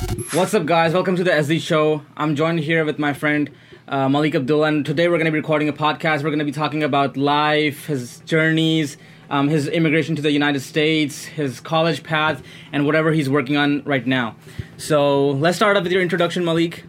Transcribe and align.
What's 0.00 0.54
up, 0.54 0.64
guys? 0.64 0.94
Welcome 0.94 1.16
to 1.16 1.24
the 1.24 1.30
SD 1.30 1.60
Show. 1.60 2.02
I'm 2.16 2.34
joined 2.34 2.60
here 2.60 2.86
with 2.86 2.98
my 2.98 3.12
friend 3.12 3.50
uh, 3.86 4.08
Malik 4.08 4.34
Abdullah, 4.34 4.68
and 4.68 4.86
today 4.86 5.08
we're 5.08 5.18
going 5.18 5.26
to 5.26 5.30
be 5.30 5.38
recording 5.38 5.68
a 5.68 5.74
podcast. 5.74 6.22
We're 6.22 6.30
going 6.30 6.38
to 6.38 6.46
be 6.46 6.52
talking 6.52 6.82
about 6.82 7.18
life, 7.18 7.84
his 7.84 8.20
journeys, 8.20 8.96
um, 9.28 9.48
his 9.48 9.68
immigration 9.68 10.16
to 10.16 10.22
the 10.22 10.30
United 10.30 10.60
States, 10.60 11.26
his 11.26 11.60
college 11.60 12.02
path, 12.02 12.42
and 12.72 12.86
whatever 12.86 13.12
he's 13.12 13.28
working 13.28 13.58
on 13.58 13.82
right 13.84 14.06
now. 14.06 14.36
So 14.78 15.32
let's 15.32 15.56
start 15.56 15.76
off 15.76 15.82
with 15.82 15.92
your 15.92 16.00
introduction, 16.00 16.46
Malik. 16.46 16.84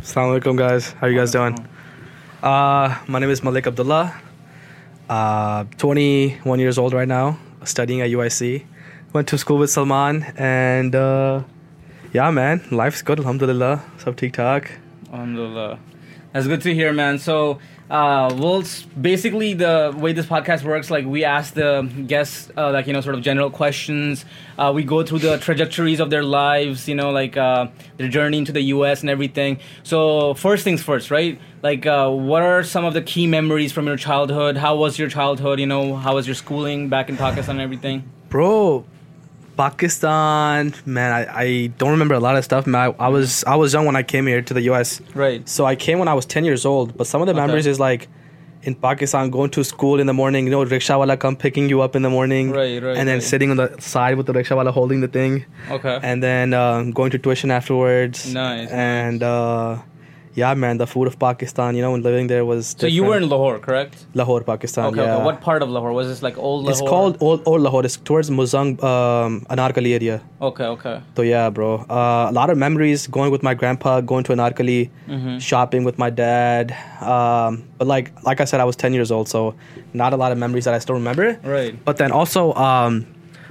Assalamu 0.00 0.40
alaikum, 0.40 0.56
guys. 0.56 0.92
How 0.92 1.08
are 1.08 1.10
you 1.10 1.18
guys 1.18 1.32
doing? 1.32 1.58
Uh, 2.44 2.96
my 3.08 3.18
name 3.18 3.30
is 3.30 3.42
Malik 3.42 3.66
Abdullah. 3.66 4.14
Uh, 5.08 5.64
21 5.78 6.60
years 6.60 6.78
old 6.78 6.92
right 6.92 7.08
now, 7.08 7.40
studying 7.64 8.02
at 8.02 8.10
UIC. 8.10 8.64
Went 9.12 9.26
to 9.28 9.36
school 9.36 9.58
with 9.58 9.70
Salman, 9.70 10.22
and 10.36 10.94
uh, 10.94 11.42
yeah, 12.13 12.29
man, 12.31 12.61
life's 12.71 13.01
good. 13.01 13.19
Alhamdulillah. 13.19 13.81
Sab 14.03 14.15
ठीक 14.17 14.33
ठाक. 14.35 14.69
Alhamdulillah. 15.13 15.79
That's 16.33 16.47
good 16.47 16.61
to 16.61 16.73
hear, 16.73 16.91
man. 16.93 17.17
So, 17.19 17.59
uh, 17.89 18.29
well, 18.39 18.59
s- 18.61 18.85
basically, 19.01 19.53
the 19.53 19.93
way 19.97 20.11
this 20.11 20.25
podcast 20.25 20.63
works, 20.63 20.91
like 20.91 21.05
we 21.05 21.23
ask 21.23 21.53
the 21.53 21.89
guests, 22.05 22.51
uh, 22.57 22.69
like 22.71 22.85
you 22.85 22.93
know, 22.93 23.01
sort 23.01 23.15
of 23.15 23.21
general 23.21 23.49
questions. 23.49 24.25
Uh, 24.59 24.71
we 24.75 24.83
go 24.83 25.03
through 25.03 25.19
the 25.19 25.37
trajectories 25.37 25.99
of 25.99 26.09
their 26.09 26.23
lives, 26.23 26.87
you 26.89 26.95
know, 26.95 27.09
like 27.11 27.37
uh, 27.37 27.67
their 27.97 28.09
journey 28.09 28.37
into 28.37 28.51
the 28.51 28.61
U.S. 28.75 29.01
and 29.01 29.09
everything. 29.09 29.57
So, 29.83 30.33
first 30.33 30.63
things 30.65 30.83
first, 30.83 31.09
right? 31.11 31.39
Like, 31.63 31.85
uh, 31.85 32.09
what 32.09 32.43
are 32.43 32.61
some 32.63 32.83
of 32.85 32.93
the 32.93 33.01
key 33.01 33.25
memories 33.25 33.71
from 33.71 33.87
your 33.87 33.97
childhood? 33.97 34.57
How 34.57 34.75
was 34.75 34.99
your 34.99 35.09
childhood? 35.09 35.59
You 35.59 35.65
know, 35.67 35.95
how 35.95 36.15
was 36.15 36.27
your 36.27 36.35
schooling 36.35 36.89
back 36.89 37.09
in 37.09 37.17
Pakistan 37.17 37.55
and 37.55 37.61
everything? 37.61 38.03
Bro, 38.29 38.85
Pakistan, 39.66 40.74
man, 40.86 41.10
I, 41.12 41.22
I 41.44 41.66
don't 41.78 41.90
remember 41.90 42.14
a 42.14 42.20
lot 42.20 42.36
of 42.36 42.44
stuff, 42.44 42.66
man. 42.66 42.80
I, 42.98 43.04
I 43.06 43.08
was 43.08 43.44
I 43.44 43.56
was 43.62 43.72
young 43.74 43.86
when 43.86 43.96
I 43.96 44.02
came 44.02 44.26
here 44.26 44.42
to 44.42 44.54
the 44.54 44.62
US. 44.72 45.00
Right. 45.14 45.46
So 45.48 45.64
I 45.72 45.74
came 45.76 45.98
when 45.98 46.08
I 46.08 46.14
was 46.14 46.26
10 46.26 46.44
years 46.44 46.64
old, 46.64 46.96
but 46.96 47.06
some 47.06 47.20
of 47.22 47.26
the 47.26 47.32
Okay. 47.32 47.40
memories 47.46 47.66
is 47.66 47.78
like 47.80 48.08
in 48.62 48.74
Pakistan 48.76 49.30
going 49.30 49.50
to 49.50 49.62
school 49.64 49.98
in 50.02 50.06
the 50.06 50.12
morning, 50.22 50.44
you 50.46 50.50
know, 50.54 50.64
rickshaw 50.64 50.98
wala 50.98 51.16
come 51.16 51.36
picking 51.36 51.68
you 51.68 51.80
up 51.82 51.94
in 51.96 52.02
the 52.02 52.10
morning. 52.18 52.50
Right, 52.50 52.82
right, 52.82 52.96
And 52.96 53.08
then 53.08 53.16
right. 53.18 53.22
sitting 53.32 53.50
on 53.50 53.56
the 53.62 53.68
side 53.80 54.16
with 54.16 54.26
the 54.26 54.32
rickshaw 54.32 54.56
wala 54.56 54.70
holding 54.72 55.00
the 55.00 55.08
thing. 55.18 55.44
Okay. 55.70 55.98
And 56.02 56.22
then 56.22 56.54
um, 56.54 56.90
going 56.92 57.10
to 57.10 57.18
tuition 57.18 57.50
afterwards. 57.50 58.32
Nice, 58.32 58.70
And 58.70 59.22
uh, 59.22 59.78
yeah, 60.34 60.54
man, 60.54 60.78
the 60.78 60.86
food 60.86 61.06
of 61.08 61.18
Pakistan, 61.18 61.76
you 61.76 61.82
know, 61.82 61.90
when 61.92 62.02
living 62.02 62.26
there 62.26 62.44
was 62.44 62.74
so 62.78 62.86
you 62.86 63.04
were 63.04 63.16
in. 63.18 63.28
Lahore, 63.28 63.58
correct? 63.58 64.06
Lahore, 64.14 64.42
Pakistan. 64.42 64.86
Okay, 64.86 65.02
yeah. 65.04 65.16
okay. 65.16 65.24
What 65.24 65.40
part 65.42 65.62
of 65.62 65.68
Lahore 65.68 65.92
was 65.92 66.08
this? 66.08 66.22
Like 66.22 66.38
old 66.38 66.64
Lahore? 66.64 66.70
It's 66.72 66.80
called 66.80 67.16
Old, 67.20 67.42
Old 67.46 67.60
Lahore. 67.60 67.84
It's 67.84 67.96
towards 67.98 68.30
Muzang, 68.30 68.82
um, 68.82 69.44
Anarkali 69.50 69.92
area. 69.98 70.22
Okay, 70.40 70.64
okay. 70.64 71.00
So 71.16 71.22
yeah, 71.22 71.50
bro. 71.50 71.70
Uh, 71.90 72.28
a 72.30 72.32
lot 72.32 72.48
of 72.50 72.56
memories 72.56 73.06
going 73.06 73.30
with 73.30 73.42
my 73.42 73.54
grandpa, 73.54 74.00
going 74.00 74.24
to 74.24 74.32
Anarkali, 74.32 74.90
Mm-hmm. 75.08 75.38
shopping 75.38 75.84
with 75.84 75.98
my 75.98 76.08
dad. 76.10 76.72
Um, 77.02 77.64
but 77.78 77.86
like 77.86 78.12
like 78.24 78.40
I 78.40 78.44
said, 78.44 78.60
I 78.60 78.64
was 78.64 78.76
ten 78.76 78.94
years 78.94 79.10
old, 79.10 79.28
so 79.28 79.54
not 79.92 80.12
a 80.12 80.16
lot 80.16 80.32
of 80.32 80.38
memories 80.38 80.64
that 80.64 80.74
I 80.74 80.78
still 80.78 80.94
remember. 80.94 81.38
Right. 81.44 81.76
But 81.84 81.96
then 81.98 82.10
also, 82.12 82.54
um, 82.54 83.06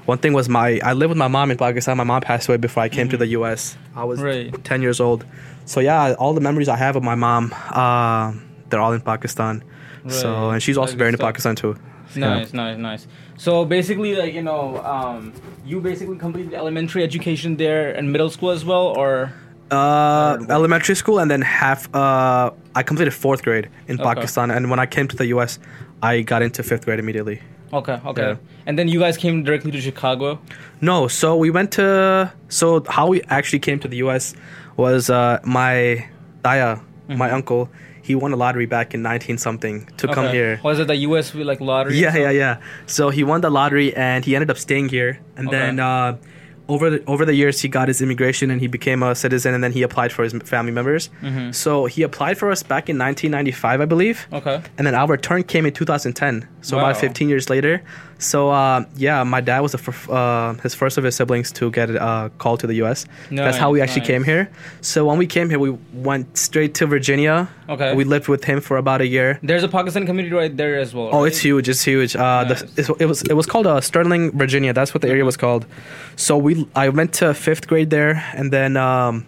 one 0.05 0.17
thing 0.17 0.33
was 0.33 0.49
my 0.49 0.79
I 0.83 0.93
lived 0.93 1.09
with 1.09 1.17
my 1.17 1.27
mom 1.27 1.51
in 1.51 1.57
Pakistan. 1.57 1.97
My 1.97 2.03
mom 2.03 2.21
passed 2.21 2.47
away 2.49 2.57
before 2.57 2.81
I 2.81 2.89
came 2.89 3.09
to 3.09 3.17
the 3.17 3.27
U.S. 3.38 3.77
I 3.95 4.03
was 4.03 4.19
Mm-hmm. 4.19 4.55
Right. 4.55 4.63
ten 4.63 4.81
years 4.81 4.99
old. 4.99 5.25
So 5.72 5.80
yeah, 5.80 6.14
all 6.19 6.33
the 6.33 6.41
memories 6.41 6.67
I 6.67 6.75
have 6.86 6.95
of 7.00 7.03
my 7.11 7.16
mom, 7.16 7.44
uh, 7.83 8.33
they're 8.69 8.81
all 8.86 8.91
in 9.00 9.02
Pakistan. 9.14 9.64
So 10.09 10.50
and 10.52 10.61
she's 10.61 10.78
also 10.78 10.95
buried 10.97 11.13
in. 11.13 11.19
Pakistan 11.30 11.55
too. 11.55 11.73
Yeah. 12.16 12.39
Nice, 12.39 12.52
nice, 12.53 12.78
nice. 12.78 13.08
So 13.38 13.63
basically, 13.63 14.11
like 14.22 14.33
you 14.33 14.41
know, 14.50 14.63
um, 14.95 15.31
you 15.66 15.80
basically 15.80 16.17
completed 16.17 16.53
elementary 16.53 17.03
education 17.09 17.55
there 17.55 17.86
and 17.97 18.11
middle 18.11 18.30
school 18.36 18.52
as 18.58 18.63
well, 18.66 18.88
or 19.02 19.31
Uh, 19.72 20.36
elementary 20.50 20.95
school 20.95 21.17
and 21.22 21.31
then 21.31 21.41
half. 21.41 21.88
Uh, 21.95 22.52
I 22.80 22.83
completed 22.83 23.13
fourth 23.13 23.41
grade 23.47 23.66
in 23.88 23.95
Okay. 23.95 24.03
Pakistan, 24.09 24.52
and 24.52 24.69
when 24.72 24.80
I 24.85 24.88
came 24.95 25.08
to 25.08 25.16
the 25.22 25.28
U.S., 25.35 25.52
I 26.03 26.13
got 26.31 26.41
into 26.47 26.59
fifth 26.63 26.83
grade 26.85 27.00
immediately. 27.06 27.38
okay, 27.79 27.97
okay. 28.12 28.22
Yeah. 28.35 28.68
And 28.68 28.74
then 28.78 28.88
you 28.94 29.00
guys 29.06 29.16
came 29.24 29.35
directly 29.47 29.72
to 29.72 29.79
Chicago. 29.79 30.28
No, 30.81 31.07
so 31.07 31.28
we 31.44 31.50
went 31.57 31.69
to. 31.79 31.85
So 32.50 32.66
how 32.97 33.06
we 33.13 33.18
actually 33.38 33.62
came 33.68 33.79
to 33.79 33.88
the 33.88 34.00
U.S. 34.06 34.35
was 34.77 35.09
uh, 35.09 35.39
my 35.43 36.07
daya, 36.43 36.81
my 37.07 37.31
uncle. 37.31 37.69
He 38.03 38.15
won 38.15 38.33
a 38.33 38.35
lottery 38.35 38.65
back 38.65 38.93
in 38.95 39.03
19 39.03 39.37
something 39.37 39.85
to 39.97 40.07
come 40.07 40.29
here. 40.29 40.59
Was 40.63 40.79
it 40.79 40.87
the 40.87 40.95
U.S. 41.07 41.35
like 41.35 41.61
lottery? 41.61 41.99
Yeah, 41.99 42.17
yeah, 42.17 42.31
yeah. 42.31 42.57
So 42.87 43.09
he 43.11 43.23
won 43.23 43.41
the 43.41 43.51
lottery 43.51 43.95
and 43.95 44.25
he 44.25 44.35
ended 44.35 44.49
up 44.49 44.57
staying 44.57 44.89
here. 44.89 45.19
And 45.37 45.47
Okay. 45.47 45.57
then 45.57 45.79
uh, 45.79 46.17
over 46.73 46.85
the 46.93 46.99
over 47.13 47.23
the 47.29 47.35
years, 47.41 47.55
he 47.63 47.67
got 47.77 47.85
his 47.91 47.99
immigration 48.05 48.47
and 48.51 48.59
he 48.65 48.67
became 48.77 48.99
a 49.09 49.13
citizen. 49.23 49.53
And 49.55 49.61
then 49.63 49.71
he 49.77 49.81
applied 49.87 50.11
for 50.15 50.23
his 50.27 50.33
family 50.53 50.71
members. 50.79 51.03
Mhm. 51.21 51.53
So 51.63 51.71
he 51.93 52.01
applied 52.09 52.37
for 52.41 52.47
us 52.55 52.61
back 52.73 52.85
in 52.91 52.97
1995, 52.97 53.81
I 53.81 53.85
believe. 53.93 54.17
Okay. 54.39 54.57
And 54.77 54.83
then 54.87 54.95
our 54.95 55.07
return 55.17 55.43
came 55.53 55.65
in 55.67 55.73
2010. 55.73 56.45
So 56.61 56.77
Wow. 56.77 56.83
about 56.83 56.97
15 56.97 57.27
years 57.29 57.49
later. 57.49 57.81
So 58.31 58.39
uh, 58.51 58.85
yeah, 58.95 59.23
my 59.35 59.41
dad 59.41 59.61
was 59.65 59.71
the 59.71 59.79
fir- 59.79 60.11
uh, 60.13 60.53
his 60.65 60.73
first 60.75 60.97
of 60.99 61.03
his 61.03 61.15
siblings 61.15 61.51
to 61.53 61.71
get 61.71 61.89
uh, 61.89 62.29
called 62.37 62.59
to 62.63 62.67
the 62.67 62.75
U.S. 62.83 62.99
That's 63.31 63.57
how 63.57 63.71
we 63.73 63.81
actually 63.81 64.01
nice. 64.05 64.11
came 64.13 64.23
here. 64.23 64.43
So 64.81 64.97
when 65.09 65.17
we 65.17 65.25
came 65.25 65.49
here, 65.49 65.57
we 65.67 65.71
went 66.09 66.38
straight 66.38 66.73
to 66.79 66.85
Virginia. 66.85 67.35
Okay. 67.67 67.95
We 67.95 68.03
lived 68.03 68.27
with 68.27 68.43
him 68.43 68.61
for 68.61 68.77
about 68.77 69.01
a 69.01 69.07
year. 69.07 69.39
There's 69.41 69.63
a 69.63 69.67
Pakistan 69.77 70.05
community 70.05 70.35
right 70.35 70.55
there 70.55 70.77
as 70.83 70.93
well. 70.93 71.09
Oh, 71.11 71.23
right? 71.23 71.27
it's 71.33 71.39
huge! 71.47 71.67
It's 71.73 71.83
huge. 71.83 72.15
Uh, 72.15 72.21
Nice. 72.21 72.61
the, 72.61 72.65
it's, 72.81 72.89
it 73.03 73.07
was 73.11 73.19
it 73.23 73.33
was 73.41 73.47
called 73.47 73.65
uh, 73.65 73.81
Sterling, 73.81 74.23
Virginia. 74.38 74.71
That's 74.71 74.93
what 74.93 75.01
the 75.01 75.09
area 75.09 75.25
was 75.25 75.38
called. 75.38 75.65
So 76.15 76.38
we 76.38 76.60
I 76.75 76.89
went 76.89 77.13
to 77.16 77.33
fifth 77.33 77.67
grade 77.67 77.89
there, 77.89 78.23
and 78.33 78.51
then 78.51 78.77
um, 78.77 79.25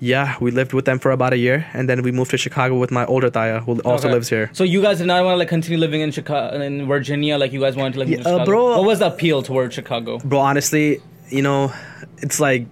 yeah, 0.00 0.36
we 0.40 0.50
lived 0.50 0.72
with 0.72 0.84
them 0.84 0.98
for 0.98 1.10
about 1.10 1.32
a 1.32 1.36
year, 1.38 1.66
and 1.74 1.88
then 1.88 2.02
we 2.02 2.12
moved 2.12 2.30
to 2.30 2.36
Chicago 2.38 2.76
with 2.78 2.90
my 2.90 3.04
older 3.06 3.30
Thaya, 3.30 3.60
who 3.64 3.80
also 3.80 4.06
Okay. 4.06 4.14
lives 4.14 4.28
here. 4.28 4.48
So 4.52 4.62
you 4.64 4.80
guys 4.80 4.98
did 4.98 5.06
not 5.08 5.24
want 5.24 5.34
to 5.34 5.38
like 5.38 5.48
continue 5.48 5.78
living 5.78 6.00
in 6.00 6.10
Chicago, 6.12 6.60
in 6.60 6.86
Virginia, 6.86 7.36
like 7.38 7.52
you 7.52 7.60
guys 7.60 7.74
wanted 7.76 7.94
to 7.94 7.98
live 8.00 8.08
in 8.12 8.20
Yeah, 8.22 8.28
uh, 8.28 8.44
bro- 8.44 8.76
What 8.76 8.84
was 8.84 8.98
the 9.00 9.06
appeal 9.08 9.42
towards 9.42 9.74
Chicago? 9.74 10.18
Bro, 10.18 10.38
honestly, 10.38 11.00
you 11.30 11.42
know, 11.42 11.72
it's 12.18 12.38
like 12.40 12.66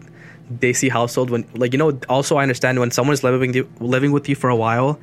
Desi 0.52 0.90
household 0.90 1.30
when 1.30 1.44
like 1.54 1.72
you 1.72 1.78
know. 1.78 1.98
Also, 2.08 2.36
I 2.36 2.42
understand 2.42 2.78
when 2.78 2.90
someone 2.90 3.14
is 3.14 3.24
living 3.24 3.40
with 3.48 3.56
you, 3.56 3.68
living 3.80 4.12
with 4.12 4.28
you 4.28 4.34
for 4.36 4.48
a 4.50 4.56
while, 4.56 4.98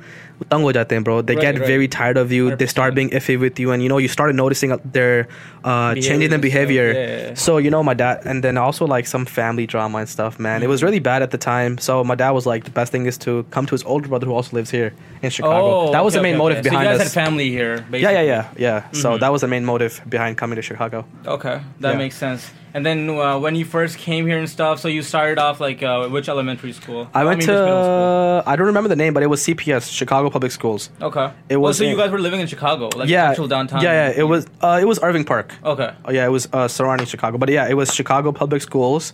bro. 1.04 1.22
They 1.22 1.34
Right, 1.34 1.42
get 1.42 1.58
right. 1.58 1.66
very 1.66 1.88
tired 1.88 2.16
of 2.16 2.32
you. 2.32 2.56
They 2.56 2.66
start 2.66 2.94
being 2.94 3.10
iffy 3.10 3.38
with 3.38 3.58
you, 3.60 3.70
and 3.72 3.82
you 3.82 3.88
know 3.88 3.98
you 3.98 4.08
started 4.08 4.36
noticing 4.36 4.72
uh, 4.72 4.78
their 4.84 5.28
uh, 5.64 5.94
changing 5.94 6.30
their 6.30 6.38
Behavior 6.38 6.88
and 6.90 6.98
yeah, 6.98 7.28
yeah. 7.28 7.34
So 7.34 7.58
you 7.58 7.70
know 7.70 7.82
my 7.82 7.94
dad, 7.94 8.22
and 8.24 8.42
then 8.42 8.56
also 8.56 8.86
like 8.86 9.06
some 9.06 9.24
family 9.26 9.66
drama 9.66 9.98
and 9.98 10.08
stuff. 10.08 10.38
Man, 10.38 10.62
it 10.62 10.68
was 10.68 10.80
Mm-hmm. 10.80 10.86
really 10.86 10.98
bad 11.00 11.22
at 11.22 11.30
the 11.30 11.38
time. 11.38 11.78
So 11.78 12.02
my 12.04 12.14
dad 12.14 12.30
was 12.32 12.46
like, 12.46 12.64
the 12.64 12.70
best 12.70 12.90
thing 12.92 13.06
is 13.06 13.16
to 13.18 13.44
come 13.50 13.64
to 13.66 13.72
his 13.74 13.84
older 13.84 14.08
brother 14.08 14.26
who 14.26 14.34
also 14.34 14.56
lives 14.56 14.70
here 14.70 14.92
in 15.22 15.30
Chicago. 15.30 15.92
that 15.92 16.04
was 16.04 16.14
Oh, 16.14 16.18
okay, 16.18 16.18
the 16.18 16.22
main 16.22 16.34
okay, 16.34 16.38
motive 16.38 16.58
okay. 16.58 16.68
behind 16.70 16.86
so 16.86 16.92
you 16.92 16.98
guys 16.98 17.06
us. 17.06 17.14
had 17.14 17.24
family 17.24 17.48
here, 17.50 17.76
basically. 17.90 18.00
yeah, 18.00 18.10
yeah, 18.22 18.44
yeah, 18.56 18.82
yeah. 18.84 18.90
So 18.92 19.08
Mhm. 19.16 19.20
that 19.20 19.30
was 19.32 19.40
the 19.40 19.48
main 19.48 19.64
motive 19.64 20.00
behind 20.08 20.36
coming 20.36 20.56
to 20.56 20.62
Chicago. 20.62 21.04
Okay, 21.26 21.60
that 21.80 21.92
Yeah. 21.92 21.98
makes 21.98 22.16
sense. 22.16 22.50
And 22.74 22.84
then 22.84 23.08
uh, 23.08 23.38
when 23.38 23.54
you 23.54 23.64
first 23.64 23.98
came 23.98 24.26
here 24.26 24.36
and 24.36 24.50
stuff, 24.50 24.80
so 24.80 24.88
you 24.88 25.02
started 25.02 25.38
off 25.38 25.60
like 25.60 25.80
uh, 25.82 26.08
which 26.08 26.28
elementary 26.28 26.72
school? 26.72 27.08
I 27.14 27.22
went 27.24 27.38
mean, 27.38 27.46
to 27.48 28.42
I 28.46 28.56
don't 28.56 28.66
remember 28.66 28.88
the 28.88 28.96
name, 28.96 29.14
but 29.14 29.22
it 29.22 29.28
was 29.28 29.40
CPS, 29.46 29.92
Chicago 29.92 30.28
Public 30.28 30.50
Schools. 30.50 30.90
Okay. 31.00 31.30
it 31.48 31.56
Oh, 31.56 31.60
was 31.60 31.78
so 31.78 31.84
you 31.84 31.96
guys 31.96 32.10
were 32.10 32.18
living 32.18 32.40
in 32.40 32.48
Chicago, 32.48 32.90
like 32.96 33.08
yeah, 33.08 33.30
actual 33.30 33.46
downtown. 33.46 33.80
Yeah, 33.80 34.08
yeah. 34.08 34.14
It 34.22 34.24
was 34.24 34.46
uh, 34.60 34.78
it 34.82 34.86
was 34.86 34.98
Irving 35.04 35.24
Park. 35.24 35.54
Okay. 35.64 35.90
Oh 36.04 36.10
yeah, 36.10 36.26
it 36.26 36.30
was 36.30 36.48
uh, 36.52 36.66
surrounding 36.66 37.06
Chicago, 37.06 37.38
but 37.38 37.48
yeah, 37.48 37.68
it 37.68 37.74
was 37.74 37.94
Chicago 37.94 38.32
Public 38.32 38.60
Schools, 38.60 39.12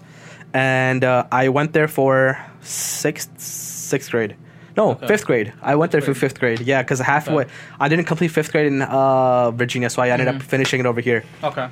and 0.55 1.05
uh, 1.05 1.27
I 1.31 1.51
went 1.51 1.75
there 1.75 1.89
for 1.89 2.39
sixth 2.63 3.39
sixth 3.39 4.11
grade. 4.11 4.37
No, 4.77 4.93
Okay. 4.93 5.07
fifth 5.09 5.27
grade. 5.27 5.53
I 5.61 5.75
went 5.75 5.93
there 5.93 6.01
for 6.01 6.15
fifth 6.15 6.39
grade. 6.41 6.61
Yeah, 6.61 6.81
because 6.81 7.01
halfway 7.01 7.45
I 7.79 7.89
didn't 7.89 8.07
complete 8.07 8.29
fifth 8.29 8.53
grade 8.53 8.69
in 8.69 8.81
uh, 8.83 9.51
Virginia, 9.51 9.91
so 9.91 10.01
I 10.01 10.09
ended 10.09 10.29
Mm-hmm. 10.29 10.37
up 10.39 10.43
finishing 10.45 10.81
it 10.81 10.87
over 10.87 11.01
here. 11.03 11.25
Okay. 11.43 11.69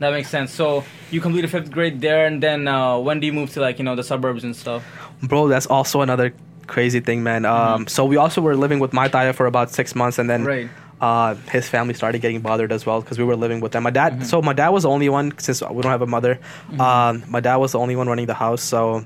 That 0.00 0.12
makes 0.12 0.28
sense. 0.28 0.50
So 0.52 0.82
you 1.10 1.20
completed 1.20 1.50
fifth 1.50 1.70
grade 1.70 2.00
there, 2.00 2.26
and 2.26 2.42
then 2.42 2.66
uh, 2.66 2.98
when 2.98 3.20
do 3.20 3.26
you 3.26 3.32
move 3.32 3.50
to 3.52 3.60
like 3.60 3.78
you 3.78 3.84
know 3.84 3.94
the 3.94 4.02
suburbs 4.02 4.42
and 4.44 4.56
stuff? 4.56 4.82
Bro, 5.22 5.48
that's 5.48 5.66
also 5.66 6.00
another 6.00 6.34
crazy 6.66 7.00
thing, 7.00 7.22
man. 7.22 7.44
Um, 7.44 7.86
so 7.86 8.04
we 8.04 8.16
also 8.16 8.40
were 8.40 8.56
living 8.56 8.78
with 8.80 8.92
my 8.92 9.08
Thaya 9.08 9.32
for 9.34 9.46
about 9.46 9.70
six 9.70 9.94
months, 9.94 10.18
and 10.18 10.28
then 10.30 10.44
Right. 10.44 10.68
uh, 11.02 11.34
his 11.52 11.68
family 11.68 11.92
started 11.94 12.22
getting 12.22 12.40
bothered 12.40 12.72
as 12.72 12.86
well 12.86 13.00
because 13.02 13.18
we 13.18 13.24
were 13.24 13.36
living 13.36 13.60
with 13.60 13.72
them. 13.72 13.82
My 13.82 13.90
dad, 13.90 14.26
so 14.26 14.40
my 14.40 14.52
dad 14.54 14.70
was 14.70 14.84
the 14.84 14.88
only 14.90 15.08
one 15.10 15.36
since 15.38 15.60
we 15.62 15.82
don't 15.82 15.92
have 15.92 16.02
a 16.02 16.06
mother. 16.06 16.38
Um, 16.78 17.22
my 17.28 17.40
dad 17.40 17.56
was 17.56 17.72
the 17.72 17.78
only 17.78 17.94
one 17.96 18.08
running 18.08 18.26
the 18.26 18.34
house, 18.34 18.62
so 18.62 19.04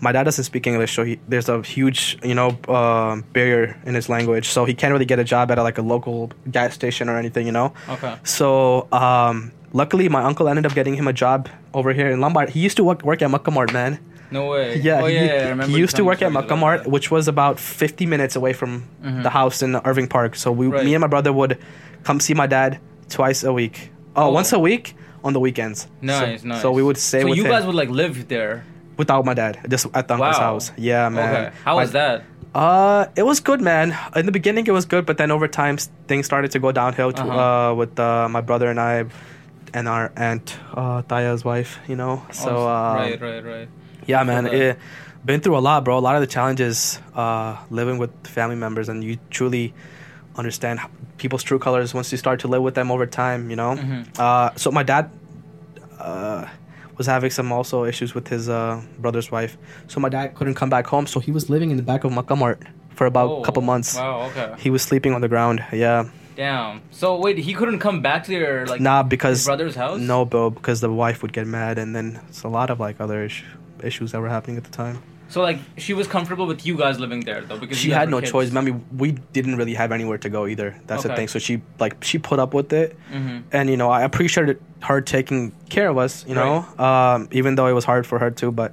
my 0.00 0.12
dad 0.12 0.24
doesn't 0.24 0.44
speak 0.44 0.66
English, 0.66 0.92
so 0.92 1.04
he, 1.04 1.18
there's 1.28 1.48
a 1.48 1.62
huge 1.62 2.18
you 2.22 2.34
know 2.34 2.58
uh, 2.68 3.16
barrier 3.32 3.80
in 3.86 3.94
his 3.94 4.10
language, 4.10 4.48
so 4.48 4.66
he 4.66 4.74
can't 4.74 4.92
really 4.92 5.06
get 5.06 5.18
a 5.18 5.24
job 5.24 5.50
at 5.50 5.56
a, 5.56 5.62
like 5.62 5.78
a 5.78 5.82
local 5.82 6.30
gas 6.50 6.74
station 6.74 7.08
or 7.08 7.16
anything, 7.16 7.46
you 7.46 7.52
know. 7.52 7.72
Okay. 7.88 8.14
So 8.24 8.88
um, 8.92 9.52
luckily, 9.74 10.08
my 10.08 10.22
uncle 10.24 10.48
ended 10.48 10.64
up 10.64 10.72
getting 10.74 10.94
him 10.94 11.06
a 11.06 11.12
job 11.12 11.48
over 11.74 11.92
here 11.92 12.08
in 12.08 12.20
Lombard. 12.20 12.48
He 12.56 12.60
used 12.60 12.76
to 12.78 12.84
work, 12.84 13.02
work 13.02 13.20
at 13.20 13.30
Makkah 13.30 13.50
Mart, 13.50 13.72
man. 13.74 13.98
No 14.30 14.46
way. 14.50 14.80
Yeah, 14.80 15.02
Oh, 15.02 15.06
he, 15.06 15.14
yeah, 15.16 15.54
yeah, 15.54 15.66
he 15.66 15.76
used 15.76 15.96
to 15.96 16.04
work 16.04 16.14
at 16.22 16.30
stories 16.30 16.34
Makkah 16.34 16.54
about 16.54 16.58
Mart, 16.58 16.86
which 16.86 17.10
was 17.10 17.28
about 17.28 17.60
50 17.60 18.06
minutes 18.06 18.34
away 18.36 18.52
from 18.54 18.84
Mhm. 19.04 19.22
the 19.22 19.30
house 19.30 19.62
in 19.62 19.76
Irving 19.84 20.08
Park. 20.08 20.34
So 20.34 20.50
we, 20.50 20.66
Right. 20.66 20.84
me 20.84 20.94
and 20.94 21.02
my 21.02 21.06
brother 21.06 21.32
would 21.32 21.58
come 22.02 22.18
see 22.20 22.34
my 22.34 22.46
dad 22.46 22.78
twice 23.10 23.44
a 23.44 23.52
week. 23.52 23.90
Oh, 24.16 24.24
Oh. 24.24 24.30
once 24.30 24.52
a 24.52 24.58
week 24.58 24.96
on 25.22 25.32
the 25.34 25.40
weekends. 25.40 25.86
Nice, 26.00 26.40
so, 26.42 26.48
nice. 26.48 26.62
So 26.62 26.72
we 26.72 26.82
would 26.82 26.96
stay 26.98 27.20
So 27.20 27.28
with 27.28 27.36
you 27.38 27.44
him. 27.44 27.50
guys 27.50 27.66
would 27.66 27.74
like 27.82 27.90
live 27.90 28.28
there. 28.28 28.64
without 28.96 29.24
my 29.24 29.34
dad, 29.34 29.58
just 29.68 29.86
at 29.92 30.06
the 30.06 30.14
uncle's 30.14 30.38
Wow. 30.38 30.54
house. 30.54 30.70
Yeah, 30.78 31.08
man. 31.08 31.28
Okay. 31.34 31.50
How 31.64 31.74
My- 31.74 31.82
was 31.82 31.90
that? 31.98 32.22
Uh, 32.54 33.06
it 33.16 33.24
was 33.26 33.40
good, 33.40 33.60
man. 33.60 33.90
In 34.14 34.24
the 34.26 34.30
beginning, 34.30 34.64
it 34.68 34.70
was 34.70 34.84
good, 34.86 35.04
but 35.04 35.16
then 35.18 35.32
over 35.32 35.48
time, 35.48 35.76
things 36.06 36.26
started 36.26 36.52
to 36.52 36.60
go 36.60 36.70
downhill. 36.70 37.10
To, 37.10 37.22
Uh-huh. 37.22 37.70
uh, 37.70 37.74
with 37.74 37.98
uh, 37.98 38.28
my 38.30 38.40
brother 38.40 38.68
and 38.70 38.78
I, 38.78 39.04
and 39.74 39.88
our 39.88 40.10
aunt, 40.16 40.56
uh, 40.72 41.02
Taya's 41.02 41.44
wife. 41.44 41.78
You 41.88 41.96
know, 41.96 42.22
so 42.32 42.56
Oh, 42.56 42.66
uh, 42.66 42.94
right, 42.94 43.20
right, 43.20 43.44
right. 43.44 43.68
yeah, 44.06 44.22
man. 44.24 44.46
It, 44.46 44.78
been 45.26 45.40
through 45.40 45.56
a 45.56 45.64
lot, 45.64 45.84
bro. 45.84 45.96
A 45.98 46.04
lot 46.04 46.14
of 46.16 46.20
the 46.20 46.26
challenges 46.26 46.98
uh, 47.14 47.56
living 47.70 47.98
with 47.98 48.10
family 48.26 48.56
members, 48.56 48.88
and 48.88 49.02
you 49.02 49.18
truly 49.30 49.72
understand 50.36 50.80
people's 51.18 51.42
true 51.42 51.58
colors 51.58 51.94
once 51.94 52.12
you 52.12 52.18
start 52.18 52.40
to 52.40 52.48
live 52.48 52.62
with 52.62 52.74
them 52.74 52.90
over 52.90 53.06
time. 53.06 53.50
You 53.50 53.56
know. 53.56 53.76
Mhm. 53.76 54.18
Uh, 54.18 54.50
so 54.56 54.70
my 54.70 54.82
dad 54.82 55.10
uh, 55.98 56.44
was 56.96 57.06
having 57.06 57.30
some 57.30 57.50
also 57.52 57.84
issues 57.84 58.14
with 58.14 58.28
his 58.28 58.48
uh, 58.48 58.80
brother's 58.98 59.30
wife. 59.30 59.56
So 59.88 59.98
my 60.00 60.08
dad 60.08 60.34
couldn't 60.34 60.54
come 60.54 60.70
back 60.70 60.86
home, 60.86 61.06
so 61.06 61.20
he 61.20 61.32
was 61.32 61.48
living 61.50 61.70
in 61.70 61.76
the 61.76 61.82
back 61.82 62.04
of 62.04 62.12
Makkah 62.12 62.36
Mart 62.36 62.60
for 62.94 63.06
about 63.06 63.30
Oh, 63.30 63.42
a 63.42 63.44
couple 63.44 63.62
months. 63.62 63.96
Wow. 63.96 64.28
Okay. 64.30 64.54
He 64.58 64.70
was 64.70 64.82
sleeping 64.82 65.14
on 65.14 65.20
the 65.20 65.28
ground. 65.28 65.64
Yeah. 65.72 66.04
Damn. 66.36 66.82
So 66.90 67.18
wait, 67.18 67.38
he 67.38 67.54
couldn't 67.54 67.78
come 67.78 68.00
back 68.02 68.24
to 68.24 68.32
your 68.32 68.66
like 68.66 68.80
nah, 68.80 69.02
because 69.02 69.44
brother's 69.44 69.74
house. 69.76 70.00
no, 70.00 70.24
bro, 70.24 70.50
because 70.50 70.80
the 70.80 70.90
wife 70.92 71.22
would 71.22 71.32
get 71.32 71.46
mad, 71.46 71.78
and 71.78 71.94
then 71.94 72.20
it's 72.28 72.42
a 72.42 72.48
lot 72.48 72.70
of 72.70 72.80
like 72.80 73.00
other 73.00 73.24
ish- 73.24 73.44
issues 73.82 74.12
that 74.12 74.20
were 74.20 74.28
happening 74.28 74.56
at 74.56 74.64
the 74.64 74.70
time. 74.70 75.02
So 75.28 75.42
like 75.42 75.58
she 75.78 75.94
was 75.94 76.06
comfortable 76.06 76.46
with 76.46 76.66
you 76.66 76.76
guys 76.76 77.00
living 77.00 77.20
there 77.20 77.40
though 77.42 77.58
because 77.58 77.78
she 77.78 77.90
had 77.90 78.08
no 78.08 78.20
kids. 78.20 78.30
choice. 78.32 78.54
I 78.54 78.60
mean, 78.60 78.84
we 78.96 79.12
didn't 79.32 79.56
really 79.56 79.74
have 79.74 79.90
anywhere 79.90 80.18
to 80.18 80.28
go 80.28 80.46
either. 80.46 80.76
That's 80.86 81.02
the 81.04 81.14
thing. 81.14 81.28
So 81.28 81.38
she 81.38 81.62
like 81.80 82.02
she 82.04 82.18
put 82.18 82.38
up 82.38 82.52
with 82.54 82.72
it, 82.72 82.96
Mhm. 83.12 83.42
and 83.52 83.70
you 83.70 83.76
know 83.76 83.90
I 83.90 84.02
appreciated 84.02 84.60
her 84.82 85.00
taking 85.00 85.52
care 85.70 85.88
of 85.88 85.98
us. 85.98 86.24
You 86.28 86.34
know, 86.34 86.64
um, 86.78 87.28
even 87.32 87.54
though 87.54 87.66
it 87.66 87.72
was 87.72 87.84
hard 87.84 88.06
for 88.06 88.18
her 88.18 88.30
too. 88.30 88.52
But 88.52 88.72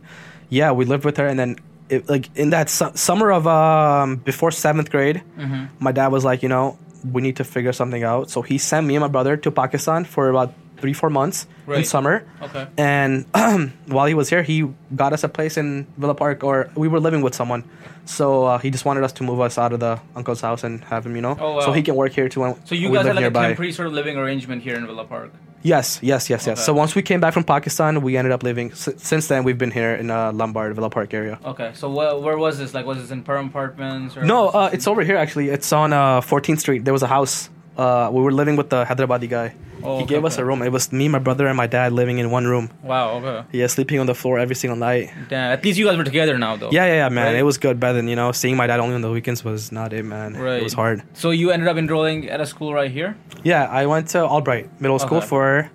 yeah, 0.50 0.72
we 0.72 0.86
lived 0.86 1.06
with 1.06 1.18
her, 1.18 1.25
and 1.28 1.40
then 1.40 1.56
it, 1.90 2.07
like 2.10 2.30
in 2.36 2.50
that 2.52 2.69
su- 2.69 2.92
summer 2.96 3.31
of 3.31 3.48
um, 3.48 4.18
before 4.18 4.52
seventh 4.52 4.92
grade, 4.92 5.24
Mhm. 5.40 5.69
my 5.80 5.92
dad 5.92 6.07
was 6.12 6.24
like, 6.25 6.44
you 6.44 6.50
know, 6.50 6.78
we 7.03 7.21
need 7.21 7.38
to 7.38 7.44
figure 7.44 7.74
something 7.74 8.03
out. 8.03 8.30
So 8.30 8.42
he 8.42 8.57
sent 8.57 8.86
me 8.88 8.95
and 8.95 9.01
my 9.01 9.07
brother 9.07 9.38
to 9.38 9.51
Pakistan 9.51 10.06
for 10.06 10.30
about 10.30 10.53
three 10.77 10.94
four 10.94 11.09
months 11.12 11.45
in 11.68 11.86
summer. 11.86 12.25
Okay. 12.42 12.68
And 12.77 13.25
while 13.88 14.07
he 14.07 14.13
was 14.15 14.30
here, 14.30 14.42
he 14.44 14.68
got 14.95 15.13
us 15.13 15.24
a 15.24 15.30
place 15.30 15.57
in 15.57 15.86
Villa 15.98 16.15
Park, 16.15 16.44
or 16.44 16.69
we 16.75 16.88
were 16.88 17.00
living 17.00 17.21
with 17.21 17.36
someone. 17.36 17.63
So 18.06 18.45
uh, 18.45 18.57
he 18.57 18.71
just 18.71 18.83
wanted 18.83 19.03
us 19.03 19.13
to 19.13 19.24
move 19.24 19.39
us 19.42 19.57
out 19.59 19.74
of 19.74 19.80
the 19.80 20.01
uncle's 20.15 20.42
house 20.42 20.63
and 20.63 20.83
have 20.86 21.06
him, 21.06 21.15
you 21.15 21.21
know, 21.21 21.38
Oh, 21.39 21.53
wow. 21.56 21.59
so 21.62 21.71
he 21.71 21.83
can 21.83 21.95
work 21.95 22.13
here 22.13 22.27
too. 22.30 22.57
So 22.65 22.74
you 22.74 22.92
guys 22.92 23.06
had 23.06 23.15
like 23.15 23.21
nearby. 23.24 23.45
a 23.45 23.47
temporary 23.50 23.71
sort 23.74 23.88
of 23.89 23.94
living 23.94 24.18
arrangement 24.18 24.63
here 24.63 24.74
in 24.75 24.86
Villa 24.88 25.06
Park. 25.06 25.31
Yes, 25.63 26.00
yes, 26.02 26.30
yes, 26.30 26.48
yes. 26.48 26.58
Okay. 26.58 26.62
So 26.66 26.74
once 26.74 26.96
we 26.96 27.02
came 27.02 27.19
back 27.19 27.34
from 27.34 27.44
Pakistan, 27.44 28.02
we 28.02 28.18
ended 28.18 28.31
up 28.31 28.44
living. 28.44 28.72
S- 28.72 28.90
since 28.98 29.28
then, 29.28 29.44
we've 29.44 29.58
been 29.58 29.72
here 29.72 29.94
in 29.94 30.10
uh, 30.10 30.31
Lombard, 30.31 30.74
Villa 30.75 30.90
Park 30.90 31.13
area. 31.13 31.40
Okay. 31.46 31.72
So 31.75 31.90
where, 31.92 32.18
where 32.18 32.38
was 32.38 32.58
this? 32.58 32.74
Like 32.74 32.86
was 32.86 32.98
this 33.00 33.12
in 33.12 33.24
Perm 33.24 33.48
Apartments 33.48 34.18
or 34.18 34.24
No, 34.24 34.50
uh, 34.50 34.69
it's 34.74 34.88
over 34.88 35.04
here 35.04 35.18
actually. 35.18 35.50
It's 35.50 35.72
on 35.72 35.94
uh, 35.94 36.22
14th 36.22 36.60
Street. 36.60 36.84
There 36.86 36.94
was 36.94 37.04
a 37.04 37.08
house. 37.08 37.50
Uh, 37.77 38.09
we 38.12 38.21
were 38.21 38.31
living 38.31 38.56
with 38.57 38.69
the 38.69 38.83
Hyderabadi 38.85 39.29
guy. 39.29 39.56
Oh, 39.83 39.97
he 39.97 40.03
okay, 40.03 40.15
gave 40.15 40.25
us 40.25 40.33
okay. 40.35 40.44
a 40.44 40.45
room. 40.45 40.62
It 40.62 40.71
was 40.71 40.91
me, 40.91 41.07
my 41.07 41.18
brother, 41.18 41.47
and 41.47 41.57
my 41.57 41.65
dad 41.65 41.91
living 41.94 42.19
in 42.19 42.29
one 42.29 42.45
room. 42.45 42.69
Wow, 42.83 43.18
okay. 43.18 43.47
Yeah, 43.57 43.65
sleeping 43.68 43.97
on 44.00 44.06
the 44.06 44.13
floor 44.13 44.38
every 44.38 44.53
single 44.56 44.77
night. 44.77 45.09
Damn. 45.29 45.53
At 45.53 45.63
least 45.63 45.79
you 45.79 45.85
guys 45.85 45.97
were 45.97 46.03
together 46.03 46.38
now 46.38 46.56
though. 46.57 46.69
Yeah, 46.69 46.85
yeah, 46.85 46.94
yeah, 46.94 47.09
man. 47.09 47.27
Right. 47.27 47.35
It 47.38 47.44
was 47.44 47.57
good, 47.57 47.79
but 47.79 47.94
then 47.94 48.07
you 48.07 48.15
know, 48.15 48.31
seeing 48.31 48.56
my 48.57 48.68
dad 48.68 48.79
only 48.79 48.94
on 48.94 49.01
the 49.01 49.09
weekends 49.09 49.44
was 49.44 49.71
not 49.71 49.94
it, 49.94 50.03
man. 50.06 50.35
Right. 50.35 50.59
It 50.59 50.63
was 50.63 50.73
hard. 50.73 51.01
So 51.13 51.31
you 51.31 51.50
ended 51.50 51.68
up 51.68 51.77
enrolling 51.77 52.29
at 52.29 52.39
a 52.41 52.45
school 52.45 52.73
right 52.73 52.91
here? 52.91 53.18
Yeah, 53.44 53.65
I 53.65 53.88
went 53.88 54.09
to 54.09 54.23
Albright 54.23 54.69
Middle 54.79 55.00
School 55.00 55.21
for 55.21 55.71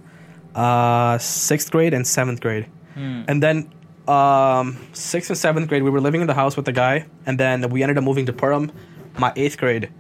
uh, 0.55 1.19
sixth 1.19 1.71
grade 1.73 1.95
and 1.95 2.07
seventh 2.07 2.41
grade, 2.41 2.67
Hmm. 2.95 3.23
and 3.29 3.43
then 3.43 3.71
um, 4.07 4.79
sixth 4.93 5.31
and 5.31 5.39
seventh 5.39 5.69
grade 5.69 5.83
we 5.83 5.91
were 5.91 6.01
living 6.01 6.21
in 6.21 6.27
the 6.29 6.35
house 6.35 6.57
with 6.57 6.65
the 6.67 6.73
guy, 6.73 7.07
and 7.27 7.41
then 7.41 7.69
we 7.71 7.83
ended 7.83 7.99
up 7.99 8.05
moving 8.05 8.27
to 8.27 8.33
Purim, 8.33 8.71
my 9.19 9.33
eighth 9.35 9.59
grade. 9.59 9.91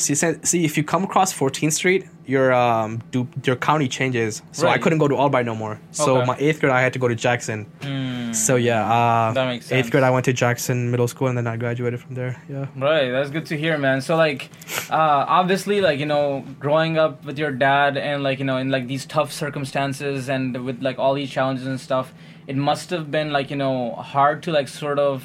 See, 0.00 0.14
see, 0.14 0.64
if 0.64 0.76
you 0.78 0.82
come 0.84 1.04
across 1.04 1.30
14th 1.32 1.72
Street, 1.72 2.06
your 2.26 2.52
um, 2.52 3.02
do, 3.10 3.28
your 3.44 3.56
county 3.56 3.86
changes. 3.88 4.40
So 4.52 4.68
I 4.68 4.78
couldn't 4.78 4.98
go 4.98 5.08
to 5.08 5.14
Albright 5.16 5.44
no 5.44 5.54
more. 5.54 5.78
So 5.90 6.16
Okay. 6.18 6.26
my 6.26 6.36
eighth 6.38 6.60
grade, 6.60 6.72
I 6.72 6.80
had 6.80 6.92
to 6.94 6.98
go 6.98 7.08
to 7.08 7.14
Jackson. 7.14 7.66
Hmm. 7.82 8.32
So 8.32 8.56
yeah, 8.56 8.80
uh, 8.90 9.32
That 9.32 9.46
makes 9.46 9.70
eighth 9.72 9.90
grade, 9.90 10.04
I 10.04 10.10
went 10.10 10.24
to 10.26 10.32
Jackson 10.32 10.90
Middle 10.90 11.08
School, 11.08 11.26
and 11.28 11.36
then 11.36 11.46
I 11.46 11.56
graduated 11.56 12.00
from 12.00 12.14
there. 12.14 12.40
Yeah. 12.48 12.66
Right, 12.76 13.10
that's 13.10 13.30
good 13.30 13.46
to 13.46 13.58
hear, 13.58 13.76
man. 13.76 14.00
So 14.00 14.16
like, 14.16 14.48
uh, 14.90 15.24
obviously, 15.40 15.80
like 15.80 15.98
you 15.98 16.06
know, 16.06 16.44
growing 16.58 16.96
up 16.96 17.24
with 17.24 17.38
your 17.38 17.50
dad 17.52 17.96
and 17.98 18.22
like 18.22 18.38
you 18.38 18.44
know, 18.46 18.56
in 18.56 18.70
like 18.70 18.86
these 18.86 19.04
tough 19.04 19.32
circumstances 19.32 20.28
and 20.30 20.64
with 20.64 20.80
like 20.82 20.98
all 20.98 21.14
these 21.14 21.30
challenges 21.30 21.66
and 21.66 21.78
stuff, 21.80 22.14
it 22.46 22.56
must 22.56 22.90
have 22.90 23.10
been 23.10 23.32
like 23.32 23.50
you 23.50 23.56
know 23.56 23.92
hard 23.96 24.42
to 24.44 24.52
like 24.52 24.68
sort 24.68 24.98
of 24.98 25.24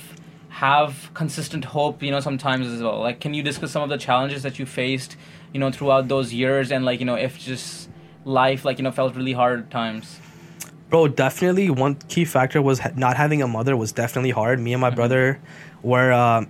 have 0.55 1.11
consistent 1.13 1.65
hope, 1.65 2.01
you 2.01 2.11
know, 2.11 2.21
sometimes 2.21 2.65
as 2.67 2.81
well. 2.81 3.01
Like, 3.01 3.19
can 3.19 3.33
you 3.33 3.43
discuss 3.43 3.71
some 3.71 3.83
of 3.83 3.89
the 3.89 3.97
challenges 3.97 4.41
that 4.43 4.57
you 4.57 4.65
faced, 4.65 5.17
you 5.51 5.59
know, 5.59 5.69
throughout 5.69 6.07
those 6.07 6.33
years, 6.33 6.71
and 6.71 6.85
like 6.85 7.01
you 7.01 7.05
know, 7.05 7.15
if 7.15 7.37
just 7.37 7.89
life 8.23 8.63
like 8.63 8.77
you 8.77 8.83
know 8.83 8.91
felt 8.91 9.15
really 9.15 9.33
hard 9.33 9.59
at 9.59 9.71
times. 9.71 10.19
Bro, 10.89 11.09
definitely 11.09 11.69
one 11.69 11.95
key 12.07 12.23
factor 12.23 12.61
was 12.61 12.79
ha- 12.79 12.91
not 12.95 13.17
having 13.17 13.41
a 13.41 13.47
mother 13.47 13.75
was 13.75 13.91
definitely 13.91 14.29
hard. 14.29 14.61
Me 14.61 14.71
and 14.71 14.79
my 14.79 14.91
brother 14.91 15.41
were 15.83 16.13
um, 16.13 16.47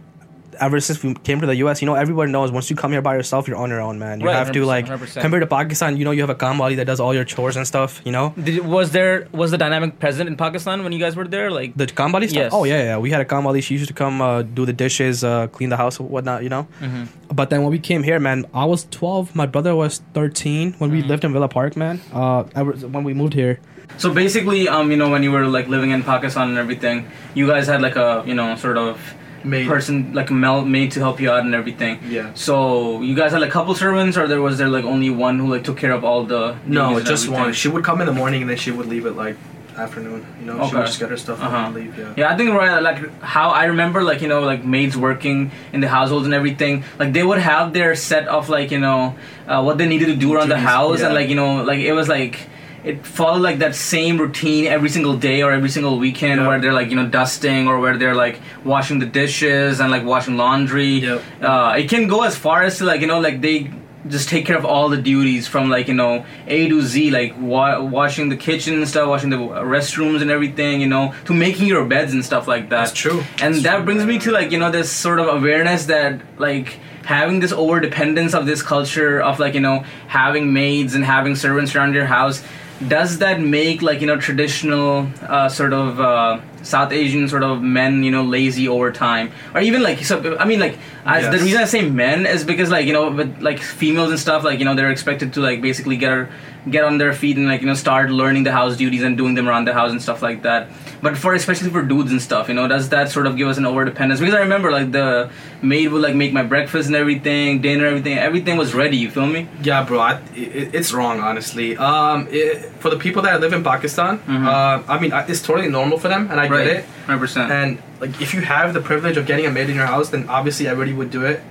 ever 0.59 0.79
since 0.79 1.01
we 1.03 1.13
came 1.13 1.39
to 1.41 1.47
the 1.47 1.55
US, 1.57 1.81
you 1.81 1.85
know, 1.85 1.95
everyone 1.95 2.31
knows 2.31 2.51
once 2.51 2.69
you 2.69 2.75
come 2.75 2.91
here 2.91 3.01
by 3.01 3.15
yourself, 3.15 3.47
you're 3.47 3.57
on 3.57 3.69
your 3.69 3.81
own, 3.81 3.99
man. 3.99 4.19
You 4.19 4.27
Right, 4.27 4.35
have 4.35 4.51
to 4.51 4.65
like 4.65 4.85
100%. 4.87 5.21
compared 5.21 5.41
to 5.41 5.47
Pakistan, 5.47 5.97
you 5.97 6.05
know, 6.05 6.11
you 6.11 6.21
have 6.21 6.29
a 6.29 6.35
Kamwali 6.35 6.75
that 6.77 6.85
does 6.85 6.99
all 6.99 7.13
your 7.13 7.23
chores 7.25 7.55
and 7.57 7.65
stuff, 7.67 8.01
you 8.05 8.11
know? 8.11 8.33
Did, 8.41 8.65
was 8.65 8.91
there 8.91 9.27
was 9.31 9.51
the 9.51 9.57
dynamic 9.57 9.99
present 9.99 10.27
in 10.29 10.35
Pakistan 10.37 10.83
when 10.83 10.91
you 10.91 10.99
guys 10.99 11.15
were 11.15 11.27
there? 11.27 11.51
Like, 11.51 11.75
The 11.75 11.87
Kamwali 11.87 12.27
stuff? 12.29 12.35
Yes. 12.35 12.51
Oh, 12.53 12.63
yeah, 12.63 12.83
yeah. 12.83 12.97
We 12.97 13.09
had 13.11 13.21
a 13.21 13.25
Kamwali. 13.25 13.61
She 13.63 13.73
used 13.75 13.87
to 13.87 13.93
come 13.93 14.21
uh, 14.21 14.41
do 14.41 14.65
the 14.65 14.73
dishes, 14.73 15.23
uh, 15.23 15.47
clean 15.47 15.69
the 15.69 15.77
house, 15.77 15.99
whatnot, 15.99 16.43
you 16.43 16.49
know? 16.49 16.67
Mhm. 16.81 17.07
But 17.33 17.49
then 17.49 17.61
when 17.63 17.71
we 17.71 17.79
came 17.79 18.03
here, 18.03 18.19
man, 18.19 18.45
I 18.53 18.65
was 18.65 18.85
12. 18.91 19.35
My 19.35 19.45
brother 19.45 19.75
was 19.75 20.01
13 20.13 20.75
when 20.77 20.91
we 20.91 20.99
Mm-hmm. 20.99 21.09
lived 21.09 21.23
in 21.25 21.33
Villa 21.33 21.47
Park, 21.47 21.75
man. 21.75 21.99
Uh, 22.13 22.43
ever, 22.55 22.71
when 22.95 23.03
we 23.03 23.13
moved 23.13 23.33
here. 23.33 23.59
So 23.97 24.13
basically, 24.13 24.67
um, 24.67 24.91
you 24.91 24.97
know, 24.97 25.09
when 25.09 25.23
you 25.23 25.31
were 25.31 25.45
like 25.47 25.67
living 25.67 25.91
in 25.91 26.01
Pakistan 26.03 26.49
and 26.49 26.57
everything, 26.57 27.07
you 27.33 27.47
guys 27.47 27.67
had 27.67 27.81
like 27.81 27.95
a, 27.95 28.23
you 28.25 28.33
know, 28.33 28.55
sort 28.55 28.77
of 28.77 28.99
Maid. 29.45 29.67
person 29.67 30.13
like 30.13 30.29
a 30.29 30.33
mel- 30.33 30.65
maid 30.65 30.91
to 30.93 30.99
help 30.99 31.19
you 31.21 31.29
out 31.31 31.41
and 31.45 31.53
everything. 31.55 31.99
Yeah. 32.09 32.31
So 32.33 33.01
you 33.01 33.15
guys 33.15 33.31
had 33.31 33.41
like 33.41 33.51
couple 33.51 33.73
servants, 33.75 34.17
or 34.17 34.27
there 34.27 34.41
was 34.41 34.57
there 34.57 34.69
like 34.69 34.85
only 34.85 35.09
one 35.09 35.39
who 35.39 35.47
like 35.47 35.63
took 35.63 35.77
care 35.77 35.91
of 35.91 36.03
all 36.03 36.23
the 36.25 36.55
No, 36.65 36.99
just 37.01 37.29
one. 37.29 37.53
She 37.53 37.67
would 37.69 37.83
come 37.83 38.01
in 38.01 38.07
the 38.07 38.13
morning 38.21 38.41
and 38.41 38.49
then 38.49 38.57
she 38.57 38.71
would 38.71 38.87
leave 38.87 39.05
at 39.05 39.15
like 39.15 39.37
afternoon. 39.77 40.25
You 40.39 40.45
know, 40.47 40.67
she 40.69 40.75
would 40.75 40.85
just 40.85 40.99
get 40.99 41.09
her 41.09 41.17
stuff 41.17 41.41
Uh-huh. 41.41 41.55
and 41.67 41.75
leave. 41.75 41.97
Yeah. 41.97 42.13
Yeah, 42.17 42.33
I 42.33 42.37
think 42.37 42.49
right 42.53 42.79
like 42.81 42.99
how 43.21 43.49
I 43.49 43.65
remember 43.65 44.03
like 44.03 44.21
you 44.21 44.27
know 44.29 44.39
like 44.41 44.63
maids 44.63 44.95
working 44.95 45.51
in 45.73 45.79
the 45.81 45.89
households 45.89 46.25
and 46.25 46.33
everything. 46.33 46.83
Like 46.97 47.11
they 47.13 47.23
would 47.23 47.39
have 47.39 47.73
their 47.73 47.95
set 47.95 48.27
of 48.27 48.49
like 48.49 48.71
you 48.71 48.79
know 48.79 49.15
uh, 49.47 49.61
what 49.61 49.77
they 49.77 49.87
needed 49.87 50.07
to 50.07 50.15
do 50.15 50.33
around 50.33 50.49
the 50.49 50.55
Duties, 50.55 50.69
house 50.69 51.01
and 51.01 51.13
like 51.13 51.29
you 51.29 51.35
know 51.35 51.63
like 51.63 51.79
it 51.79 51.93
was 51.93 52.07
like 52.07 52.39
it 52.85 53.05
followed 53.05 53.41
like 53.41 53.59
that 53.59 53.75
same 53.75 54.17
routine 54.17 54.65
every 54.67 54.89
single 54.89 55.17
day 55.17 55.41
or 55.41 55.51
every 55.51 55.69
single 55.69 55.97
weekend 55.99 56.39
Yeah. 56.41 56.47
where 56.47 56.59
they're 56.61 56.73
like 56.81 56.89
you 56.89 56.95
know 56.95 57.07
dusting 57.07 57.67
or 57.67 57.79
where 57.79 57.97
they're 57.97 58.15
like 58.25 58.39
washing 58.63 58.99
the 58.99 59.05
dishes 59.07 59.79
and 59.79 59.89
like 59.91 60.03
washing 60.05 60.37
laundry. 60.37 60.93
Yep. 60.99 61.21
Uh, 61.41 61.75
it 61.77 61.89
can 61.89 62.07
go 62.07 62.23
as 62.23 62.35
far 62.35 62.63
as 62.63 62.77
to 62.77 62.85
like 62.85 63.01
you 63.01 63.07
know 63.07 63.19
like 63.19 63.41
they 63.41 63.71
just 64.07 64.29
take 64.29 64.45
care 64.45 64.55
of 64.55 64.65
all 64.65 64.87
the 64.89 65.01
duties 65.01 65.47
from 65.47 65.67
like 65.67 65.87
you 65.87 65.95
know 65.95 66.23
A 66.45 66.69
to 66.69 66.81
Z, 66.83 67.09
like 67.09 67.33
wa- 67.39 67.81
washing 67.81 68.29
the 68.29 68.37
kitchen 68.37 68.75
and 68.75 68.87
stuff, 68.87 69.07
washing 69.09 69.31
the 69.31 69.37
restrooms 69.37 70.21
and 70.21 70.29
everything, 70.29 70.79
you 70.79 70.85
know, 70.87 71.11
to 71.25 71.33
making 71.33 71.65
your 71.67 71.85
beds 71.85 72.13
and 72.13 72.23
stuff 72.23 72.47
like 72.47 72.69
that. 72.69 72.77
That's 72.85 72.93
true. 72.93 73.23
And 73.41 73.55
That's 73.55 73.63
that 73.63 73.75
true, 73.77 73.85
brings 73.85 74.05
me 74.05 74.19
to 74.19 74.31
like 74.31 74.51
you 74.51 74.59
know 74.59 74.69
this 74.69 74.91
sort 74.91 75.19
of 75.19 75.27
awareness 75.27 75.87
that 75.87 76.21
like 76.39 76.79
having 77.03 77.39
this 77.39 77.51
over 77.51 77.79
dependence 77.79 78.33
of 78.35 78.45
this 78.45 78.61
culture 78.61 79.19
of 79.21 79.39
like 79.39 79.55
you 79.55 79.59
know 79.59 79.83
having 80.07 80.53
maids 80.53 80.93
and 80.93 81.03
having 81.03 81.35
servants 81.35 81.75
around 81.75 81.93
your 81.95 82.05
house 82.05 82.43
does 82.87 83.19
that 83.19 83.39
make 83.39 83.81
like 83.81 84.01
you 84.01 84.07
know 84.07 84.17
traditional 84.17 85.07
uh, 85.21 85.47
sort 85.47 85.73
of 85.73 85.99
uh, 85.99 86.41
South 86.61 86.91
Asian 86.91 87.27
sort 87.29 87.43
of 87.43 87.61
men 87.61 88.03
you 88.03 88.11
know 88.11 88.23
lazy 88.23 88.67
over 88.67 88.91
time? 88.91 89.31
Or 89.53 89.61
even 89.61 89.81
like 89.81 90.03
so 90.03 90.37
I 90.37 90.45
mean 90.45 90.59
like 90.59 90.77
I, 91.05 91.21
the 91.21 91.37
reason 91.37 91.61
I 91.61 91.65
say 91.65 91.87
men 91.87 92.25
is 92.25 92.43
because 92.43 92.69
like 92.69 92.85
you 92.85 92.93
know 92.93 93.11
with 93.11 93.41
like 93.41 93.59
females 93.59 94.09
and 94.09 94.19
stuff 94.19 94.43
like 94.43 94.59
you 94.59 94.65
know 94.65 94.75
they're 94.75 94.91
expected 94.91 95.33
to 95.33 95.39
like 95.39 95.61
basically 95.61 95.95
get 95.97 96.11
her, 96.11 96.29
get 96.69 96.83
on 96.83 96.97
their 96.97 97.13
feet 97.13 97.37
and 97.37 97.47
like 97.47 97.61
you 97.61 97.67
know 97.67 97.73
start 97.75 98.09
learning 98.09 98.43
the 98.43 98.51
house 98.51 98.75
duties 98.75 99.03
and 99.03 99.17
doing 99.17 99.35
them 99.35 99.47
around 99.47 99.65
the 99.65 99.73
house 99.73 99.91
and 99.91 100.01
stuff 100.01 100.21
like 100.23 100.41
that 100.41 100.67
but 101.01 101.15
for 101.15 101.33
especially 101.35 101.69
for 101.69 101.83
dudes 101.83 102.11
and 102.11 102.19
stuff 102.21 102.47
you 102.49 102.55
know 102.55 102.67
does 102.67 102.89
that 102.89 103.09
sort 103.09 103.27
of 103.27 103.37
give 103.37 103.47
us 103.47 103.57
an 103.57 103.65
over 103.67 103.85
dependence 103.85 104.19
because 104.19 104.33
I 104.33 104.39
remember 104.39 104.71
like 104.71 104.91
the 104.91 105.29
maid 105.61 105.89
would 105.89 106.01
like 106.01 106.15
make 106.15 106.33
my 106.33 106.41
breakfast 106.41 106.87
and 106.87 106.95
everything 106.95 107.61
dinner 107.61 107.85
everything 107.85 108.17
everything 108.17 108.57
was 108.57 108.73
ready 108.73 108.97
you 108.97 109.11
feel 109.11 109.27
me 109.27 109.47
Yeah, 109.61 109.83
bro, 109.83 109.99
I, 109.99 110.13
it, 110.35 110.73
it's 110.73 110.91
wrong, 110.93 111.19
honestly. 111.19 111.77
Um, 111.77 112.27
it, 112.31 112.65
for 112.81 112.89
the 112.89 112.97
people 112.97 113.21
that 113.23 113.39
live 113.41 113.53
in 113.53 113.63
Pakistan, 113.63 114.19
Mhm. 114.19 114.45
uh, 114.47 114.83
I 114.93 114.99
mean, 114.99 115.11
it's 115.27 115.41
totally 115.41 115.69
normal 115.69 115.97
for 115.99 116.07
them, 116.07 116.29
and 116.31 116.39
I 116.39 116.47
get 116.47 116.67
it. 116.67 116.85
100% 117.07 117.49
And 117.51 117.77
like, 117.99 118.21
if 118.21 118.33
you 118.35 118.41
have 118.41 118.73
the 118.73 118.81
privilege 118.81 119.17
of 119.17 119.25
getting 119.25 119.45
a 119.45 119.51
maid 119.51 119.69
in 119.69 119.75
your 119.75 119.85
house, 119.95 120.09
then 120.09 120.27
obviously 120.29 120.67
everybody 120.67 120.93
would 120.93 121.09
do 121.11 121.23
it. 121.25 121.41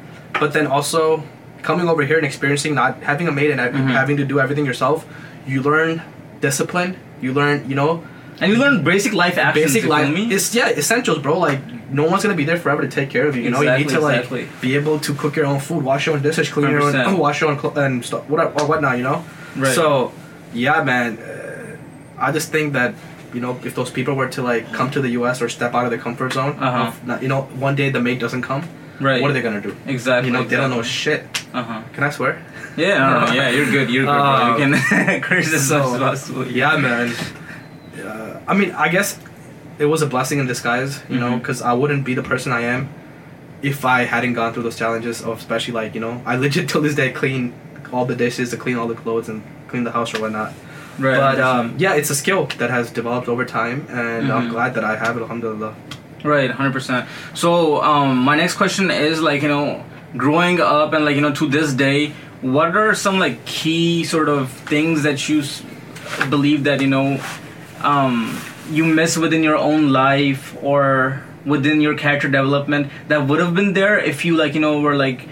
But 0.40 0.52
then 0.52 0.66
also, 0.66 1.22
coming 1.68 1.86
over 1.92 2.02
here 2.10 2.18
and 2.20 2.26
experiencing 2.32 2.72
not 2.74 2.90
having 3.10 3.26
a 3.32 3.34
maid 3.38 3.50
and 3.52 3.60
Mhm. 3.60 3.90
having 4.00 4.16
to 4.22 4.24
do 4.32 4.36
everything 4.44 4.64
yourself, 4.70 4.98
you 5.52 5.58
learn 5.70 6.02
discipline. 6.40 6.90
You 7.24 7.30
learn, 7.40 7.56
you 7.70 7.76
know, 7.80 7.92
And 8.40 8.48
you 8.52 8.58
learn 8.64 8.74
basic 8.92 9.12
life 9.22 9.36
actions. 9.38 9.72
basic 9.72 9.84
life. 9.96 10.08
It's 10.34 10.46
yeah, 10.58 10.68
essentials, 10.82 11.18
bro. 11.24 11.34
Like 11.48 11.60
no 12.00 12.04
one's 12.10 12.22
gonna 12.24 12.40
be 12.42 12.48
there 12.50 12.60
forever 12.64 12.82
to 12.88 12.92
take 12.98 13.08
care 13.14 13.26
of 13.28 13.34
you. 13.36 13.42
You 13.46 13.50
know, 13.54 13.62
you 13.66 13.70
need 13.80 13.88
to 13.96 14.00
like 14.00 14.16
exactly. 14.16 14.44
be 14.60 14.70
able 14.80 14.96
to 15.06 15.10
cook 15.22 15.34
your 15.38 15.46
own 15.52 15.60
food, 15.68 15.80
wash 15.90 16.02
your 16.06 16.14
own 16.16 16.22
dishes, 16.28 16.48
clean 16.54 16.70
your 16.70 16.82
own, 16.86 16.92
100%. 16.92 17.18
wash 17.26 17.40
your 17.40 17.50
own 17.50 17.56
clo- 17.62 17.76
and 17.84 18.04
stuff, 18.04 18.22
whatever 18.32 18.50
or 18.58 18.64
whatnot. 18.70 18.94
You 19.00 19.04
know. 19.08 19.18
Right. 19.56 19.74
So, 19.80 20.12
yeah, 20.52 20.82
man. 20.90 21.10
Uh, 21.18 22.26
I 22.26 22.28
just 22.38 22.48
think 22.54 22.72
that 22.78 22.90
you 23.34 23.40
know 23.44 23.52
if 23.68 23.72
those 23.78 23.90
people 23.98 24.14
were 24.20 24.28
to 24.36 24.42
like 24.50 24.64
come 24.78 24.88
to 24.96 25.00
the 25.00 25.10
U.S. 25.20 25.36
or 25.42 25.48
step 25.48 25.72
out 25.76 25.84
of 25.86 25.90
their 25.92 26.02
comfort 26.06 26.32
zone, 26.38 26.54
Uh-huh. 26.60 26.90
not, 27.08 27.18
you 27.24 27.28
know, 27.32 27.42
one 27.66 27.74
day 27.80 27.88
the 27.96 28.00
mate 28.08 28.18
doesn't 28.24 28.42
come. 28.50 28.62
Right. 29.00 29.20
What 29.20 29.30
are 29.30 29.34
they 29.34 29.42
gonna 29.42 29.60
do? 29.60 29.76
Exactly. 29.86 30.28
You 30.30 30.32
know, 30.36 30.44
they 30.44 30.56
don't 30.56 30.70
know 30.70 30.82
shit. 30.82 31.24
Uh 31.52 31.62
huh. 31.62 31.82
Can 31.92 32.04
I 32.04 32.10
swear? 32.10 32.44
Yeah, 32.76 33.32
yeah, 33.38 33.50
you're 33.50 33.70
good. 33.70 33.90
You're 33.90 34.04
good. 34.04 34.10
Uh, 34.10 34.56
you 34.58 34.64
can 34.64 35.20
curse 35.28 35.52
as 35.52 35.68
so, 35.68 35.78
much 35.78 35.94
as 35.94 36.00
possible. 36.00 36.46
Yeah, 36.48 36.76
man. 36.76 37.12
Uh, 38.02 38.40
I 38.46 38.54
mean, 38.54 38.72
I 38.72 38.88
guess 38.88 39.18
it 39.78 39.86
was 39.86 40.02
a 40.02 40.06
blessing 40.06 40.38
in 40.38 40.46
disguise, 40.46 41.02
you 41.08 41.18
know, 41.18 41.32
Mhm. 41.32 41.38
because 41.40 41.62
I 41.62 41.72
wouldn't 41.72 42.04
be 42.04 42.14
the 42.14 42.22
person 42.22 42.52
I 42.52 42.62
am 42.62 42.88
if 43.62 43.84
I 43.84 44.02
hadn't 44.04 44.34
gone 44.34 44.52
through 44.52 44.64
those 44.64 44.76
challenges 44.76 45.22
of, 45.22 45.38
especially 45.38 45.74
like, 45.74 45.94
you 45.94 46.00
know, 46.00 46.22
I 46.26 46.36
legit 46.36 46.68
till 46.70 46.80
this 46.82 46.94
day 46.94 47.10
clean 47.10 47.52
all 47.92 48.04
the 48.04 48.16
dishes, 48.16 48.50
to 48.50 48.56
clean 48.56 48.76
all 48.76 48.88
the 48.88 48.94
clothes, 48.94 49.28
and 49.28 49.42
clean 49.68 49.84
the 49.84 49.92
house 49.92 50.12
or 50.14 50.20
whatnot. 50.20 50.52
Right. 50.98 51.16
But 51.16 51.40
um, 51.40 51.74
yeah, 51.78 51.94
it's 51.94 52.10
a 52.10 52.14
skill 52.14 52.46
that 52.58 52.70
has 52.70 52.90
developed 52.90 53.28
over 53.28 53.44
time, 53.44 53.86
and 53.88 54.32
I'm 54.32 54.48
Mhm. 54.48 54.50
glad 54.50 54.74
that 54.74 54.84
I 54.84 54.96
have 54.96 55.16
it. 55.16 55.20
Alhamdulillah. 55.22 55.74
Right, 56.24 56.50
hundred 56.50 56.72
percent. 56.72 57.06
So, 57.34 57.82
um, 57.82 58.16
my 58.16 58.34
next 58.34 58.54
question 58.56 58.90
is 58.90 59.20
like 59.20 59.42
you 59.42 59.48
know, 59.48 59.84
growing 60.16 60.58
up 60.58 60.94
and 60.94 61.04
like 61.04 61.16
you 61.16 61.20
know 61.20 61.34
to 61.34 61.46
this 61.48 61.74
day, 61.74 62.14
what 62.40 62.74
are 62.74 62.94
some 62.94 63.18
like 63.18 63.44
key 63.44 64.04
sort 64.04 64.30
of 64.30 64.50
things 64.50 65.02
that 65.02 65.28
you 65.28 65.40
s- 65.40 65.62
believe 66.30 66.64
that 66.64 66.80
you 66.80 66.86
know, 66.86 67.20
um, 67.82 68.40
you 68.70 68.84
miss 68.86 69.18
within 69.18 69.42
your 69.42 69.56
own 69.58 69.90
life 69.90 70.56
or 70.62 71.22
within 71.44 71.82
your 71.82 71.94
character 71.94 72.26
development 72.26 72.90
that 73.08 73.26
would 73.28 73.38
have 73.38 73.54
been 73.54 73.74
there 73.74 73.98
if 73.98 74.24
you 74.24 74.34
like 74.34 74.54
you 74.54 74.60
know 74.60 74.80
were 74.80 74.96
like 74.96 75.28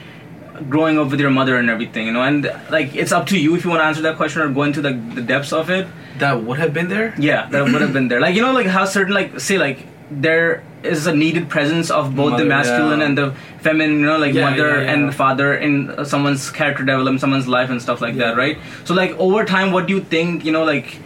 growing 0.69 0.99
up 0.99 1.11
with 1.11 1.19
your 1.21 1.31
mother 1.31 1.57
and 1.57 1.71
everything, 1.71 2.05
you 2.07 2.13
know, 2.13 2.21
and 2.23 2.45
like 2.71 2.95
it's 2.95 3.13
up 3.13 3.27
to 3.29 3.39
you 3.41 3.57
if 3.57 3.65
you 3.65 3.71
want 3.71 3.81
to 3.81 3.85
answer 3.87 4.03
that 4.03 4.19
question 4.19 4.43
or 4.43 4.49
go 4.51 4.63
into 4.65 4.83
the, 4.83 4.93
the 5.15 5.23
depths 5.23 5.55
of 5.55 5.71
it. 5.71 5.87
That 6.19 6.43
would 6.45 6.59
have 6.59 6.75
been 6.75 6.89
there. 6.89 7.15
Yeah, 7.19 7.49
that 7.49 7.63
would 7.65 7.81
have 7.81 7.95
been 7.95 8.09
there. 8.09 8.21
Like 8.21 8.35
you 8.37 8.43
know, 8.43 8.53
like 8.53 8.67
how 8.67 8.85
certain 8.85 9.15
like 9.15 9.41
say 9.41 9.57
like 9.57 9.87
there 10.11 10.63
is 10.85 11.07
a 11.07 11.15
needed 11.15 11.49
presence 11.49 11.91
of 11.91 12.15
both 12.17 12.39
the 12.39 12.45
masculine 12.45 13.01
yeah. 13.01 13.07
and 13.07 13.19
the 13.19 13.35
feminine, 13.61 14.01
you 14.01 14.07
know, 14.07 14.19
like 14.19 14.35
Yeah, 14.35 14.51
mother 14.51 14.83
yeah, 14.83 14.93
and 14.93 15.15
father 15.15 15.55
in 15.55 15.91
uh, 15.91 16.05
someone's 16.05 16.51
character 16.51 16.85
development, 16.85 17.21
someone's 17.21 17.49
life 17.49 17.71
and 17.71 17.81
stuff 17.81 18.01
like 18.01 18.17
that, 18.17 18.37
right? 18.37 18.59
So 18.85 18.95
like 18.95 19.13
over 19.13 19.45
time, 19.45 19.73
what 19.73 19.87
do 19.87 19.95
you 19.95 20.01
think? 20.01 20.45
You 20.45 20.53
know, 20.53 20.65
like 20.65 20.99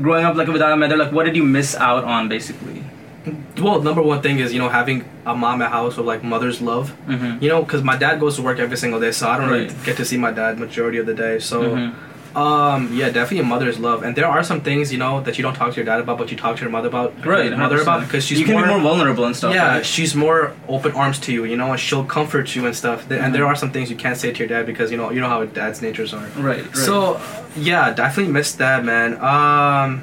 growing 0.00 0.24
up 0.24 0.36
like 0.36 0.48
without 0.48 0.72
a 0.72 0.76
mother, 0.76 0.96
like 0.96 1.12
what 1.12 1.24
did 1.24 1.36
you 1.36 1.44
miss 1.44 1.74
out 1.76 2.04
on, 2.04 2.28
basically? 2.28 2.82
Well, 3.58 3.82
number 3.82 4.02
one 4.02 4.22
thing 4.22 4.38
is 4.38 4.52
you 4.52 4.60
know 4.60 4.68
having 4.68 5.04
a 5.24 5.34
mom 5.34 5.60
at 5.62 5.70
house 5.70 5.96
with 5.96 6.06
like 6.06 6.22
mother's 6.22 6.60
love. 6.60 6.94
Mm-hmm. 7.06 7.42
You 7.42 7.48
know, 7.48 7.62
because 7.62 7.82
my 7.82 7.96
dad 7.96 8.20
goes 8.20 8.36
to 8.36 8.42
work 8.42 8.58
every 8.58 8.76
single 8.76 9.00
day, 9.00 9.10
so 9.10 9.28
I 9.28 9.36
don't 9.38 9.48
really 9.50 9.74
get 9.84 9.96
to 9.96 10.04
see 10.04 10.16
my 10.16 10.30
dad 10.30 10.58
majority 10.58 10.98
of 10.98 11.06
the 11.06 11.14
day. 11.14 11.38
So, 11.40 11.62
Mhm. 11.62 11.94
Um, 12.36 12.94
yeah, 12.94 13.06
definitely 13.08 13.38
a 13.38 13.44
mother's 13.44 13.78
love. 13.78 14.02
And 14.02 14.14
there 14.14 14.26
are 14.26 14.44
some 14.44 14.60
things 14.60 14.92
you 14.92 14.98
know 14.98 15.22
that 15.22 15.38
you 15.38 15.42
don't 15.42 15.54
talk 15.54 15.70
to 15.72 15.76
your 15.76 15.86
dad 15.86 16.00
about, 16.00 16.18
but 16.18 16.30
you 16.30 16.36
talk 16.36 16.56
to 16.56 16.62
your 16.62 16.70
mother 16.70 16.88
about. 16.88 17.24
Right, 17.24 17.46
your 17.46 17.56
mother 17.56 17.80
about 17.80 18.02
because 18.02 18.24
she's 18.26 18.38
you 18.38 18.44
can 18.44 18.54
more, 18.56 18.64
be 18.64 18.68
more 18.68 18.80
vulnerable 18.80 19.24
and 19.24 19.34
stuff. 19.34 19.54
Yeah, 19.54 19.76
right? 19.76 19.86
she's 19.86 20.14
more 20.14 20.52
open 20.68 20.92
arms 20.92 21.18
to 21.20 21.32
you, 21.32 21.44
you 21.46 21.56
know, 21.56 21.70
and 21.72 21.80
she'll 21.80 22.04
comfort 22.04 22.54
you 22.54 22.66
and 22.66 22.76
stuff. 22.76 23.08
Th- 23.08 23.20
And 23.20 23.34
there 23.34 23.42
Mhm. 23.44 23.48
are 23.48 23.56
some 23.56 23.70
things 23.70 23.90
you 23.90 23.96
can't 23.96 24.18
say 24.18 24.32
to 24.32 24.38
your 24.38 24.48
dad 24.48 24.66
because 24.66 24.90
you 24.92 24.98
know 24.98 25.10
you 25.10 25.20
know 25.22 25.28
how 25.28 25.44
dad's 25.46 25.80
natures 25.80 26.12
are. 26.12 26.26
right, 26.36 26.62
right. 26.64 26.76
So, 26.76 27.18
yeah, 27.56 27.92
definitely 27.94 28.32
miss 28.32 28.52
that, 28.56 28.84
man. 28.84 29.10
Um, 29.32 30.02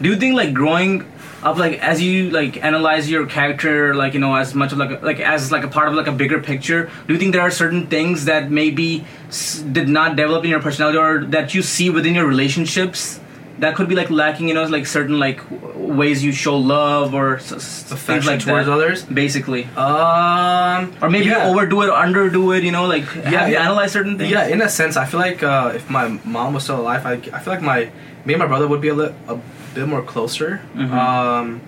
do 0.00 0.08
you 0.08 0.16
think 0.16 0.34
like 0.36 0.52
growing 0.54 1.04
up 1.42 1.56
like 1.58 1.78
as 1.80 2.00
you 2.00 2.30
like 2.30 2.62
analyze 2.62 3.10
your 3.10 3.26
character 3.26 3.94
like 3.94 4.14
you 4.14 4.20
know 4.20 4.34
as 4.34 4.54
much 4.54 4.72
of 4.72 4.78
like 4.78 4.90
a, 5.02 5.04
like 5.04 5.18
as 5.20 5.50
like 5.50 5.64
a 5.64 5.68
part 5.68 5.88
of 5.88 5.94
like 5.94 6.06
a 6.06 6.12
bigger 6.12 6.40
picture 6.40 6.90
do 7.06 7.12
you 7.14 7.18
think 7.18 7.32
there 7.32 7.42
are 7.42 7.50
certain 7.50 7.86
things 7.88 8.26
that 8.26 8.50
maybe 8.50 9.04
s- 9.28 9.58
did 9.78 9.88
not 9.88 10.14
develop 10.16 10.44
in 10.44 10.50
your 10.50 10.60
personality 10.60 10.98
or 10.98 11.24
that 11.24 11.52
you 11.54 11.62
see 11.62 11.90
within 11.90 12.14
your 12.14 12.26
relationships 12.26 13.18
that 13.58 13.74
could 13.76 13.88
be 13.88 13.94
like 13.94 14.08
lacking 14.10 14.48
you 14.48 14.54
know 14.54 14.64
like 14.64 14.86
certain 14.86 15.18
like 15.18 15.38
w- 15.50 15.92
ways 15.94 16.22
you 16.24 16.32
show 16.32 16.56
love 16.56 17.12
or 17.14 17.36
s- 17.36 17.52
s- 17.52 17.92
affection 17.92 18.32
like 18.32 18.40
towards 18.40 18.66
that 18.66 18.72
others. 18.72 19.02
basically 19.04 19.64
Um, 19.76 20.92
or 21.02 21.10
maybe 21.10 21.26
yeah. 21.26 21.48
overdo 21.48 21.82
it 21.82 21.88
or 21.88 21.96
underdo 22.06 22.56
it 22.56 22.62
you 22.64 22.72
know 22.72 22.86
like 22.86 23.04
Yeah, 23.14 23.30
have 23.30 23.48
you 23.48 23.54
yeah. 23.54 23.64
analyzed 23.66 23.92
certain 23.92 24.16
things 24.18 24.30
Yeah, 24.30 24.46
in 24.46 24.62
a 24.62 24.68
sense, 24.68 24.96
I 24.96 25.04
feel 25.06 25.20
like 25.20 25.42
uh, 25.42 25.72
if 25.74 25.88
my 25.90 26.08
mom 26.24 26.54
was 26.54 26.62
still 26.64 26.80
alive, 26.80 27.04
I, 27.06 27.14
I 27.36 27.38
feel 27.42 27.52
like 27.52 27.62
my 27.62 27.90
me 28.24 28.34
and 28.34 28.38
my 28.40 28.46
brother 28.46 28.66
would 28.68 28.80
be 28.80 28.88
a, 28.88 28.94
li- 28.94 29.14
a 29.28 29.38
bit 29.74 29.86
more 29.88 30.02
closer. 30.02 30.60
Mhm. 30.76 30.90
Um, 30.92 31.60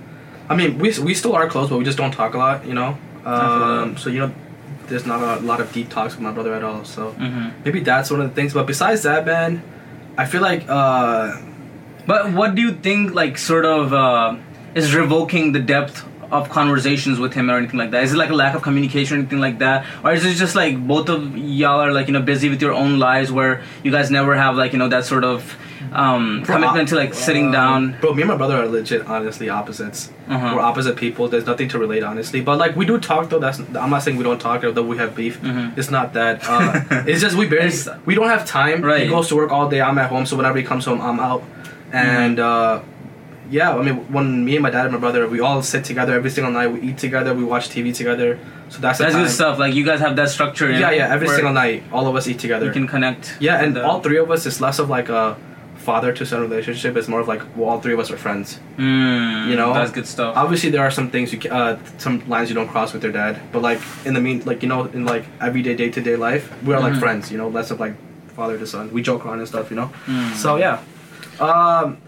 I 0.48 0.54
mean, 0.56 0.78
we 0.78 0.92
we 0.98 1.14
still 1.14 1.34
are 1.34 1.46
close, 1.48 1.68
but 1.70 1.78
we 1.78 1.84
just 1.84 1.98
don't 1.98 2.12
talk 2.12 2.34
a 2.34 2.38
lot, 2.38 2.66
you 2.66 2.74
know. 2.74 2.96
Um, 3.24 3.96
so 3.96 4.10
you 4.10 4.20
know, 4.20 4.30
there's 4.88 5.06
not 5.06 5.20
a 5.22 5.40
lot 5.40 5.60
of 5.60 5.72
deep 5.72 5.88
talks 5.88 6.14
with 6.14 6.22
my 6.22 6.30
brother 6.32 6.52
at 6.54 6.62
all. 6.62 6.84
So 6.84 7.10
hmm 7.12 7.48
maybe 7.64 7.80
that's 7.80 8.10
one 8.10 8.20
of 8.20 8.28
the 8.28 8.34
things. 8.34 8.52
But 8.52 8.66
besides 8.66 9.02
that, 9.02 9.24
man, 9.26 9.62
I 10.18 10.24
feel 10.26 10.42
like 10.42 10.64
uh, 10.68 11.36
But 12.06 12.32
what 12.32 12.54
do 12.54 12.60
you 12.60 12.72
think, 12.72 13.14
like, 13.14 13.38
sort 13.38 13.64
of, 13.64 13.94
uh, 13.94 14.34
is 14.74 14.94
revoking 14.94 15.52
the 15.52 15.58
depth 15.60 16.04
of 16.30 16.50
conversations 16.50 17.18
with 17.18 17.32
him 17.32 17.50
or 17.50 17.56
anything 17.56 17.78
like 17.78 17.92
that? 17.92 18.02
Is 18.04 18.12
it 18.12 18.18
like 18.18 18.28
a 18.28 18.34
lack 18.34 18.54
of 18.54 18.60
communication 18.60 19.16
or 19.16 19.20
anything 19.20 19.40
like 19.40 19.58
that? 19.60 19.86
Or 20.04 20.12
is 20.12 20.22
it 20.26 20.34
just 20.34 20.54
like 20.54 20.76
both 20.86 21.08
of 21.08 21.34
y'all 21.38 21.80
are, 21.80 21.92
like, 21.92 22.06
you 22.08 22.12
know, 22.12 22.20
busy 22.20 22.50
with 22.50 22.60
your 22.60 22.74
own 22.74 22.98
lives 22.98 23.32
where 23.32 23.62
you 23.82 23.90
guys 23.90 24.10
never 24.10 24.34
have, 24.36 24.54
like, 24.56 24.72
you 24.74 24.78
know, 24.78 24.88
that 24.88 25.06
sort 25.06 25.24
of 25.24 25.56
um, 25.92 26.42
bro, 26.42 26.56
commitment 26.56 26.88
to, 26.90 26.96
like, 26.96 27.14
sitting 27.14 27.46
um, 27.46 27.52
down? 27.52 27.96
Bro, 28.00 28.14
me 28.14 28.22
and 28.22 28.30
my 28.30 28.36
brother 28.36 28.56
are 28.56 28.66
legit, 28.66 29.06
honestly, 29.06 29.48
opposites. 29.48 30.10
Uh-huh. 30.28 30.52
We're 30.54 30.60
opposite 30.60 30.96
people. 30.96 31.28
There's 31.28 31.46
nothing 31.46 31.68
to 31.68 31.78
relate, 31.78 32.02
honestly. 32.02 32.40
But 32.40 32.58
like 32.58 32.76
we 32.76 32.86
do 32.86 32.98
talk 32.98 33.28
though. 33.28 33.38
That's 33.38 33.58
I'm 33.60 33.90
not 33.90 34.02
saying 34.02 34.16
we 34.16 34.24
don't 34.24 34.40
talk 34.40 34.62
though 34.62 34.82
we 34.82 34.96
have 34.96 35.14
beef. 35.14 35.40
Mhm. 35.42 35.76
It's 35.76 35.90
not 35.90 36.14
that. 36.14 36.42
Uh, 36.48 36.80
it's 37.06 37.20
just 37.20 37.36
we 37.36 37.46
barely. 37.46 37.74
We 38.06 38.14
don't 38.14 38.28
have 38.28 38.46
time. 38.46 38.82
Right. 38.82 39.02
He 39.02 39.08
goes 39.08 39.28
to 39.28 39.36
work 39.36 39.50
all 39.52 39.68
day. 39.68 39.80
I'm 39.82 39.98
at 39.98 40.08
home. 40.08 40.24
So 40.24 40.36
whenever 40.36 40.56
he 40.56 40.64
comes 40.64 40.84
home, 40.86 41.00
I'm 41.00 41.20
out. 41.20 41.42
And 41.92 42.40
uh, 42.40 42.80
yeah, 43.50 43.76
I 43.76 43.82
mean, 43.82 44.10
when 44.12 44.44
me 44.44 44.56
and 44.56 44.62
my 44.62 44.70
dad 44.70 44.86
and 44.86 44.92
my 44.94 44.98
brother, 44.98 45.28
we 45.28 45.40
all 45.40 45.62
sit 45.62 45.84
together 45.84 46.14
every 46.14 46.30
single 46.30 46.52
night. 46.52 46.68
We 46.68 46.80
eat 46.80 46.98
together. 46.98 47.34
We 47.34 47.44
watch 47.44 47.68
TV 47.68 47.94
together. 47.94 48.38
So 48.70 48.78
that's 48.78 48.98
That's 48.98 49.14
good 49.14 49.30
stuff. 49.30 49.58
Like, 49.58 49.74
you 49.74 49.84
guys 49.84 50.00
have 50.00 50.16
that 50.16 50.30
structure. 50.30 50.70
Yeah, 50.70 50.90
yeah. 50.90 51.12
Every 51.12 51.28
single 51.28 51.52
night, 51.52 51.84
all 51.92 52.06
of 52.08 52.16
us 52.16 52.26
eat 52.26 52.38
together. 52.38 52.66
You 52.66 52.72
can 52.72 52.86
connect. 52.86 53.36
yeah, 53.40 53.62
and 53.62 53.76
the- 53.76 53.84
all 53.84 54.00
three 54.00 54.16
of 54.16 54.30
us, 54.30 54.46
it's 54.46 54.60
less 54.60 54.78
of 54.78 54.88
like 54.88 55.08
a 55.10 55.36
father 55.88 56.10
to 56.18 56.24
son 56.24 56.40
relationship. 56.48 56.96
is 56.96 57.06
more 57.08 57.20
of 57.20 57.28
like 57.28 57.42
well, 57.56 57.68
all 57.70 57.80
three 57.80 57.92
of 57.96 58.00
us 58.04 58.10
are 58.10 58.16
friends. 58.26 58.58
Mm, 58.78 59.48
you 59.50 59.56
know, 59.60 59.70
That's 59.74 59.90
good 59.98 60.06
stuff. 60.06 60.32
obviously 60.42 60.70
there 60.74 60.82
are 60.86 60.90
some 60.98 61.08
things 61.14 61.26
you 61.32 61.38
uh, 61.50 61.76
some 61.98 62.16
lines 62.34 62.48
you 62.50 62.54
don't 62.58 62.68
cross 62.74 62.92
with 62.94 63.02
your 63.06 63.12
dad 63.12 63.32
but 63.52 63.60
like 63.68 63.80
in 64.06 64.12
the 64.16 64.20
mean 64.26 64.42
like 64.50 64.62
you 64.64 64.68
know 64.72 64.80
in 64.96 65.04
like 65.04 65.24
everyday 65.48 65.74
day-to-day 65.82 66.16
life 66.28 66.44
we 66.66 66.72
are 66.74 66.80
like 66.86 66.94
Mhm. 66.94 67.00
friends 67.04 67.30
you 67.32 67.38
know 67.40 67.48
less 67.58 67.70
of 67.70 67.78
like 67.84 67.94
father 68.38 68.56
to 68.62 68.66
son 68.66 68.84
we 68.96 69.00
joke 69.10 69.20
around 69.26 69.38
and 69.42 69.48
stuff 69.54 69.66
you 69.70 69.76
know 69.80 69.88
Mm. 70.06 70.34
so 70.44 70.56
yeah 70.64 70.76
um 71.48 71.98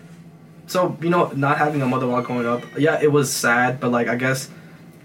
so 0.66 0.96
you 1.04 1.10
know 1.14 1.22
not 1.46 1.58
having 1.58 1.80
a 1.82 1.86
mother 1.86 2.06
while 2.06 2.22
growing 2.22 2.46
up 2.54 2.62
yeah 2.86 3.00
it 3.06 3.10
was 3.12 3.26
sad 3.32 3.78
but 3.80 3.90
like 3.90 4.08
i 4.08 4.16
guess 4.24 4.48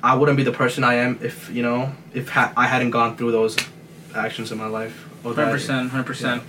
i 0.03 0.15
wouldn't 0.17 0.37
be 0.41 0.43
the 0.43 0.51
person 0.61 0.83
i 0.83 0.95
am 1.05 1.19
if 1.21 1.35
you 1.55 1.61
know 1.67 1.79
if 2.13 2.29
ha- 2.29 2.51
i 2.57 2.65
hadn't 2.73 2.91
gone 2.91 3.11
through 3.17 3.31
those 3.39 3.55
actions 4.15 4.51
in 4.51 4.57
my 4.57 4.67
life 4.79 4.95
Hundred 5.23 5.51
percent, 5.51 5.91
hundred 5.91 6.07
percent. 6.07 6.41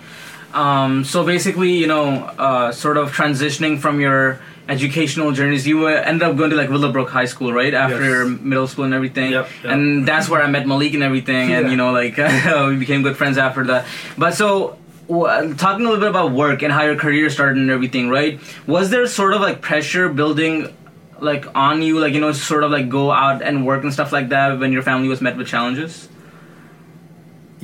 Um, 0.54 1.04
so 1.04 1.24
basically, 1.24 1.72
you 1.72 1.86
know, 1.86 2.24
uh, 2.38 2.72
sort 2.72 2.96
of 2.96 3.12
transitioning 3.12 3.78
from 3.80 4.00
your 4.00 4.38
educational 4.68 5.32
journeys, 5.32 5.66
you 5.66 5.86
uh, 5.86 5.90
ended 5.90 6.22
up 6.28 6.36
going 6.36 6.50
to 6.50 6.56
like 6.56 6.68
Willowbrook 6.70 7.08
High 7.10 7.24
School, 7.24 7.52
right? 7.52 7.72
After 7.74 7.96
Yes. 8.00 8.04
your 8.04 8.26
middle 8.26 8.66
school 8.66 8.84
and 8.84 8.94
everything, 8.94 9.32
Yep, 9.32 9.48
yep. 9.64 9.72
and 9.72 10.06
that's 10.06 10.28
where 10.28 10.42
I 10.42 10.46
met 10.48 10.66
Malik 10.66 10.94
and 10.94 11.02
everything, 11.02 11.52
and 11.52 11.70
you 11.70 11.76
know, 11.76 11.90
like 11.92 12.16
we 12.68 12.76
became 12.76 13.02
good 13.02 13.16
friends 13.16 13.38
after 13.38 13.64
that. 13.64 13.86
But 14.18 14.34
so. 14.34 14.76
w- 15.08 15.54
Talking 15.54 15.84
a 15.84 15.88
little 15.90 16.00
bit 16.00 16.08
about 16.10 16.32
work 16.32 16.62
and 16.62 16.72
how 16.72 16.84
your 16.84 16.96
career 16.96 17.28
started 17.28 17.58
and 17.58 17.70
everything, 17.70 18.08
right? 18.08 18.38
Was 18.66 18.88
there 18.90 19.04
sort 19.06 19.34
of 19.34 19.40
like 19.42 19.60
pressure 19.60 20.08
building, 20.08 20.68
like 21.20 21.44
on 21.54 21.82
you, 21.82 21.98
like 21.98 22.14
you 22.14 22.20
know, 22.20 22.32
sort 22.32 22.62
of 22.64 22.70
like 22.70 22.88
go 22.88 23.10
out 23.10 23.42
and 23.42 23.66
work 23.66 23.82
and 23.82 23.92
stuff 23.92 24.12
like 24.12 24.28
that 24.30 24.58
when 24.60 24.72
your 24.72 24.82
family 24.82 25.08
was 25.08 25.20
met 25.20 25.36
with 25.36 25.48
challenges? 25.48 26.08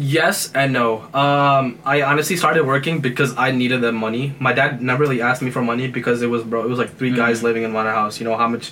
Yes 0.00 0.52
and 0.54 0.72
no. 0.72 1.00
Um, 1.12 1.80
I 1.84 2.02
honestly 2.02 2.36
started 2.36 2.64
working 2.64 3.00
because 3.00 3.36
I 3.36 3.50
needed 3.50 3.80
the 3.80 3.90
money. 3.90 4.32
My 4.38 4.52
dad 4.52 4.80
never 4.80 5.02
really 5.02 5.20
asked 5.20 5.42
me 5.42 5.50
for 5.50 5.60
money 5.60 5.88
because 5.88 6.22
it 6.22 6.28
was 6.28 6.44
bro. 6.44 6.62
It 6.64 6.68
was 6.68 6.78
like 6.78 6.96
3 6.96 7.10
guys 7.10 7.40
Mhm. 7.40 7.42
living 7.42 7.62
in 7.64 7.72
one 7.72 7.86
house. 7.86 8.20
You 8.20 8.24
know 8.28 8.36
how 8.36 8.46
much, 8.46 8.70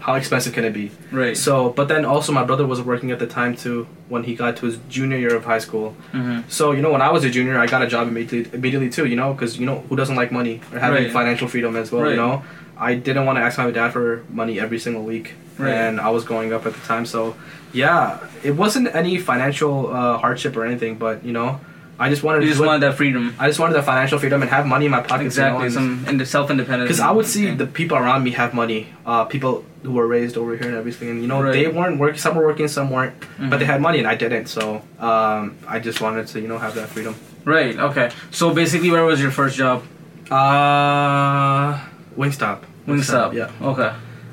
how 0.00 0.14
expensive 0.14 0.52
can 0.52 0.64
it 0.64 0.72
be? 0.72 0.90
Right. 1.12 1.36
So, 1.36 1.70
but 1.70 1.86
then 1.86 2.04
also 2.04 2.32
my 2.32 2.42
brother 2.42 2.66
was 2.66 2.80
working 2.82 3.12
at 3.12 3.20
the 3.20 3.26
time 3.28 3.54
too 3.54 3.86
when 4.08 4.24
he 4.24 4.34
got 4.34 4.56
to 4.56 4.66
his 4.66 4.78
junior 4.88 5.16
year 5.16 5.36
of 5.36 5.44
high 5.44 5.60
school. 5.60 5.94
hmm 6.10 6.38
So 6.48 6.72
you 6.72 6.82
know 6.82 6.90
when 6.90 7.02
I 7.02 7.10
was 7.12 7.22
a 7.24 7.30
junior, 7.30 7.56
I 7.56 7.66
got 7.66 7.82
a 7.82 7.86
job 7.86 8.08
immediately, 8.08 8.50
immediately 8.58 8.90
too. 8.90 9.06
You 9.06 9.14
know 9.14 9.32
because 9.32 9.56
you 9.60 9.66
know 9.66 9.84
who 9.88 9.94
doesn't 9.94 10.16
like 10.16 10.32
money 10.32 10.60
or 10.72 10.80
having 10.80 11.04
Right. 11.04 11.12
financial 11.12 11.46
freedom 11.46 11.76
as 11.76 11.92
well. 11.92 12.02
Right. 12.02 12.10
You 12.10 12.16
know, 12.16 12.42
I 12.76 12.94
didn't 12.94 13.26
want 13.26 13.38
to 13.38 13.42
ask 13.42 13.58
my 13.58 13.70
dad 13.70 13.92
for 13.92 14.24
money 14.28 14.58
every 14.58 14.80
single 14.80 15.04
week, 15.04 15.34
Right. 15.56 15.70
and 15.70 16.00
I 16.00 16.10
was 16.10 16.24
growing 16.24 16.52
up 16.52 16.66
at 16.66 16.74
the 16.74 16.80
time. 16.84 17.06
So 17.06 17.36
yeah, 17.74 18.18
it 18.42 18.52
wasn't 18.52 18.94
any 18.94 19.18
financial 19.18 19.74
uh, 19.92 20.16
hardship 20.18 20.56
or 20.56 20.64
anything, 20.64 20.96
but 20.96 21.24
you 21.24 21.32
know, 21.32 21.60
I 21.98 22.08
just 22.08 22.22
wanted 22.24 22.42
You 22.42 22.48
just 22.48 22.60
wanted 22.60 22.80
that 22.86 22.94
freedom. 22.96 23.34
I 23.38 23.46
just 23.46 23.60
wanted 23.60 23.74
the 23.74 23.82
financial 23.82 24.18
freedom 24.18 24.42
and 24.42 24.50
have 24.50 24.66
money 24.66 24.86
in 24.86 24.90
my 24.90 25.00
pocket. 25.00 25.24
Exactly, 25.26 25.70
some 25.70 26.04
ind- 26.08 26.26
self-independence. 26.26 26.88
Because 26.88 27.00
I 27.00 27.10
would 27.10 27.26
see 27.26 27.50
the 27.54 27.66
people 27.66 27.96
around 27.96 28.24
me 28.24 28.30
have 28.32 28.52
money, 28.54 28.88
uh, 29.06 29.24
people 29.26 29.64
who 29.84 29.92
were 29.92 30.06
raised 30.06 30.36
over 30.36 30.56
here 30.56 30.68
and 30.68 30.76
everything, 30.76 31.08
and 31.10 31.20
you 31.22 31.28
know 31.28 31.40
Right. 31.42 31.52
they 31.52 31.66
weren't 31.68 31.98
working. 32.00 32.18
Some 32.18 32.34
were 32.36 32.46
working, 32.46 32.66
some 32.68 32.90
weren't, 32.90 33.14
but 33.50 33.58
they 33.58 33.64
Mhm. 33.66 33.74
had 33.74 33.80
money 33.80 33.98
and 33.98 34.08
I 34.08 34.14
didn't. 34.16 34.46
So 34.46 34.82
um, 34.98 35.54
I 35.68 35.78
just 35.78 36.00
wanted 36.00 36.26
to 36.32 36.40
you 36.40 36.48
know 36.48 36.58
have 36.58 36.74
that 36.74 36.88
freedom. 36.88 37.14
Right. 37.44 37.78
Okay. 37.78 38.08
So 38.30 38.52
basically, 38.54 38.90
where 38.90 39.04
was 39.04 39.20
your 39.20 39.30
first 39.30 39.56
job? 39.56 39.82
Uh, 40.30 41.78
Wingstop. 42.16 42.58
Wingstop. 42.88 43.32
Yeah. 43.34 43.50
Okay. 43.70 43.90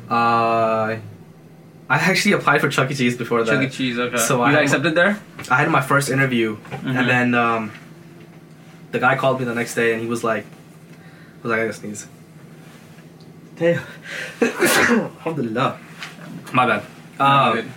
Uh, 0.09 0.95
I 1.91 1.97
actually 2.09 2.33
applied 2.39 2.61
for 2.61 2.69
Chuck 2.69 2.89
E. 2.91 2.95
Cheese 2.95 3.17
before 3.17 3.43
that. 3.43 3.51
Chuck 3.51 3.63
E. 3.67 3.69
Cheese. 3.69 3.97
Okay. 3.99 4.17
So 4.17 4.37
you 4.37 4.43
I 4.43 4.51
got 4.53 4.63
accepted 4.63 4.95
there? 4.95 5.19
I 5.49 5.55
had 5.61 5.69
my 5.69 5.81
first 5.91 6.07
interview, 6.09 6.57
Mhm. 6.57 6.95
and 6.97 7.05
then 7.13 7.27
um, 7.45 7.71
the 8.91 8.99
guy 8.99 9.13
called 9.21 9.39
me 9.39 9.45
the 9.45 9.55
next 9.61 9.75
day, 9.75 9.89
and 9.93 9.99
he 10.01 10.07
was 10.07 10.23
like, 10.23 10.45
"Was 11.43 11.49
like 11.51 11.59
I 11.59 11.63
gotta 11.67 11.73
sneeze." 11.81 12.07
Damn. 13.57 13.83
Alhamdulillah. 14.41 15.77
My 16.53 16.65
bad. 16.65 16.83
Um, 17.19 17.71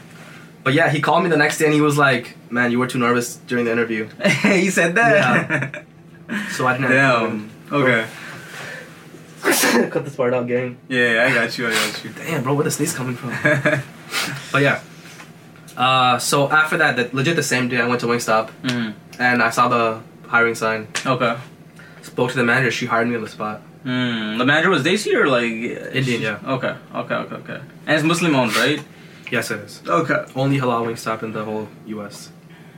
but 0.63 0.73
yeah, 0.75 0.89
he 0.91 1.01
called 1.01 1.23
me 1.25 1.29
the 1.31 1.37
next 1.45 1.59
day, 1.59 1.67
and 1.67 1.75
he 1.75 1.81
was 1.81 1.99
like, 1.99 2.37
"Man, 2.51 2.71
you 2.73 2.79
were 2.79 2.87
too 2.87 2.99
nervous 2.99 3.37
during 3.49 3.65
the 3.67 3.73
interview, 3.73 4.09
he 4.43 4.71
said 4.71 4.95
that. 4.95 5.13
Yeah. 6.31 6.47
so 6.57 6.67
I 6.67 6.73
didn't." 6.79 6.91
Damn. 6.91 7.51
Okay. 7.73 8.07
Cut 9.91 10.05
this 10.05 10.17
part 10.17 10.33
out, 10.33 10.47
gang. 10.47 10.79
Yeah, 10.89 11.27
I 11.29 11.35
got 11.35 11.59
you. 11.59 11.69
I 11.69 11.73
got 11.73 12.05
you. 12.05 12.11
Damn, 12.11 12.43
bro, 12.43 12.55
where 12.55 12.65
the 12.65 12.71
sneeze 12.71 12.95
coming 12.95 13.15
from? 13.15 13.31
but 14.53 14.63
yeah. 14.63 14.81
Uh, 15.77 16.19
so 16.19 16.51
after 16.51 16.79
that, 16.79 16.97
the, 16.97 17.11
legit 17.15 17.37
the 17.37 17.43
same 17.43 17.69
day, 17.69 17.81
I 17.81 17.87
went 17.87 18.01
to 18.01 18.07
Wingstop, 18.07 18.51
mm. 18.63 18.95
and 19.19 19.43
I 19.43 19.51
saw 19.51 19.69
the 19.69 20.01
hiring 20.29 20.55
sign. 20.55 20.89
Okay. 21.05 21.37
Spoke 22.03 22.31
to 22.31 22.37
the 22.37 22.45
manager. 22.45 22.71
She 22.71 22.87
hired 22.87 23.09
me 23.09 23.17
on 23.17 23.23
the 23.23 23.29
spot. 23.29 23.61
Mm. 23.85 24.39
The 24.39 24.47
manager 24.47 24.71
was 24.71 24.83
Desi 24.83 25.15
or 25.15 25.27
like 25.27 25.45
Indian, 25.95 26.23
yeah. 26.23 26.39
Okay. 26.45 26.75
Okay. 26.95 27.15
Okay. 27.15 27.35
Okay. 27.37 27.61
And 27.87 27.97
it's 27.97 28.05
Muslim 28.05 28.35
owned, 28.35 28.57
right? 28.57 28.83
Yes, 29.31 29.51
it 29.51 29.61
is. 29.61 29.83
Okay. 29.87 30.25
Only 30.35 30.59
halal 30.59 30.87
Wingstop 30.87 31.23
in 31.23 31.33
the 31.33 31.45
whole 31.45 31.69
U.S. 31.87 32.31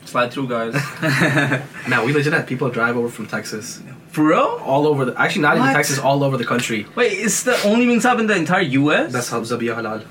Slide 0.04 0.32
through, 0.32 0.49
guys. 0.49 0.75
Man, 1.88 2.04
we 2.06 2.12
legit 2.12 2.32
had 2.32 2.46
people 2.46 2.70
drive 2.70 2.96
over 2.96 3.08
from 3.08 3.26
Texas, 3.26 3.82
For 4.16 4.25
real? 4.25 4.61
all 4.64 4.87
over 4.87 5.04
the. 5.04 5.12
Actually, 5.20 5.42
not 5.42 5.58
What? 5.58 5.64
even 5.64 5.75
Texas, 5.75 5.99
all 5.99 6.25
over 6.25 6.38
the 6.38 6.44
country. 6.46 6.87
Wait, 6.94 7.12
it's 7.12 7.42
the 7.42 7.61
only 7.64 7.85
Wingstop 7.85 8.18
in 8.18 8.26
the 8.26 8.35
entire 8.35 8.62
U.S. 8.80 9.12
That's 9.12 9.28
how 9.28 9.40
Zabiha 9.42 9.76
halal. 9.76 10.06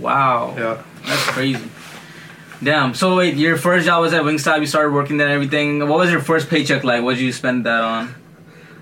wow. 0.00 0.54
Yeah. 0.56 0.82
That's 1.04 1.24
crazy. 1.36 1.60
Damn. 2.62 2.94
So 2.94 3.16
wait, 3.16 3.34
your 3.36 3.58
first 3.58 3.84
job 3.84 4.00
was 4.00 4.14
at 4.14 4.22
Wingstop. 4.22 4.60
You 4.60 4.66
started 4.66 4.92
working 4.94 5.18
there 5.18 5.26
and 5.26 5.34
everything. 5.34 5.80
What 5.86 5.98
was 5.98 6.10
your 6.10 6.20
first 6.20 6.48
paycheck 6.48 6.82
like? 6.82 7.02
What 7.02 7.16
did 7.16 7.20
you 7.22 7.32
spend 7.32 7.66
that 7.66 7.82
on? 7.82 8.14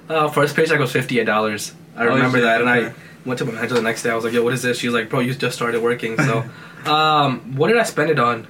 Uh, 0.08 0.28
first 0.28 0.54
paycheck 0.54 0.78
was 0.78 0.92
fifty-eight 0.92 1.24
dollars. 1.26 1.72
I 1.96 2.04
Oh, 2.06 2.14
remember 2.14 2.40
that, 2.42 2.60
and 2.60 2.70
I 2.70 2.92
went 3.26 3.38
to 3.40 3.44
my 3.46 3.52
manager 3.52 3.74
the 3.74 3.82
next 3.82 4.04
day. 4.04 4.10
I 4.10 4.14
was 4.14 4.22
like, 4.24 4.32
"Yo, 4.34 4.44
what 4.44 4.52
is 4.52 4.62
this?" 4.62 4.78
She 4.78 4.86
was 4.86 4.94
like, 4.94 5.08
"Bro, 5.10 5.20
you 5.26 5.34
just 5.34 5.56
started 5.56 5.82
working." 5.82 6.16
So, 6.16 6.44
um, 6.86 7.56
what 7.56 7.66
did 7.68 7.76
I 7.76 7.82
spend 7.82 8.10
it 8.10 8.20
on? 8.20 8.46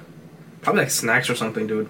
Probably 0.61 0.83
like 0.83 0.91
snacks 0.91 1.29
or 1.31 1.35
something, 1.35 1.65
dude. 1.65 1.89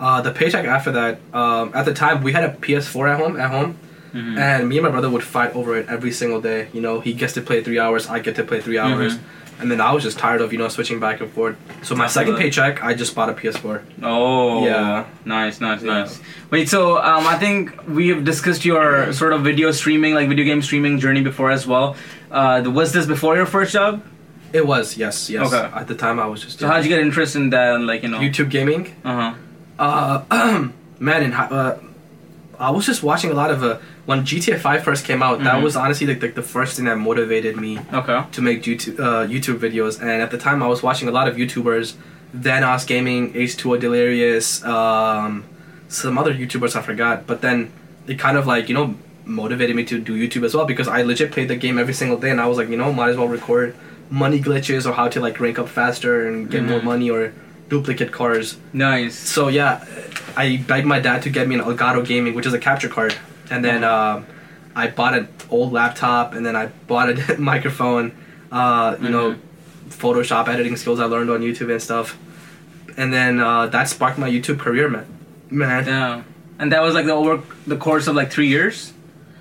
Uh, 0.00 0.20
the 0.20 0.30
paycheck 0.30 0.64
after 0.66 0.90
that, 0.92 1.18
um, 1.32 1.70
at 1.74 1.84
the 1.84 1.94
time 1.94 2.22
we 2.22 2.32
had 2.32 2.44
a 2.44 2.50
PS4 2.50 3.08
at 3.08 3.18
home. 3.20 3.38
At 3.38 3.50
home, 3.50 3.76
Mhm. 4.12 4.38
and 4.38 4.68
me 4.68 4.76
and 4.78 4.84
my 4.84 4.90
brother 4.90 5.08
would 5.10 5.22
fight 5.22 5.54
over 5.56 5.76
it 5.76 5.86
every 5.88 6.10
single 6.12 6.40
day. 6.40 6.68
You 6.72 6.80
know, 6.80 7.00
he 7.00 7.12
gets 7.12 7.32
to 7.34 7.40
play 7.40 7.62
three 7.62 7.78
hours, 7.78 8.08
I 8.08 8.18
get 8.18 8.34
to 8.36 8.44
play 8.44 8.60
three 8.60 8.78
hours, 8.78 9.18
and 9.60 9.70
then 9.70 9.80
I 9.80 9.92
was 9.92 10.02
just 10.02 10.18
tired 10.18 10.40
of 10.40 10.52
you 10.52 10.58
know 10.58 10.68
switching 10.68 10.98
back 11.00 11.20
and 11.20 11.30
forth. 11.32 11.56
So 11.82 11.94
my 11.94 12.06
second 12.08 12.36
paycheck, 12.36 12.82
I 12.84 12.94
just 12.94 13.14
bought 13.14 13.28
a 13.30 13.32
PS4. 13.34 13.82
Oh, 14.02 14.64
Yeah. 14.66 15.04
Nice, 15.24 15.60
nice, 15.60 15.82
Yeah. 15.82 15.92
nice. 16.00 16.20
Wait, 16.50 16.68
so 16.68 16.98
um, 16.98 17.26
I 17.26 17.36
think 17.36 17.72
we 17.88 18.08
have 18.08 18.24
discussed 18.24 18.64
your 18.64 19.12
sort 19.12 19.32
of 19.32 19.42
video 19.42 19.70
streaming, 19.70 20.14
like 20.14 20.28
video 20.28 20.44
game 20.44 20.60
streaming 20.62 20.98
journey 20.98 21.22
before 21.22 21.50
as 21.50 21.66
well. 21.66 21.96
Uh, 22.30 22.62
was 22.66 22.92
this 22.92 23.06
before 23.06 23.36
your 23.36 23.46
first 23.46 23.72
job? 23.72 24.02
It 24.52 24.64
was 24.66 24.96
yes, 24.96 25.28
yes. 25.30 25.46
Okay. 25.52 25.66
At 25.74 25.86
the 25.88 25.94
time, 25.96 26.18
I 26.20 26.26
was 26.26 26.40
just 26.44 26.58
So 26.60 26.66
how'd 26.68 26.84
you 26.84 26.88
get 26.88 27.00
interest 27.00 27.34
in 27.34 27.50
that? 27.50 27.80
Like 27.80 28.02
you 28.04 28.08
know. 28.08 28.18
YouTube 28.20 28.50
gaming. 28.50 28.82
Uh 29.04 29.14
huh. 29.20 29.32
Uh, 29.78 30.68
man, 30.98 31.22
in, 31.22 31.32
uh, 31.32 31.78
I 32.58 32.70
was 32.70 32.86
just 32.86 33.02
watching 33.02 33.30
a 33.30 33.34
lot 33.34 33.50
of 33.50 33.62
uh, 33.62 33.78
when 34.06 34.20
GTA 34.24 34.58
Five 34.60 34.84
first 34.84 35.04
came 35.04 35.22
out. 35.22 35.42
That 35.42 35.56
Mhm. 35.56 35.62
was 35.64 35.76
honestly 35.76 36.06
like, 36.06 36.22
like 36.22 36.34
the 36.34 36.42
first 36.42 36.76
thing 36.76 36.84
that 36.86 36.96
motivated 36.98 37.56
me 37.56 37.80
Okay. 37.92 38.22
to 38.32 38.42
make 38.42 38.62
YouTube 38.62 39.00
uh, 39.00 39.26
YouTube 39.26 39.58
videos. 39.58 40.00
And 40.00 40.10
at 40.10 40.30
the 40.30 40.38
time, 40.38 40.62
I 40.62 40.66
was 40.68 40.82
watching 40.82 41.08
a 41.08 41.10
lot 41.12 41.26
of 41.28 41.36
YouTubers, 41.36 41.94
Thanos 42.36 42.86
Gaming, 42.86 43.32
H2O 43.34 43.78
Delirious, 43.80 44.64
um, 44.64 45.44
some 45.88 46.16
other 46.18 46.32
YouTubers 46.32 46.76
I 46.76 46.82
forgot. 46.82 47.26
But 47.26 47.40
then 47.40 47.70
it 48.06 48.18
kind 48.18 48.36
of 48.36 48.46
like 48.46 48.68
you 48.68 48.74
know 48.74 48.94
motivated 49.26 49.74
me 49.74 49.84
to 49.84 49.98
do 49.98 50.14
YouTube 50.14 50.44
as 50.44 50.54
well 50.54 50.66
because 50.66 50.86
I 50.86 51.02
legit 51.02 51.32
played 51.32 51.48
the 51.48 51.56
game 51.56 51.78
every 51.78 51.94
single 51.94 52.18
day, 52.18 52.30
and 52.30 52.40
I 52.40 52.46
was 52.46 52.58
like, 52.58 52.68
you 52.68 52.76
know, 52.76 52.92
might 52.92 53.08
as 53.10 53.16
well 53.16 53.26
record 53.28 53.74
money 54.10 54.38
glitches 54.38 54.86
or 54.86 54.92
how 54.92 55.08
to 55.08 55.18
like 55.18 55.40
rank 55.40 55.58
up 55.58 55.68
faster 55.68 56.28
and 56.28 56.48
get 56.50 56.62
more 56.62 56.78
Mhm. 56.80 56.84
money 56.84 57.10
or 57.10 57.32
duplicate 57.68 58.12
cars. 58.12 58.56
Nice. 58.72 59.16
So 59.16 59.48
yeah, 59.48 59.84
I 60.36 60.58
begged 60.66 60.86
my 60.86 61.00
dad 61.00 61.22
to 61.22 61.30
get 61.30 61.48
me 61.48 61.54
an 61.54 61.60
Elgato 61.62 62.04
Gaming, 62.06 62.34
which 62.34 62.46
is 62.46 62.52
a 62.52 62.58
capture 62.58 62.88
card, 62.88 63.14
and 63.50 63.64
then 63.64 63.84
um, 63.84 64.26
I 64.74 64.88
bought 64.88 65.14
an 65.14 65.28
old 65.50 65.72
laptop, 65.72 66.34
and 66.34 66.44
then 66.44 66.56
I 66.56 66.66
bought 66.66 67.10
a 67.10 67.36
microphone. 67.38 68.12
Uh, 68.50 68.96
you 69.00 69.08
know, 69.08 69.36
Photoshop 69.88 70.48
editing 70.48 70.76
skills 70.76 71.00
I 71.00 71.06
learned 71.06 71.30
on 71.30 71.40
YouTube 71.40 71.70
and 71.70 71.82
stuff, 71.82 72.16
and 72.96 73.12
then 73.12 73.40
uh, 73.40 73.66
that 73.68 73.88
sparked 73.88 74.18
my 74.18 74.30
YouTube 74.30 74.58
career, 74.58 74.88
man. 74.88 75.06
Man, 75.50 75.86
Yeah. 75.86 76.22
And 76.58 76.70
that 76.70 76.82
was 76.82 76.94
like 76.94 77.06
the 77.06 77.12
over 77.12 77.42
the 77.66 77.76
course 77.76 78.06
of 78.06 78.14
like 78.14 78.30
three 78.30 78.48
years. 78.48 78.92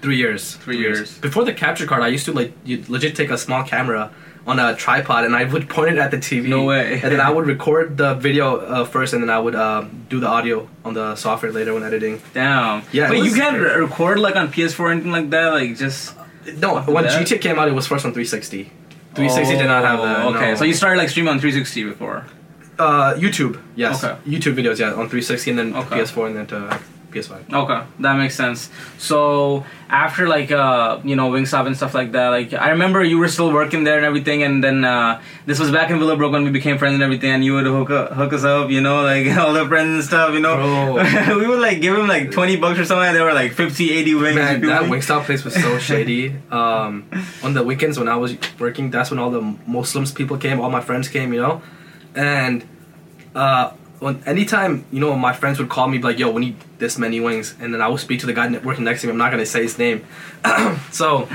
three 0.01 0.17
years. 0.17 0.55
Three 0.55 0.79
years. 0.79 1.17
Before 1.19 1.45
the 1.45 1.53
capture 1.53 1.85
card, 1.85 2.01
I 2.01 2.07
used 2.07 2.25
to 2.25 2.33
like 2.33 2.53
you 2.65 2.83
legit 2.87 3.15
take 3.15 3.29
a 3.29 3.37
small 3.37 3.63
camera 3.63 4.11
on 4.45 4.59
a 4.59 4.75
tripod 4.75 5.23
and 5.25 5.35
I 5.35 5.45
would 5.45 5.69
point 5.75 5.91
it 5.93 5.97
at 5.97 6.11
the 6.11 6.17
TV. 6.17 6.47
No 6.49 6.65
way. 6.65 6.93
And 7.01 7.11
then 7.11 7.21
I 7.21 7.29
would 7.29 7.45
record 7.47 7.97
the 7.97 8.13
video 8.15 8.57
uh, 8.57 8.85
first, 8.85 9.13
and 9.13 9.23
then 9.23 9.29
I 9.29 9.39
would 9.39 9.55
uh, 9.55 9.85
do 10.09 10.19
the 10.19 10.27
audio 10.27 10.67
on 10.83 10.93
the 10.93 11.15
software 11.15 11.51
later 11.51 11.73
when 11.73 11.83
editing. 11.83 12.21
Damn. 12.33 12.83
Yeah, 12.91 13.07
But 13.07 13.19
you 13.23 13.33
can't 13.33 13.57
re- 13.57 13.75
record 13.75 14.19
like 14.19 14.35
on 14.35 14.51
PS4 14.51 14.79
or 14.79 14.91
anything 14.91 15.11
like 15.11 15.29
that. 15.29 15.53
Like 15.53 15.77
just. 15.77 16.15
No, 16.57 16.81
when 16.81 17.05
that? 17.05 17.25
GTA 17.25 17.39
came 17.39 17.57
out, 17.57 17.69
it 17.69 17.73
was 17.73 17.87
first 17.87 18.03
on 18.05 18.11
360. 18.11 18.63
360 19.15 19.57
did 19.57 19.65
not 19.67 19.83
have 19.85 19.99
that. 20.01 20.25
Oh, 20.25 20.33
Okay, 20.35 20.49
no. 20.51 20.55
so 20.55 20.65
you 20.65 20.73
started 20.73 20.97
like 20.97 21.07
streaming 21.07 21.31
on 21.31 21.39
360 21.39 21.83
before. 21.85 22.25
uh, 22.79 23.13
YouTube, 23.13 23.61
yes, 23.75 24.03
Okay. 24.03 24.19
YouTube 24.29 24.55
videos, 24.55 24.79
yeah, 24.79 24.87
on 24.89 25.07
360 25.07 25.51
and 25.51 25.59
then 25.59 25.75
Okay. 25.75 25.99
PS4 26.01 26.27
and 26.27 26.35
then 26.35 26.47
to 26.47 26.79
PS5. 27.13 27.53
Okay, 27.53 27.85
that 27.99 28.17
makes 28.17 28.35
sense. 28.35 28.69
So 28.97 29.65
after 29.89 30.27
like 30.27 30.51
uh 30.51 30.99
you 31.03 31.15
know 31.15 31.29
Wingstop 31.31 31.67
and 31.67 31.77
stuff 31.77 31.93
like 31.93 32.11
that, 32.13 32.29
like 32.29 32.53
I 32.53 32.69
remember 32.71 33.03
you 33.03 33.17
were 33.17 33.27
still 33.27 33.53
working 33.53 33.83
there 33.83 33.97
and 33.97 34.05
everything, 34.05 34.43
and 34.43 34.63
then 34.63 34.83
uh 34.83 35.21
this 35.45 35.59
was 35.59 35.71
back 35.71 35.89
in 35.91 35.99
Willowbrook 35.99 36.31
when 36.31 36.43
we 36.43 36.51
became 36.51 36.77
friends 36.77 36.95
and 36.95 37.03
everything, 37.03 37.31
and 37.31 37.45
you 37.45 37.53
would 37.53 37.65
hook 37.65 37.89
up, 37.89 38.11
hook 38.11 38.33
us 38.33 38.43
up, 38.43 38.69
you 38.69 38.81
know, 38.81 39.03
like 39.03 39.27
all 39.37 39.53
the 39.53 39.65
friends 39.67 39.89
and 39.89 40.03
stuff, 40.03 40.33
you 40.33 40.39
know. 40.39 40.93
we 41.39 41.47
would 41.47 41.59
like 41.59 41.81
give 41.81 41.95
him 41.95 42.07
like 42.07 42.31
twenty 42.31 42.55
bucks 42.55 42.79
or 42.79 42.85
something, 42.85 43.07
and 43.07 43.15
they 43.15 43.21
were 43.21 43.33
like 43.33 43.53
50, 43.53 43.91
80 43.91 44.15
wings. 44.15 44.35
Man, 44.35 44.61
that? 44.67 44.83
Wingstop 44.83 45.23
place 45.25 45.43
was 45.43 45.53
so 45.53 45.77
shady. 45.79 46.35
Um, 46.51 47.09
on 47.43 47.53
the 47.53 47.63
weekends 47.63 47.97
when 47.99 48.07
I 48.07 48.15
was 48.15 48.35
working, 48.59 48.89
that's 48.89 49.11
when 49.11 49.19
all 49.19 49.29
the 49.29 49.41
Muslims 49.67 50.11
people 50.11 50.37
came, 50.37 50.59
all 50.59 50.69
my 50.69 50.81
friends 50.81 51.07
came, 51.07 51.33
you 51.33 51.41
know, 51.41 51.61
and 52.15 52.65
uh, 53.35 53.71
when 54.03 54.21
anytime 54.25 54.85
you 54.91 54.99
know 54.99 55.15
my 55.15 55.31
friends 55.31 55.59
would 55.59 55.69
call 55.69 55.87
me 55.87 55.97
like, 55.99 56.19
"Yo, 56.19 56.29
we 56.29 56.41
need 56.41 56.57
this 56.77 56.97
many 56.97 57.19
wings," 57.21 57.55
and 57.59 57.73
then 57.73 57.81
I 57.81 57.87
would 57.87 58.01
speak 58.01 58.19
to 58.19 58.25
the 58.25 58.33
guy 58.33 58.49
working 58.57 58.83
next 58.83 59.01
to 59.01 59.07
me. 59.07 59.11
I'm 59.11 59.17
not 59.17 59.31
gonna 59.31 59.45
say 59.45 59.63
his 59.63 59.77
name, 59.77 60.05
so 60.91 61.29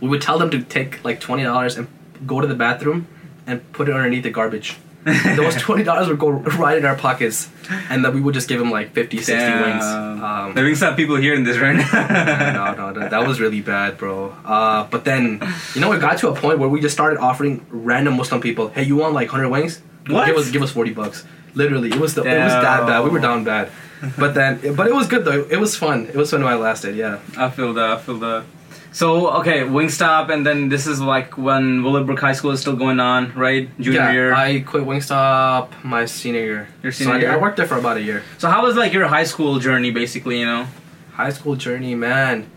we 0.00 0.08
would 0.08 0.20
tell 0.20 0.38
them 0.38 0.50
to 0.50 0.60
take 0.60 1.04
like 1.04 1.20
twenty 1.20 1.44
dollars 1.44 1.78
and 1.78 1.86
go 2.26 2.40
to 2.40 2.48
the 2.48 2.56
bathroom 2.56 3.06
and 3.46 3.72
put 3.72 3.88
it 3.88 3.94
underneath 3.94 4.24
the 4.24 4.30
garbage. 4.30 4.78
Those 5.36 5.56
twenty 5.56 5.84
dollars 5.84 6.08
would 6.08 6.18
go 6.18 6.30
right 6.30 6.76
in 6.78 6.84
our 6.84 6.96
pockets, 6.96 7.48
and 7.88 8.04
then 8.04 8.12
we 8.12 8.20
would 8.20 8.34
just 8.34 8.48
give 8.48 8.58
them 8.58 8.70
like 8.70 8.92
50, 8.92 9.18
60 9.18 9.32
wings. 9.34 9.84
Damn. 9.84 10.24
Um, 10.24 10.54
the 10.54 10.60
Wingstop 10.60 10.96
people 10.96 11.16
hearing 11.16 11.42
this 11.42 11.58
right 11.58 11.74
now. 11.74 12.52
no, 12.52 12.74
no, 12.74 13.00
that, 13.00 13.10
that 13.10 13.26
was 13.26 13.40
really 13.40 13.60
bad, 13.60 13.98
bro. 13.98 14.30
Uh, 14.44 14.84
but 14.84 15.04
then, 15.04 15.42
you 15.74 15.80
know, 15.80 15.90
it 15.92 16.00
got 16.00 16.18
to 16.18 16.28
a 16.28 16.34
point 16.34 16.60
where 16.60 16.68
we 16.68 16.80
just 16.80 16.94
started 16.94 17.18
offering 17.18 17.66
random 17.70 18.16
Muslim 18.16 18.40
people, 18.40 18.68
"Hey, 18.68 18.84
you 18.84 18.96
want 18.96 19.12
like 19.14 19.28
hundred 19.28 19.48
wings? 19.48 19.82
What? 20.06 20.26
Give 20.26 20.36
us, 20.36 20.50
give 20.52 20.62
us 20.62 20.70
forty 20.70 20.92
bucks." 20.92 21.24
Literally, 21.54 21.90
it 21.90 21.98
was 21.98 22.14
the, 22.14 22.22
it 22.22 22.44
was 22.44 22.52
that 22.52 22.86
bad. 22.86 23.04
We 23.04 23.10
were 23.10 23.20
down 23.20 23.44
bad. 23.44 23.70
But 24.18 24.34
then, 24.34 24.74
but 24.74 24.86
it 24.88 24.94
was 24.94 25.06
good 25.06 25.24
though. 25.24 25.46
It 25.48 25.58
was 25.60 25.76
fun. 25.76 26.06
It 26.06 26.16
was 26.16 26.30
fun 26.30 26.42
while 26.42 26.56
it 26.58 26.60
lasted. 26.62 26.96
Yeah. 26.96 27.20
I 27.36 27.50
feel 27.50 27.72
that. 27.74 27.90
I 27.90 27.98
feel 27.98 28.18
that. 28.18 28.44
So 28.90 29.30
okay, 29.40 29.60
Wingstop, 29.60 30.30
and 30.30 30.44
then 30.44 30.68
this 30.68 30.86
is 30.86 31.00
like 31.00 31.38
when 31.38 31.82
Willowbrook 31.82 32.18
High 32.20 32.34
School 32.34 32.50
is 32.50 32.60
still 32.60 32.76
going 32.76 33.00
on, 33.00 33.32
right? 33.34 33.70
Junior 33.80 34.00
yeah, 34.00 34.12
year. 34.12 34.34
I 34.34 34.60
quit 34.60 34.84
Wingstop 34.84 35.82
my 35.84 36.04
senior 36.04 36.40
year. 36.40 36.68
Your 36.82 36.92
So 36.92 37.04
senior 37.04 37.30
I, 37.30 37.34
I 37.34 37.36
worked 37.38 37.56
there 37.56 37.66
for 37.66 37.78
about 37.78 37.96
a 37.96 38.02
year. 38.02 38.22
so 38.38 38.48
how 38.50 38.62
was 38.64 38.76
like 38.76 38.92
your 38.92 39.06
high 39.06 39.24
school 39.24 39.58
journey, 39.58 39.90
basically? 39.90 40.40
You 40.40 40.46
know. 40.46 40.66
High 41.14 41.30
school 41.30 41.56
journey, 41.56 41.94
man. 41.94 42.50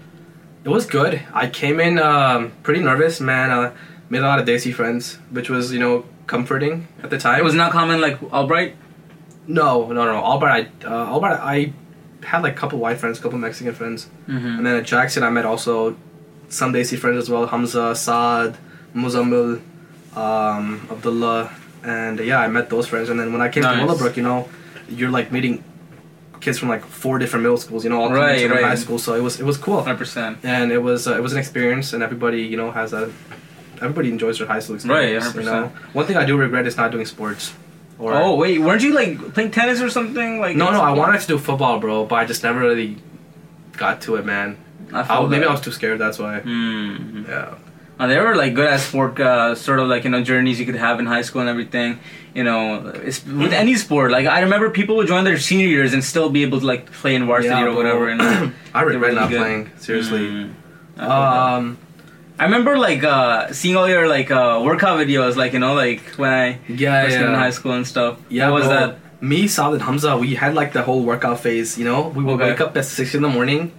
It 0.63 0.69
was 0.69 0.85
good. 0.85 1.21
I 1.33 1.47
came 1.47 1.79
in 1.79 1.99
um, 1.99 2.51
pretty 2.63 2.81
nervous, 2.81 3.21
man. 3.21 3.51
Uh, 3.51 3.73
made 4.09 4.19
a 4.19 4.27
lot 4.27 4.39
of 4.39 4.45
Desi 4.47 4.73
friends, 4.73 5.19
which 5.29 5.49
was 5.49 5.71
you 5.71 5.79
know 5.79 6.05
comforting 6.27 6.87
at 7.03 7.11
the 7.11 7.17
time. 7.19 7.39
It 7.39 7.43
was 7.43 7.53
not 7.53 7.71
common 7.71 8.01
like 8.01 8.21
Albright. 8.33 8.75
No, 9.47 9.87
no, 9.87 10.05
no. 10.05 10.15
Albright, 10.17 10.71
I, 10.83 10.87
uh, 10.87 11.05
Albright, 11.13 11.39
I 11.39 11.73
had 12.25 12.41
like 12.43 12.53
a 12.53 12.55
couple 12.57 12.79
white 12.79 12.97
friends, 12.97 13.19
a 13.19 13.21
couple 13.21 13.37
Mexican 13.37 13.73
friends, 13.75 14.07
Mhm. 14.27 14.57
and 14.57 14.65
then 14.65 14.75
at 14.77 14.83
Jackson 14.85 15.23
I 15.23 15.29
met 15.29 15.45
also 15.45 15.95
some 16.49 16.73
Desi 16.73 16.97
friends 16.97 17.17
as 17.17 17.29
well, 17.29 17.45
Hamza, 17.47 17.95
Saad, 17.95 18.57
Muzammil, 18.95 19.61
um, 20.15 20.87
Abdullah, 20.89 21.51
and 21.83 22.19
yeah, 22.19 22.39
I 22.39 22.47
met 22.47 22.69
those 22.69 22.87
friends. 22.87 23.09
And 23.09 23.19
then 23.19 23.31
when 23.33 23.41
I 23.41 23.49
came 23.49 23.63
Nice. 23.63 23.77
to 23.79 23.85
Willowbrook, 23.85 24.17
you 24.17 24.23
know, 24.23 24.47
you're 24.89 25.09
like 25.11 25.31
meeting 25.31 25.63
kids 26.41 26.57
from 26.59 26.69
like 26.69 26.83
four 26.85 27.17
different 27.19 27.43
middle 27.43 27.57
schools, 27.57 27.83
you 27.83 27.89
know, 27.89 28.01
all 28.01 28.07
coming 28.09 28.21
Right, 28.51 28.63
high 28.63 28.75
school. 28.75 28.99
So 28.99 29.13
it 29.15 29.21
was 29.21 29.39
it 29.39 29.45
was 29.45 29.57
cool, 29.57 29.81
Hundred 29.83 29.97
percent. 29.97 30.37
and 30.43 30.71
it 30.71 30.81
was 30.81 31.07
uh, 31.07 31.15
it 31.15 31.21
was 31.23 31.33
an 31.33 31.39
experience, 31.39 31.93
and 31.93 32.01
everybody 32.03 32.41
you 32.41 32.57
know 32.57 32.71
has 32.71 32.93
a 32.93 33.09
everybody 33.81 34.09
enjoys 34.09 34.37
their 34.39 34.47
high 34.47 34.59
school 34.59 34.75
experience. 34.75 35.25
Right, 35.25 35.33
100%. 35.35 35.45
know, 35.45 35.71
one 35.93 36.05
thing 36.05 36.17
I 36.17 36.25
do 36.25 36.37
regret 36.37 36.65
is 36.65 36.77
not 36.77 36.91
doing 36.91 37.05
sports. 37.05 37.53
Or, 37.97 38.13
Oh 38.13 38.35
wait, 38.35 38.59
weren't 38.59 38.81
you 38.83 38.93
like 38.93 39.33
playing 39.33 39.51
tennis 39.51 39.81
or 39.81 39.89
something? 39.89 40.39
Like 40.39 40.55
no, 40.57 40.71
no, 40.71 40.81
I 40.81 40.91
wanted 40.91 41.21
to 41.21 41.27
do 41.27 41.37
football, 41.37 41.79
bro, 41.79 42.05
but 42.05 42.15
I 42.15 42.25
just 42.25 42.43
never 42.43 42.59
really 42.59 42.97
got 43.77 44.01
to 44.01 44.15
it, 44.15 44.25
man. 44.25 44.57
I 44.93 45.01
I, 45.01 45.25
maybe. 45.27 45.45
I 45.45 45.51
was 45.51 45.61
too 45.61 45.71
scared. 45.71 45.99
That's 45.99 46.19
why. 46.19 46.41
Mm. 46.41 47.27
Yeah. 47.27 47.55
Uh, 47.97 48.07
they 48.07 48.19
were 48.19 48.35
like 48.35 48.53
good 48.53 48.67
at 48.67 48.81
sport, 48.81 49.17
uh, 49.21 49.55
sort 49.55 49.79
of 49.79 49.87
like 49.87 50.03
you 50.03 50.09
know 50.09 50.21
journeys 50.21 50.59
you 50.59 50.65
could 50.65 50.75
have 50.75 50.99
in 50.99 51.05
high 51.05 51.21
school 51.21 51.39
and 51.39 51.49
everything. 51.49 51.99
You 52.33 52.43
know, 52.43 52.87
it's, 52.89 53.25
with 53.25 53.53
any 53.53 53.75
sport. 53.75 54.11
Like 54.11 54.27
I 54.27 54.41
remember 54.41 54.69
people 54.69 54.97
would 54.97 55.07
join 55.07 55.23
their 55.23 55.37
senior 55.37 55.67
years 55.67 55.93
and 55.93 56.03
still 56.03 56.29
be 56.29 56.43
able 56.43 56.59
to 56.59 56.65
like 56.65 56.91
play 56.91 57.15
in 57.15 57.25
varsity 57.25 57.53
Yeah, 57.55 57.67
or 57.67 57.73
whatever. 57.73 58.09
And 58.09 58.21
I 58.73 58.81
regret 58.81 59.01
really 59.01 59.15
not 59.15 59.29
good. 59.29 59.39
playing. 59.39 59.71
Seriously. 59.77 60.19
Mm. 60.27 60.53
That. 60.97 61.09
Um. 61.09 61.77
I 62.37 62.43
remember 62.45 62.77
like 62.77 63.03
uh, 63.03 63.53
seeing 63.53 63.77
all 63.77 63.87
your 63.87 64.07
like 64.07 64.29
uh, 64.29 64.61
workout 64.63 64.99
videos, 64.99 65.35
like 65.35 65.53
you 65.53 65.59
know, 65.59 65.73
like 65.73 66.01
when 66.17 66.31
I 66.31 66.59
Yeah, 66.67 67.03
was 67.05 67.13
yeah. 67.13 67.27
in 67.27 67.33
high 67.33 67.51
school 67.51 67.71
and 67.73 67.87
stuff. 67.87 68.19
Yeah, 68.29 68.49
what 68.49 68.59
was 68.61 68.67
bro. 68.67 68.75
that? 68.87 68.99
Me, 69.21 69.47
Saad, 69.47 69.81
Hamza, 69.81 70.17
we 70.17 70.35
had 70.35 70.53
like 70.53 70.73
the 70.73 70.83
whole 70.83 71.03
workout 71.03 71.39
phase. 71.39 71.77
You 71.77 71.85
know, 71.85 72.09
we 72.09 72.23
would 72.23 72.35
Okay. 72.41 72.51
wake 72.51 72.61
up 72.61 72.75
at 72.75 72.85
six 72.85 73.15
in 73.15 73.21
the 73.21 73.29
morning. 73.29 73.71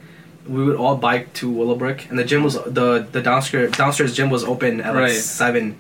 We 0.48 0.64
would 0.64 0.76
all 0.76 0.96
bike 0.96 1.32
to 1.34 1.50
Willowbrook, 1.50 2.08
and 2.08 2.18
the 2.18 2.24
gym 2.24 2.42
was 2.42 2.54
the 2.54 3.06
the 3.12 3.20
downstairs 3.20 3.72
downstairs 3.72 4.14
gym 4.16 4.30
was 4.30 4.42
open 4.44 4.80
at 4.80 4.94
like 4.94 5.02
Right. 5.12 5.12
seven, 5.12 5.76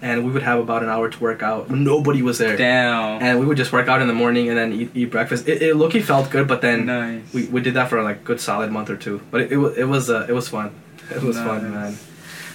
and 0.00 0.24
we 0.24 0.30
would 0.30 0.42
have 0.44 0.60
about 0.60 0.82
an 0.82 0.88
hour 0.88 1.10
to 1.10 1.18
work 1.20 1.42
out. 1.42 1.68
Nobody 1.70 2.22
was 2.22 2.38
there, 2.38 2.56
Damn. 2.56 3.20
and 3.22 3.38
we 3.40 3.44
would 3.44 3.58
just 3.58 3.72
work 3.72 3.88
out 3.88 4.00
in 4.00 4.06
the 4.08 4.14
morning 4.14 4.48
and 4.48 4.56
then 4.56 4.72
eat, 4.72 4.90
eat 4.94 5.10
breakfast. 5.10 5.46
It, 5.48 5.60
it 5.62 5.74
look 5.76 5.92
felt 5.92 6.30
good, 6.30 6.46
but 6.48 6.60
then 6.62 6.86
nice. 6.86 7.22
we, 7.34 7.46
we 7.48 7.60
did 7.60 7.74
that 7.74 7.90
for 7.90 8.02
like 8.02 8.16
a 8.16 8.24
good 8.24 8.40
solid 8.40 8.70
month 8.70 8.88
or 8.88 8.96
two. 8.96 9.20
But 9.30 9.42
it 9.42 9.52
it, 9.52 9.58
it 9.82 9.84
was 9.84 10.08
uh, 10.08 10.26
it 10.28 10.32
was 10.32 10.48
fun. 10.48 10.70
It 11.10 11.22
was 11.22 11.36
fun, 11.36 11.70
man. 11.70 11.98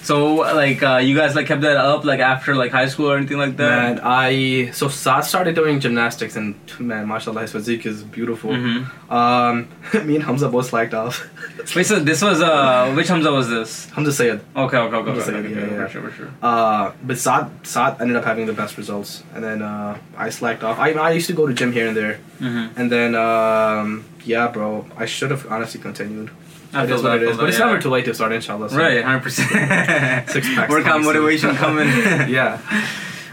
So 0.02 0.36
like 0.36 0.82
uh, 0.82 0.96
you 0.96 1.14
guys 1.14 1.34
like 1.34 1.46
kept 1.46 1.62
that 1.62 1.76
up 1.76 2.04
like 2.04 2.20
after 2.20 2.54
like 2.54 2.70
high 2.72 2.86
school 2.88 3.10
or 3.10 3.16
anything 3.16 3.38
like 3.38 3.56
that? 3.58 3.96
Man, 3.96 4.00
I 4.02 4.70
so 4.72 4.88
Saad 4.88 5.24
started 5.24 5.54
doing 5.54 5.78
gymnastics, 5.80 6.36
and 6.36 6.54
man, 6.78 7.06
mashallah, 7.06 7.42
his 7.42 7.52
physique 7.52 7.84
is 7.86 8.02
beautiful. 8.02 8.50
Mm-hmm. 8.50 9.12
Um, 9.12 9.68
me 10.06 10.14
and 10.16 10.24
Hamza 10.24 10.48
both 10.48 10.66
slacked 10.66 10.94
off. 10.94 11.26
Wait, 11.76 11.84
so 11.86 12.00
this 12.00 12.22
was 12.22 12.40
uh, 12.40 12.92
which 12.96 13.08
Hamza 13.08 13.30
was 13.30 13.48
this? 13.50 13.90
Hamza 13.90 14.12
Sayed. 14.12 14.40
Okay, 14.56 14.76
okay, 14.78 14.96
okay, 14.96 15.10
okay, 15.10 15.32
like, 15.32 15.44
okay, 15.44 15.50
yeah, 15.54 15.60
yeah. 15.66 15.86
for 15.86 15.88
sure, 15.92 16.02
for 16.10 16.16
sure. 16.16 16.30
Uh, 16.42 16.92
but 17.02 17.18
Saad, 17.18 17.50
Saad 17.66 18.00
ended 18.00 18.16
up 18.16 18.24
having 18.24 18.46
the 18.46 18.52
best 18.54 18.78
results, 18.78 19.22
and 19.34 19.44
then 19.44 19.60
uh, 19.62 19.98
I 20.16 20.30
slacked 20.30 20.64
off. 20.64 20.78
I, 20.78 20.92
I 20.92 21.10
used 21.12 21.26
to 21.26 21.34
go 21.34 21.46
to 21.46 21.52
gym 21.54 21.72
here 21.72 21.88
and 21.88 21.96
there, 21.96 22.20
Mm-hmm. 22.40 22.80
and 22.80 22.90
then 22.90 23.14
um, 23.14 24.04
yeah, 24.24 24.48
bro, 24.48 24.86
I 24.96 25.04
should 25.04 25.30
have 25.30 25.46
honestly 25.52 25.78
continued. 25.80 26.30
I 26.72 26.84
It 26.84 26.86
feel 26.86 26.96
is 26.96 27.02
that, 27.02 27.08
what 27.08 27.12
I 27.12 27.16
it 27.16 27.20
feel 27.20 27.30
is, 27.30 27.36
that, 27.36 27.42
but 27.42 27.48
it's 27.50 27.58
yeah. 27.58 27.66
never 27.66 27.80
too 27.80 27.90
late 27.90 28.04
to 28.06 28.14
start, 28.14 28.32
inshallah. 28.32 28.70
So. 28.70 28.76
Right, 28.76 29.02
hundred 29.04 29.22
percent. 29.22 29.48
Six 30.30 30.54
packs 30.54 30.70
Workout 30.70 30.84
coming 30.92 31.04
soon. 31.04 31.14
motivation 31.14 31.54
coming. 31.56 31.88
yeah. 32.28 32.60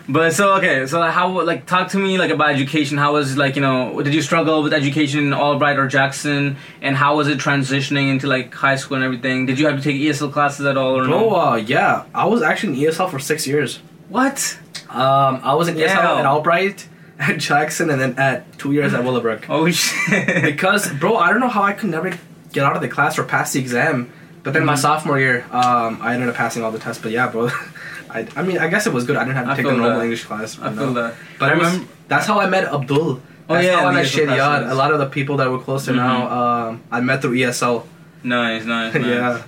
But 0.09 0.31
so 0.33 0.53
okay, 0.55 0.87
so 0.87 1.01
how 1.03 1.41
like 1.43 1.65
talk 1.65 1.89
to 1.89 1.97
me 1.99 2.17
like 2.17 2.31
about 2.31 2.51
education. 2.51 2.97
How 2.97 3.11
was 3.13 3.35
like 3.35 3.55
you 3.57 3.61
know 3.61 4.01
did 4.01 4.13
you 4.13 4.21
struggle 4.21 4.63
with 4.63 4.73
education 4.73 5.19
in 5.27 5.33
Albright 5.33 5.77
or 5.77 5.87
Jackson, 5.87 6.55
and 6.81 6.95
how 6.95 7.17
was 7.17 7.27
it 7.27 7.39
transitioning 7.39 8.09
into 8.09 8.25
like 8.25 8.53
high 8.53 8.77
school 8.77 8.95
and 8.95 9.03
everything? 9.03 9.45
Did 9.45 9.59
you 9.59 9.67
have 9.67 9.75
to 9.75 9.83
take 9.83 9.97
ESL 9.97 10.31
classes 10.31 10.65
at 10.65 10.77
all 10.77 10.97
or 10.97 11.03
Bro, 11.05 11.19
no? 11.29 11.35
uh, 11.35 11.55
yeah, 11.57 12.05
I 12.15 12.25
was 12.25 12.41
actually 12.41 12.81
in 12.81 12.89
ESL 12.89 13.11
for 13.11 13.19
six 13.19 13.45
years. 13.45 13.79
What? 14.07 14.57
Um, 14.89 15.41
I 15.43 15.53
was 15.55 15.67
in 15.67 15.75
Yeah. 15.77 15.93
ESL 15.93 16.19
at 16.19 16.25
Albright, 16.25 16.87
at 17.19 17.37
Jackson, 17.39 17.89
and 17.89 17.99
then 17.99 18.17
at 18.17 18.57
two 18.57 18.71
years 18.71 18.93
at 18.93 19.03
Willowbrook. 19.07 19.49
Oh 19.49 19.69
shit! 19.69 20.41
because 20.41 20.89
bro 20.93 21.17
i 21.17 21.31
don't 21.31 21.41
know 21.41 21.49
how 21.49 21.63
i 21.63 21.73
could 21.73 21.89
never 21.89 22.17
get 22.51 22.63
out 22.63 22.75
of 22.75 22.81
the 22.81 22.87
class 22.87 23.17
or 23.19 23.23
pass 23.23 23.53
the 23.53 23.59
exam 23.59 24.11
but 24.43 24.53
then 24.53 24.63
my 24.65 24.73
Mhm. 24.75 24.77
sophomore 24.79 25.19
year 25.19 25.45
um, 25.51 25.99
i 26.01 26.13
ended 26.13 26.29
up 26.29 26.35
passing 26.35 26.63
all 26.63 26.71
the 26.71 26.79
tests 26.79 27.01
but 27.01 27.11
yeah 27.11 27.27
bro 27.27 27.49
I, 28.09 28.25
I 28.35 28.41
mean 28.43 28.57
i 28.59 28.67
guess 28.67 28.87
it 28.87 28.93
was 28.93 29.03
good 29.05 29.17
i 29.17 29.23
didn't 29.25 29.35
have 29.35 29.45
to 29.47 29.51
I 29.51 29.55
take 29.55 29.65
a 29.65 29.71
normal 29.71 29.97
that. 29.99 30.03
english 30.03 30.23
class 30.25 30.57
I 30.59 30.71
feel 30.73 30.93
that. 30.93 31.15
but 31.39 31.49
I 31.51 31.55
was, 31.55 31.67
remember- 31.73 31.87
that's 32.07 32.25
how 32.25 32.39
i 32.39 32.47
met 32.49 32.65
abdul 32.73 33.21
Oh, 33.49 33.53
that's 33.53 33.65
yeah, 33.65 33.79
how 33.79 33.87
i 33.87 33.93
met 33.93 34.05
ESL 34.05 34.71
a 34.71 34.75
lot 34.75 34.91
of 34.91 34.99
the 34.99 35.05
people 35.07 35.37
that 35.37 35.49
were 35.49 35.59
closer 35.59 35.93
now 35.93 36.17
um, 36.39 36.81
i 36.91 36.99
met 37.01 37.21
through 37.21 37.35
esl 37.37 37.83
Nice, 38.23 38.65
nice, 38.65 38.93
nice. 38.95 39.05
yeah 39.05 39.41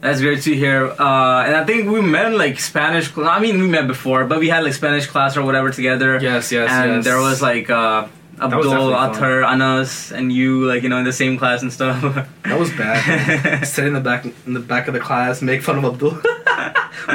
That's 0.00 0.20
great 0.20 0.42
to 0.42 0.54
hear. 0.54 0.86
Uh, 0.92 1.46
and 1.46 1.54
I 1.56 1.64
think 1.64 1.88
we 1.90 2.00
met 2.02 2.26
in 2.26 2.36
like 2.36 2.60
Spanish. 2.60 3.06
Cl- 3.14 3.26
I 3.26 3.40
mean, 3.40 3.58
we 3.58 3.66
met 3.66 3.86
before, 3.88 4.24
but 4.30 4.38
we 4.38 4.48
had 4.54 4.62
like 4.62 4.74
Spanish 4.74 5.06
class 5.06 5.36
or 5.38 5.42
whatever 5.42 5.70
together. 5.72 6.18
yes 6.20 6.52
yes 6.52 6.68
and 6.70 6.88
yes 7.00 7.04
there 7.08 7.18
was 7.18 7.40
like 7.40 7.70
uh, 7.70 8.06
Abdul. 8.40 8.92
Atar, 8.92 9.44
Anas, 9.46 10.12
and 10.12 10.30
you, 10.32 10.66
like 10.66 10.82
you 10.82 10.88
know, 10.88 10.98
in 10.98 11.04
the 11.04 11.12
same 11.12 11.38
class 11.38 11.62
and 11.62 11.72
stuff. 11.72 12.00
that 12.44 12.58
was 12.58 12.70
bad 12.72 13.64
sit 13.66 13.86
in 13.86 13.94
the 13.94 14.00
back 14.00 14.24
in 14.46 14.52
the 14.54 14.60
back 14.60 14.88
of 14.88 14.94
the 14.94 15.00
class 15.00 15.40
make 15.42 15.62
fun 15.62 15.78
of 15.78 15.84
abdul 15.84 16.12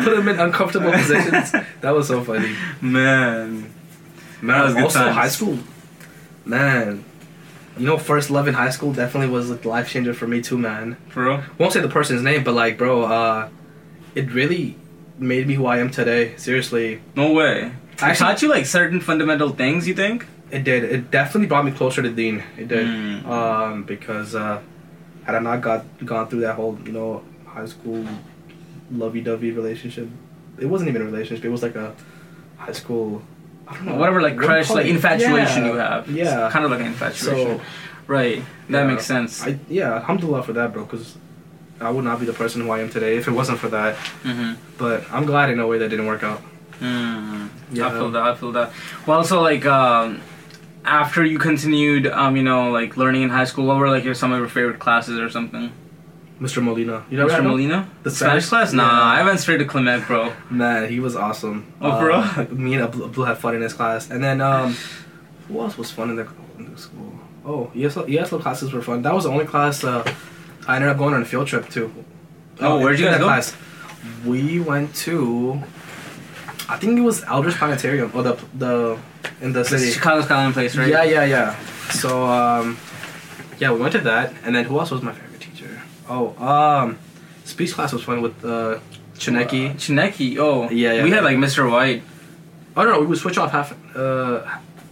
put 0.04 0.18
him 0.18 0.28
in 0.28 0.40
uncomfortable 0.40 0.92
positions 0.92 1.52
that 1.82 1.92
was 1.94 2.08
so 2.08 2.24
funny 2.24 2.56
Man, 2.82 3.72
Man, 4.42 4.58
That 4.58 4.64
was 4.66 4.74
good 4.74 4.84
also 4.84 5.00
times. 5.00 5.16
high 5.16 5.28
school. 5.30 5.60
Man, 6.44 7.04
you 7.78 7.86
know, 7.86 7.98
first 7.98 8.30
love 8.32 8.48
in 8.48 8.54
high 8.56 8.72
school 8.72 8.92
definitely 8.94 9.30
was 9.30 9.50
a 9.52 9.56
life 9.68 9.90
changer 9.90 10.14
for 10.14 10.28
me 10.28 10.42
too, 10.42 10.58
man. 10.58 10.98
for 11.10 11.26
real. 11.26 11.44
Won't 11.60 11.74
say 11.74 11.80
the 11.82 11.88
person's 11.88 12.24
name, 12.24 12.44
but 12.44 12.54
like, 12.54 12.78
bro, 12.78 13.04
uh, 13.04 13.50
it 14.16 14.32
really 14.32 14.76
made 15.20 15.46
me 15.48 15.54
who 15.54 15.66
I 15.68 15.78
am 15.78 15.92
today. 15.92 16.36
Seriously, 16.38 17.02
No 17.16 17.32
way. 17.32 17.72
I 18.02 18.16
taught 18.16 18.42
you 18.42 18.50
like 18.50 18.66
certain 18.66 19.00
fundamental 19.00 19.50
things. 19.50 19.88
You 19.88 19.94
think? 19.94 20.26
It 20.52 20.64
did. 20.64 20.84
It 20.84 21.12
definitely 21.12 21.48
brought 21.48 21.66
me 21.66 21.72
closer 21.72 22.02
to 22.02 22.10
Deen. 22.10 22.44
It 22.58 22.68
did, 22.68 22.86
Mm. 22.86 23.26
um, 23.26 23.84
because 23.84 24.36
uh, 24.36 24.60
had 25.26 25.36
I 25.36 25.40
not 25.40 25.62
got 25.62 25.86
gone 26.06 26.28
through 26.28 26.42
that 26.42 26.56
whole, 26.56 26.78
you 26.86 26.92
know, 26.92 27.24
high 27.46 27.66
school 27.66 28.06
lovey-dovey 28.92 29.52
relationship, 29.52 30.08
it 30.60 30.66
wasn't 30.66 30.90
even 30.90 31.02
a 31.02 31.06
relationship. 31.06 31.46
It 31.46 31.50
was 31.50 31.64
like 31.64 31.76
a 31.76 31.94
high 32.58 32.74
school. 32.74 33.22
I 33.68 33.76
don't 33.76 33.86
know. 33.86 33.96
Whatever, 33.96 34.22
like 34.22 34.36
what 34.36 34.46
crush, 34.46 34.70
like 34.70 34.86
infatuation 34.88 35.64
Yeah, 35.66 35.72
you 35.72 35.78
have. 35.78 36.10
It's 36.10 36.18
Yeah. 36.18 36.50
kind 36.52 36.66
of 36.66 36.72
like 36.72 36.82
an 36.82 36.88
infatuation. 36.88 37.60
So 37.60 37.62
right. 38.08 38.44
That 38.70 38.82
Yeah. 38.82 38.88
makes 38.88 39.06
sense. 39.06 39.42
I 39.46 39.58
yeah, 39.70 39.94
alhamdulillah 39.96 40.44
for 40.44 40.54
that, 40.54 40.74
bro. 40.74 40.84
Because 40.84 41.16
I 41.80 41.90
would 41.90 42.04
not 42.04 42.20
be 42.20 42.26
the 42.26 42.34
person 42.34 42.62
who 42.62 42.70
I 42.72 42.80
am 42.80 42.90
today 42.90 43.16
if 43.18 43.28
it 43.28 43.32
wasn't 43.32 43.60
for 43.60 43.70
that. 43.70 43.96
mm-hmm. 44.24 44.54
But 44.78 45.06
I'm 45.12 45.26
glad 45.26 45.50
in 45.50 45.60
a 45.60 45.68
way 45.68 45.78
that 45.78 45.90
didn't 45.90 46.06
work 46.08 46.24
out. 46.24 46.42
Mm, 46.82 47.50
Yeah. 47.72 47.88
I 47.88 47.92
feel 47.92 48.12
that. 48.12 48.24
I 48.24 48.36
feel 48.36 48.52
that. 48.52 48.72
Well, 49.06 49.24
so 49.24 49.42
like 49.42 49.66
um, 49.66 50.20
after 50.86 51.24
you 51.24 51.38
continued, 51.40 52.08
um, 52.08 52.36
you 52.36 52.44
know, 52.44 52.72
like 52.72 52.98
learning 52.98 53.24
in 53.24 53.30
high 53.30 53.46
school, 53.46 53.66
what 53.66 53.78
were 53.78 53.90
like 53.90 54.04
your 54.04 54.14
some 54.14 54.32
of 54.32 54.40
your 54.40 54.48
favorite 54.48 54.80
classes 54.80 55.20
or 55.20 55.30
something? 55.30 55.72
Mr. 56.40 56.64
Molina, 56.64 57.06
you 57.12 57.18
know 57.18 57.28
Mr. 57.28 57.44
Molina, 57.44 57.88
The 58.02 58.10
Spanish, 58.10 58.46
Spanish- 58.46 58.50
class? 58.50 58.74
Nah, 58.74 58.84
Yeah. 59.14 59.22
I 59.22 59.24
went 59.26 59.40
straight 59.40 59.58
to 59.60 59.66
Clement, 59.66 60.08
bro. 60.08 60.34
Man, 60.50 60.90
he 60.90 61.00
was 61.00 61.16
awesome. 61.16 61.72
Oh, 61.80 62.00
bro? 62.00 62.16
Uh. 62.16 62.46
Me 62.50 62.74
and 62.74 62.84
Abdul 62.84 63.26
had 63.26 63.38
fun 63.38 63.54
in 63.54 63.62
his 63.62 63.74
class, 63.74 64.10
and 64.10 64.24
then 64.24 64.42
um, 64.42 64.76
who 65.48 65.60
else 65.60 65.78
was 65.78 65.92
fun 65.92 66.10
in 66.10 66.16
the, 66.16 66.28
in 66.58 66.72
the 66.74 66.78
school? 66.80 67.14
Oh, 67.46 67.70
ESL, 67.76 68.08
ESL 68.08 68.42
classes 68.42 68.74
were 68.74 68.82
fun. 68.82 69.04
That 69.04 69.14
was 69.14 69.26
the 69.26 69.30
only 69.30 69.46
class 69.46 69.84
uh, 69.84 70.04
I 70.68 70.78
ended 70.78 70.90
up 70.90 70.98
going 70.98 71.14
on 71.14 71.22
a 71.22 71.26
field 71.26 71.46
trip 71.46 71.70
to. 71.70 71.94
Oh, 72.60 72.80
where'd 72.80 72.98
you 73.00 73.06
guys 73.06 73.16
that 73.16 73.20
go? 73.20 73.26
Class, 73.26 73.56
we 74.26 74.60
went 74.60 74.96
to. 74.96 75.62
I 76.70 76.78
think 76.78 76.98
it 76.98 77.02
was 77.02 77.24
Adler 77.24 77.52
Planetarium, 77.52 78.12
or 78.16 78.24
the 78.24 78.34
the 78.56 78.98
in 79.42 79.54
the 79.54 79.64
city. 79.64 79.92
Chicago 79.92 80.22
Skyline 80.22 80.54
place, 80.54 80.76
right? 80.76 80.88
Yeah, 80.90 81.04
yeah, 81.04 81.24
yeah. 81.26 81.60
So, 81.92 82.26
um, 82.26 82.78
yeah, 83.60 83.72
we 83.74 83.80
went 83.80 83.92
to 83.94 84.00
that, 84.02 84.34
and 84.44 84.56
then 84.56 84.66
who 84.66 84.80
else 84.80 84.92
was 84.92 85.02
my 85.02 85.12
favorite 85.14 85.42
teacher? 85.42 85.82
Oh, 86.10 86.36
um, 86.44 86.98
speech 87.44 87.74
class 87.74 87.94
was 87.94 88.04
fun 88.04 88.22
with 88.22 88.44
uh, 88.46 88.80
Chineki. 89.16 89.74
Chineki. 89.76 90.38
Oh, 90.38 90.70
Yeah, 90.70 90.94
yeah, 90.94 91.04
We 91.04 91.10
yeah. 91.10 91.16
had 91.16 91.24
like 91.24 91.38
Mr. 91.38 91.70
White. 91.70 92.04
Oh 92.76 92.84
no, 92.84 93.00
we 93.02 93.06
would 93.08 93.18
switch 93.18 93.38
off 93.38 93.52
half. 93.52 93.74
Uh, 93.96 94.42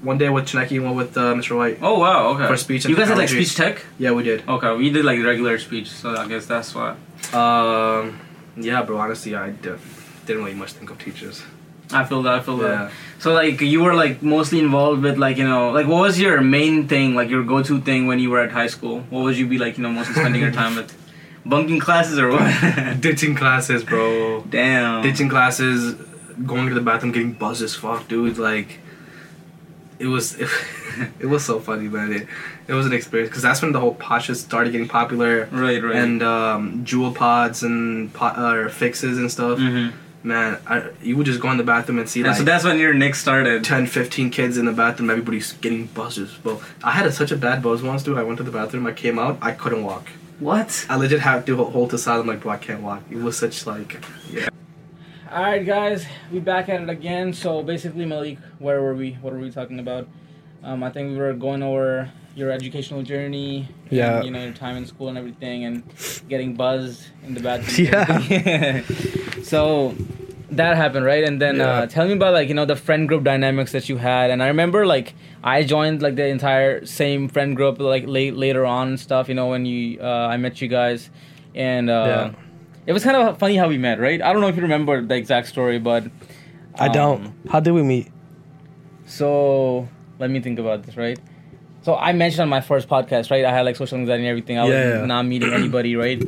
one 0.01 0.17
day 0.17 0.29
with 0.29 0.45
Chineki 0.45 0.77
and 0.77 0.85
one 0.85 0.95
with 0.95 1.17
uh, 1.17 1.33
Mr. 1.33 1.57
White. 1.57 1.79
Oh 1.81 1.99
wow. 1.99 2.27
Okay. 2.29 2.47
For 2.47 2.55
speech 2.57 2.85
and 2.85 2.89
you 2.91 2.95
guys 2.97 3.07
had 3.09 3.17
like 3.17 3.29
speech 3.29 3.55
tech. 3.55 3.85
Yeah, 3.97 4.11
we 4.11 4.23
did. 4.23 4.47
Okay, 4.47 4.75
we 4.75 4.89
did 4.89 5.03
like 5.05 5.21
regular 5.23 5.57
speech, 5.59 5.89
so 5.89 6.15
I 6.15 6.27
guess 6.27 6.45
that's 6.45 6.73
why. 6.75 6.91
Um, 7.33 8.19
yeah, 8.57 8.81
bro. 8.83 8.97
Honestly, 8.97 9.35
I 9.35 9.49
did, 9.51 9.79
didn't 10.25 10.43
really 10.43 10.55
much 10.57 10.73
think 10.73 10.89
of 10.89 10.99
teachers. 10.99 11.41
I 11.91 12.03
feel 12.05 12.21
that. 12.23 12.33
I 12.33 12.39
feel 12.41 12.57
Yeah. 12.61 12.67
that. 12.67 12.91
So 13.19 13.33
like 13.33 13.59
you 13.61 13.81
were 13.83 13.95
like 13.95 14.21
mostly 14.23 14.59
involved 14.59 15.01
with 15.03 15.17
like 15.17 15.37
you 15.37 15.47
know 15.47 15.71
like 15.71 15.87
what 15.87 16.01
was 16.01 16.19
your 16.19 16.39
main 16.41 16.87
thing 16.87 17.15
like 17.15 17.29
your 17.29 17.43
go-to 17.43 17.81
thing 17.81 18.07
when 18.07 18.19
you 18.19 18.29
were 18.29 18.39
at 18.39 18.51
high 18.51 18.67
school? 18.67 19.01
What 19.09 19.23
would 19.23 19.37
you 19.37 19.47
be 19.47 19.57
like 19.57 19.77
you 19.77 19.83
know 19.83 19.89
mostly 19.89 20.13
spending 20.15 20.41
your 20.41 20.51
time 20.51 20.75
with? 20.75 20.95
Bunking 21.45 21.79
classes 21.79 22.19
or 22.19 22.29
what? 22.31 23.01
Ditching 23.01 23.33
classes, 23.33 23.83
bro. 23.83 24.41
Damn. 24.49 25.01
Ditching 25.03 25.29
classes, 25.29 25.95
going 26.45 26.67
to 26.67 26.75
the 26.75 26.81
bathroom, 26.81 27.11
getting 27.13 27.31
buzzed 27.33 27.63
as 27.63 27.73
fuck, 27.75 28.07
dude. 28.07 28.37
Like, 28.37 28.79
it 29.99 30.07
was 30.07 30.35
it, 31.19 31.25
was 31.25 31.43
so 31.45 31.59
funny, 31.59 31.87
man. 31.87 32.11
It, 32.11 32.27
it 32.67 32.73
was 32.73 32.85
an 32.85 32.93
experience 32.93 33.29
because 33.29 33.41
that's 33.41 33.61
when 33.61 33.71
the 33.71 33.79
whole 33.79 33.95
Pasha 33.95 34.35
started 34.35 34.71
getting 34.71 34.87
popular. 34.87 35.47
Right, 35.51 35.81
right. 35.81 35.95
And 35.95 36.21
um, 36.21 36.85
jewel 36.85 37.13
pods 37.13 37.63
and 37.63 38.13
pot, 38.13 38.37
uh, 38.37 38.69
fixes 38.69 39.17
and 39.17 39.31
stuff. 39.31 39.59
Mhm. 39.59 39.93
Man, 40.21 40.59
I, 40.67 40.89
you 41.01 41.15
would 41.15 41.25
just 41.25 41.39
go 41.39 41.49
in 41.49 41.57
the 41.57 41.63
bathroom 41.63 41.99
and 41.99 42.09
see 42.09 42.19
And 42.19 42.27
like 42.27 42.37
so 42.37 42.43
that's 42.43 42.65
when 42.65 42.77
your 42.77 42.93
nic 42.93 43.15
started. 43.15 43.63
10, 43.63 43.87
15 43.87 44.29
kids 44.31 44.57
in 44.57 44.65
the 44.65 44.73
bathroom. 44.73 45.09
Everybody's 45.09 45.53
getting 45.53 45.85
buzzes. 45.87 46.43
Well, 46.43 46.61
I 46.83 46.91
had 46.91 47.05
a, 47.05 47.11
such 47.11 47.31
a 47.31 47.37
bad 47.37 47.63
buzz 47.63 47.81
once, 47.81 48.03
dude. 48.03 48.17
I 48.17 48.23
went 48.23 48.37
to 48.37 48.43
the 48.43 48.51
bathroom. 48.51 48.85
I 48.85 48.91
came 48.91 49.17
out. 49.17 49.37
I 49.41 49.53
couldn't 49.53 49.83
walk. 49.83 50.09
What? 50.39 50.85
I 50.89 50.97
legit 50.97 51.21
had 51.21 51.45
to 51.45 51.63
hold 51.63 51.91
to 51.91 51.97
side. 51.97 52.19
I'm 52.19 52.27
like, 52.27 52.41
bro, 52.41 52.51
I 52.51 52.57
can't 52.57 52.81
walk. 52.81 53.03
It 53.09 53.17
was 53.17 53.37
such 53.37 53.65
like, 53.65 54.03
yeah. 54.29 54.49
All 55.31 55.43
right, 55.43 55.65
guys, 55.65 56.05
we 56.31 56.39
back 56.39 56.69
at 56.69 56.81
it 56.81 56.89
again. 56.89 57.33
So 57.33 57.61
basically, 57.63 58.05
Malik, 58.05 58.39
where 58.57 58.81
were 58.81 58.95
we? 58.95 59.13
What 59.21 59.31
were 59.33 59.39
we 59.39 59.51
talking 59.51 59.79
about? 59.79 60.07
Um, 60.63 60.83
I 60.83 60.89
think 60.89 61.11
we 61.11 61.17
were 61.17 61.33
going 61.33 61.63
over 61.63 62.09
your 62.39 62.51
educational 62.51 63.03
journey. 63.03 63.67
and, 63.89 63.97
Yeah. 63.97 64.21
you 64.23 64.31
know 64.31 64.41
your 64.43 64.53
time 64.53 64.77
in 64.77 64.85
school 64.85 65.09
and 65.09 65.17
everything, 65.17 65.65
and 65.65 65.83
getting 66.29 66.55
buzzed 66.55 67.03
in 67.25 67.33
the 67.33 67.41
bathroom. 67.41 67.87
Yeah. 67.89 68.81
so 69.43 69.93
that 70.51 70.77
happened, 70.77 71.05
right? 71.05 71.23
And 71.23 71.39
then 71.41 71.57
Yeah. 71.57 71.67
uh, 71.69 71.85
tell 71.85 72.07
me 72.07 72.13
about 72.13 72.33
like 72.33 72.47
you 72.49 72.55
know 72.55 72.65
the 72.65 72.75
friend 72.75 73.07
group 73.07 73.23
dynamics 73.23 73.71
that 73.73 73.89
you 73.89 73.97
had. 73.97 74.29
And 74.31 74.41
I 74.41 74.47
remember 74.47 74.85
like 74.85 75.13
I 75.43 75.63
joined 75.63 76.01
like 76.01 76.15
the 76.15 76.27
entire 76.27 76.85
same 76.85 77.27
friend 77.29 77.55
group 77.55 77.79
like 77.79 78.05
late 78.07 78.35
later 78.35 78.65
on 78.65 78.87
and 78.89 78.99
stuff. 78.99 79.27
You 79.29 79.35
know 79.35 79.47
when 79.47 79.65
you 79.65 79.99
uh, 80.01 80.33
I 80.33 80.37
met 80.37 80.61
you 80.61 80.67
guys, 80.67 81.09
and 81.53 81.89
uh, 81.89 82.05
Yeah. 82.07 82.31
it 82.87 82.93
was 82.93 83.03
kind 83.03 83.17
of 83.17 83.37
funny 83.37 83.55
how 83.57 83.67
we 83.67 83.77
met, 83.77 83.99
right? 83.99 84.21
I 84.21 84.31
don't 84.33 84.41
know 84.41 84.47
if 84.49 84.55
you 84.55 84.61
remember 84.63 85.01
the 85.05 85.15
exact 85.15 85.47
story, 85.47 85.77
but 85.79 86.03
I 86.79 86.87
don't. 86.89 87.25
um, 87.25 87.33
How 87.49 87.59
did 87.59 87.73
we 87.73 87.83
meet? 87.83 88.07
So 89.05 89.87
let 90.19 90.29
me 90.29 90.39
think 90.39 90.59
about 90.59 90.83
this, 90.83 90.95
right? 90.97 91.19
So 91.81 91.95
I 91.95 92.11
mentioned 92.13 92.41
on 92.41 92.49
my 92.49 92.61
first 92.61 92.89
podcast, 92.89 93.31
right? 93.31 93.45
I 93.45 93.51
had 93.51 93.61
like 93.65 93.75
social 93.77 93.97
anxiety 93.97 94.23
and 94.23 94.29
everything. 94.29 94.57
I 94.59 94.63
was 94.65 94.73
Yeah. 94.73 95.05
not 95.05 95.23
meeting 95.25 95.53
anybody, 95.53 95.95
right? 95.95 96.21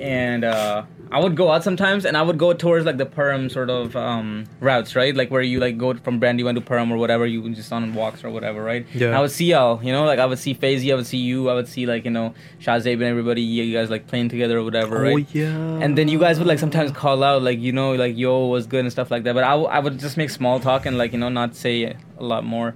And 0.00 0.44
uh, 0.44 0.84
I 1.10 1.18
would 1.20 1.34
go 1.34 1.50
out 1.50 1.64
sometimes, 1.64 2.04
and 2.04 2.14
I 2.16 2.20
would 2.22 2.36
go 2.36 2.52
towards 2.52 2.84
like 2.84 2.98
the 2.98 3.06
Perm 3.06 3.48
sort 3.48 3.70
of 3.70 3.96
um, 3.96 4.44
routes, 4.60 4.94
right? 4.94 5.16
Like 5.16 5.30
where 5.30 5.40
you 5.40 5.60
like 5.60 5.78
go 5.78 5.94
from 5.94 6.18
Brandywine 6.20 6.54
to 6.56 6.60
Perm 6.60 6.92
or 6.92 6.98
whatever. 6.98 7.26
You 7.26 7.48
just 7.54 7.72
on 7.72 7.94
walks 7.94 8.22
or 8.22 8.28
whatever, 8.30 8.62
right? 8.62 8.86
Yeah. 8.94 9.16
I 9.16 9.20
would 9.22 9.30
see 9.30 9.46
y'all, 9.46 9.82
you 9.82 9.92
know, 9.92 10.04
like 10.04 10.18
I 10.18 10.26
would 10.26 10.38
see 10.38 10.54
Fazy, 10.54 10.92
I 10.92 10.94
would 10.94 11.06
see 11.06 11.16
you, 11.18 11.48
I 11.48 11.54
would 11.54 11.68
see 11.68 11.86
like 11.86 12.04
you 12.04 12.10
know 12.10 12.34
Shazib 12.60 12.92
and 12.92 13.02
everybody. 13.04 13.40
You 13.40 13.72
guys 13.72 13.88
like 13.88 14.06
playing 14.08 14.28
together 14.28 14.58
or 14.58 14.62
whatever, 14.62 15.00
right? 15.00 15.14
Oh 15.14 15.16
yeah. 15.32 15.48
and 15.82 15.96
then 15.96 16.08
you 16.08 16.18
guys 16.18 16.38
would 16.38 16.46
like 16.46 16.58
sometimes 16.58 16.92
call 16.92 17.24
out 17.24 17.42
like 17.42 17.58
you 17.58 17.72
know 17.72 17.94
like 17.94 18.16
yo 18.16 18.46
was 18.46 18.66
good 18.66 18.80
and 18.80 18.92
stuff 18.92 19.10
like 19.10 19.24
that 19.24 19.34
but 19.34 19.42
I, 19.44 19.50
w- 19.52 19.68
I 19.68 19.78
would 19.78 19.98
just 19.98 20.16
make 20.18 20.28
small 20.30 20.60
talk 20.60 20.84
and 20.84 20.98
like 20.98 21.12
you 21.12 21.18
know 21.18 21.28
not 21.30 21.56
say 21.56 21.96
a 22.18 22.22
lot 22.22 22.44
more 22.44 22.74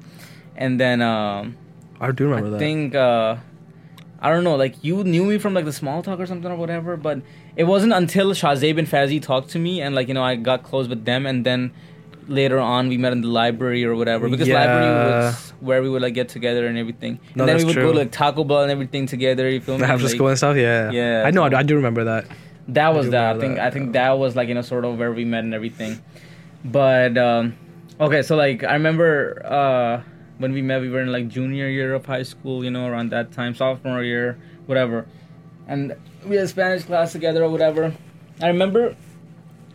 and 0.56 0.80
then 0.80 1.02
um 1.02 1.56
I 2.08 2.10
do 2.12 2.24
remember 2.28 2.48
i 2.48 2.50
that. 2.50 2.58
think 2.58 2.94
uh 2.94 3.36
i 4.20 4.30
don't 4.32 4.44
know 4.48 4.56
like 4.64 4.74
you 4.88 5.02
knew 5.04 5.24
me 5.30 5.38
from 5.44 5.54
like 5.54 5.64
the 5.64 5.72
small 5.82 6.02
talk 6.02 6.18
or 6.24 6.26
something 6.26 6.50
or 6.50 6.56
whatever 6.56 6.96
but 6.96 7.22
it 7.56 7.64
wasn't 7.64 7.92
until 8.00 8.32
shazib 8.42 8.78
and 8.78 8.88
fazi 8.88 9.20
talked 9.30 9.48
to 9.50 9.58
me 9.66 9.80
and 9.80 9.94
like 9.94 10.08
you 10.08 10.14
know 10.18 10.22
i 10.22 10.34
got 10.50 10.62
close 10.70 10.86
with 10.88 11.04
them 11.10 11.26
and 11.26 11.46
then 11.48 11.72
later 12.28 12.58
on 12.60 12.88
we 12.88 12.96
met 13.04 13.12
in 13.12 13.20
the 13.20 13.28
library 13.28 13.84
or 13.84 13.94
whatever 14.00 14.28
because 14.28 14.48
library 14.48 14.86
was 15.10 15.50
where 15.60 15.80
we 15.82 15.88
would 15.92 16.02
like 16.02 16.14
get 16.14 16.28
together 16.28 16.66
and 16.68 16.78
everything 16.78 17.18
No, 17.34 17.42
and 17.42 17.48
then 17.48 17.56
we 17.58 17.64
would 17.64 17.74
go 17.74 17.82
true. 17.82 17.92
to 17.92 17.98
like 17.98 18.12
taco 18.12 18.44
bell 18.44 18.62
and 18.62 18.70
everything 18.70 19.06
together 19.06 19.48
you 19.50 19.60
feel 19.60 19.76
me 19.82 19.84
after 19.84 20.04
Like, 20.06 20.14
school 20.14 20.28
and 20.28 20.38
stuff. 20.38 20.56
Yeah. 20.56 20.90
Yeah, 20.92 21.24
I 21.26 21.30
know. 21.32 21.48
so- 21.48 21.56
I, 21.56 21.60
I 21.60 21.62
do 21.64 21.74
remember 21.74 22.04
that. 22.04 22.26
that 22.68 22.94
was 22.94 23.06
do 23.06 23.10
that. 23.18 23.36
I 23.36 23.40
think 23.40 23.56
that, 23.56 23.66
I 23.66 23.70
think 23.70 23.86
yeah. 23.86 24.06
that 24.10 24.18
was 24.22 24.36
like 24.36 24.46
you 24.48 24.54
know 24.54 24.62
sort 24.62 24.84
of 24.84 24.98
where 25.00 25.12
we 25.12 25.24
met 25.24 25.42
and 25.42 25.52
everything. 25.52 26.00
But 26.64 27.18
um, 27.18 27.56
okay, 28.00 28.22
so 28.22 28.36
like 28.36 28.62
I 28.62 28.74
remember 28.74 29.42
uh, 29.44 30.02
when 30.42 30.52
we 30.52 30.60
met, 30.60 30.80
we 30.82 30.90
were 30.90 31.00
in 31.00 31.12
like 31.12 31.28
junior 31.28 31.68
year 31.68 31.94
of 31.94 32.04
high 32.04 32.24
school, 32.24 32.64
you 32.64 32.70
know, 32.70 32.86
around 32.86 33.10
that 33.10 33.32
time, 33.32 33.54
sophomore 33.54 34.02
year, 34.02 34.38
whatever, 34.66 35.06
and 35.68 35.96
we 36.26 36.36
had 36.36 36.48
Spanish 36.48 36.82
class 36.82 37.12
together 37.12 37.44
or 37.44 37.48
whatever. 37.48 37.94
I 38.40 38.48
remember 38.48 38.96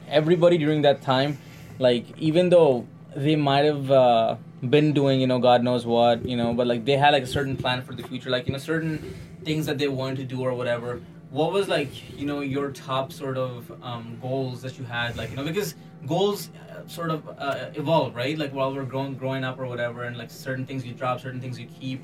everybody 0.10 0.58
during 0.58 0.82
that 0.82 1.02
time, 1.02 1.38
like 1.80 2.06
even 2.20 2.50
though 2.50 2.86
they 3.16 3.38
might 3.38 3.66
have 3.66 3.90
uh, 3.90 4.36
been 4.62 4.92
doing 4.92 5.22
you 5.22 5.28
know 5.28 5.40
God 5.40 5.64
knows 5.64 5.86
what 5.86 6.28
you 6.28 6.36
know, 6.36 6.54
but 6.54 6.68
like 6.68 6.84
they 6.84 6.98
had 6.98 7.12
like 7.12 7.24
a 7.24 7.28
certain 7.28 7.56
plan 7.56 7.82
for 7.82 7.96
the 7.96 8.04
future, 8.04 8.30
like 8.30 8.46
you 8.48 8.54
know 8.54 8.60
certain 8.60 9.16
things 9.44 9.66
that 9.68 9.78
they 9.78 9.88
wanted 9.88 10.18
to 10.18 10.26
do 10.26 10.42
or 10.42 10.54
whatever. 10.54 11.02
What 11.30 11.52
was 11.52 11.68
like 11.68 11.90
you 12.18 12.26
know 12.26 12.40
your 12.40 12.72
top 12.72 13.12
sort 13.12 13.38
of 13.38 13.72
um, 13.84 14.18
goals 14.22 14.62
that 14.62 14.78
you 14.80 14.86
had, 14.86 15.18
like 15.18 15.30
you 15.30 15.36
know 15.36 15.44
because 15.44 15.76
goals 16.06 16.50
uh, 16.56 16.88
sort 16.88 17.12
of 17.12 17.28
uh, 17.38 17.70
evolve, 17.74 18.16
right? 18.16 18.38
Like 18.38 18.54
while 18.54 18.74
we're 18.74 18.86
growing 18.86 19.16
growing 19.16 19.44
up 19.44 19.60
or 19.60 19.68
whatever, 19.68 20.04
and 20.04 20.18
like 20.18 20.32
certain 20.32 20.66
things 20.66 20.86
you 20.86 20.94
drop, 20.94 21.20
certain 21.20 21.42
things 21.42 21.60
you 21.60 21.68
keep. 21.68 22.04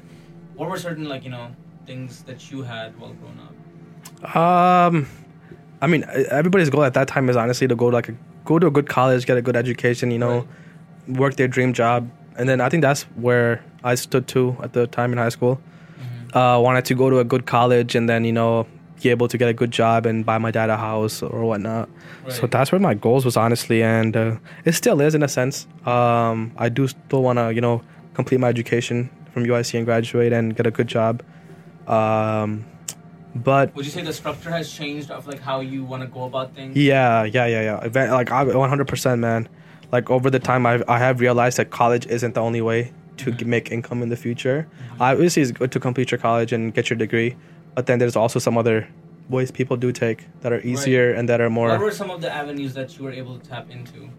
What 0.55 0.69
were 0.69 0.77
certain 0.77 1.07
like 1.07 1.23
you 1.23 1.29
know 1.29 1.55
things 1.85 2.23
that 2.23 2.51
you 2.51 2.63
had 2.63 2.99
while 2.99 3.13
growing 3.13 3.39
up? 3.39 4.35
Um, 4.35 5.07
I 5.81 5.87
mean, 5.87 6.05
everybody's 6.29 6.69
goal 6.69 6.83
at 6.83 6.93
that 6.93 7.07
time 7.07 7.29
is 7.29 7.35
honestly 7.35 7.67
to 7.67 7.75
go 7.75 7.89
to 7.89 7.95
like 7.95 8.09
a, 8.09 8.15
go 8.45 8.59
to 8.59 8.67
a 8.67 8.71
good 8.71 8.87
college, 8.87 9.25
get 9.25 9.37
a 9.37 9.41
good 9.41 9.55
education, 9.55 10.11
you 10.11 10.19
know, 10.19 10.47
work 11.07 11.35
their 11.35 11.47
dream 11.47 11.73
job, 11.73 12.09
and 12.37 12.47
then 12.47 12.61
I 12.61 12.69
think 12.69 12.81
that's 12.81 13.03
where 13.15 13.63
I 13.83 13.95
stood 13.95 14.27
too 14.27 14.57
at 14.61 14.73
the 14.73 14.87
time 14.87 15.11
in 15.13 15.17
high 15.17 15.29
school. 15.29 15.61
Uh, 16.33 16.59
wanted 16.63 16.83
to 16.85 16.95
go 16.95 17.09
to 17.11 17.19
a 17.19 17.23
good 17.23 17.45
college 17.45 17.93
and 17.93 18.09
then 18.09 18.25
you 18.25 18.31
know 18.31 18.65
be 19.03 19.09
able 19.09 19.27
to 19.27 19.37
get 19.37 19.49
a 19.49 19.53
good 19.53 19.69
job 19.71 20.05
and 20.05 20.25
buy 20.25 20.37
my 20.37 20.49
dad 20.49 20.69
a 20.69 20.77
house 20.77 21.21
or 21.21 21.43
whatnot. 21.43 21.89
So 22.29 22.47
that's 22.47 22.71
where 22.71 22.79
my 22.79 22.93
goals 22.93 23.25
was 23.25 23.35
honestly, 23.37 23.83
and 23.83 24.15
uh, 24.15 24.37
it 24.65 24.71
still 24.73 25.01
is 25.01 25.13
in 25.13 25.21
a 25.23 25.27
sense. 25.27 25.67
Um, 25.85 26.53
I 26.57 26.69
do 26.69 26.87
still 26.87 27.21
want 27.21 27.37
to 27.37 27.53
you 27.53 27.61
know 27.61 27.81
complete 28.13 28.39
my 28.39 28.47
education 28.47 29.09
from 29.33 29.43
UIC 29.45 29.75
and 29.77 29.85
graduate 29.85 30.31
and 30.31 30.55
get 30.55 30.65
a 30.65 30.71
good 30.71 30.87
job. 30.87 31.21
Um, 31.87 32.65
but 33.35 33.75
Would 33.75 33.85
you 33.85 33.91
say 33.91 34.03
the 34.03 34.13
structure 34.13 34.51
has 34.51 34.71
changed 34.71 35.11
of 35.11 35.27
like 35.27 35.39
how 35.39 35.59
you 35.59 35.83
want 35.83 36.01
to 36.03 36.07
go 36.07 36.23
about 36.23 36.55
things? 36.55 36.77
Yeah, 36.77 37.23
yeah, 37.25 37.45
yeah, 37.47 37.79
yeah. 37.93 38.13
Like 38.13 38.31
I, 38.31 38.43
one 38.43 38.69
hundred 38.69 38.87
percent, 38.87 39.19
man. 39.19 39.49
Like 39.91 40.09
over 40.09 40.29
the 40.29 40.39
time, 40.39 40.65
I 40.65 40.81
I 40.87 40.97
have 40.99 41.19
realized 41.19 41.57
that 41.57 41.71
college 41.71 42.05
isn't 42.07 42.35
the 42.35 42.41
only 42.41 42.61
way 42.61 42.93
to 43.17 43.31
Mhm. 43.31 43.45
make 43.45 43.71
income 43.71 44.01
in 44.01 44.09
the 44.09 44.15
future. 44.15 44.65
Obviously, 44.99 45.41
it's 45.43 45.51
good 45.51 45.71
to 45.73 45.79
complete 45.79 46.09
your 46.11 46.19
college 46.19 46.51
and 46.53 46.73
get 46.73 46.89
your 46.89 46.97
degree, 46.97 47.35
but 47.75 47.85
then 47.85 47.99
there's 47.99 48.15
also 48.15 48.39
some 48.39 48.57
other 48.57 48.87
ways 49.29 49.51
people 49.51 49.77
do 49.77 49.91
take 49.91 50.25
that 50.41 50.51
are 50.51 50.61
easier 50.61 51.11
and 51.13 51.27
that 51.29 51.39
are 51.41 51.49
more. 51.49 51.69
What 51.69 51.79
were 51.79 51.91
some 51.91 52.11
of 52.11 52.21
the 52.21 52.31
avenues 52.33 52.73
that 52.73 52.97
you 52.97 53.03
were 53.05 53.11
able 53.11 53.37
to 53.39 53.49
tap 53.49 53.69
into? 53.69 54.09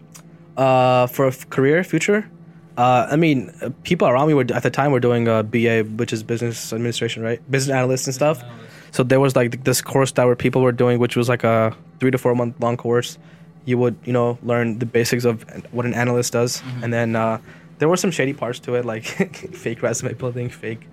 uh 0.57 1.05
for 1.07 1.25
a 1.25 1.29
f- 1.29 1.49
career 1.49 1.83
future. 1.83 2.29
Uh, 2.77 3.07
I 3.09 3.15
mean, 3.15 3.51
uh, 3.61 3.69
people 3.83 4.07
around 4.07 4.27
me 4.27 4.33
were 4.33 4.45
at 4.53 4.63
the 4.63 4.69
time 4.69 4.91
were 4.91 4.99
doing 4.99 5.27
a 5.27 5.43
BA, 5.43 5.83
which 5.95 6.11
is 6.11 6.23
business 6.23 6.73
administration, 6.73 7.23
right? 7.23 7.39
Business 7.49 7.73
analyst 7.73 8.07
and 8.07 8.13
stuff. 8.13 8.43
So 8.91 9.03
there 9.03 9.19
was 9.19 9.35
like 9.35 9.63
this 9.63 9.81
course 9.81 10.11
that 10.13 10.25
were 10.25 10.35
people 10.35 10.61
were 10.61 10.71
doing, 10.73 10.99
which 10.99 11.15
was 11.15 11.27
like 11.29 11.43
a 11.43 11.75
three 11.99 12.11
to 12.11 12.17
four 12.17 12.35
month 12.35 12.55
long 12.61 12.75
course. 12.77 13.17
You 13.65 13.77
would 13.77 13.95
you 14.05 14.13
know 14.13 14.37
learn 14.43 14.79
the 14.79 14.85
basics 14.85 15.25
of 15.25 15.43
what 15.71 15.85
an 15.85 15.93
analyst 15.93 16.33
does, 16.33 16.61
Mhm. 16.61 16.83
and 16.83 16.93
then 16.93 17.15
uh, 17.15 17.37
there 17.79 17.87
were 17.89 17.97
some 17.97 18.11
shady 18.11 18.33
parts 18.33 18.59
to 18.61 18.75
it, 18.75 18.85
like 18.85 19.05
fake 19.65 19.81
resume 19.81 20.13
building, 20.13 20.49
fake 20.49 20.87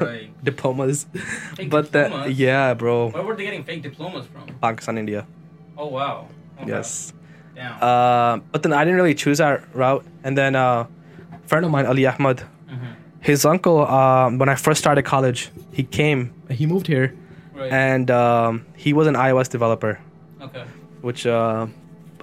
Right. 0.00 0.30
diplomas. 0.44 1.06
Fake 1.54 1.70
but 1.70 1.92
that 1.92 2.32
yeah, 2.34 2.74
bro, 2.74 3.10
Where 3.10 3.22
were 3.22 3.36
they 3.36 3.44
getting 3.44 3.64
fake 3.64 3.82
diplomas 3.82 4.26
from? 4.26 4.46
Pakistan, 4.60 4.98
India. 4.98 5.26
Oh 5.76 5.86
wow. 5.88 6.28
Okay. 6.60 6.70
Yes. 6.70 7.12
Damn. 7.54 7.72
Uh, 7.82 8.38
but 8.52 8.62
then 8.62 8.72
I 8.72 8.84
didn't 8.84 8.96
really 8.96 9.14
choose 9.14 9.38
that 9.38 9.62
route, 9.74 10.04
and 10.24 10.36
then 10.36 10.54
uh, 10.56 10.86
a 11.32 11.46
friend 11.48 11.64
of 11.64 11.70
mine, 11.70 11.86
Ali 11.86 12.06
Ahmad, 12.06 12.42
Mhm. 12.70 12.94
his 13.20 13.44
uncle, 13.44 13.86
um, 13.86 14.38
when 14.38 14.48
I 14.48 14.54
first 14.54 14.78
started 14.80 15.02
college, 15.04 15.50
he 15.72 15.82
came, 15.82 16.32
he 16.48 16.64
moved 16.66 16.86
here, 16.86 17.12
Right. 17.54 17.70
and 17.72 18.10
um, 18.10 18.64
he 18.76 18.92
was 18.92 19.06
an 19.06 19.14
iOS 19.14 19.48
developer. 19.48 19.98
okay. 20.42 20.64
which 21.02 21.26
uh, 21.26 21.66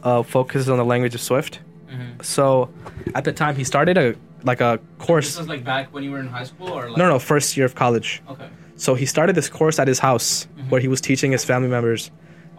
uh, 0.04 0.22
focuses 0.24 0.70
on 0.70 0.78
the 0.78 0.86
language 0.86 1.16
of 1.16 1.22
Swift. 1.22 1.60
Mhm. 1.90 2.24
So 2.24 2.70
at 3.16 3.24
the 3.24 3.32
time, 3.34 3.56
he 3.56 3.64
started 3.64 3.98
a 3.98 4.16
like 4.44 4.62
a 4.62 4.80
course. 5.00 5.28
This 5.28 5.38
was 5.40 5.48
like 5.48 5.64
back 5.64 5.94
when 5.94 6.04
you 6.04 6.12
were 6.12 6.20
in 6.20 6.28
high 6.28 6.44
school, 6.44 6.70
or 6.70 6.90
like 6.90 6.98
No, 6.98 7.08
no, 7.10 7.20
first 7.20 7.58
year 7.58 7.66
of 7.66 7.76
college. 7.76 8.22
Okay. 8.30 8.48
So 8.76 8.94
he 8.96 9.06
started 9.06 9.36
this 9.36 9.50
course 9.50 9.80
at 9.80 9.88
his 9.88 10.00
house 10.00 10.48
Mhm. 10.60 10.70
where 10.70 10.82
he 10.82 10.88
was 10.88 11.02
teaching 11.02 11.32
his 11.32 11.44
family 11.44 11.68
members, 11.70 12.12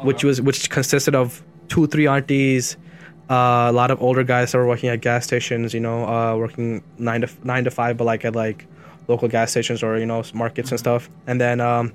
which 0.02 0.18
Okay. 0.18 0.26
was 0.28 0.40
which 0.42 0.68
consisted 0.70 1.14
of 1.14 1.42
two, 1.68 1.86
three 1.86 2.06
aunties, 2.08 2.76
uh, 3.30 3.68
a 3.68 3.72
lot 3.72 3.90
of 3.90 4.02
older 4.02 4.24
guys 4.24 4.52
that 4.52 4.58
were 4.58 4.66
working 4.66 4.88
at 4.88 5.00
gas 5.00 5.24
stations. 5.24 5.72
You 5.74 5.80
know, 5.80 6.04
uh, 6.08 6.36
working 6.36 6.82
nine 6.98 7.20
to 7.20 7.28
nine 7.44 7.64
to 7.64 7.70
five, 7.70 7.96
but 7.96 8.04
like 8.04 8.24
at 8.24 8.34
like 8.34 8.66
local 9.06 9.28
gas 9.28 9.50
stations 9.52 9.82
or 9.82 9.98
you 9.98 10.06
know 10.06 10.22
markets 10.34 10.70
and 10.70 10.78
stuff. 10.78 11.08
And 11.26 11.40
then 11.40 11.60
um, 11.60 11.92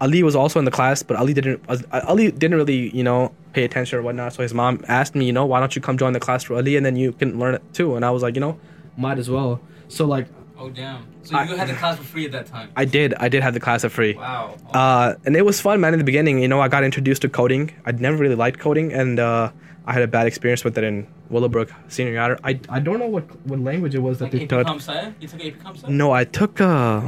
Ali 0.00 0.22
was 0.22 0.34
also 0.36 0.58
in 0.58 0.64
the 0.64 0.70
class, 0.70 1.02
but 1.02 1.16
Ali 1.16 1.32
didn't. 1.32 1.60
uh, 1.68 1.78
Ali 2.06 2.30
didn't 2.30 2.56
really 2.56 2.94
you 2.94 3.04
know 3.04 3.32
pay 3.54 3.64
attention 3.64 3.98
or 3.98 4.02
whatnot. 4.02 4.32
So 4.34 4.42
his 4.42 4.52
mom 4.54 4.84
asked 4.88 5.14
me, 5.14 5.24
you 5.24 5.32
know, 5.32 5.46
why 5.46 5.60
don't 5.60 5.74
you 5.76 5.80
come 5.82 5.96
join 5.96 6.12
the 6.12 6.20
class 6.20 6.42
for 6.44 6.54
Ali, 6.56 6.76
and 6.76 6.84
then 6.84 6.96
you 6.96 7.12
can 7.12 7.38
learn 7.38 7.54
it 7.54 7.62
too. 7.72 7.96
And 7.96 8.04
I 8.04 8.10
was 8.10 8.22
like, 8.22 8.34
you 8.34 8.40
know, 8.40 8.58
might 8.96 9.18
as 9.18 9.28
well. 9.30 9.60
So 9.88 10.04
like 10.06 10.26
Oh 10.58 10.68
damn. 10.70 11.06
So 11.24 11.36
I- 11.36 11.44
you 11.44 11.56
had 11.56 11.68
the 11.68 11.74
class 11.74 11.96
for 11.98 12.04
free 12.04 12.24
at 12.26 12.32
that 12.32 12.46
time. 12.46 12.70
I 12.76 12.84
did, 12.84 13.14
I 13.14 13.28
did 13.28 13.42
have 13.42 13.52
the 13.54 13.58
class 13.60 13.82
for 13.82 13.88
free. 13.88 14.14
Wow. 14.14 14.54
Uh, 14.72 15.14
and 15.24 15.34
it 15.36 15.44
was 15.44 15.60
fun, 15.60 15.80
man. 15.80 15.92
In 15.92 15.98
the 15.98 16.04
beginning, 16.04 16.40
you 16.40 16.46
know, 16.48 16.60
I 16.60 16.68
got 16.68 16.84
introduced 16.84 17.22
to 17.22 17.28
coding. 17.28 17.72
I'd 17.84 18.00
never 18.00 18.16
really 18.16 18.34
liked 18.36 18.60
coding, 18.60 18.92
and 18.92 19.18
uh, 19.18 19.50
I 19.86 19.92
had 19.92 20.02
a 20.02 20.06
bad 20.06 20.26
experience 20.28 20.62
with 20.62 20.78
it 20.78 20.84
in 20.84 21.06
Willowbrook 21.30 21.72
senior 21.88 22.12
year. 22.12 22.38
I, 22.44 22.60
I 22.68 22.78
don't 22.78 22.98
know 23.00 23.06
what 23.08 23.24
what 23.46 23.58
language 23.58 23.94
it 23.96 24.00
was 24.00 24.18
that 24.18 24.26
Like 24.26 24.32
they 24.32 24.42
AP 24.44 24.48
taught. 24.50 24.66
Comp 24.66 24.80
Sci? 24.82 25.12
You 25.20 25.26
took 25.28 25.44
AP 25.44 25.58
Comp 25.60 25.76
Sci? 25.78 25.90
No, 25.90 26.12
I 26.12 26.24
took 26.24 26.60
uh 26.60 27.00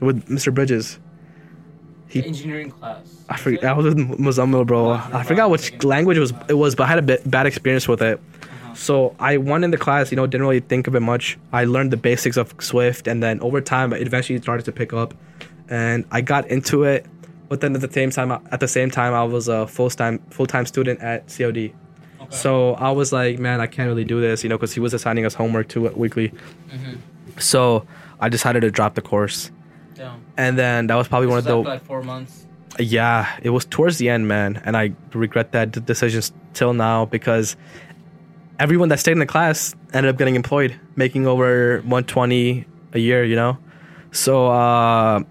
with 0.00 0.26
Mr. 0.28 0.52
Bridges. 0.52 0.98
he- 2.08 2.24
engineering 2.24 2.70
class. 2.70 3.24
I 3.28 3.36
forget. 3.36 3.64
I 3.64 3.72
was 3.74 3.86
with 3.86 3.96
Muzammil, 3.98 4.66
bro. 4.66 4.90
Oh, 4.92 5.10
I 5.12 5.22
forgot 5.24 5.50
which 5.50 5.82
language 5.84 6.16
it 6.16 6.20
was. 6.20 6.32
It 6.48 6.54
was, 6.54 6.74
but 6.74 6.84
I 6.84 6.86
had 6.88 6.98
a 6.98 7.02
bit 7.02 7.28
bad 7.30 7.46
experience 7.46 7.86
with 7.88 8.02
it. 8.02 8.20
So 8.76 9.14
I 9.18 9.38
went 9.38 9.64
in 9.64 9.70
the 9.70 9.78
class, 9.78 10.10
you 10.12 10.16
know, 10.16 10.26
didn't 10.26 10.46
really 10.46 10.60
think 10.60 10.86
of 10.86 10.94
it 10.94 11.00
much. 11.00 11.38
I 11.52 11.64
learned 11.64 11.90
the 11.92 11.96
basics 11.96 12.36
of 12.36 12.54
Swift, 12.60 13.08
and 13.08 13.22
then 13.22 13.40
over 13.40 13.60
time, 13.60 13.92
it 13.92 14.06
eventually 14.06 14.38
started 14.40 14.64
to 14.66 14.72
pick 14.72 14.92
up, 14.92 15.14
and 15.68 16.04
I 16.10 16.20
got 16.20 16.46
into 16.48 16.84
it. 16.84 17.06
But 17.48 17.60
then 17.62 17.74
at 17.74 17.80
the 17.80 17.90
same 17.90 18.10
time, 18.10 18.30
at 18.32 18.60
the 18.60 18.68
same 18.68 18.90
time, 18.90 19.14
I 19.14 19.24
was 19.24 19.48
a 19.48 19.66
full 19.66 19.88
time 19.90 20.18
full 20.30 20.46
time 20.46 20.66
student 20.66 21.00
at 21.00 21.28
COD. 21.28 21.56
Okay. 21.58 21.72
So 22.30 22.74
I 22.74 22.90
was 22.90 23.12
like, 23.12 23.38
man, 23.38 23.60
I 23.60 23.66
can't 23.66 23.86
really 23.88 24.04
do 24.04 24.20
this, 24.20 24.42
you 24.42 24.50
know, 24.50 24.56
because 24.56 24.74
he 24.74 24.80
was 24.80 24.92
assigning 24.92 25.24
us 25.24 25.32
homework 25.34 25.68
too 25.68 25.88
weekly. 25.90 26.32
Mhm. 26.70 26.98
So 27.40 27.86
I 28.20 28.28
decided 28.28 28.60
to 28.60 28.70
drop 28.70 28.94
the 28.94 29.02
course, 29.02 29.50
Yeah. 29.96 30.14
and 30.36 30.58
then 30.58 30.88
that 30.88 30.96
was 30.96 31.08
probably 31.08 31.28
one 31.28 31.38
of 31.38 31.44
the 31.44 31.56
like 31.56 31.84
four 31.84 32.02
months. 32.02 32.46
yeah, 32.78 33.26
it 33.42 33.50
was 33.50 33.64
towards 33.64 33.96
the 33.98 34.08
end, 34.10 34.26
man, 34.28 34.60
and 34.64 34.76
I 34.76 34.92
regret 35.14 35.52
that 35.52 35.86
decision 35.86 36.22
till 36.52 36.72
now 36.74 37.04
because 37.06 37.56
everyone 38.58 38.88
that 38.90 38.98
stayed 39.00 39.12
in 39.12 39.18
the 39.18 39.26
class 39.26 39.74
ended 39.92 40.10
up 40.10 40.18
getting 40.18 40.34
employed, 40.34 40.78
making 40.96 41.26
over 41.26 41.78
120 41.78 42.64
a 42.92 42.98
year, 42.98 43.24
you 43.24 43.36
know. 43.36 43.58
So 44.12 44.46
uh, 44.46 45.22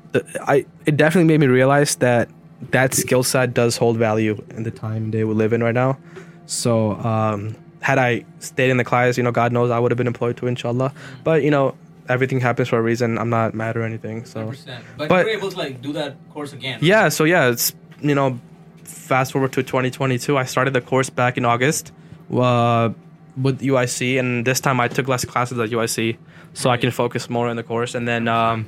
I 0.47 0.65
it 0.85 0.97
definitely 0.97 1.27
made 1.27 1.39
me 1.39 1.47
realize 1.47 1.95
that 1.97 2.29
that 2.71 2.93
skill 2.93 3.23
set 3.23 3.53
does 3.53 3.77
hold 3.77 3.97
value 3.97 4.41
in 4.51 4.63
the 4.63 4.71
time 4.71 5.11
they 5.11 5.23
we 5.23 5.33
live 5.33 5.53
in 5.53 5.63
right 5.63 5.73
now. 5.73 5.97
So 6.45 6.91
um, 6.91 7.55
had 7.81 7.97
I 7.97 8.25
stayed 8.39 8.69
in 8.69 8.77
the 8.77 8.83
class, 8.83 9.17
you 9.17 9.23
know, 9.23 9.31
God 9.31 9.51
knows 9.51 9.71
I 9.71 9.79
would 9.79 9.91
have 9.91 9.97
been 9.97 10.07
employed 10.07 10.37
too, 10.37 10.47
inshallah. 10.47 10.93
But 11.23 11.41
you 11.43 11.49
know, 11.51 11.75
everything 12.07 12.39
happens 12.39 12.67
for 12.69 12.77
a 12.77 12.81
reason. 12.81 13.17
I'm 13.17 13.29
not 13.29 13.53
mad 13.55 13.75
or 13.77 13.83
anything. 13.83 14.25
So 14.25 14.47
100%. 14.51 14.81
But, 14.97 15.09
But- 15.09 15.19
you 15.21 15.25
were 15.31 15.37
able 15.37 15.51
to 15.51 15.57
like 15.57 15.81
do 15.81 15.93
that 15.93 16.15
course 16.31 16.53
again. 16.53 16.79
yeah, 16.81 17.09
so 17.09 17.23
yeah, 17.23 17.49
it's 17.49 17.73
you 18.01 18.13
know, 18.13 18.39
fast 18.83 19.31
forward 19.31 19.53
to 19.53 19.63
2022. 19.63 20.37
I 20.37 20.43
started 20.45 20.73
the 20.73 20.81
course 20.81 21.09
back 21.09 21.37
in 21.37 21.45
August 21.45 21.91
uh, 22.31 22.89
with 23.41 23.61
UIC, 23.61 24.19
and 24.19 24.45
this 24.45 24.59
time 24.59 24.79
I 24.79 24.87
took 24.87 25.07
less 25.07 25.25
classes 25.25 25.59
at 25.59 25.69
UIC, 25.69 26.17
so 26.53 26.69
I 26.69 26.77
can 26.77 26.91
focus 26.91 27.29
more 27.29 27.47
on 27.49 27.55
the 27.55 27.63
course. 27.63 27.95
And 27.95 28.07
then, 28.07 28.27
um, 28.27 28.65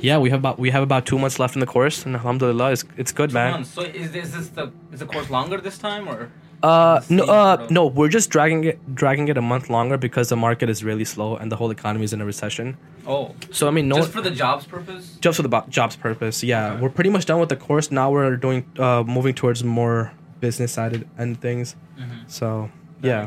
yeah, 0.00 0.18
we 0.18 0.30
have 0.30 0.40
about 0.40 0.58
we 0.58 0.70
have 0.70 0.82
about 0.82 1.06
two 1.06 1.18
months 1.18 1.38
left 1.38 1.54
in 1.56 1.60
the 1.60 1.66
course, 1.66 2.04
and 2.06 2.14
alhamdulillah, 2.14 2.72
it's 2.72 2.84
it's 2.96 3.12
good, 3.12 3.30
Two 3.30 3.34
man. 3.34 3.50
months. 3.52 3.70
So 3.70 3.82
is 3.82 4.12
this, 4.12 4.26
is 4.26 4.32
this 4.32 4.48
the 4.48 4.70
is 4.92 5.00
the 5.00 5.06
course 5.06 5.30
longer 5.30 5.58
this 5.60 5.78
time 5.78 6.08
or? 6.08 6.28
Uh, 6.62 7.00
no, 7.08 7.24
uh, 7.24 7.66
no, 7.70 7.86
we're 7.86 8.10
just 8.10 8.28
dragging 8.28 8.64
it 8.64 8.94
dragging 8.94 9.28
it 9.28 9.38
a 9.38 9.40
month 9.40 9.70
longer 9.70 9.96
because 9.96 10.28
the 10.28 10.36
market 10.36 10.68
is 10.68 10.84
really 10.84 11.06
slow 11.06 11.34
and 11.36 11.50
the 11.50 11.56
whole 11.56 11.70
economy 11.70 12.04
is 12.04 12.12
in 12.12 12.20
a 12.20 12.24
recession. 12.26 12.76
Oh, 13.06 13.34
So 13.50 13.66
I 13.66 13.70
mean, 13.70 13.88
no. 13.88 13.96
just 13.96 14.12
for 14.12 14.20
the 14.20 14.30
jobs 14.30 14.66
purpose. 14.66 15.16
just 15.22 15.36
for 15.36 15.42
the 15.42 15.48
bo- 15.48 15.64
jobs 15.70 15.96
purpose 15.96 16.42
yeah 16.44 16.72
Okay. 16.72 16.82
we're 16.82 16.90
pretty 16.90 17.08
much 17.08 17.24
done 17.24 17.40
with 17.40 17.48
the 17.48 17.56
course 17.56 17.90
now 17.90 18.10
we're 18.10 18.36
doing 18.36 18.66
uh 18.78 19.02
moving 19.06 19.32
towards 19.34 19.64
more 19.64 20.12
business 20.40 20.72
sided 20.72 21.08
and 21.16 21.40
things 21.40 21.76
Mhm. 21.98 22.28
so 22.28 22.68
That 23.00 23.08
yeah 23.08 23.26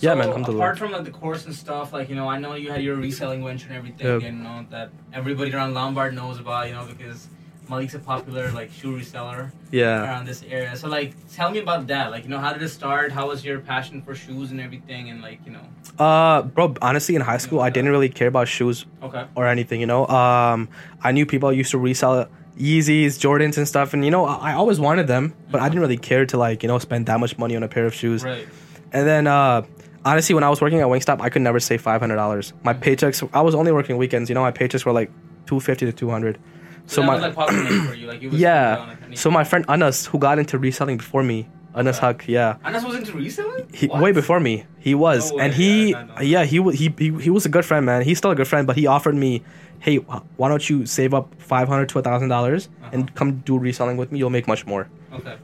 sense. 0.00 0.16
Yeah, 0.18 0.24
So, 0.24 0.38
man. 0.38 0.44
Apart 0.56 0.78
from 0.78 0.92
like 0.92 1.04
the 1.04 1.10
course 1.10 1.44
and 1.46 1.54
stuff, 1.54 1.92
like 1.92 2.08
you 2.08 2.14
know, 2.16 2.28
I 2.28 2.38
know 2.38 2.54
you 2.54 2.70
had 2.70 2.82
your 2.82 2.96
reselling 2.96 3.44
venture 3.44 3.68
and 3.68 3.76
everything, 3.76 4.06
Yeah. 4.06 4.26
and 4.28 4.38
you 4.38 4.44
know 4.44 4.66
that 4.70 4.90
everybody 5.12 5.52
around 5.52 5.74
Lombard 5.74 6.14
knows 6.14 6.38
about, 6.40 6.68
you 6.68 6.74
know, 6.74 6.86
because 6.86 7.28
Malik's 7.68 7.94
a 7.94 8.00
popular 8.00 8.50
like 8.50 8.72
shoe 8.72 8.96
reseller 8.98 9.52
yeah 9.70 10.02
around 10.02 10.26
this 10.26 10.42
area. 10.48 10.74
So 10.76 10.88
like, 10.88 11.14
tell 11.32 11.50
me 11.50 11.58
about 11.60 11.86
that. 11.86 12.10
Like, 12.10 12.24
you 12.24 12.30
know, 12.30 12.38
how 12.38 12.52
did 12.52 12.62
it 12.62 12.68
start? 12.70 13.12
How 13.12 13.28
was 13.28 13.44
your 13.44 13.60
passion 13.60 14.02
for 14.02 14.14
shoes 14.14 14.50
and 14.50 14.60
everything? 14.60 15.08
And 15.10 15.22
like, 15.22 15.38
you 15.46 15.52
know, 15.52 15.66
uh 15.98 16.42
bro 16.42 16.74
honestly 16.80 17.14
in 17.14 17.20
high 17.20 17.36
school 17.36 17.60
i 17.60 17.68
didn't 17.68 17.90
really 17.90 18.08
care 18.08 18.28
about 18.28 18.48
shoes 18.48 18.86
okay, 19.02 19.24
or 19.34 19.46
anything 19.46 19.80
you 19.80 19.86
know 19.86 20.06
um 20.06 20.68
i 21.02 21.10
knew 21.12 21.26
people 21.26 21.52
used 21.52 21.70
to 21.72 21.78
resell 21.78 22.26
yeezys 22.58 23.18
jordans 23.18 23.58
and 23.58 23.66
stuff 23.68 23.92
and 23.92 24.04
you 24.04 24.10
know 24.10 24.24
i, 24.24 24.50
I 24.50 24.54
always 24.54 24.78
wanted 24.80 25.06
them 25.08 25.34
but 25.50 25.60
i 25.60 25.68
didn't 25.68 25.80
really 25.80 25.98
care 25.98 26.24
to 26.26 26.36
like 26.38 26.62
you 26.62 26.68
know 26.68 26.78
spend 26.78 27.06
that 27.06 27.18
much 27.20 27.36
money 27.38 27.54
on 27.56 27.62
a 27.62 27.68
pair 27.68 27.84
of 27.86 27.92
shoes 27.94 28.24
right, 28.24 28.46
and 28.92 29.06
then 29.06 29.26
uh 29.26 29.62
honestly 30.04 30.34
when 30.34 30.44
i 30.44 30.48
was 30.48 30.60
working 30.60 30.80
at 30.80 30.86
wingstop 30.86 31.20
i 31.20 31.28
could 31.28 31.42
never 31.42 31.60
save 31.60 31.82
$500 31.82 32.52
my 32.64 32.74
paychecks 32.74 33.28
i 33.32 33.40
was 33.40 33.54
only 33.54 33.72
working 33.72 33.96
weekends 33.96 34.28
you 34.28 34.34
know 34.34 34.40
my 34.42 34.52
paychecks 34.52 34.84
were 34.84 34.92
like 34.92 35.10
250 35.46 35.86
to 35.86 35.92
200 35.92 36.38
so, 36.86 36.96
so 36.96 37.02
my 37.02 37.16
like 37.18 37.34
pocket 37.34 37.54
money 37.54 37.78
for 37.86 37.94
you. 37.94 38.06
Like, 38.08 38.20
Yeah. 38.22 38.96
So 39.14 39.30
my 39.30 39.44
friend 39.44 39.64
Anas, 39.68 40.06
who 40.06 40.18
got 40.18 40.38
into 40.40 40.58
reselling 40.58 40.96
before 40.96 41.22
me, 41.22 41.48
Anas 41.74 41.98
Okay. 41.98 42.06
Haq, 42.06 42.28
yeah, 42.28 42.56
Anas 42.64 42.82
was 42.84 42.96
into 42.96 43.12
reselling. 43.12 43.68
he, 43.72 43.86
way 43.86 44.10
before 44.10 44.40
me, 44.40 44.64
he 44.80 44.94
was, 44.96 45.30
No 45.30 45.36
way, 45.36 45.44
and 45.44 45.54
he, 45.54 45.90
yeah, 45.90 46.20
yeah, 46.20 46.44
he, 46.44 46.60
he 46.72 46.92
he 46.98 47.12
he 47.20 47.30
was 47.30 47.46
a 47.46 47.48
good 47.48 47.64
friend, 47.64 47.86
man. 47.86 48.02
He's 48.02 48.18
still 48.18 48.32
a 48.32 48.34
good 48.34 48.48
friend, 48.48 48.66
but 48.66 48.74
he 48.76 48.88
offered 48.88 49.14
me, 49.14 49.42
hey, 49.78 49.96
why 50.36 50.48
don't 50.48 50.68
you 50.68 50.84
save 50.84 51.14
up 51.14 51.32
five 51.40 51.68
hundred 51.68 51.90
to 51.90 52.00
a 52.00 52.02
thousand 52.02 52.28
dollars 52.28 52.68
Uh-huh. 52.82 52.90
and 52.94 53.14
come 53.14 53.36
do 53.46 53.56
reselling 53.56 53.96
with 53.96 54.10
me? 54.10 54.18
You'll 54.18 54.30
make 54.38 54.48
much 54.48 54.66
more. 54.66 54.88
Okay. 55.12 55.36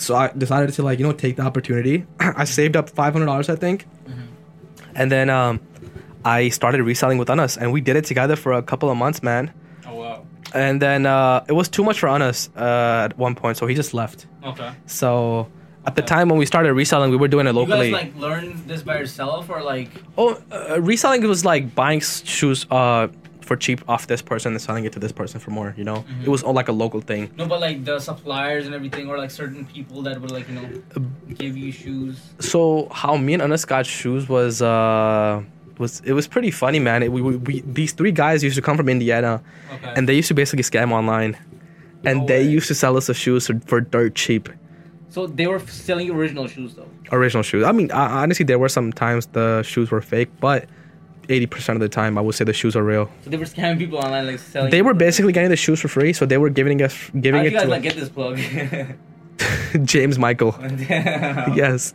So 0.00 0.14
I 0.16 0.28
decided 0.36 0.72
to 0.74 0.82
like 0.82 0.98
you 0.98 1.06
know 1.06 1.12
take 1.12 1.36
the 1.36 1.42
opportunity. 1.42 2.06
I 2.20 2.44
saved 2.44 2.76
up 2.76 2.88
five 2.90 3.12
hundred 3.12 3.26
dollars, 3.26 3.48
I 3.48 3.56
think, 3.56 3.86
Mhm. 4.08 4.28
and 4.94 5.10
then 5.12 5.28
um, 5.30 5.60
I 6.24 6.48
started 6.50 6.82
reselling 6.82 7.18
with 7.18 7.30
Anas, 7.30 7.56
and 7.56 7.72
we 7.72 7.80
did 7.80 7.96
it 7.96 8.04
together 8.04 8.36
for 8.36 8.52
a 8.52 8.62
couple 8.62 8.90
of 8.90 8.96
months, 8.96 9.22
man. 9.22 9.52
Oh 9.86 9.94
wow. 9.96 10.26
And 10.54 10.80
then 10.80 11.04
uh, 11.06 11.44
it 11.48 11.52
was 11.52 11.68
too 11.68 11.84
much 11.84 11.98
for 12.00 12.08
Anas 12.08 12.48
uh, 12.56 13.04
at 13.10 13.18
one 13.18 13.34
point, 13.34 13.56
so 13.58 13.66
he 13.66 13.74
just 13.74 13.92
left. 13.92 14.26
Okay. 14.44 14.70
So 14.86 15.48
at 15.86 15.94
the 15.96 16.02
time 16.02 16.28
when 16.28 16.38
we 16.38 16.46
started 16.46 16.72
reselling, 16.74 17.10
we 17.10 17.16
were 17.16 17.28
doing 17.28 17.46
it 17.46 17.54
locally. 17.54 17.88
You 17.88 17.94
guys 17.94 18.04
like 18.04 18.16
learned 18.16 18.54
this 18.68 18.82
by 18.82 18.98
yourself 18.98 19.50
or 19.50 19.62
like? 19.62 19.90
oh, 20.16 20.40
uh, 20.52 20.80
reselling 20.80 21.22
was 21.28 21.44
like 21.44 21.74
buying 21.74 22.00
shoes 22.00 22.66
uh, 22.70 23.08
for 23.48 23.56
cheap 23.56 23.80
off 23.88 24.06
this 24.06 24.22
person 24.30 24.52
and 24.52 24.60
selling 24.60 24.84
it 24.84 24.92
to 24.92 25.00
this 25.04 25.10
person 25.20 25.40
for 25.40 25.50
more. 25.58 25.74
You 25.80 25.84
know, 25.88 25.98
Mhm. 26.04 26.22
it 26.26 26.28
was 26.34 26.42
all 26.46 26.52
like 26.60 26.68
a 26.68 26.76
local 26.84 27.00
thing. 27.10 27.22
No, 27.40 27.46
but 27.52 27.60
like 27.66 27.78
the 27.90 27.98
suppliers 27.98 28.66
and 28.66 28.74
everything, 28.78 29.08
or 29.10 29.16
like 29.18 29.32
certain 29.42 29.64
people 29.74 30.02
that 30.06 30.20
would 30.20 30.30
like 30.36 30.46
you 30.50 30.54
know 30.58 30.66
give 31.42 31.56
you 31.62 31.72
shoes. 31.72 32.14
So 32.52 32.60
how 33.02 33.16
me 33.16 33.32
and 33.34 33.42
Anas 33.42 33.64
got 33.64 33.84
shoes 33.86 34.28
was 34.28 34.60
uh, 34.62 35.42
was 35.78 35.92
it 36.04 36.12
was 36.12 36.26
pretty 36.28 36.50
funny, 36.62 36.78
man. 36.88 37.02
It, 37.02 37.10
we, 37.10 37.20
we, 37.22 37.36
we 37.48 37.54
these 37.80 37.92
three 37.98 38.12
guys 38.12 38.44
used 38.44 38.56
to 38.60 38.62
come 38.68 38.76
from 38.76 38.88
Indiana, 38.88 39.40
Okay. 39.74 39.92
and 39.96 40.08
they 40.08 40.14
used 40.20 40.28
to 40.28 40.34
basically 40.42 40.62
scam 40.72 40.92
online, 40.92 41.32
and 42.04 42.20
No 42.20 42.26
they 42.26 42.42
way. 42.44 42.56
used 42.56 42.68
to 42.68 42.74
sell 42.74 42.96
us 43.00 43.06
the 43.08 43.14
shoes 43.14 43.46
for, 43.48 43.58
for 43.70 43.80
dirt 43.80 44.14
cheap. 44.14 44.44
so 45.08 45.26
they 45.26 45.46
were 45.52 45.58
selling 45.84 46.08
original 46.10 46.46
shoes 46.54 46.74
though. 46.76 46.90
original 47.16 47.42
shoes. 47.42 47.64
I 47.64 47.72
mean, 47.72 47.88
uh, 47.90 48.08
honestly, 48.22 48.44
there 48.44 48.58
were 48.64 48.68
some 48.78 48.92
times 48.92 49.22
the 49.38 49.62
shoes 49.62 49.88
were 49.90 50.02
fake, 50.12 50.28
but 50.48 50.60
eighty 51.28 51.46
percent 51.46 51.76
of 51.76 51.80
the 51.80 51.88
time, 51.88 52.18
I 52.18 52.20
would 52.20 52.34
say 52.34 52.44
the 52.44 52.52
shoes 52.52 52.76
are 52.76 52.84
real. 52.84 53.10
So 53.24 53.30
they 53.30 53.36
were 53.36 53.44
scamming 53.44 53.78
people 53.78 53.98
online, 53.98 54.26
like 54.26 54.38
selling. 54.38 54.70
They 54.70 54.82
were 54.82 54.94
basically 54.94 55.32
getting 55.32 55.50
the 55.50 55.56
shoes 55.56 55.80
for 55.80 55.88
free, 55.88 56.12
so 56.12 56.26
they 56.26 56.38
were 56.38 56.50
giving 56.50 56.82
us 56.82 57.10
giving 57.20 57.42
did 57.42 57.48
it 57.48 57.52
you 57.52 57.58
guys 57.58 57.64
to 57.64 57.70
like 57.70 57.82
get 57.82 57.96
this 57.96 58.08
plug? 58.08 58.38
James 59.84 60.18
Michael. 60.18 60.56
yes, 61.54 61.94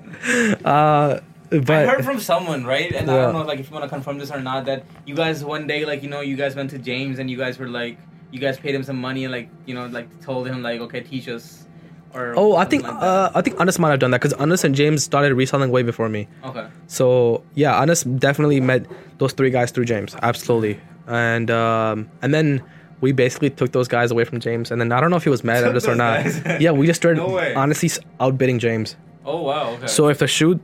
uh, 0.63 1.19
but 1.61 1.69
I 1.69 1.85
heard 1.85 2.05
from 2.05 2.19
someone, 2.19 2.65
right? 2.65 2.91
And 2.91 3.09
I 3.09 3.21
don't 3.23 3.33
know, 3.33 3.43
like, 3.43 3.59
if 3.59 3.69
you 3.69 3.73
want 3.73 3.83
to 3.83 3.89
confirm 3.89 4.17
this 4.17 4.31
or 4.31 4.39
not, 4.39 4.65
that 4.65 4.85
you 5.05 5.13
guys 5.13 5.43
one 5.43 5.67
day, 5.67 5.85
like, 5.85 6.01
you 6.01 6.09
know, 6.09 6.21
you 6.21 6.35
guys 6.35 6.55
went 6.55 6.71
to 6.71 6.79
James 6.79 7.19
and 7.19 7.29
you 7.29 7.37
guys 7.37 7.59
were 7.59 7.67
like, 7.67 7.97
you 8.31 8.39
guys 8.39 8.57
paid 8.57 8.73
him 8.73 8.81
some 8.81 8.99
money 8.99 9.25
and 9.25 9.31
like, 9.31 9.49
you 9.65 9.75
know, 9.75 9.85
like 9.85 10.21
told 10.21 10.47
him 10.47 10.63
like, 10.63 10.81
okay, 10.81 11.01
teach 11.01 11.27
us. 11.27 11.67
Or 12.13 12.33
oh, 12.37 12.55
I 12.55 12.65
think 12.65 12.83
like 12.83 12.93
uh, 12.93 13.31
I 13.33 13.41
think 13.41 13.59
Anas 13.59 13.79
might 13.79 13.89
have 13.89 13.99
done 13.99 14.11
that 14.11 14.21
because 14.21 14.33
Anas 14.39 14.63
and 14.63 14.75
James 14.75 15.03
started 15.03 15.33
reselling 15.33 15.71
way 15.71 15.83
before 15.83 16.09
me. 16.09 16.27
okay. 16.43 16.67
So 16.87 17.43
yeah, 17.55 17.81
Anas 17.81 18.03
definitely 18.03 18.59
met 18.61 18.85
those 19.17 19.33
three 19.33 19.49
guys 19.49 19.71
through 19.71 19.85
James, 19.85 20.15
absolutely, 20.21 20.79
and 21.07 21.49
um, 21.51 22.09
and 22.21 22.33
then. 22.33 22.61
We 23.01 23.11
basically 23.11 23.49
took 23.49 23.73
those 23.73 23.89
guys 23.89 24.11
away 24.11 24.23
from 24.23 24.39
James, 24.39 24.71
and 24.71 24.79
then 24.79 24.93
I 24.93 25.01
don't 25.01 25.09
know 25.09 25.17
if 25.17 25.25
he 25.25 25.29
was 25.29 25.43
mad 25.43 25.65
at 25.65 25.75
us 25.75 25.89
or 25.89 25.93
not. 25.93 26.23
yeah, 26.61 26.71
we 26.71 26.87
just 26.87 27.01
started 27.01 27.19
No 27.27 27.37
honestly 27.57 27.89
outbidding 28.21 28.59
James. 28.59 28.95
Oh 29.25 29.41
wow. 29.41 29.71
Okay. 29.71 29.87
So 29.87 30.07
if 30.07 30.19
the 30.19 30.27
shoe 30.27 30.61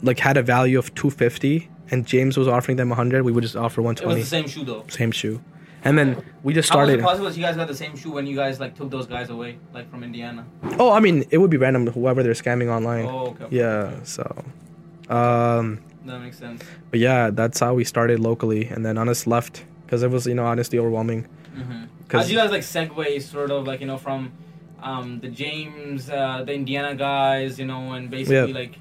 like 0.00 0.20
had 0.20 0.36
a 0.36 0.42
value 0.42 0.78
of 0.78 0.94
250 0.94 1.68
and 1.90 2.06
James 2.06 2.36
was 2.36 2.46
offering 2.46 2.76
them 2.76 2.90
100, 2.90 3.24
we 3.24 3.32
would 3.32 3.42
just 3.42 3.56
offer 3.56 3.82
one 3.82 3.96
twenty. 3.96 4.20
it 4.20 4.22
was 4.22 4.30
120. 4.32 4.46
the 4.46 4.48
same 4.48 4.48
shoe 4.48 4.64
though. 4.64 4.84
Same 4.88 5.10
shoe. 5.10 5.42
And 5.84 5.96
then 5.98 6.22
we 6.42 6.52
just 6.52 6.68
How 6.68 6.78
was 6.78 6.86
started. 6.88 7.00
it 7.00 7.02
possible 7.02 7.30
you 7.32 7.42
guys 7.42 7.56
got 7.56 7.68
the 7.68 7.74
same 7.74 7.96
shoe 7.96 8.12
when 8.12 8.26
you 8.26 8.36
guys 8.36 8.60
like 8.60 8.74
took 8.76 8.90
those 8.90 9.06
guys 9.06 9.30
away, 9.30 9.58
like 9.72 9.90
from 9.90 10.04
Indiana? 10.04 10.44
Oh, 10.78 10.92
I 10.92 11.00
mean, 11.00 11.24
it 11.30 11.38
would 11.38 11.50
be 11.50 11.56
random 11.56 11.86
whoever 11.86 12.22
they're 12.22 12.34
scamming 12.34 12.68
online. 12.68 13.06
Oh, 13.06 13.28
okay. 13.28 13.44
okay, 13.44 13.56
yeah, 13.56 13.66
okay. 13.94 14.00
so 14.04 14.44
um 15.08 15.80
That 16.06 16.20
makes 16.20 16.38
sense. 16.38 16.62
but 16.90 17.00
yeah, 17.00 17.30
that's 17.30 17.58
how 17.60 17.74
we 17.74 17.84
started 17.84 18.20
locally 18.20 18.66
and 18.66 18.84
then 18.84 18.98
Anas 18.98 19.26
left 19.26 19.64
cuz 19.88 20.02
it 20.02 20.10
was, 20.10 20.26
you 20.26 20.34
know, 20.34 20.44
honestly 20.46 20.78
overwhelming. 20.78 21.26
Mm-hmm. 21.56 21.84
How 22.12 22.20
did 22.20 22.30
you 22.30 22.36
guys 22.36 22.50
like 22.50 22.62
segue, 22.62 23.22
sort 23.22 23.50
of 23.50 23.66
like 23.66 23.80
you 23.80 23.86
know, 23.86 23.96
from 23.98 24.32
um, 24.82 25.20
the 25.20 25.28
James, 25.28 26.08
uh, 26.10 26.42
the 26.44 26.54
Indiana 26.54 26.94
guys, 26.94 27.58
you 27.58 27.66
know, 27.66 27.92
and 27.92 28.10
basically 28.10 28.52
Yeah. 28.52 28.60
like, 28.62 28.78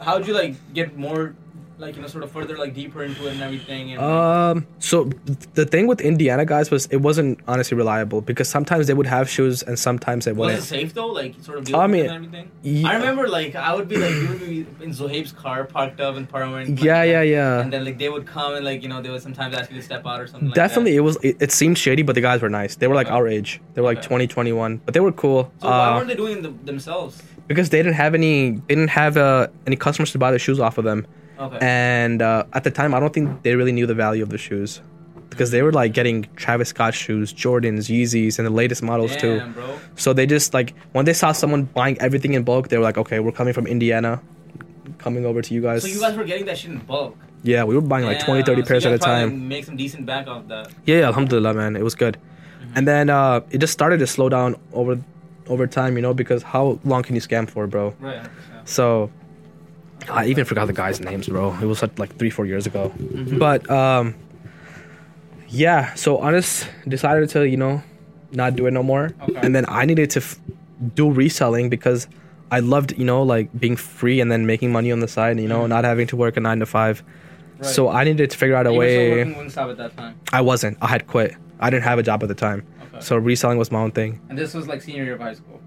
how'd 0.00 0.26
you 0.28 0.34
like 0.34 0.54
get 0.74 0.96
more 0.96 1.34
like 1.78 1.96
you 1.96 2.02
know, 2.02 2.08
sort 2.08 2.24
of 2.24 2.30
further 2.32 2.56
like 2.58 2.74
deeper 2.74 3.02
into 3.04 3.26
it 3.26 3.32
and 3.32 3.42
everything? 3.42 3.92
And, 3.92 4.00
Um. 4.02 4.66
So 4.80 5.10
the 5.54 5.64
thing 5.64 5.86
with 5.86 6.00
Indiana 6.00 6.44
guys 6.44 6.70
was 6.70 6.86
it 6.86 6.96
wasn't 6.98 7.38
honestly 7.46 7.76
reliable 7.76 8.20
because 8.20 8.48
sometimes 8.48 8.86
they 8.88 8.94
would 8.94 9.06
have 9.06 9.28
shoes 9.30 9.62
and 9.62 9.78
sometimes 9.78 10.24
they 10.24 10.32
was 10.32 10.38
wouldn't. 10.38 10.58
it 10.60 10.62
safe 10.66 10.94
though? 10.94 11.06
Like 11.08 11.34
sort 11.42 11.58
of 11.58 11.74
I 11.74 11.86
mean, 11.86 12.06
and 12.06 12.12
everything. 12.14 12.50
yeah. 12.62 12.88
I 12.88 12.94
remember 12.96 13.28
like 13.28 13.54
I 13.54 13.74
would 13.74 13.88
be 13.88 13.96
like 13.96 14.10
you 14.14 14.28
would 14.28 14.40
be 14.40 14.66
in 14.84 14.92
Zohaib's 14.92 15.32
car 15.32 15.64
parked 15.64 16.00
up 16.00 16.16
in 16.16 16.26
Parliament. 16.26 16.70
like, 16.70 16.82
Yeah, 16.82 17.02
yeah, 17.04 17.22
yeah. 17.22 17.60
And 17.60 17.72
then 17.72 17.84
like 17.84 17.98
they 17.98 18.08
would 18.08 18.26
come 18.26 18.54
and 18.54 18.64
like 18.64 18.82
you 18.82 18.88
know 18.88 19.00
they 19.00 19.10
would 19.10 19.22
sometimes 19.22 19.54
ask 19.56 19.70
you 19.70 19.76
to 19.76 19.82
step 19.82 20.04
out 20.06 20.20
or 20.20 20.26
something. 20.26 20.50
Definitely, 20.50 20.92
Like 20.92 20.98
it 20.98 21.00
was. 21.02 21.16
It, 21.22 21.36
it 21.40 21.52
seemed 21.52 21.78
shady, 21.78 22.02
but 22.02 22.14
the 22.14 22.20
guys 22.20 22.42
were 22.42 22.50
nice. 22.50 22.76
They 22.76 22.88
were 22.88 22.94
like 22.94 23.06
Okay. 23.08 23.14
our 23.16 23.28
age. 23.28 23.60
They 23.74 23.80
were 23.80 23.86
like 23.88 23.98
Okay. 23.98 24.08
20, 24.08 24.26
21, 24.26 24.80
but 24.84 24.94
they 24.94 25.00
were 25.00 25.12
cool. 25.12 25.50
So 25.60 25.68
why 25.68 25.88
Uh, 25.90 25.94
weren't 25.96 26.08
they 26.08 26.14
doing 26.16 26.42
them 26.42 26.58
themselves? 26.64 27.22
because 27.46 27.70
they 27.70 27.78
didn't 27.78 27.94
have 27.94 28.14
any. 28.14 28.50
They 28.66 28.74
didn't 28.74 28.90
have 28.90 29.16
uh, 29.16 29.46
any 29.66 29.76
customers 29.76 30.12
to 30.12 30.18
buy 30.18 30.30
the 30.32 30.38
shoes 30.38 30.58
off 30.60 30.76
of 30.78 30.84
them. 30.84 31.06
Okay. 31.38 31.58
And 31.60 32.20
uh, 32.20 32.44
at 32.52 32.64
the 32.64 32.70
time, 32.70 32.94
I 32.94 33.00
don't 33.00 33.12
think 33.12 33.42
they 33.42 33.54
really 33.54 33.72
knew 33.72 33.86
the 33.86 33.94
value 33.94 34.22
of 34.22 34.30
the 34.30 34.38
shoes 34.38 34.80
because 35.30 35.50
they 35.50 35.62
were 35.62 35.72
like 35.72 35.92
getting 35.92 36.26
Travis 36.36 36.70
Scott 36.70 36.94
shoes, 36.94 37.32
Jordans, 37.32 37.88
Yeezys, 37.88 38.38
and 38.38 38.46
the 38.46 38.52
latest 38.52 38.82
models 38.82 39.14
too. 39.16 39.40
Bro. 39.54 39.78
So 39.96 40.12
they 40.12 40.26
just 40.26 40.54
like 40.54 40.74
when 40.92 41.04
they 41.04 41.12
saw 41.12 41.32
someone 41.32 41.64
buying 41.64 42.00
everything 42.00 42.34
in 42.34 42.42
bulk, 42.42 42.68
they 42.68 42.76
were 42.76 42.84
like, 42.84 42.98
okay, 42.98 43.20
we're 43.20 43.32
coming 43.32 43.54
from 43.54 43.66
Indiana, 43.66 44.20
coming 44.98 45.26
over 45.26 45.42
to 45.42 45.54
you 45.54 45.62
guys. 45.62 45.82
So 45.82 45.88
you 45.88 46.00
guys 46.00 46.16
were 46.16 46.24
getting 46.24 46.46
that 46.46 46.58
shit 46.58 46.72
in 46.72 46.78
bulk. 46.78 47.16
yeah, 47.42 47.64
we 47.64 47.74
were 47.74 47.80
buying 47.80 48.04
like 48.04 48.20
20, 48.24 48.42
30 48.42 48.56
Damn, 48.56 48.64
so 48.64 48.68
pairs 48.68 48.86
at 48.86 48.92
a 48.92 48.98
time. 48.98 49.48
Make 49.48 49.64
some 49.64 49.76
decent 49.76 50.06
back 50.06 50.26
off 50.26 50.48
that. 50.48 50.72
Yeah, 50.86 50.98
yeah, 50.98 51.06
alhamdulillah, 51.06 51.54
man. 51.54 51.76
It 51.76 51.84
was 51.84 51.94
good. 51.94 52.16
Mm-hmm. 52.16 52.72
And 52.76 52.88
then 52.88 53.10
uh, 53.10 53.40
it 53.50 53.58
just 53.58 53.72
started 53.72 53.98
to 53.98 54.06
slow 54.06 54.28
down 54.28 54.56
over 54.72 55.00
over 55.46 55.66
time, 55.66 55.96
you 55.96 56.02
know, 56.02 56.12
because 56.12 56.42
how 56.42 56.78
long 56.84 57.02
can 57.02 57.14
you 57.14 57.22
scam 57.22 57.48
for, 57.48 57.66
bro? 57.66 57.94
Right. 58.00 58.22
100%. 58.22 58.28
So 58.68 59.10
I 60.10 60.26
even 60.26 60.44
forgot 60.44 60.66
the 60.66 60.72
guys' 60.72 61.00
names, 61.00 61.28
bro. 61.28 61.52
It 61.60 61.64
was 61.66 61.82
like 61.98 62.16
three, 62.16 62.30
four 62.30 62.46
years 62.46 62.66
ago. 62.66 62.92
Mm-hmm. 62.96 63.38
But 63.38 63.68
um, 63.70 64.14
yeah. 65.48 65.94
So 65.94 66.22
Anas 66.22 66.66
decided 66.86 67.28
to 67.30 67.48
you 67.48 67.56
know 67.56 67.82
not 68.32 68.56
do 68.56 68.66
it 68.66 68.72
no 68.72 68.82
more, 68.82 69.10
Okay. 69.22 69.40
and 69.42 69.54
then 69.54 69.64
I 69.68 69.84
needed 69.84 70.10
to 70.10 70.20
f- 70.20 70.38
do 70.94 71.10
reselling 71.10 71.68
because 71.70 72.06
I 72.50 72.60
loved 72.60 72.96
you 72.98 73.04
know 73.04 73.22
like 73.22 73.48
being 73.58 73.76
free 73.76 74.20
and 74.20 74.30
then 74.30 74.46
making 74.46 74.72
money 74.72 74.92
on 74.92 75.00
the 75.00 75.08
side, 75.08 75.38
you 75.40 75.48
know, 75.48 75.66
not 75.66 75.84
having 75.84 76.06
to 76.08 76.16
work 76.16 76.36
a 76.36 76.40
nine 76.40 76.60
to 76.60 76.66
five. 76.66 77.02
Mm-hmm. 77.02 77.62
Right. 77.62 77.70
So 77.70 77.88
I 77.88 78.04
needed 78.04 78.30
to 78.30 78.36
figure 78.38 78.54
out 78.54 78.66
a 78.66 78.72
you 78.72 78.78
way. 78.78 79.24
working 79.24 79.34
at 79.56 79.76
that 79.78 79.96
time. 79.96 80.20
I 80.32 80.40
wasn't. 80.42 80.78
I 80.80 80.86
had 80.86 81.06
quit. 81.06 81.34
I 81.60 81.70
didn't 81.70 81.84
have 81.84 81.98
a 81.98 82.02
job 82.04 82.22
at 82.22 82.28
the 82.28 82.34
time. 82.34 82.64
Okay. 82.94 83.00
So 83.00 83.16
reselling 83.16 83.58
was 83.58 83.72
my 83.72 83.80
own 83.80 83.90
thing. 83.90 84.20
and 84.28 84.38
this 84.38 84.54
was 84.54 84.68
like 84.68 84.80
senior 84.82 85.04
year 85.04 85.14
of 85.14 85.20
high 85.20 85.34
school. 85.34 85.60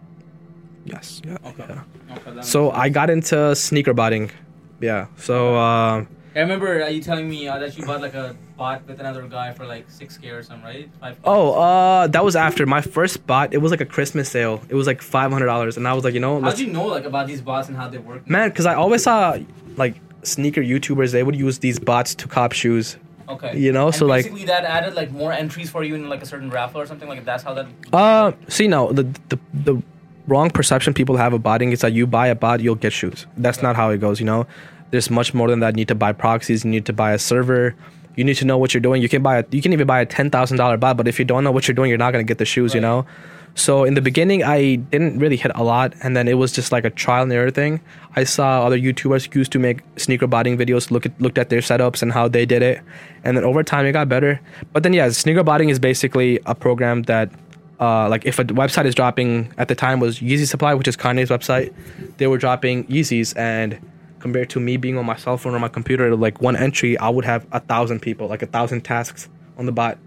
Yes. 0.86 1.21
Yeah. 1.25 1.38
Okay. 1.45 1.65
yeah. 1.69 2.15
Okay. 2.17 2.41
So. 2.41 2.71
I 2.71 2.89
got 2.89 3.09
into 3.09 3.55
sneaker 3.55 3.93
botting. 3.93 4.32
Yeah. 4.79 5.07
So 5.17 5.55
uh, 5.55 6.05
I 6.36 6.39
remember 6.39 6.82
uh, 6.84 6.88
you 6.88 7.01
telling 7.01 7.29
me 7.29 7.47
uh, 7.47 7.59
that 7.59 7.77
you 7.77 7.86
bought 7.86 8.01
like 8.01 8.13
a 8.15 8.36
bot 8.57 8.88
with 8.88 8.99
another 8.99 9.21
guy 9.27 9.53
for 9.53 9.65
like 9.65 9.89
six 9.91 10.17
k 10.17 10.29
or 10.29 10.41
something, 10.41 10.63
right? 10.63 10.89
Five. 10.99 11.17
oh, 11.23 11.53
uh, 11.53 12.07
that 12.07 12.23
was 12.23 12.36
after 12.36 12.65
my 12.65 12.82
first 12.82 13.25
bot. 13.27 13.53
It 13.53 13.57
was 13.59 13.69
like 13.71 13.82
a 13.82 13.86
Christmas 13.86 14.29
sale. 14.29 14.61
It 14.69 14.75
was 14.75 14.88
like 14.88 15.01
five 15.01 15.32
hundred 15.32 15.47
dollars, 15.47 15.77
and 15.77 15.88
I 15.88 15.93
was 15.93 16.03
like, 16.03 16.13
you 16.13 16.19
know, 16.19 16.36
How'd 16.36 16.43
let's, 16.43 16.59
you 16.59 16.67
know 16.67 16.88
like 16.88 17.05
about 17.05 17.27
these 17.27 17.41
bots 17.41 17.67
and 17.67 17.77
how 17.77 17.88
they 17.89 17.99
work? 17.99 18.27
man, 18.27 18.49
because 18.49 18.65
I 18.65 18.73
always 18.75 19.03
saw 19.03 19.38
like 19.75 19.95
sneaker 20.23 20.61
YouTubers. 20.61 21.11
They 21.11 21.23
would 21.23 21.36
use 21.36 21.59
these 21.59 21.77
bots 21.79 22.15
to 22.15 22.27
cop 22.27 22.53
shoes. 22.53 22.97
Okay. 23.29 23.57
You 23.57 23.71
know, 23.71 23.88
And 23.88 23.95
so, 23.95 24.05
like- 24.07 24.25
basically 24.25 24.45
that 24.45 24.63
added 24.65 24.93
like 24.93 25.11
more 25.11 25.32
entries 25.32 25.69
for 25.69 25.84
you 25.84 25.95
in 25.95 26.09
like 26.09 26.21
a 26.21 26.25
certain 26.25 26.49
raffle 26.49 26.82
or 26.82 26.86
something. 26.86 27.07
Like 27.07 27.23
that's 27.23 27.43
how 27.43 27.53
that. 27.53 27.67
Uh, 27.93 28.32
see, 28.47 28.67
no, 28.67 28.91
the 28.91 29.03
the 29.29 29.39
the 29.53 29.84
wrong 30.32 30.49
perception 30.49 30.93
people 30.93 31.17
have 31.17 31.34
of 31.34 31.43
botting 31.43 31.73
is 31.73 31.82
that 31.82 31.91
you 31.91 32.07
buy 32.07 32.27
a 32.27 32.36
bot, 32.36 32.61
you'll 32.61 32.75
get 32.75 32.93
shoes. 32.93 33.27
That's 33.38 33.61
not 33.61 33.75
how 33.75 33.89
it 33.89 33.99
goes. 33.99 34.19
You 34.19 34.25
know, 34.25 34.47
there's 34.91 35.09
much 35.09 35.34
more 35.34 35.49
than 35.49 35.59
that. 35.59 35.73
You 35.73 35.82
need 35.82 35.89
to 35.89 35.95
buy 35.95 36.13
proxies. 36.13 36.63
You 36.63 36.71
need 36.71 36.86
to 36.86 36.93
buy 36.93 37.11
a 37.11 37.19
server. 37.19 37.75
You 38.15 38.23
need 38.23 38.38
to 38.38 38.45
know 38.45 38.57
what 38.57 38.73
you're 38.73 38.82
doing. 38.82 39.01
You 39.01 39.09
can 39.09 39.21
buy 39.21 39.39
a, 39.39 39.45
you 39.51 39.61
can 39.61 39.73
even 39.73 39.88
buy 39.88 39.99
a 40.01 40.05
ten 40.05 40.29
thousand 40.29 40.57
dollar 40.57 40.77
bot, 40.77 40.97
but 40.97 41.07
if 41.07 41.19
you 41.19 41.25
don't 41.25 41.43
know 41.43 41.51
what 41.51 41.67
you're 41.67 41.75
doing, 41.75 41.89
you're 41.89 41.97
not 42.05 42.11
gonna 42.11 42.23
get 42.23 42.38
the 42.38 42.45
shoes. 42.45 42.73
You 42.73 42.82
know. 42.82 43.05
So 43.53 43.84
in 43.84 43.95
the 43.95 44.01
beginning, 44.01 44.43
I 44.43 44.75
didn't 44.75 45.19
really 45.19 45.36
hit 45.36 45.51
a 45.55 45.63
lot, 45.63 45.93
and 46.01 46.15
then 46.15 46.29
it 46.29 46.36
was 46.36 46.53
just 46.53 46.71
like 46.71 46.86
a 46.86 46.89
trial 46.89 47.23
and 47.23 47.34
error 47.34 47.51
thing. 47.51 47.82
I 48.15 48.23
saw 48.23 48.65
other 48.65 48.79
YouTubers 48.79 49.32
who 49.32 49.39
used 49.39 49.51
to 49.51 49.59
make 49.59 49.82
sneaker 49.97 50.27
botting 50.27 50.57
videos, 50.57 50.89
look 50.89 51.05
at 51.05 51.19
looked 51.21 51.38
at 51.38 51.49
their 51.49 51.59
setups 51.59 52.01
and 52.01 52.11
how 52.13 52.27
they 52.29 52.45
did 52.45 52.61
it, 52.61 52.82
and 53.25 53.36
then 53.36 53.43
over 53.43 53.63
time 53.63 53.86
it 53.86 53.91
got 53.91 54.07
better. 54.07 54.39
But 54.71 54.84
then 54.84 54.93
yeah, 54.93 55.09
sneaker 55.09 55.43
botting 55.43 55.69
is 55.69 55.79
basically 55.79 56.39
a 56.45 56.55
program 56.55 57.03
that 57.03 57.29
uh, 57.82 58.07
like 58.07 58.25
if 58.25 58.39
a 58.39 58.45
website 58.45 58.86
is 58.86 58.95
dropping 58.95 59.53
at 59.57 59.67
the 59.67 59.75
time 59.75 59.99
was 59.99 60.19
Yeezy 60.19 60.47
Supply, 60.47 60.73
which 60.73 60.88
is 60.88 60.95
Kanye's 60.95 61.29
website, 61.29 61.73
they 62.17 62.27
were 62.27 62.38
dropping 62.38 62.86
Yeezys, 62.86 63.36
and 63.36 63.79
compared 64.19 64.49
to 64.51 64.59
me 64.59 64.77
being 64.77 64.97
on 64.97 65.05
my 65.05 65.15
cell 65.15 65.38
phone 65.38 65.55
or 65.55 65.59
my 65.59 65.67
computer, 65.67 66.15
like 66.15 66.41
one 66.41 66.55
entry, 66.55 66.97
I 66.97 67.09
would 67.09 67.25
have 67.25 67.45
a 67.51 67.59
thousand 67.59 68.01
people, 68.01 68.27
like 68.27 68.43
a 68.43 68.45
thousand 68.45 68.82
tasks 68.82 69.27
on 69.57 69.65
the 69.65 69.71
bot, 69.71 69.97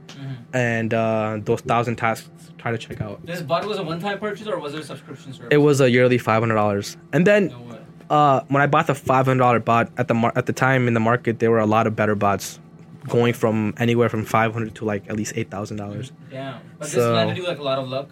and 0.52 0.94
uh, 0.94 1.40
those 1.42 1.60
thousand 1.62 1.96
tasks 1.96 2.30
try 2.58 2.70
to 2.70 2.78
check 2.78 3.00
out. 3.00 3.24
This 3.26 3.42
bot 3.42 3.66
was 3.66 3.78
a 3.78 3.82
one-time 3.82 4.18
purchase 4.18 4.46
or 4.46 4.58
was 4.58 4.72
it 4.72 4.80
a 4.80 4.84
subscription 4.84 5.32
service? 5.32 5.48
It 5.50 5.58
was 5.58 5.80
a 5.80 5.90
yearly 5.90 6.18
five 6.18 6.42
hundred 6.42 6.54
dollars, 6.54 6.96
and 7.12 7.26
then 7.26 7.48
No 7.48 7.74
uh, 8.10 8.42
when 8.48 8.62
I 8.62 8.66
bought 8.66 8.86
the 8.86 8.94
five 8.94 9.26
hundred 9.26 9.40
dollar 9.40 9.60
bot 9.60 9.90
at 9.96 10.08
the 10.08 10.14
mar- 10.14 10.32
at 10.36 10.46
the 10.46 10.52
time 10.52 10.86
in 10.88 10.94
the 10.94 11.00
market, 11.00 11.38
there 11.38 11.50
were 11.50 11.58
a 11.58 11.66
lot 11.66 11.86
of 11.86 11.96
better 11.96 12.14
bots, 12.14 12.60
going 13.08 13.34
from 13.34 13.74
anywhere 13.78 14.08
from 14.08 14.24
five 14.24 14.52
hundred 14.52 14.74
to 14.76 14.84
like 14.84 15.08
at 15.10 15.16
least 15.16 15.32
eight 15.36 15.50
thousand 15.50 15.76
dollars. 15.76 16.12
Damn. 16.30 16.60
But 16.78 16.84
this 16.86 16.94
So- 16.94 17.12
landed 17.14 17.36
you 17.36 17.46
like 17.46 17.58
a 17.58 17.62
lot 17.62 17.78
of 17.78 17.88
luck. 17.88 18.08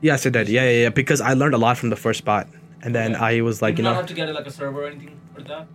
Yes, 0.00 0.26
it 0.26 0.32
did. 0.32 0.48
Yeah, 0.48 0.64
yeah, 0.68 0.82
yeah. 0.82 0.88
Because 0.90 1.20
I 1.20 1.32
learned 1.34 1.54
a 1.54 1.58
lot 1.58 1.78
from 1.78 1.88
the 1.90 1.96
first 1.96 2.18
spot, 2.18 2.46
and 2.82 2.94
then 2.94 3.14
Okay. 3.14 3.38
I 3.38 3.40
was 3.40 3.62
like, 3.62 3.72
you 3.72 3.76
you 3.76 3.76
do 3.78 3.82
not 3.84 3.90
know, 3.92 3.96
have 3.96 4.06
to 4.06 4.14
get 4.14 4.34
like 4.34 4.46
a 4.46 4.50
server 4.50 4.82
or 4.84 4.86
anything 4.88 5.16
for 5.34 5.42
that. 5.42 5.66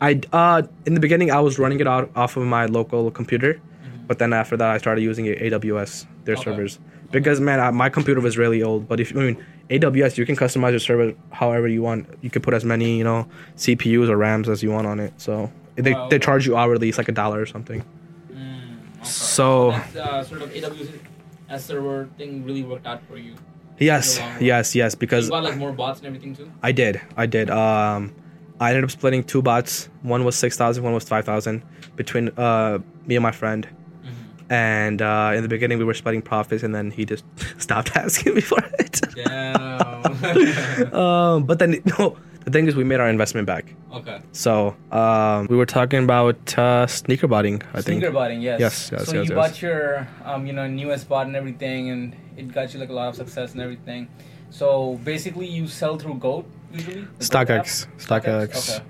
I 0.00 0.20
uh 0.32 0.62
in 0.86 0.94
the 0.94 1.00
beginning 1.00 1.30
I 1.30 1.40
was 1.40 1.58
running 1.58 1.80
it 1.80 1.86
out 1.86 2.10
off 2.14 2.36
of 2.36 2.44
my 2.44 2.66
local 2.66 3.10
computer, 3.10 3.60
but 4.06 4.18
then 4.18 4.32
after 4.32 4.56
that 4.56 4.70
I 4.70 4.78
started 4.78 5.02
using 5.02 5.26
AWS 5.26 6.06
their 6.24 6.34
Okay. 6.36 6.44
servers 6.44 6.78
because 7.10 7.40
man 7.40 7.58
I, 7.60 7.70
my 7.70 7.88
computer 7.88 8.20
was 8.20 8.36
really 8.38 8.62
old. 8.62 8.88
But 8.88 9.00
if 9.00 9.16
I 9.16 9.20
mean 9.20 9.36
AWS, 9.70 10.18
you 10.18 10.26
can 10.26 10.36
customize 10.36 10.70
your 10.72 10.80
server 10.80 11.14
however 11.30 11.66
you 11.68 11.82
want. 11.82 12.06
You 12.20 12.30
can 12.30 12.42
put 12.42 12.52
as 12.54 12.64
many 12.64 12.98
you 12.98 13.04
know 13.04 13.26
CPUs 13.56 14.08
or 14.08 14.16
RAMs 14.16 14.48
as 14.48 14.62
you 14.62 14.70
want 14.70 14.86
on 14.86 15.00
it. 15.00 15.12
So 15.16 15.50
they 15.76 15.92
Wow, 15.94 16.08
they 16.08 16.18
charge 16.18 16.46
you 16.46 16.56
hourly. 16.56 16.88
It's 16.88 16.98
like 16.98 17.08
a 17.08 17.12
dollar 17.12 17.40
or 17.40 17.46
something. 17.46 17.84
Mm, 18.30 18.78
okay. 18.98 19.04
So 19.04 19.70
that 19.94 19.96
uh, 19.96 20.24
sort 20.24 20.42
of 20.42 20.50
AWS 20.50 21.60
server 21.60 22.08
thing 22.18 22.44
really 22.44 22.62
worked 22.62 22.86
out 22.86 23.02
for 23.08 23.16
you. 23.16 23.34
yes, 23.78 24.16
in 24.16 24.22
the 24.22 24.26
long 24.26 24.34
run. 24.36 24.44
yes, 24.44 24.74
yes. 24.74 24.92
You 24.94 24.98
Because 24.98 25.30
got 25.30 25.42
like 25.44 25.56
more 25.56 25.72
bots 25.72 25.98
and 26.00 26.06
everything 26.06 26.34
too. 26.36 26.50
I 26.62 26.72
did. 26.72 27.00
I 27.16 27.26
did. 27.26 27.50
Um, 27.50 28.14
I 28.60 28.68
ended 28.70 28.84
up 28.84 28.90
splitting 28.90 29.24
two 29.24 29.42
bots. 29.42 29.88
One 30.02 30.24
was 30.24 30.36
six 30.36 30.56
thousand. 30.56 30.84
One 30.84 30.92
was 30.94 31.04
five 31.04 31.24
thousand 31.24 31.62
between 31.96 32.28
uh 32.38 32.78
me 33.06 33.16
and 33.16 33.22
my 33.22 33.32
friend. 33.32 33.66
Mm-hmm. 33.66 34.52
And 34.52 35.02
uh, 35.02 35.32
in 35.34 35.42
the 35.42 35.48
beginning, 35.48 35.78
we 35.78 35.84
were 35.84 35.94
splitting 35.94 36.22
profits, 36.22 36.62
and 36.62 36.74
then 36.74 36.90
he 36.90 37.04
just 37.04 37.24
stopped 37.58 37.96
asking 37.96 38.34
me 38.34 38.40
for 38.40 38.58
it. 38.78 39.00
Damn. 39.14 40.94
um, 40.94 41.44
but 41.44 41.58
then 41.58 41.82
no, 41.98 42.16
the 42.44 42.50
thing 42.50 42.66
is, 42.66 42.74
we 42.76 42.84
made 42.84 43.00
our 43.00 43.08
investment 43.08 43.46
back. 43.46 43.64
okay. 43.92 44.20
So 44.32 44.74
um, 44.90 45.46
we 45.48 45.56
were 45.56 45.66
talking 45.66 46.02
about 46.04 46.58
uh, 46.58 46.86
sneaker 46.86 47.26
botting. 47.28 47.62
I 47.74 47.80
Sneaker 47.80 48.00
think. 48.00 48.14
botting, 48.14 48.40
yes. 48.42 48.60
Yes, 48.60 48.90
yes, 48.92 49.06
So 49.06 49.16
yes, 49.16 49.28
you 49.28 49.34
yes. 49.36 49.48
bought 49.50 49.62
your, 49.62 50.08
um, 50.24 50.46
you 50.46 50.52
know, 50.52 50.66
newest 50.66 51.08
bot 51.08 51.26
and 51.26 51.36
everything, 51.36 51.90
and 51.90 52.16
it 52.36 52.52
got 52.52 52.72
you 52.74 52.80
like 52.80 52.88
a 52.90 52.92
lot 52.92 53.08
of 53.08 53.16
success 53.16 53.52
and 53.52 53.60
everything. 53.60 54.08
So 54.50 54.98
basically, 55.04 55.46
you 55.46 55.66
sell 55.66 55.96
through 55.98 56.14
Goat 56.16 56.46
usually. 56.72 57.02
App? 57.02 57.18
StockX. 57.20 57.86
StockX. 57.98 58.74
Okay. 58.76 58.84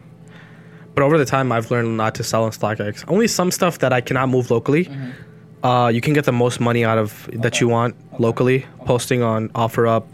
But 0.95 1.05
over 1.05 1.17
the 1.19 1.25
time, 1.25 1.53
I've 1.53 1.71
learned 1.71 1.97
not 1.97 2.15
to 2.17 2.25
sell 2.25 2.45
on 2.45 2.51
StockX. 2.51 3.05
Only 3.09 3.27
some 3.29 3.51
stuff 3.51 3.79
that 3.79 3.93
I 3.93 4.01
cannot 4.01 4.29
move 4.29 4.51
locally. 4.51 4.85
Mhm. 4.87 5.13
Uh, 5.63 5.89
you 5.89 6.01
can 6.01 6.13
get 6.13 6.25
the 6.25 6.33
most 6.33 6.61
money 6.61 6.85
out 6.85 6.99
of 6.99 7.31
that 7.33 7.61
you 7.61 7.69
want 7.69 7.95
Okay. 8.15 8.23
locally. 8.23 8.67
Posting 8.85 9.23
on 9.23 9.49
OfferUp, 9.51 10.05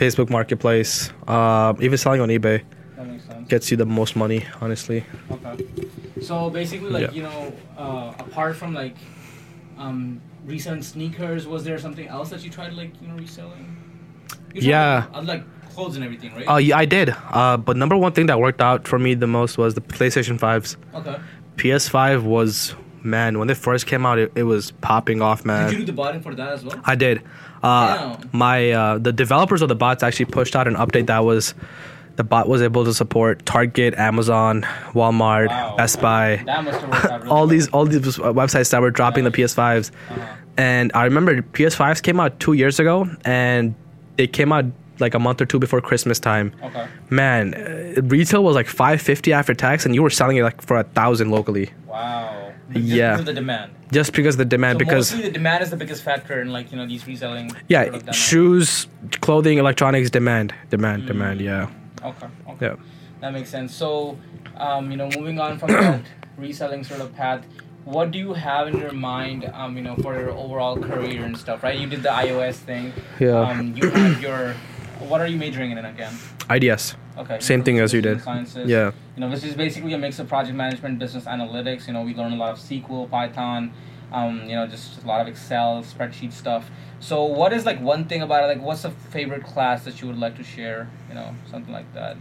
Facebook 0.00 0.30
Marketplace, 0.30 1.12
uh, 1.28 1.74
even 1.80 1.98
selling 1.98 2.20
on 2.22 2.28
eBay 2.30 2.62
That 2.96 3.06
makes 3.06 3.24
sense. 3.24 3.48
gets 3.48 3.70
you 3.70 3.76
the 3.76 3.84
most 3.86 4.16
money. 4.16 4.40
Honestly, 4.60 5.04
Okay. 5.30 5.54
So 6.22 6.50
basically, 6.50 6.90
like 6.90 7.02
Yeah. 7.02 7.12
you 7.18 7.22
know, 7.22 7.52
uh, 7.78 8.12
apart 8.26 8.56
from 8.56 8.74
like 8.74 8.96
um, 9.78 10.20
reselling 10.46 10.82
sneakers, 10.82 11.46
was 11.46 11.64
there 11.64 11.78
something 11.78 12.06
else 12.08 12.28
that 12.30 12.42
you 12.44 12.50
tried 12.50 12.72
like 12.74 12.92
you 13.02 13.08
know 13.08 13.16
reselling? 13.16 13.76
You 14.54 14.62
Yeah. 14.62 15.06
Like, 15.12 15.16
uh, 15.16 15.22
like 15.32 15.42
clothes 15.74 15.96
and 15.96 16.04
everything, 16.04 16.30
right? 16.34 16.48
uh, 16.48 16.56
yeah, 16.56 16.76
I 16.78 16.84
did. 16.84 17.14
Uh, 17.32 17.56
but 17.56 17.76
number 17.76 17.96
one 17.96 18.12
thing 18.12 18.26
that 18.26 18.38
worked 18.40 18.60
out 18.60 18.88
for 18.88 18.98
me 18.98 19.14
the 19.14 19.26
most 19.26 19.56
was 19.58 19.74
the 19.74 19.80
PlayStation 19.80 20.38
Fives. 20.38 20.76
okay. 20.94 21.16
PS5 21.56 22.22
was 22.22 22.74
man 23.02 23.38
when 23.38 23.48
it 23.50 23.56
first 23.56 23.86
came 23.86 24.04
out, 24.06 24.18
it, 24.18 24.30
it 24.34 24.42
was 24.44 24.72
popping 24.82 25.20
off, 25.22 25.44
man. 25.44 25.64
Did 25.68 25.72
you 25.72 25.78
do 25.80 25.86
the 25.86 25.92
botting 25.92 26.20
for 26.22 26.34
that 26.34 26.52
as 26.52 26.64
well? 26.64 26.78
I 26.84 26.94
did. 26.94 27.22
Uh, 27.62 28.16
my 28.32 28.70
uh, 28.72 28.98
the 28.98 29.12
developers 29.12 29.62
of 29.62 29.68
the 29.68 29.74
bots 29.74 30.02
actually 30.02 30.26
pushed 30.26 30.56
out 30.56 30.66
an 30.66 30.74
update 30.76 31.06
that 31.06 31.24
was 31.24 31.54
the 32.16 32.24
bot 32.24 32.48
was 32.48 32.60
able 32.62 32.84
to 32.84 32.92
support 32.94 33.44
Target, 33.46 33.94
Amazon, 33.94 34.62
Walmart, 34.92 35.48
Wow. 35.48 35.76
Best 35.76 36.00
Buy, 36.00 36.42
That 36.46 36.64
must 36.64 36.80
have 36.80 36.92
out 37.12 37.20
really 37.20 37.30
all 37.30 37.46
these 37.46 37.68
all 37.68 37.84
these 37.86 38.00
websites 38.18 38.70
that 38.70 38.80
were 38.80 38.90
dropping 38.90 39.24
the 39.24 39.30
PS5s. 39.30 39.90
Uh-huh. 40.10 40.36
And 40.56 40.90
I 40.94 41.04
remember 41.04 41.40
PS5s 41.42 42.02
came 42.02 42.20
out 42.20 42.38
two 42.40 42.52
years 42.54 42.78
ago, 42.80 43.08
and 43.24 43.74
they 44.16 44.26
came 44.26 44.52
out 44.52 44.66
like 44.98 45.14
a 45.14 45.18
month 45.18 45.40
or 45.40 45.46
two 45.46 45.58
before 45.58 45.80
Christmas 45.80 46.18
time. 46.18 46.52
Okay. 46.62 46.86
Man, 47.08 47.54
uh, 47.54 48.02
retail 48.02 48.44
was 48.44 48.54
like 48.54 48.66
five 48.66 49.00
fifty 49.00 49.32
after 49.32 49.54
tax, 49.54 49.86
and 49.86 49.94
you 49.94 50.02
were 50.02 50.10
selling 50.10 50.36
it 50.36 50.42
like 50.42 50.60
for 50.60 50.76
a 50.78 50.84
thousand 50.84 51.30
locally, 51.30 51.70
Wow. 51.86 52.49
Just 52.72 52.84
Yeah. 52.86 53.12
Because 53.12 53.26
the 53.26 53.32
demand. 53.34 53.72
just 53.92 54.12
because 54.12 54.34
of 54.34 54.38
the 54.38 54.44
demand. 54.44 54.76
So 54.76 54.78
because 54.84 55.12
mostly 55.12 55.28
the 55.28 55.32
demand 55.32 55.62
is 55.62 55.70
the 55.70 55.76
biggest 55.76 56.02
factor 56.02 56.40
in 56.40 56.52
like 56.52 56.70
you 56.70 56.76
know 56.78 56.86
these 56.86 57.06
reselling. 57.06 57.50
yeah, 57.68 57.84
sort 57.84 57.94
of 57.96 58.02
demo. 58.04 58.12
shoes, 58.12 58.86
clothing, 59.20 59.58
electronics, 59.58 60.10
demand, 60.10 60.54
demand, 60.70 61.06
demand. 61.06 61.40
Yeah, 61.40 61.68
Okay. 62.04 62.26
Okay. 62.48 62.66
yeah. 62.66 62.76
That 63.20 63.32
makes 63.32 63.50
sense. 63.50 63.74
So, 63.74 64.16
um, 64.56 64.90
you 64.90 64.96
know, 64.96 65.08
moving 65.18 65.38
on 65.40 65.58
from 65.58 65.72
that 65.72 66.00
reselling 66.38 66.84
sort 66.84 67.00
of 67.02 67.14
path, 67.14 67.44
what 67.84 68.10
do 68.12 68.18
you 68.18 68.32
have 68.32 68.68
in 68.68 68.78
your 68.78 68.92
mind, 68.92 69.50
um, 69.52 69.76
you 69.76 69.82
know, 69.82 69.94
for 69.96 70.14
your 70.18 70.30
overall 70.30 70.76
career 70.76 71.24
and 71.24 71.36
stuff, 71.36 71.62
right? 71.62 71.76
You 71.78 71.86
did 71.86 72.02
the 72.02 72.08
iOS 72.08 72.54
thing. 72.54 72.92
Yeah. 73.18 73.38
Um, 73.40 73.74
you 73.76 73.90
have 73.90 74.22
your, 74.22 74.54
what 75.08 75.20
are 75.20 75.26
you 75.26 75.36
majoring 75.36 75.70
in 75.70 75.78
again? 75.78 76.14
IDS. 76.48 76.96
Okay. 77.18 77.38
Same 77.40 77.62
thing 77.62 77.78
as 77.78 77.92
you 77.92 78.00
did. 78.00 78.22
Sciences. 78.22 78.68
Yeah. 78.68 78.92
You 79.16 79.20
know, 79.20 79.30
this 79.30 79.44
is 79.44 79.54
basically 79.54 79.92
a 79.94 79.98
mix 79.98 80.18
of 80.18 80.28
project 80.28 80.56
management, 80.56 80.98
business 80.98 81.24
analytics. 81.24 81.86
You 81.86 81.92
know, 81.92 82.02
we 82.02 82.14
learn 82.14 82.32
a 82.32 82.36
lot 82.36 82.52
of 82.52 82.58
SQL, 82.58 83.10
Python, 83.10 83.72
um, 84.12 84.42
you 84.44 84.54
know, 84.56 84.66
just 84.66 85.02
a 85.02 85.06
lot 85.06 85.20
of 85.20 85.28
Excel, 85.28 85.82
spreadsheet 85.82 86.32
stuff. 86.32 86.70
So, 87.00 87.24
what 87.24 87.52
is 87.52 87.64
like 87.66 87.80
one 87.80 88.04
thing 88.06 88.22
about 88.22 88.44
it? 88.44 88.46
Like, 88.46 88.62
what's 88.62 88.84
a 88.84 88.90
favorite 88.90 89.44
class 89.44 89.84
that 89.84 90.00
you 90.00 90.08
would 90.08 90.18
like 90.18 90.36
to 90.36 90.42
share? 90.44 90.88
You 91.08 91.14
know, 91.14 91.34
something 91.50 91.72
like 91.72 91.92
that. 91.94 92.16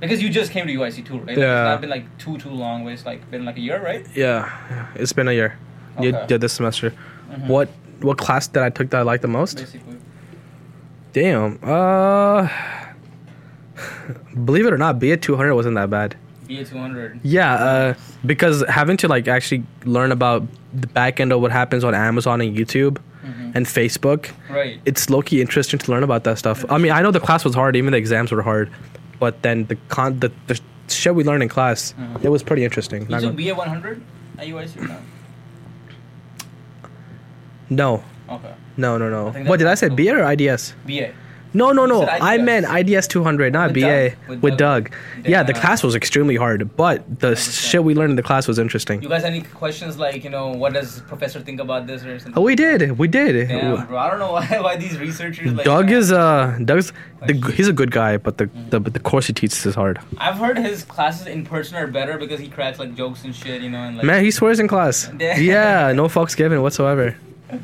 Because 0.00 0.22
you 0.22 0.28
just 0.28 0.52
came 0.52 0.66
to 0.66 0.72
UIC 0.72 1.04
too, 1.04 1.18
right? 1.18 1.28
Like, 1.28 1.36
Yeah. 1.38 1.62
It's 1.62 1.68
not 1.74 1.80
been 1.80 1.90
like 1.90 2.18
too 2.18 2.38
too 2.38 2.50
long. 2.50 2.84
But 2.84 2.92
it's 2.92 3.04
like 3.06 3.28
been 3.30 3.44
like 3.44 3.56
a 3.56 3.60
year, 3.60 3.82
right? 3.82 4.06
Yeah, 4.14 4.86
it's 4.94 5.12
been 5.12 5.28
a 5.28 5.32
year. 5.32 5.58
Okay. 5.98 6.10
yeah, 6.28 6.36
this 6.36 6.52
semester. 6.52 6.92
Mhm. 7.30 7.48
What 7.48 7.68
what 8.00 8.16
class 8.16 8.46
that 8.48 8.62
I 8.62 8.70
took 8.70 8.90
that 8.90 8.98
I 8.98 9.02
liked 9.02 9.22
the 9.22 9.28
most? 9.28 9.58
Basically. 9.58 9.96
Damn. 11.18 11.58
Uh, 11.64 12.48
believe 14.44 14.66
it 14.66 14.72
or 14.72 14.78
not, 14.78 15.00
BA 15.00 15.16
200 15.16 15.52
wasn't 15.54 15.74
that 15.74 15.90
bad. 15.90 16.16
BA 16.46 16.64
two 16.64 16.78
hundred. 16.78 17.20
Yeah, 17.22 17.52
uh, 17.54 17.94
because 18.24 18.64
having 18.70 18.96
to 18.98 19.08
like 19.08 19.28
actually 19.28 19.64
learn 19.84 20.12
about 20.12 20.46
the 20.72 20.86
back 20.86 21.20
end 21.20 21.30
of 21.32 21.42
what 21.42 21.50
happens 21.52 21.84
on 21.84 21.94
Amazon 21.94 22.40
and 22.40 22.56
YouTube 22.56 22.96
Mhm. 23.26 23.52
and 23.54 23.66
Facebook, 23.66 24.30
Right. 24.48 24.80
it's 24.86 25.10
low 25.10 25.20
key 25.20 25.42
interesting 25.42 25.78
to 25.80 25.90
learn 25.90 26.02
about 26.04 26.24
that 26.24 26.38
stuff. 26.38 26.64
I 26.70 26.78
mean, 26.78 26.90
I 26.92 27.02
know 27.02 27.10
the 27.10 27.20
class 27.20 27.44
was 27.44 27.54
hard, 27.54 27.76
even 27.76 27.90
the 27.92 27.98
exams 27.98 28.32
were 28.32 28.40
hard, 28.40 28.70
but 29.20 29.42
then 29.42 29.66
the 29.66 29.76
con 29.88 30.20
the, 30.20 30.30
the 30.46 30.58
shit 30.88 31.14
we 31.14 31.22
learned 31.22 31.42
in 31.42 31.50
class, 31.50 31.92
Mhm. 32.00 32.24
it 32.24 32.30
was 32.30 32.42
pretty 32.42 32.64
interesting. 32.64 33.02
You 33.02 33.08
Not 33.08 33.20
took 33.20 33.36
BA 33.36 33.54
one 33.54 33.68
hundred 33.68 34.00
at 34.38 34.46
UIC 34.46 34.80
or 34.80 34.88
no? 34.88 34.96
no, 37.68 38.04
Okay. 38.30 38.54
No, 38.78 38.96
no, 38.96 39.10
no. 39.10 39.32
What 39.44 39.58
did 39.58 39.66
I 39.68 39.74
say? 39.74 39.88
BA 39.90 40.10
or 40.14 40.32
IDS? 40.32 40.74
BA. 40.86 41.12
No, 41.54 41.72
no, 41.72 41.86
no. 41.86 42.06
I 42.06 42.36
meant 42.36 42.66
IDS 42.68 43.08
200, 43.08 43.54
not 43.54 43.68
With 43.72 43.76
BA. 43.76 44.10
Doug. 44.10 44.28
With 44.28 44.42
With, 44.42 44.58
Doug. 44.58 44.90
Doug. 44.90 45.26
Yeah, 45.26 45.42
the 45.42 45.54
class 45.54 45.82
was 45.82 45.94
extremely 45.94 46.36
hard, 46.36 46.76
but 46.76 47.20
the 47.20 47.36
shit 47.36 47.82
we 47.82 47.94
learned 47.94 48.10
in 48.10 48.16
the 48.16 48.22
class 48.22 48.46
was 48.46 48.58
interesting. 48.58 49.00
You 49.02 49.08
guys 49.08 49.24
any 49.24 49.40
questions 49.40 49.98
like 49.98 50.24
you 50.24 50.28
know 50.28 50.48
what 50.48 50.74
does 50.74 51.00
professor 51.08 51.40
think 51.40 51.58
about 51.58 51.86
this 51.86 52.04
or 52.04 52.18
something? 52.18 52.38
Oh, 52.38 52.44
we 52.44 52.54
did. 52.54 52.98
We 52.98 53.08
did. 53.08 53.48
Damn, 53.48 53.86
bro. 53.86 53.96
I 53.96 54.10
don't 54.10 54.18
know 54.18 54.32
why 54.38 54.46
why 54.60 54.76
these 54.76 54.98
researchers 54.98 55.50
like. 55.54 55.64
Doug 55.64 55.90
is 55.90 56.12
uh 56.12 56.58
Doug's 56.62 56.92
the, 57.26 57.32
he's 57.56 57.66
a 57.68 57.72
good 57.72 57.92
guy, 57.92 58.18
but 58.18 58.36
the, 58.36 58.44
Mm-hmm. 58.44 58.68
the 58.68 58.80
but 58.80 58.92
the 58.92 59.00
course 59.00 59.26
he 59.26 59.32
teaches 59.32 59.64
is 59.64 59.74
hard. 59.74 59.98
I've 60.18 60.36
heard 60.36 60.58
his 60.58 60.84
classes 60.84 61.26
in 61.26 61.46
person 61.46 61.76
are 61.78 61.86
better 61.86 62.18
because 62.18 62.40
he 62.40 62.48
cracks 62.48 62.78
like 62.78 62.94
jokes 62.94 63.24
and 63.24 63.34
shit, 63.34 63.62
you 63.62 63.70
know, 63.70 63.78
and 63.78 63.96
like. 63.96 64.04
Man, 64.04 64.22
he 64.22 64.30
swears 64.30 64.60
in 64.60 64.68
class. 64.68 65.10
Yeah. 65.18 65.38
yeah, 65.38 65.92
no 65.92 66.08
fucks 66.08 66.36
given 66.36 66.60
whatsoever. 66.60 67.16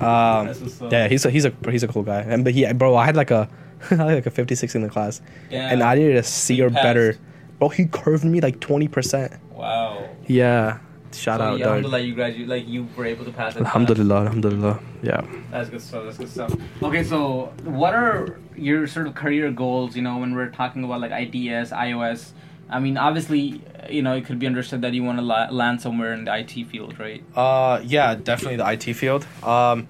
Um, 0.00 0.46
That's 0.46 0.60
what's 0.60 0.82
up. 0.82 0.92
yeah, 0.92 1.08
he's 1.08 1.24
a 1.24 1.30
he's 1.30 1.44
a 1.44 1.52
he's 1.70 1.82
a 1.82 1.88
cool 1.88 2.02
guy. 2.02 2.20
And 2.20 2.44
but 2.44 2.52
he 2.54 2.70
bro, 2.72 2.96
I 2.96 3.04
had 3.06 3.16
like 3.16 3.30
a 3.30 3.48
I 3.90 3.94
had 3.94 4.14
like 4.14 4.26
a 4.26 4.30
56 4.30 4.74
in 4.74 4.82
the 4.82 4.88
class, 4.88 5.20
Yeah. 5.50 5.70
and 5.70 5.82
I 5.82 5.94
needed 5.94 6.16
a 6.16 6.22
C 6.22 6.56
He 6.56 6.62
or 6.62 6.70
passed. 6.70 6.82
better. 6.82 7.16
Bro, 7.58 7.70
he 7.70 7.86
curved 7.86 8.24
me 8.24 8.40
like 8.40 8.60
20 8.60 8.88
percent. 8.88 9.32
Wow. 9.52 10.08
Yeah, 10.26 10.78
shout 11.12 11.40
so, 11.40 11.44
out 11.44 11.58
yeah. 11.58 11.66
Alhamdulillah, 11.66 12.00
you 12.00 12.14
graduate, 12.14 12.48
like 12.48 12.68
you 12.68 12.86
were 12.96 13.06
able 13.06 13.24
to 13.24 13.32
pass 13.32 13.56
it. 13.56 13.60
Alhamdulillah, 13.62 14.22
alhamdulillah. 14.26 14.80
Yeah. 15.02 15.22
That's 15.50 15.70
good 15.70 15.80
stuff. 15.80 16.04
That's 16.04 16.18
good 16.18 16.28
stuff. 16.30 16.54
Okay, 16.82 17.02
so 17.04 17.52
what 17.64 17.94
are 17.94 18.38
your 18.56 18.86
sort 18.86 19.06
of 19.06 19.14
career 19.14 19.50
goals? 19.50 19.96
You 19.96 20.02
know, 20.02 20.18
when 20.18 20.34
we're 20.34 20.50
talking 20.50 20.84
about 20.84 21.00
like 21.00 21.12
IDS, 21.12 21.70
iOS. 21.72 22.32
I 22.68 22.80
mean, 22.80 22.96
obviously, 22.98 23.60
you 23.88 24.02
know, 24.02 24.14
it 24.14 24.24
could 24.26 24.38
be 24.38 24.46
understood 24.46 24.82
that 24.82 24.92
you 24.92 25.02
want 25.04 25.18
to 25.18 25.24
la- 25.24 25.48
land 25.50 25.80
somewhere 25.80 26.12
in 26.12 26.24
the 26.24 26.36
IT 26.36 26.64
field, 26.68 26.98
right? 26.98 27.22
Uh, 27.36 27.80
yeah, 27.84 28.14
definitely 28.16 28.56
the 28.56 28.68
IT 28.70 28.94
field. 28.94 29.26
Um, 29.44 29.86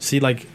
see, 0.00 0.18
like 0.20 0.46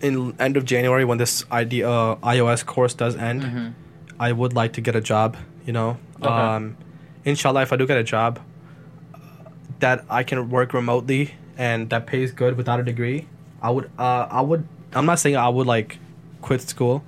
in 0.00 0.34
end 0.38 0.56
of 0.56 0.64
January 0.64 1.04
when 1.04 1.18
this 1.18 1.44
ID 1.50 1.82
uh, 1.84 2.14
iOS 2.16 2.64
course 2.64 2.94
does 2.94 3.16
end, 3.16 3.42
Mhm. 3.42 3.72
I 4.18 4.32
would 4.32 4.54
like 4.54 4.72
to 4.74 4.80
get 4.80 4.94
a 4.96 5.00
job. 5.00 5.36
You 5.66 5.72
know, 5.72 5.98
Okay. 6.22 6.28
um, 6.28 6.76
inshallah, 7.24 7.62
if 7.62 7.72
I 7.72 7.76
do 7.76 7.86
get 7.86 7.98
a 7.98 8.02
job 8.04 8.38
uh, 9.14 9.18
that 9.80 10.04
I 10.08 10.22
can 10.22 10.48
work 10.50 10.72
remotely 10.72 11.32
and 11.58 11.90
that 11.90 12.06
pays 12.06 12.32
good 12.32 12.56
without 12.56 12.80
a 12.80 12.82
degree, 12.82 13.26
I 13.60 13.70
would. 13.70 13.90
Uh, 13.98 14.26
I 14.30 14.40
would. 14.40 14.66
I'm 14.94 15.04
not 15.06 15.18
saying 15.18 15.36
I 15.36 15.48
would 15.48 15.66
like 15.66 15.98
quit 16.40 16.62
school, 16.62 17.02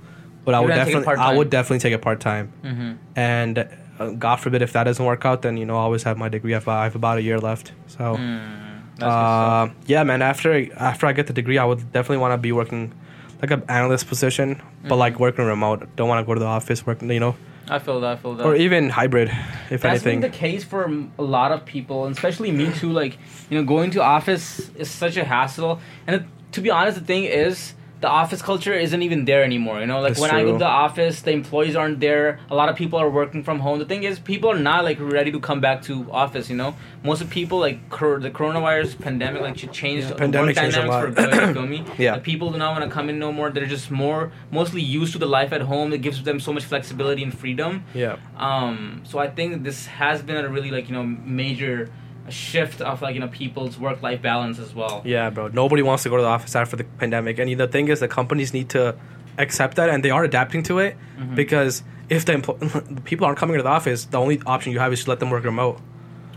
but 0.45 0.53
I 0.55 0.59
would 0.59 0.69
gonna 0.69 0.85
take 0.85 0.95
it 0.95 0.99
definitely. 0.99 1.23
I 1.23 1.37
would 1.37 1.49
definitely 1.49 1.79
take 1.79 1.93
it 1.93 2.01
part 2.01 2.19
time. 2.19 2.51
Mm-hmm. 2.63 2.91
And 3.15 3.57
uh, 3.99 4.09
God 4.11 4.37
forbid 4.37 4.61
if 4.61 4.73
that 4.73 4.83
doesn't 4.85 5.05
work 5.05 5.25
out, 5.25 5.41
then 5.41 5.57
you 5.57 5.65
know 5.65 5.75
I 5.77 5.81
always 5.81 6.03
have 6.03 6.17
my 6.17 6.29
degree. 6.29 6.53
I 6.53 6.57
have, 6.57 6.67
I 6.67 6.83
have 6.85 6.95
about 6.95 7.17
a 7.17 7.21
year 7.21 7.39
left. 7.39 7.71
So. 7.87 8.15
Mm, 8.17 8.69
Uh, 9.01 9.69
yeah, 9.87 10.03
man. 10.03 10.21
After 10.21 10.49
after 10.77 11.07
I 11.07 11.13
get 11.13 11.25
the 11.27 11.33
degree, 11.33 11.57
I 11.57 11.65
would 11.65 11.79
definitely 11.91 12.17
want 12.17 12.33
to 12.33 12.37
be 12.37 12.51
working 12.51 12.93
like 13.41 13.51
an 13.51 13.63
analyst 13.67 14.07
position, 14.07 14.61
but 14.87 14.95
like 14.97 15.13
Mm-hmm. 15.13 15.21
working 15.23 15.45
remote. 15.45 15.87
Don't 15.95 16.07
want 16.07 16.19
to 16.23 16.25
go 16.25 16.33
to 16.33 16.39
the 16.39 16.45
office, 16.45 16.85
working, 16.85 17.09
you 17.11 17.19
know, 17.19 17.35
I 17.67 17.79
feel 17.79 17.99
that. 18.01 18.11
I 18.11 18.15
feel 18.21 18.35
that. 18.35 18.45
or 18.45 18.55
even 18.55 18.89
hybrid, 18.89 19.29
if 19.69 19.81
That's 19.81 19.85
anything. 20.05 20.21
been 20.21 20.31
the 20.31 20.37
case 20.37 20.63
for 20.63 20.83
a 21.17 21.23
lot 21.23 21.51
of 21.51 21.65
people, 21.65 22.05
and 22.05 22.15
especially 22.15 22.51
me 22.51 22.71
too. 22.71 22.91
Like, 22.91 23.17
you 23.49 23.57
know, 23.57 23.65
going 23.65 23.91
to 23.91 24.01
office 24.03 24.69
is 24.75 24.89
such 24.91 25.17
a 25.17 25.23
hassle. 25.23 25.79
And 26.07 26.17
it, 26.17 26.23
to 26.53 26.61
be 26.61 26.69
honest, 26.69 26.99
the 26.99 27.05
thing 27.05 27.23
is, 27.23 27.73
the 28.03 28.09
office 28.09 28.41
culture 28.41 28.73
isn't 28.85 29.01
even 29.07 29.23
there 29.29 29.43
anymore. 29.49 29.79
You 29.79 29.87
know, 29.91 30.01
like 30.01 30.09
That's 30.11 30.19
when 30.23 30.31
I 30.31 30.43
go 30.43 30.51
to 30.53 30.57
the 30.57 30.73
office, 30.87 31.21
the 31.21 31.31
employees 31.31 31.75
aren't 31.81 31.99
there. 32.07 32.25
A 32.51 32.55
lot 32.61 32.67
of 32.71 32.75
people 32.75 32.99
are 32.99 33.09
working 33.09 33.41
from 33.47 33.57
home. 33.65 33.79
The 33.79 33.85
thing 33.91 34.03
is, 34.03 34.19
people 34.19 34.51
are 34.51 34.59
not 34.71 34.83
like 34.83 34.99
ready 34.99 35.31
to 35.31 35.39
come 35.39 35.61
back 35.67 35.77
to 35.83 35.93
office. 36.11 36.49
You 36.51 36.57
know, 36.61 36.75
most 37.09 37.21
of 37.23 37.29
people 37.29 37.57
like 37.67 37.77
cor- 37.89 38.19
the 38.19 38.29
coronavirus 38.29 38.99
pandemic 38.99 39.41
like 39.41 39.55
ch- 39.55 39.71
changed 39.71 40.03
Yeah, 40.07 40.13
the 40.13 40.23
pandemic 40.23 40.55
work 40.57 40.71
dynamics 40.71 40.95
for 41.05 41.11
good. 41.11 41.47
You 41.47 41.53
feel 41.53 41.67
me? 41.75 41.79
Yeah. 41.97 42.15
The 42.17 42.21
people 42.31 42.51
do 42.51 42.57
not 42.57 42.71
want 42.77 42.83
to 42.83 42.91
come 42.97 43.07
in 43.11 43.17
no 43.19 43.31
more. 43.31 43.47
They're 43.49 43.73
just 43.77 43.89
more 43.89 44.31
mostly 44.51 44.81
used 44.81 45.13
to 45.13 45.19
the 45.25 45.31
life 45.39 45.51
at 45.57 45.61
home. 45.61 45.93
It 45.93 46.01
gives 46.07 46.21
them 46.29 46.39
so 46.41 46.51
much 46.51 46.65
flexibility 46.65 47.23
and 47.23 47.33
freedom. 47.43 47.85
yeah, 47.93 48.17
Um, 48.37 49.03
so 49.09 49.17
I 49.25 49.27
think 49.37 49.63
this 49.63 49.85
has 50.01 50.21
been 50.21 50.35
a 50.35 50.49
really 50.55 50.71
like 50.77 50.85
you 50.89 50.95
know 50.97 51.03
major 51.41 51.89
shift 52.29 52.81
of 52.81 53.01
like 53.01 53.13
you 53.15 53.19
know 53.19 53.27
people's 53.27 53.77
work 53.77 54.01
life 54.01 54.21
balance 54.21 54.59
as 54.59 54.73
well. 54.73 55.01
yeah, 55.05 55.29
bro. 55.29 55.47
Nobody 55.49 55.81
wants 55.81 56.03
to 56.03 56.09
go 56.09 56.15
to 56.17 56.21
the 56.23 56.27
office 56.29 56.55
after 56.55 56.75
the 56.77 56.83
pandemic, 56.85 57.37
and 57.39 57.59
the 57.59 57.67
thing 57.67 57.87
is, 57.89 57.99
the 57.99 58.07
companies 58.07 58.53
need 58.53 58.69
to 58.69 58.95
accept 59.37 59.75
that, 59.77 59.89
and 59.89 60.03
they 60.03 60.09
are 60.11 60.23
adapting 60.23 60.63
to 60.63 60.79
it 60.79 60.95
Mm-hmm. 61.19 61.35
because 61.35 61.83
if 62.09 62.25
the, 62.25 62.33
empl- 62.33 62.59
the 62.95 63.01
people 63.01 63.25
aren't 63.25 63.37
coming 63.37 63.57
to 63.57 63.63
the 63.63 63.69
office, 63.69 64.05
the 64.05 64.19
only 64.19 64.41
option 64.45 64.71
you 64.71 64.79
have 64.79 64.91
is 64.93 65.03
to 65.03 65.09
let 65.09 65.19
them 65.19 65.29
work 65.29 65.43
remote. 65.43 65.79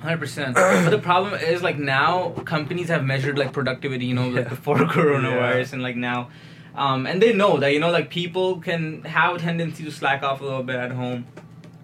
Hundred 0.00 0.18
percent. 0.18 0.54
But 0.54 0.90
the 0.90 0.98
problem 0.98 1.34
is 1.34 1.62
like 1.62 1.78
now 1.78 2.30
companies 2.44 2.88
have 2.88 3.04
measured 3.04 3.38
like 3.38 3.52
productivity, 3.52 4.06
you 4.06 4.14
know, 4.14 4.28
like 4.28 4.44
Yeah. 4.44 4.48
before 4.50 4.76
coronavirus 4.96 5.72
and 5.72 5.82
like 5.82 5.96
now, 5.96 6.28
um, 6.74 7.06
and 7.06 7.20
they 7.22 7.32
know 7.32 7.58
that 7.58 7.72
you 7.72 7.80
know 7.80 7.90
like 7.90 8.10
people 8.10 8.60
can 8.60 9.02
have 9.04 9.36
a 9.36 9.38
tendency 9.38 9.82
to 9.84 9.90
slack 9.90 10.22
off 10.22 10.40
a 10.40 10.44
little 10.44 10.62
bit 10.62 10.76
at 10.76 10.90
home. 10.92 11.26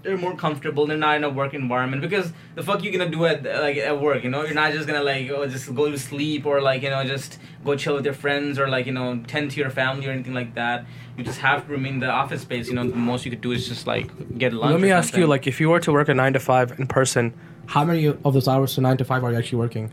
They're 0.03 0.19
more 0.19 0.37
comfortable. 0.37 0.87
They're 0.87 0.97
not 0.97 1.17
in 1.17 1.25
a 1.25 1.31
work 1.31 1.55
environment 1.55 2.03
because 2.03 2.33
the 2.57 2.63
fuck 2.63 2.83
you 2.83 2.91
gonna 2.91 3.11
do 3.11 3.25
at 3.25 3.45
like 3.45 3.77
at 3.77 4.01
work? 4.01 4.25
You 4.25 4.31
know, 4.31 4.45
you're 4.45 4.55
not 4.55 4.73
just 4.73 4.87
gonna 4.87 5.03
like 5.03 5.31
oh, 5.31 5.47
just 5.47 5.73
go 5.75 5.91
to 5.91 5.99
sleep 5.99 6.45
or 6.45 6.61
like 6.61 6.83
you 6.83 6.91
know 6.91 7.05
just 7.05 7.39
go 7.65 7.77
chill 7.77 7.95
with 7.95 8.05
your 8.05 8.15
friends 8.15 8.59
or 8.59 8.69
like 8.69 8.87
you 8.87 8.93
know 8.93 9.23
tend 9.29 9.53
to 9.53 9.61
your 9.61 9.71
family 9.71 10.09
or 10.09 10.11
anything 10.11 10.35
like 10.35 10.55
that. 10.57 10.87
You 11.17 11.25
just 11.25 11.41
have 11.41 11.67
to 11.67 11.73
remain 11.73 11.95
in 11.95 12.01
the 12.01 12.11
office 12.11 12.43
space. 12.43 12.69
You 12.69 12.75
know, 12.75 12.89
the 12.89 12.97
most 12.97 13.25
you 13.25 13.31
could 13.31 13.43
do 13.43 13.53
is 13.53 13.69
just 13.69 13.87
like 13.87 14.39
get 14.39 14.53
lunch. 14.53 14.73
Let 14.73 14.81
me 14.81 14.91
ask 14.91 15.17
you, 15.17 15.27
like, 15.27 15.47
if 15.47 15.61
you 15.61 15.69
were 15.69 15.81
to 15.81 15.93
work 15.93 16.09
a 16.09 16.15
nine 16.15 16.33
to 16.33 16.41
five 16.41 16.79
in 16.81 16.87
person, 16.87 17.35
how 17.67 17.85
many 17.85 18.07
of 18.07 18.33
those 18.33 18.49
hours 18.49 18.75
to 18.75 18.81
nine 18.81 18.97
to 18.97 19.05
five 19.05 19.23
are 19.23 19.31
you 19.31 19.39
actually 19.39 19.59
working? 19.59 19.93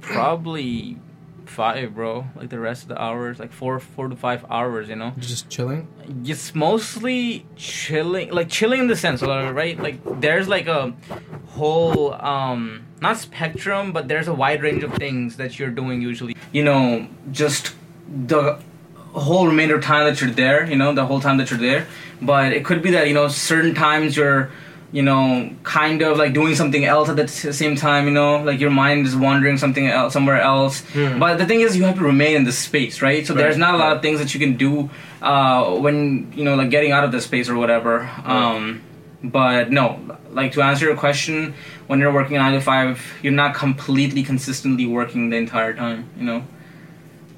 Probably 0.00 0.98
five, 1.52 1.94
bro. 1.94 2.26
Like 2.34 2.48
the 2.48 2.58
rest 2.58 2.82
of 2.84 2.88
the 2.88 3.00
hours, 3.00 3.38
like 3.38 3.52
four, 3.52 3.78
four 3.78 4.08
to 4.08 4.16
five 4.16 4.44
hours. 4.50 4.88
You 4.88 4.96
know, 4.96 5.12
Just 5.18 5.48
chilling. 5.48 5.86
it's 6.24 6.54
mostly 6.54 7.46
chilling, 7.56 8.30
like 8.38 8.48
chilling 8.48 8.80
in 8.80 8.88
the 8.88 8.96
sense, 8.96 9.22
right? 9.22 9.78
Like 9.86 9.98
there's 10.20 10.48
like 10.48 10.66
a 10.66 10.92
whole, 11.48 12.14
um, 12.14 12.84
not 13.00 13.18
spectrum, 13.18 13.92
but 13.92 14.08
there's 14.08 14.28
a 14.28 14.34
wide 14.34 14.62
range 14.62 14.82
of 14.82 14.92
things 14.94 15.36
that 15.36 15.58
you're 15.58 15.70
doing 15.70 16.00
usually. 16.02 16.34
You 16.52 16.64
know, 16.64 17.06
just 17.30 17.74
the 18.26 18.58
whole 19.12 19.46
remainder 19.46 19.76
of 19.76 19.84
time 19.84 20.04
that 20.06 20.20
you're 20.20 20.30
there. 20.30 20.64
You 20.68 20.76
know, 20.76 20.92
the 20.94 21.06
whole 21.06 21.20
time 21.20 21.36
that 21.38 21.50
you're 21.50 21.60
there. 21.60 21.86
But 22.20 22.52
it 22.52 22.64
could 22.64 22.82
be 22.82 22.90
that 22.92 23.08
you 23.08 23.14
know 23.14 23.28
certain 23.28 23.74
times 23.74 24.16
you're 24.16 24.50
you 24.92 25.02
know, 25.02 25.50
kind 25.62 26.02
of 26.02 26.18
like 26.18 26.34
doing 26.34 26.54
something 26.54 26.84
else 26.84 27.08
at 27.08 27.16
the 27.16 27.24
t- 27.24 27.50
same 27.50 27.76
time, 27.76 28.04
you 28.04 28.12
know, 28.12 28.42
like 28.42 28.60
your 28.60 28.70
mind 28.70 29.06
is 29.06 29.16
wandering 29.16 29.56
something 29.56 29.86
else, 29.86 30.12
somewhere 30.12 30.40
else. 30.40 30.80
Hmm. 30.92 31.18
But 31.18 31.38
the 31.38 31.46
thing 31.46 31.62
is, 31.62 31.74
you 31.76 31.84
have 31.84 31.96
to 31.96 32.04
remain 32.04 32.36
in 32.36 32.44
the 32.44 32.52
space, 32.52 33.00
right? 33.00 33.26
So 33.26 33.32
there's 33.32 33.56
not 33.56 33.74
a 33.74 33.78
lot 33.78 33.88
right. 33.88 33.96
of 33.96 34.02
things 34.02 34.20
that 34.20 34.34
you 34.34 34.40
can 34.40 34.56
do 34.58 34.90
uh, 35.22 35.76
when, 35.76 36.30
you 36.34 36.44
know, 36.44 36.54
like 36.56 36.68
getting 36.68 36.92
out 36.92 37.04
of 37.04 37.10
the 37.10 37.22
space 37.22 37.48
or 37.48 37.56
whatever. 37.56 38.08
Um, 38.24 38.82
but 39.24 39.70
no, 39.70 39.98
like 40.30 40.52
to 40.52 40.62
answer 40.62 40.84
your 40.84 40.96
question, 40.96 41.54
when 41.86 41.98
you're 41.98 42.12
working 42.12 42.36
nine 42.36 42.52
to 42.52 42.60
five, 42.60 43.02
you're 43.22 43.32
not 43.32 43.54
completely 43.54 44.22
consistently 44.22 44.86
working 44.86 45.30
the 45.30 45.36
entire 45.36 45.72
time, 45.72 46.10
you 46.18 46.24
know? 46.24 46.44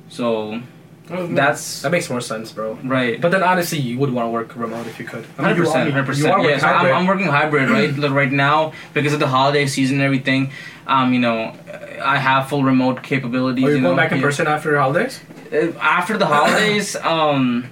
So, 0.09 0.61
That's- 1.09 1.83
that 1.83 1.93
makes 1.93 2.09
more 2.09 2.21
sense, 2.23 2.51
bro. 2.53 2.79
right. 2.83 3.21
But 3.21 3.31
then 3.31 3.43
honestly, 3.43 3.79
you 3.79 3.99
would 3.99 4.11
want 4.13 4.27
to 4.27 4.31
work 4.31 4.57
remote 4.57 4.87
if 4.87 4.99
you 4.99 5.05
could. 5.05 5.25
I 5.25 5.43
mean, 5.43 5.45
Hundred 5.45 5.57
you 5.57 5.63
percent, 5.65 5.89
are- 5.89 5.93
hundred 5.93 6.01
you 6.01 6.07
percent. 6.25 6.33
are 6.35 6.51
Yeah, 6.51 6.59
so 6.59 6.67
I'm. 6.67 6.95
I'm 6.95 7.07
working 7.07 7.27
hybrid, 7.27 7.69
right? 7.71 7.95
Like 8.05 8.13
right 8.13 8.33
now 8.33 8.73
because 8.95 9.13
of 9.13 9.21
the 9.21 9.27
holiday 9.29 9.67
season 9.67 9.97
and 9.97 10.05
everything. 10.05 10.51
Um, 10.87 11.13
you 11.15 11.21
know, 11.21 11.55
I 12.03 12.17
have 12.19 12.49
full 12.49 12.63
remote 12.65 13.03
capabilities. 13.03 13.65
Are 13.65 13.69
you 13.71 13.77
you 13.77 13.83
going 13.83 13.97
know, 13.97 14.03
back 14.03 14.13
in 14.13 14.19
yeah. 14.19 14.25
person 14.25 14.47
after 14.47 14.71
the 14.73 14.79
holidays? 14.81 15.21
Uh, 15.53 15.73
After 15.81 16.17
the 16.19 16.27
holidays, 16.27 16.97
um, 17.15 17.67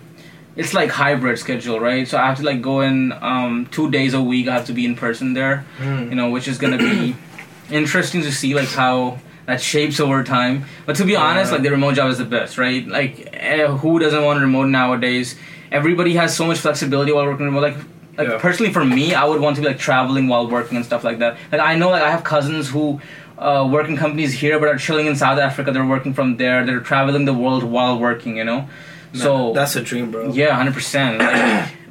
it's 0.56 0.72
like 0.74 0.90
hybrid 0.90 1.38
schedule, 1.38 1.80
right? 1.80 2.06
So 2.06 2.18
I 2.18 2.26
have 2.26 2.36
to 2.38 2.42
like 2.44 2.60
go 2.60 2.80
in 2.82 3.12
um 3.20 3.66
two 3.70 3.90
days 3.90 4.12
a 4.14 4.20
week. 4.22 4.46
I 4.48 4.54
have 4.54 4.66
to 4.66 4.72
be 4.74 4.84
in 4.84 4.94
person 4.94 5.32
there. 5.32 5.64
Hmm. 5.78 6.10
You 6.10 6.16
know, 6.16 6.28
which 6.30 6.48
is 6.48 6.58
gonna 6.58 6.78
be 6.78 7.16
interesting 7.70 8.20
to 8.22 8.30
see 8.32 8.54
like 8.54 8.68
how 8.68 9.18
that 9.46 9.60
shapes 9.60 9.98
over 10.00 10.22
time. 10.24 10.64
But 10.86 10.96
to 10.96 11.04
be 11.04 11.16
honest, 11.16 11.52
like 11.52 11.62
the 11.62 11.70
remote 11.70 11.94
job 11.94 12.10
is 12.10 12.18
the 12.18 12.24
best, 12.24 12.58
right? 12.58 12.86
Like 12.86 13.28
eh, 13.32 13.66
who 13.66 13.98
doesn't 13.98 14.22
want 14.24 14.38
a 14.38 14.42
remote 14.42 14.66
nowadays? 14.66 15.34
Everybody 15.70 16.14
has 16.14 16.36
so 16.36 16.46
much 16.46 16.58
flexibility 16.58 17.12
while 17.12 17.24
working 17.26 17.46
remote. 17.46 17.62
Like 17.62 17.76
like 18.18 18.28
Yeah. 18.28 18.38
personally 18.38 18.72
for 18.72 18.84
me, 18.84 19.14
I 19.14 19.24
would 19.24 19.40
want 19.40 19.56
to 19.56 19.62
be 19.62 19.68
like 19.68 19.78
traveling 19.78 20.28
while 20.28 20.46
working 20.48 20.76
and 20.76 20.84
stuff 20.84 21.02
like 21.02 21.18
that. 21.20 21.36
Like 21.50 21.60
I 21.60 21.74
know 21.76 21.90
like 21.90 22.02
I 22.02 22.10
have 22.10 22.24
cousins 22.24 22.68
who 22.68 23.00
uh, 23.38 23.66
work 23.72 23.88
in 23.88 23.96
companies 23.96 24.32
here 24.32 24.58
but 24.60 24.68
are 24.68 24.76
chilling 24.78 25.06
in 25.06 25.16
South 25.16 25.38
Africa. 25.38 25.72
They're 25.72 25.86
working 25.86 26.12
from 26.14 26.36
there. 26.36 26.64
They're 26.66 26.80
traveling 26.80 27.24
the 27.24 27.34
world 27.34 27.64
while 27.64 27.98
working. 27.98 28.36
You 28.36 28.44
know, 28.44 28.68
so 29.14 29.52
that's 29.54 29.74
a 29.76 29.82
dream, 29.82 30.10
bro. 30.10 30.32
yeah, 30.32 30.54
hundred 30.54 30.74
percent. 30.74 31.20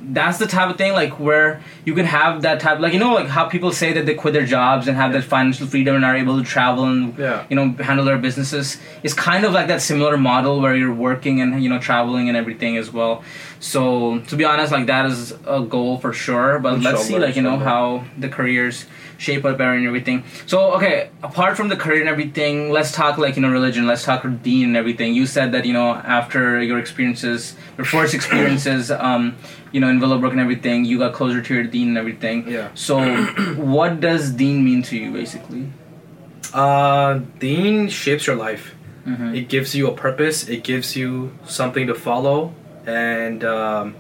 That's 0.04 0.40
the 0.40 0.48
type 0.48 0.70
of 0.70 0.78
thing 0.78 0.94
like 0.94 1.20
where 1.20 1.62
you 1.86 1.94
can 1.94 2.06
have 2.06 2.42
that 2.42 2.60
type, 2.60 2.80
like 2.80 2.92
you 2.94 3.00
know, 3.00 3.14
like 3.14 3.28
how 3.28 3.46
people 3.46 3.72
say 3.72 3.94
that 3.94 4.06
they 4.08 4.16
quit 4.16 4.34
their 4.34 4.46
jobs 4.46 4.88
and 4.88 4.98
have 4.98 5.14
that 5.14 5.24
financial 5.24 5.68
freedom 5.68 5.96
and 5.96 6.04
are 6.04 6.16
able 6.16 6.38
to 6.38 6.44
travel 6.44 6.86
and 6.86 7.18
Yeah. 7.18 7.46
you 7.50 7.56
know 7.56 7.72
handle 7.84 8.04
their 8.06 8.18
businesses. 8.18 8.78
It's 9.04 9.14
kind 9.14 9.46
of 9.46 9.54
like 9.54 9.68
that 9.68 9.82
similar 9.82 10.18
model 10.18 10.60
where 10.60 10.76
you're 10.76 10.94
working 10.94 11.40
and 11.42 11.64
you 11.64 11.70
know 11.70 11.80
traveling 11.80 12.28
and 12.30 12.36
everything 12.38 12.78
as 12.78 12.92
well. 12.92 13.24
So 13.60 14.20
to 14.28 14.36
be 14.36 14.44
honest, 14.44 14.72
like 14.72 14.88
that 14.88 15.06
is 15.06 15.34
a 15.46 15.62
goal 15.62 16.00
for 16.00 16.14
sure. 16.14 16.60
But 16.60 16.82
let's 16.82 17.04
see, 17.04 17.20
like 17.20 17.36
you 17.36 17.44
know 17.44 17.58
how 17.58 18.04
the 18.18 18.28
careers 18.30 18.86
shape 19.22 19.46
up 19.46 19.60
and 19.60 19.86
everything. 19.86 20.24
So 20.48 20.74
okay, 20.74 21.12
apart 21.22 21.56
from 21.56 21.70
the 21.70 21.78
career 21.78 22.02
and 22.02 22.10
everything, 22.10 22.72
let's 22.72 22.92
talk 22.92 23.20
like 23.20 23.36
you 23.36 23.44
know 23.44 23.52
religion. 23.52 23.86
Let's 23.86 24.04
talk 24.04 24.26
deen 24.42 24.70
and 24.70 24.78
everything. 24.78 25.14
You 25.14 25.28
said 25.28 25.52
that 25.52 25.66
you 25.66 25.74
know 25.74 25.94
after 25.94 26.62
your 26.62 26.80
experiences, 26.80 27.56
your 27.78 27.86
first 27.86 28.16
experiences, 28.16 28.90
um, 29.08 29.38
you 29.72 29.80
know 29.80 29.90
in 29.90 30.00
Willowbrook 30.00 30.32
and 30.32 30.42
everything, 30.42 30.86
you 30.86 30.98
got 30.98 31.14
closer 31.14 31.42
to 31.42 31.54
your 31.54 31.64
Deen 31.64 31.90
and 31.90 31.98
everything. 31.98 32.50
Yeah. 32.50 32.70
So 32.74 32.98
what 33.56 34.00
does 34.02 34.32
Deen 34.32 34.66
mean 34.66 34.82
to 34.90 34.98
you, 34.98 35.12
basically? 35.12 35.72
Uh, 36.52 37.20
Deen 37.40 37.88
shapes 37.90 38.26
your 38.26 38.36
life. 38.36 38.74
Mm-hmm. 39.06 39.36
It 39.36 39.50
gives 39.50 39.76
you 39.76 39.88
a 39.88 39.94
purpose. 39.94 40.50
It 40.50 40.64
gives 40.64 40.96
you 40.96 41.38
something 41.46 41.86
to 41.88 41.94
follow, 41.94 42.54
and 42.86 43.44
um, 43.44 43.96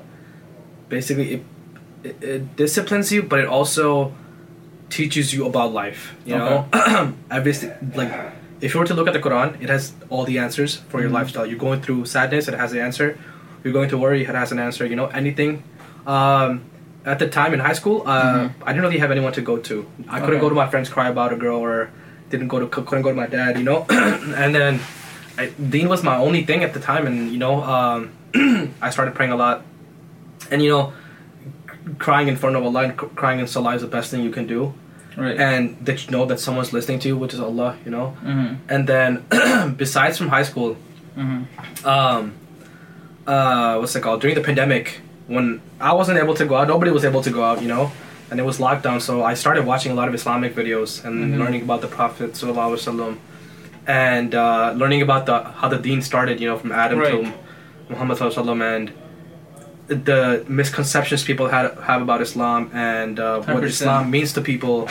basically, 0.89 1.33
it, 1.35 1.43
it 2.03 2.23
it 2.23 2.55
disciplines 2.55 3.11
you, 3.11 3.21
but 3.21 3.39
it 3.39 3.47
also 3.47 4.13
teaches 4.91 5.33
you 5.33 5.45
about 5.47 5.73
life. 5.73 6.13
You 6.25 6.37
know, 6.37 6.67
obviously, 7.31 7.71
like 7.95 8.11
if 8.61 8.73
you 8.73 8.79
were 8.79 8.85
to 8.85 8.93
look 8.93 9.07
at 9.07 9.13
the 9.13 9.19
Quran, 9.27 9.59
it 9.63 9.69
has 9.69 9.93
all 10.09 10.23
the 10.25 10.37
answers 10.37 10.75
for 10.89 11.01
your 11.01 11.09
Mhm. 11.09 11.13
lifestyle. 11.19 11.45
You're 11.47 11.63
going 11.67 11.81
through 11.81 12.05
sadness, 12.05 12.47
it 12.47 12.53
has 12.53 12.71
an 12.73 12.79
answer. 12.79 13.17
You're 13.63 13.73
going 13.73 13.89
to 13.89 13.97
worry, 13.97 14.21
it 14.23 14.35
has 14.41 14.51
an 14.51 14.59
answer. 14.59 14.85
You 14.85 14.95
know, 14.95 15.07
anything. 15.07 15.63
Um, 16.05 16.61
at 17.05 17.17
the 17.17 17.27
time 17.27 17.53
in 17.55 17.59
high 17.59 17.73
school, 17.81 18.03
uh, 18.05 18.11
Mhm. 18.13 18.51
I 18.65 18.69
didn't 18.73 18.83
really 18.87 18.99
have 18.99 19.09
anyone 19.17 19.33
to 19.33 19.41
go 19.41 19.57
to. 19.69 19.85
I 20.07 20.19
couldn't 20.19 20.35
Okay. 20.35 20.41
go 20.45 20.49
to 20.49 20.55
my 20.63 20.67
friends 20.67 20.87
cry 20.89 21.07
about 21.09 21.33
a 21.33 21.35
girl 21.45 21.57
or 21.57 21.89
didn't 22.29 22.49
go 22.53 22.59
to 22.59 22.67
couldn't 22.67 23.01
go 23.07 23.09
to 23.09 23.19
my 23.23 23.27
dad, 23.27 23.57
you 23.57 23.63
know. 23.69 23.85
and 24.43 24.53
then 24.53 24.79
I, 25.37 25.49
Deen 25.73 25.87
was 25.89 26.03
my 26.03 26.17
only 26.17 26.43
thing 26.49 26.63
at 26.63 26.73
the 26.75 26.79
time, 26.91 27.07
and 27.09 27.31
you 27.33 27.39
know, 27.45 27.55
um, 27.63 27.99
I 28.87 28.89
started 28.95 29.15
praying 29.15 29.31
a 29.31 29.39
lot, 29.45 29.63
and 30.51 30.61
you 30.63 30.69
know, 30.69 30.93
crying 31.97 32.27
in 32.27 32.35
front 32.37 32.55
of 32.55 32.63
Allah 32.63 32.81
and 32.85 32.97
crying 33.21 33.39
in 33.39 33.47
Salah 33.47 33.73
is 33.75 33.81
the 33.81 33.87
best 33.97 34.11
thing 34.11 34.21
you 34.23 34.29
can 34.31 34.45
do, 34.45 34.73
Right. 35.17 35.37
and 35.37 35.77
that 35.85 36.05
you 36.05 36.11
know 36.11 36.25
that 36.25 36.39
someone's 36.39 36.71
listening 36.71 36.99
to 36.99 37.07
you, 37.09 37.17
which 37.17 37.33
is 37.33 37.39
Allah, 37.41 37.77
you 37.85 37.91
know. 37.91 38.15
mm-hmm. 38.23 38.55
And 38.73 38.87
then, 38.87 39.25
besides 39.77 40.17
from 40.17 40.29
high 40.29 40.43
school, 40.43 40.77
Mm-hmm. 41.17 41.85
um, 41.87 42.33
uh, 43.27 43.77
what's 43.77 43.95
it 43.95 44.01
called? 44.01 44.21
During 44.21 44.35
the 44.35 44.41
pandemic, 44.41 45.01
when 45.27 45.61
I 45.79 45.93
wasn't 45.93 46.17
able 46.19 46.33
to 46.35 46.45
go 46.45 46.55
out, 46.55 46.67
nobody 46.69 46.91
was 46.91 47.03
able 47.05 47.21
to 47.23 47.29
go 47.29 47.43
out, 47.43 47.61
you 47.61 47.67
know, 47.67 47.91
and 48.29 48.39
it 48.39 48.43
was 48.43 48.57
lockdown. 48.59 49.01
So 49.01 49.21
I 49.23 49.33
started 49.33 49.65
watching 49.65 49.91
a 49.91 49.95
lot 49.95 50.07
of 50.07 50.13
Islamic 50.15 50.55
videos 50.55 51.03
and 51.05 51.33
Mhm. 51.33 51.37
learning 51.39 51.61
about 51.63 51.81
the 51.81 51.87
Prophet 51.87 52.31
sallallahu 52.33 52.71
alaihi 52.71 52.81
wasallam, 52.81 53.17
and 53.87 54.33
uh, 54.33 54.71
learning 54.81 55.01
about 55.01 55.25
the 55.25 55.37
how 55.59 55.67
the 55.67 55.77
Deen 55.77 56.01
started, 56.01 56.39
you 56.39 56.47
know, 56.47 56.57
from 56.57 56.71
Adam 56.71 56.99
Right. 56.99 57.11
to 57.11 57.33
Muhammad 57.89 58.17
sallallahu 58.17 58.35
alaihi 58.37 58.45
wasallam, 58.45 58.75
and 58.75 58.91
the 59.95 60.45
misconceptions 60.47 61.23
people 61.23 61.47
had 61.47 61.65
have 61.89 62.01
about 62.01 62.21
Islam 62.21 62.69
and 62.73 63.19
uh, 63.19 63.41
what 63.41 63.63
100%. 63.63 63.75
Islam 63.75 64.11
means 64.11 64.33
to 64.33 64.41
people. 64.41 64.89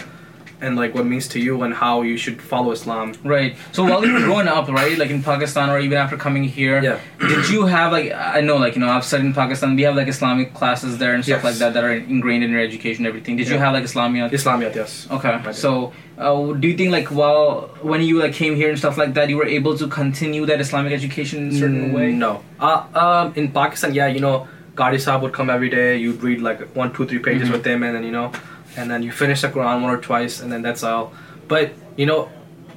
And 0.62 0.76
like 0.76 0.92
what 0.94 1.06
it 1.06 1.10
means 1.14 1.26
to 1.28 1.38
you 1.40 1.62
and 1.62 1.72
how 1.72 2.02
you 2.02 2.18
should 2.18 2.38
follow 2.42 2.70
Islam. 2.72 3.14
Right. 3.24 3.56
So 3.72 3.82
while 3.82 4.04
you 4.04 4.12
were 4.12 4.20
growing 4.20 4.46
up, 4.46 4.68
right, 4.68 4.98
like 4.98 5.08
in 5.08 5.22
Pakistan 5.22 5.70
or 5.70 5.78
even 5.80 5.96
after 5.96 6.18
coming 6.18 6.44
here, 6.44 6.82
Yeah. 6.82 6.98
did 7.32 7.48
you 7.48 7.64
have 7.64 7.92
like 7.92 8.12
I 8.12 8.42
know 8.42 8.56
like 8.64 8.74
you 8.76 8.82
know 8.82 8.90
I've 8.90 9.06
studied 9.10 9.24
in 9.24 9.32
Pakistan. 9.32 9.74
We 9.74 9.84
have 9.88 9.96
like 10.00 10.08
Islamic 10.08 10.52
classes 10.52 10.98
there 10.98 11.14
and 11.14 11.24
stuff 11.24 11.36
Yes. 11.42 11.44
like 11.48 11.54
that 11.62 11.72
that 11.72 11.82
are 11.88 11.94
ingrained 11.94 12.44
in 12.44 12.50
your 12.50 12.60
education. 12.60 13.06
and 13.06 13.10
Everything. 13.12 13.38
Did 13.40 13.48
you 13.48 13.56
have 13.64 13.72
like 13.72 13.84
Islamiyat? 13.90 14.28
Islamiyat, 14.38 14.74
yes. 14.82 15.06
Okay. 15.10 15.32
So 15.64 15.94
uh, 16.18 16.52
do 16.52 16.68
you 16.68 16.76
think 16.76 16.90
like 16.98 17.08
while 17.20 17.70
when 17.80 18.02
you 18.02 18.18
like 18.24 18.34
came 18.34 18.54
here 18.54 18.68
and 18.68 18.78
stuff 18.78 18.98
like 18.98 19.14
that, 19.14 19.30
you 19.30 19.38
were 19.38 19.50
able 19.58 19.74
to 19.82 19.88
continue 19.88 20.44
that 20.44 20.60
Islamic 20.60 20.92
education 20.92 21.36
in 21.44 21.48
a 21.56 21.58
certain 21.62 21.84
Mm, 21.88 21.94
way? 21.98 22.08
No. 22.12 22.32
Uh, 22.60 22.84
um, 23.02 23.32
in 23.34 23.48
Pakistan, 23.60 23.94
yeah, 23.94 24.08
you 24.08 24.20
know, 24.20 24.36
Qari 24.74 24.96
Saab 24.96 25.22
would 25.22 25.32
come 25.32 25.50
every 25.50 25.68
day. 25.68 25.96
You'd 25.96 26.22
read 26.22 26.40
like 26.40 26.60
one, 26.76 26.92
two, 26.92 27.06
three 27.06 27.18
pages 27.18 27.48
Mhm. 27.48 27.52
with 27.52 27.64
him, 27.66 27.82
and 27.82 27.94
then 27.96 28.04
you 28.04 28.12
know, 28.12 28.32
and 28.76 28.90
then 28.90 29.02
you 29.02 29.12
finish 29.12 29.40
the 29.42 29.48
Quran 29.48 29.82
one 29.82 29.90
or 29.90 29.98
twice, 29.98 30.40
and 30.40 30.50
then 30.52 30.62
that's 30.62 30.82
all. 30.82 31.12
But 31.48 31.72
you 31.96 32.06
know, 32.06 32.28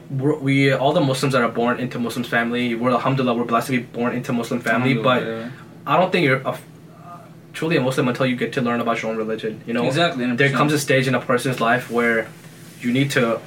we're, 0.09 0.77
all 0.77 0.93
the 0.93 1.01
Muslims 1.01 1.33
that 1.33 1.41
are 1.41 1.49
born 1.49 1.79
into 1.79 1.97
Muslim 1.99 2.23
family, 2.23 2.75
we're 2.75 2.91
alhamdulillah, 2.91 3.33
we're 3.35 3.45
blessed 3.45 3.67
to 3.67 3.73
be 3.73 3.79
born 3.83 4.13
into 4.15 4.33
Muslim 4.33 4.59
family. 4.59 4.93
But 4.95 5.23
Alhamdulillah, 5.23 5.51
I 5.87 5.97
don't 5.97 6.11
think 6.11 6.25
you're 6.25 6.41
a, 6.45 6.57
truly 7.53 7.77
a 7.77 7.81
Muslim 7.81 8.07
until 8.07 8.25
you 8.25 8.35
get 8.35 8.53
to 8.53 8.61
learn 8.61 8.79
about 8.81 9.01
your 9.01 9.11
own 9.11 9.17
religion. 9.17 9.61
You 9.65 9.73
know, 9.73 9.85
Exactly, 9.85 10.25
100%. 10.25 10.37
There 10.37 10.49
comes 10.49 10.73
a 10.73 10.79
stage 10.79 11.07
in 11.07 11.15
a 11.15 11.19
person's 11.21 11.59
life 11.61 11.89
where 11.89 12.27
you 12.81 12.91
need 12.91 13.11
to 13.11 13.39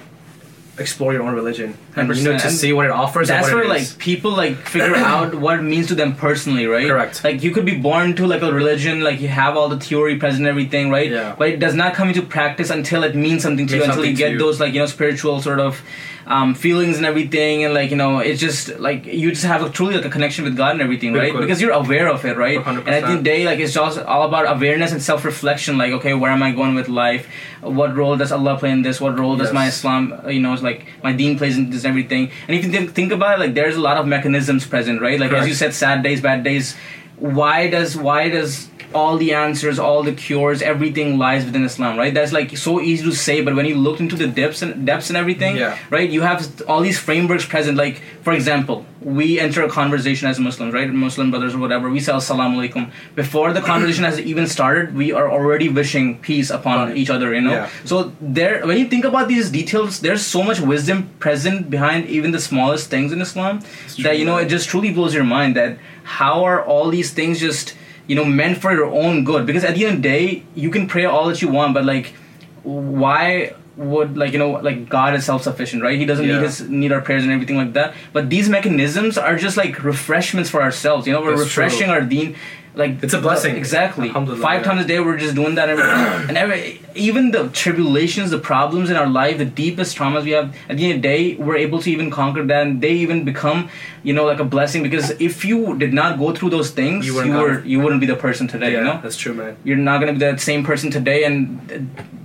explore 0.79 1.13
your 1.13 1.23
own 1.23 1.35
religion 1.35 1.77
and 1.97 2.15
you 2.17 2.23
know 2.25 2.37
to 2.39 2.51
see 2.51 2.73
what 2.73 2.85
it 2.87 2.93
offers. 2.93 3.29
that's 3.29 3.47
and 3.49 3.57
what 3.57 3.63
where 3.65 3.69
like 3.69 3.83
is. 3.83 3.95
people 3.95 4.31
like 4.31 4.57
figure 4.57 4.95
out 5.13 5.35
what 5.35 5.59
it 5.59 5.63
means 5.63 5.87
to 5.89 5.95
them 5.95 6.15
personally 6.15 6.67
right 6.67 6.87
Correct. 6.87 7.25
like 7.25 7.43
you 7.43 7.51
could 7.51 7.65
be 7.65 7.77
born 7.79 8.15
to 8.17 8.27
like 8.27 8.43
a 8.43 8.53
religion 8.53 9.01
like 9.01 9.21
you 9.21 9.29
have 9.29 9.57
all 9.57 9.69
the 9.69 9.79
theory 9.81 10.17
present 10.17 10.47
everything 10.47 10.91
right 10.91 11.11
Yeah. 11.11 11.35
but 11.39 11.49
it 11.49 11.59
does 11.61 11.75
not 11.75 11.95
come 11.95 12.09
into 12.09 12.23
practice 12.23 12.69
until 12.71 13.05
it 13.05 13.15
means 13.17 13.43
something 13.43 13.67
to 13.67 13.73
Means 13.75 13.87
you 13.87 13.91
until 13.91 14.05
you 14.05 14.17
get 14.17 14.33
you. 14.33 14.39
those 14.39 14.61
like 14.61 14.75
you 14.75 14.81
know 14.81 14.87
spiritual 14.87 15.41
sort 15.41 15.61
of 15.61 15.81
um, 16.27 16.55
feelings 16.55 16.97
and 16.97 17.07
everything 17.07 17.63
and 17.65 17.73
like 17.73 17.91
you 17.91 17.97
know 17.97 18.19
it's 18.19 18.41
just 18.41 18.79
like 18.81 19.07
you 19.07 19.31
just 19.31 19.45
have 19.45 19.63
a 19.63 19.71
truly 19.71 19.95
like 19.95 20.05
a 20.05 20.11
connection 20.11 20.45
with 20.45 20.57
god 20.57 20.73
and 20.73 20.83
everything 20.83 21.13
right? 21.13 21.33
Because 21.33 21.61
you're 21.61 21.73
aware 21.73 22.09
of 22.09 22.25
it 22.25 22.37
right? 22.37 22.59
100%. 22.59 22.79
and 22.79 22.89
at 22.89 23.03
the 23.03 23.09
end 23.09 23.25
day 23.25 23.45
like 23.45 23.61
it's 23.61 23.73
just 23.75 23.99
all 24.01 24.25
about 24.27 24.45
awareness 24.57 24.91
and 24.91 25.01
self-reflection 25.01 25.79
like 25.79 25.93
okay 25.93 26.15
where 26.15 26.33
am 26.33 26.43
i 26.43 26.51
going 26.51 26.75
with 26.75 26.89
life? 26.89 27.29
What 27.61 27.97
role 27.97 28.17
does 28.17 28.33
allah 28.33 28.59
play 28.59 28.71
in 28.71 28.83
this? 28.83 29.01
What 29.01 29.19
role 29.19 29.37
does 29.37 29.53
my 29.53 29.69
islam 29.69 30.21
you 30.29 30.41
know 30.41 30.53
it's 30.53 30.63
like 30.63 30.87
my 31.03 31.13
deen 31.13 31.39
plays 31.39 31.57
in 31.57 31.71
this 31.71 31.85
everything? 31.85 32.31
And 32.49 32.57
if 32.57 32.65
you 32.65 32.73
think, 32.73 32.91
think 32.93 33.13
about 33.13 33.39
it 33.39 33.41
like 33.41 33.55
there's 33.55 33.77
a 33.77 33.81
lot 33.81 33.97
of 33.97 34.07
mechanisms 34.07 34.67
present 34.67 35.01
right? 35.01 35.21
Like 35.21 35.33
as 35.33 35.47
you 35.47 35.55
said 35.55 35.75
sad 35.75 36.03
days 36.03 36.21
bad 36.21 36.43
days 36.43 36.75
why 37.19 37.69
does 37.69 37.97
why 37.97 38.29
does 38.29 38.69
all 38.95 39.17
the 39.19 39.35
answers 39.35 39.79
all 39.79 40.03
the 40.03 40.13
cures 40.13 40.63
everything 40.63 41.19
lies 41.19 41.45
within 41.45 41.65
islam 41.65 41.99
right 41.99 42.15
that's 42.15 42.33
like 42.33 42.57
so 42.57 42.81
easy 42.81 43.03
to 43.05 43.13
say 43.13 43.41
but 43.41 43.55
when 43.55 43.67
you 43.67 43.75
look 43.75 43.99
into 44.01 44.15
the 44.17 44.27
depths 44.27 44.63
and 44.63 44.87
depths 44.87 45.11
and 45.11 45.17
everything 45.17 45.57
Yeah. 45.57 45.77
right 45.91 46.09
you 46.09 46.23
have 46.23 46.63
all 46.69 46.81
these 46.83 46.99
frameworks 46.99 47.45
present 47.45 47.77
like 47.77 48.01
for 48.23 48.33
example 48.33 48.87
we 49.03 49.41
enter 49.41 49.63
a 49.65 49.69
conversation 49.69 50.29
as 50.29 50.39
muslims 50.39 50.73
right 50.73 50.89
muslim 50.91 51.31
brothers 51.31 51.55
or 51.55 51.59
whatever 51.59 51.91
we 51.91 52.01
say 52.01 52.13
assalamu 52.13 52.57
alaikum 52.61 52.91
before 53.17 53.53
the 53.53 53.61
conversation 53.61 54.05
has 54.05 54.21
even 54.21 54.47
started 54.47 54.95
we 54.95 55.11
are 55.13 55.29
already 55.31 55.69
wishing 55.69 56.19
peace 56.21 56.51
upon 56.51 56.77
Right. 56.89 56.97
each 56.97 57.11
other 57.11 57.35
you 57.35 57.41
know 57.49 57.53
Yeah. 57.59 57.69
so 57.85 58.13
there 58.21 58.65
when 58.67 58.79
you 58.79 58.87
think 58.95 59.05
about 59.05 59.27
these 59.35 59.51
details 59.51 60.01
there's 60.01 60.25
so 60.37 60.43
much 60.53 60.61
wisdom 60.61 61.11
present 61.19 61.69
behind 61.77 62.07
even 62.21 62.31
the 62.31 62.41
smallest 62.49 62.89
things 62.89 63.13
in 63.13 63.21
islam 63.29 63.61
that 64.09 64.17
you 64.19 64.25
know 64.25 64.37
it 64.47 64.49
just 64.57 64.69
truly 64.69 64.93
blows 65.01 65.13
your 65.21 65.29
mind 65.37 65.57
that 65.57 65.77
how 66.07 66.45
are 66.45 66.65
all 66.65 66.89
these 66.91 67.13
things 67.13 67.39
just 67.41 67.75
you 68.07 68.15
know 68.17 68.25
meant 68.25 68.59
for 68.63 68.73
your 68.73 68.87
own 68.87 69.25
good 69.25 69.45
because 69.47 69.65
at 69.65 69.75
the 69.75 69.85
end 69.87 69.97
of 69.97 70.03
the 70.03 70.09
day 70.09 70.43
you 70.55 70.71
can 70.71 70.87
pray 70.87 71.05
all 71.05 71.27
that 71.29 71.43
you 71.43 71.49
want 71.49 71.75
but 71.75 71.85
like 71.85 72.15
why 72.63 73.53
would 73.77 74.17
like 74.17 74.33
you 74.33 74.39
know 74.39 74.51
like 74.53 74.89
God 74.89 75.15
is 75.15 75.25
self 75.25 75.43
sufficient, 75.43 75.83
right? 75.83 75.99
He 75.99 76.07
doesn't 76.07 76.25
Yeah. 76.27 76.37
need 76.39 76.43
his 76.45 76.61
need 76.69 76.93
our 76.93 77.01
prayers 77.03 77.25
and 77.25 77.33
everything 77.33 77.57
like 77.57 77.75
that. 77.75 77.95
But 78.13 78.31
these 78.31 78.49
mechanisms 78.49 79.19
are 79.19 79.37
just 79.37 79.57
like 79.59 79.83
refreshments 79.85 80.49
for 80.49 80.63
ourselves. 80.63 81.07
You 81.07 81.13
know, 81.13 81.21
we're 81.21 81.37
That's 81.37 81.43
refreshing 81.43 81.89
true. 81.89 81.95
our 81.97 82.01
deen. 82.01 82.37
Like 82.77 83.03
It's 83.03 83.15
a 83.15 83.21
blessing. 83.23 83.57
Exactly. 83.57 84.11
Five 84.11 84.63
times 84.63 84.85
a 84.85 84.87
day, 84.87 85.01
we're 85.01 85.17
just 85.17 85.35
doing 85.35 85.55
that, 85.55 85.71
every, 85.71 85.83
and 86.29 86.37
every 86.37 86.83
even 86.95 87.31
the 87.31 87.49
tribulations, 87.49 88.31
the 88.31 88.39
problems 88.39 88.91
in 88.91 88.97
our 88.97 89.07
life, 89.09 89.39
the 89.39 89.47
deepest 89.47 89.97
traumas 89.97 90.25
we 90.25 90.33
have. 90.33 90.55
At 90.69 90.77
the 90.77 90.85
end 90.85 90.97
of 90.97 91.03
the 91.03 91.09
day, 91.09 91.35
we're 91.37 91.57
able 91.57 91.81
to 91.81 91.91
even 91.91 92.11
conquer 92.11 92.45
that, 92.45 92.67
and 92.67 92.83
they 92.83 92.93
even 92.93 93.25
become, 93.25 93.71
you 94.03 94.13
know, 94.13 94.27
like 94.27 94.41
a 94.41 94.45
blessing. 94.45 94.83
Because 94.83 95.11
if 95.19 95.43
you 95.43 95.79
did 95.79 95.95
not 95.95 96.19
go 96.19 96.35
through 96.35 96.51
those 96.51 96.71
things, 96.71 97.07
You 97.07 97.13
you, 97.13 97.17
wouldn't 97.33 97.35
were 97.43 97.65
you 97.65 97.81
wouldn't 97.81 98.01
be 98.03 98.07
the 98.07 98.17
person 98.27 98.47
today. 98.47 98.73
yeah, 98.73 98.79
You 98.79 98.85
know 98.85 99.01
that's 99.03 99.17
true, 99.17 99.33
man. 99.33 99.57
you're 99.65 99.79
not 99.91 99.97
going 100.01 100.13
to 100.13 100.19
be 100.21 100.25
that 100.31 100.41
same 100.41 100.63
person 100.63 100.91
today 100.91 101.25
and 101.25 101.41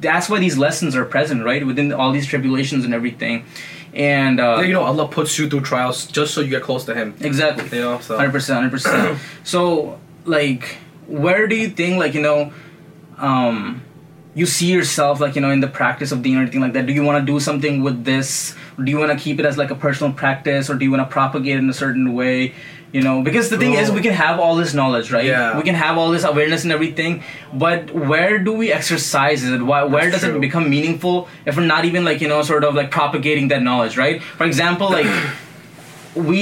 that's 0.01 0.27
why 0.29 0.39
these 0.39 0.57
lessons 0.57 0.95
are 0.97 1.05
present 1.05 1.45
right 1.45 1.65
within 1.65 1.93
all 1.93 2.11
these 2.11 2.27
tribulations 2.27 2.83
and 2.85 2.93
everything 2.93 3.45
and 3.93 4.39
uh, 4.39 4.57
Yeah, 4.59 4.67
you 4.67 4.73
know, 4.73 4.83
Allah 4.83 5.07
puts 5.07 5.37
you 5.39 5.49
through 5.49 5.61
trials 5.61 6.05
just 6.07 6.33
so 6.33 6.41
you 6.41 6.49
get 6.49 6.63
close 6.63 6.83
to 6.85 6.93
Him. 6.95 7.13
exactly 7.21 7.77
You 7.77 7.83
know, 7.85 7.99
so 7.99 8.17
100% 8.17 8.71
100% 8.71 9.17
so 9.43 9.99
like 10.25 10.77
where 11.07 11.47
do 11.47 11.55
you 11.55 11.69
think 11.69 11.99
like 11.99 12.13
you 12.13 12.21
know 12.21 12.53
um 13.17 13.81
you 14.33 14.45
see 14.45 14.71
yourself 14.71 15.19
like 15.19 15.35
you 15.35 15.41
know 15.41 15.51
in 15.51 15.59
the 15.59 15.67
practice 15.67 16.11
of 16.11 16.21
deen 16.21 16.37
or 16.37 16.41
anything 16.41 16.61
like 16.61 16.73
that? 16.73 16.85
Do 16.85 16.93
you 16.93 17.03
want 17.03 17.25
to 17.25 17.31
do 17.31 17.39
something 17.39 17.83
with 17.83 18.05
this? 18.05 18.55
Do 18.81 18.89
you 18.89 18.97
want 18.97 19.11
to 19.11 19.21
keep 19.21 19.39
it 19.39 19.45
as 19.45 19.57
like 19.57 19.71
a 19.71 19.75
personal 19.75 20.13
practice 20.13 20.69
or 20.69 20.75
do 20.75 20.85
you 20.85 20.91
want 20.91 21.07
to 21.07 21.11
propagate 21.11 21.55
it 21.55 21.59
in 21.59 21.69
a 21.69 21.73
certain 21.73 22.13
way? 22.13 22.53
You 22.93 23.01
know 23.01 23.21
because 23.21 23.49
the 23.49 23.57
thing 23.57 23.73
is 23.73 23.89
we 23.89 24.01
can 24.01 24.13
have 24.13 24.39
all 24.39 24.55
this 24.55 24.73
knowledge 24.73 25.11
right? 25.11 25.25
Yeah. 25.25 25.57
we 25.57 25.63
can 25.63 25.75
have 25.75 25.97
all 25.97 26.11
this 26.11 26.23
awareness 26.25 26.63
and 26.63 26.73
everything 26.73 27.23
but 27.53 27.91
where 27.91 28.37
do 28.39 28.51
we 28.53 28.71
exercise 28.71 29.43
it? 29.45 29.61
Why, 29.61 29.83
where 29.83 30.09
That's 30.09 30.23
does 30.23 30.29
true. 30.29 30.37
it 30.37 30.41
become 30.41 30.69
meaningful 30.69 31.27
if 31.45 31.55
we're 31.55 31.65
not 31.65 31.85
even 31.85 32.03
like 32.05 32.19
you 32.21 32.27
know 32.27 32.41
sort 32.41 32.63
of 32.65 32.75
like 32.75 32.91
propagating 32.91 33.47
that 33.49 33.61
knowledge 33.61 33.97
right? 33.97 34.21
For 34.21 34.45
example 34.45 34.89
like 34.89 35.05
we 36.13 36.39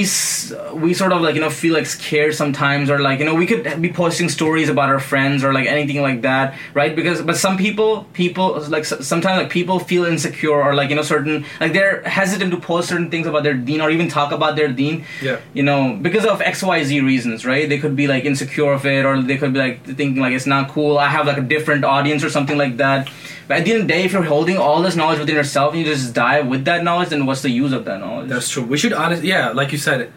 we 0.74 0.92
sort 0.94 1.12
of 1.12 1.20
like 1.22 1.36
you 1.36 1.40
know 1.40 1.48
feel 1.50 1.72
like 1.74 1.86
scared 1.86 2.34
sometimes 2.34 2.90
or 2.90 2.98
like 2.98 3.20
you 3.20 3.24
know 3.24 3.34
we 3.36 3.46
could 3.46 3.80
be 3.80 3.92
posting 3.92 4.28
stories 4.28 4.68
about 4.68 4.88
our 4.88 4.98
friends 4.98 5.44
or 5.44 5.52
like 5.52 5.66
anything 5.68 6.02
like 6.02 6.22
that 6.22 6.58
right? 6.74 6.96
Because 6.96 7.22
but 7.22 7.36
some 7.36 7.56
people 7.56 8.04
people 8.12 8.60
like 8.68 8.84
sometimes 8.84 9.42
like 9.42 9.50
people 9.50 9.78
feel 9.78 10.04
insecure 10.04 10.60
or 10.60 10.74
like 10.74 10.90
you 10.90 10.96
know 10.96 11.02
certain 11.02 11.44
like 11.60 11.72
they're 11.72 12.02
hesitant 12.02 12.50
to 12.50 12.58
post 12.58 12.88
certain 12.88 13.10
things 13.10 13.28
about 13.28 13.44
their 13.44 13.54
deen 13.54 13.80
or 13.80 13.90
even 13.90 14.08
talk 14.08 14.32
about 14.32 14.56
their 14.56 14.68
deen 14.68 15.04
Yeah. 15.22 15.38
you 15.54 15.62
know 15.62 15.96
because 16.02 16.24
of 16.26 16.40
xyz 16.40 17.00
reasons 17.04 17.46
right? 17.46 17.68
They 17.68 17.78
could 17.78 17.94
be 17.94 18.08
like 18.08 18.24
insecure 18.24 18.72
of 18.72 18.84
it 18.86 19.04
or 19.04 19.22
they 19.22 19.36
could 19.36 19.52
be 19.52 19.60
like 19.60 19.84
thinking 19.84 20.16
like 20.20 20.32
it's 20.32 20.46
not 20.46 20.68
cool. 20.70 20.98
I 20.98 21.08
have 21.08 21.26
like 21.26 21.38
a 21.38 21.42
different 21.42 21.84
audience 21.84 22.24
or 22.24 22.30
something 22.30 22.58
like 22.58 22.78
that 22.78 23.08
but 23.50 23.58
at 23.58 23.64
the 23.64 23.72
end 23.72 23.80
of 23.82 23.86
the 23.88 23.92
day 23.94 24.02
if 24.06 24.12
you're 24.14 24.22
holding 24.36 24.56
all 24.64 24.80
this 24.86 24.94
knowledge 25.00 25.18
within 25.22 25.34
yourself 25.34 25.72
and 25.74 25.80
you 25.82 25.86
just 25.92 26.14
die 26.14 26.40
with 26.52 26.64
that 26.66 26.84
knowledge 26.84 27.08
then 27.12 27.26
what's 27.26 27.42
the 27.42 27.50
use 27.62 27.72
of 27.78 27.82
that 27.88 27.98
knowledge 28.04 28.28
That's 28.32 28.48
true. 28.48 28.62
We 28.74 28.78
should 28.82 28.92
honestly, 28.92 29.28
yeah, 29.28 29.48
like 29.60 29.72
you 29.72 29.78
said, 29.86 30.12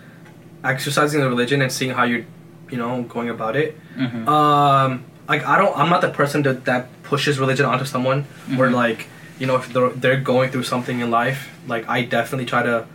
exercising 0.64 1.20
the 1.24 1.30
religion 1.30 1.62
and 1.64 1.72
seeing 1.72 1.92
how 1.98 2.04
you're, 2.04 2.26
you 2.72 2.78
know, 2.82 2.92
going 3.16 3.30
about 3.30 3.56
it. 3.56 3.70
Mhm. 3.98 4.28
Um, 4.28 5.04
like 5.28 5.44
I 5.46 5.58
don't, 5.58 5.74
I'm 5.80 5.90
not 5.90 6.02
the 6.02 6.10
person 6.22 6.44
that 6.44 6.66
that 6.66 6.84
pushes 7.10 7.40
religion 7.40 7.66
onto 7.66 7.86
someone. 7.86 8.20
Or 8.60 8.68
Mhm. 8.68 8.74
like, 8.84 9.08
you 9.40 9.48
know, 9.48 9.56
if 9.62 9.66
they're 9.74 9.90
they're 10.04 10.22
going 10.34 10.52
through 10.52 10.64
something 10.74 11.00
in 11.00 11.10
life, 11.22 11.40
like 11.74 11.84
I 11.96 11.98
definitely 12.18 12.46
try 12.54 12.62
to 12.72 12.86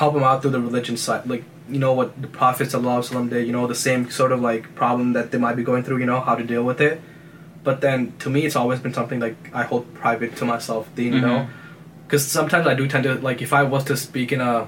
help 0.00 0.14
them 0.14 0.22
out 0.22 0.42
through 0.42 0.52
the 0.56 0.60
religion 0.60 0.96
side. 0.96 1.22
Like, 1.32 1.44
you 1.68 1.78
know 1.84 1.92
what 1.92 2.08
the 2.22 2.28
prophets 2.40 2.72
Prophet 2.72 2.84
Sallallahu 3.04 3.30
did. 3.30 3.46
You 3.46 3.52
know, 3.52 3.66
the 3.66 3.74
same 3.88 4.10
sort 4.10 4.32
of 4.32 4.40
like 4.50 4.62
problem 4.74 5.12
that 5.16 5.30
they 5.30 5.38
might 5.46 5.56
be 5.56 5.64
going 5.70 5.82
through. 5.84 5.98
You 5.98 6.06
know, 6.12 6.20
how 6.20 6.34
to 6.34 6.44
deal 6.44 6.64
with 6.70 6.80
it. 6.80 7.00
But 7.64 7.80
then 7.80 8.12
to 8.20 8.30
me, 8.30 8.40
it's 8.46 8.56
always 8.56 8.80
been 8.80 8.94
something 8.94 9.20
like 9.20 9.36
I 9.52 9.62
hold 9.64 9.92
private 9.94 10.36
to 10.36 10.44
myself. 10.44 10.88
You 10.96 11.20
know 11.20 11.38
Mhm. 11.38 11.48
because 12.06 12.26
sometimes 12.26 12.66
I 12.66 12.74
do 12.74 12.86
tend 12.88 13.04
to 13.04 13.14
like 13.16 13.42
if 13.42 13.52
I 13.52 13.62
was 13.64 13.84
to 13.84 13.96
speak 13.96 14.32
in 14.32 14.40
a 14.40 14.66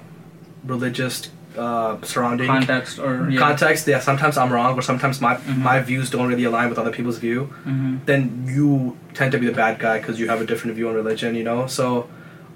religious 0.66 1.30
uh, 1.59 1.97
surrounding 2.03 2.47
context 2.47 2.99
or 3.01 3.28
yeah. 3.28 3.38
context, 3.38 3.86
yeah, 3.88 3.99
sometimes 3.99 4.36
I'm 4.36 4.53
wrong 4.53 4.78
or 4.78 4.82
sometimes 4.82 5.20
my 5.20 5.34
Mhm. 5.36 5.57
my 5.59 5.80
views 5.80 6.09
don't 6.11 6.28
really 6.28 6.45
align 6.45 6.68
with 6.68 6.78
other 6.78 6.93
people's 6.93 7.18
view. 7.18 7.49
Mhm. 7.66 7.99
Then 8.07 8.20
you 8.47 8.97
tend 9.14 9.32
to 9.32 9.38
be 9.38 9.47
the 9.47 9.53
bad 9.64 9.78
guy 9.80 9.99
because 9.99 10.20
you 10.20 10.28
have 10.28 10.41
a 10.41 10.47
different 10.47 10.76
view 10.76 10.88
on 10.88 10.95
religion, 10.95 11.34
you 11.34 11.43
know. 11.51 11.66
So, 11.66 12.07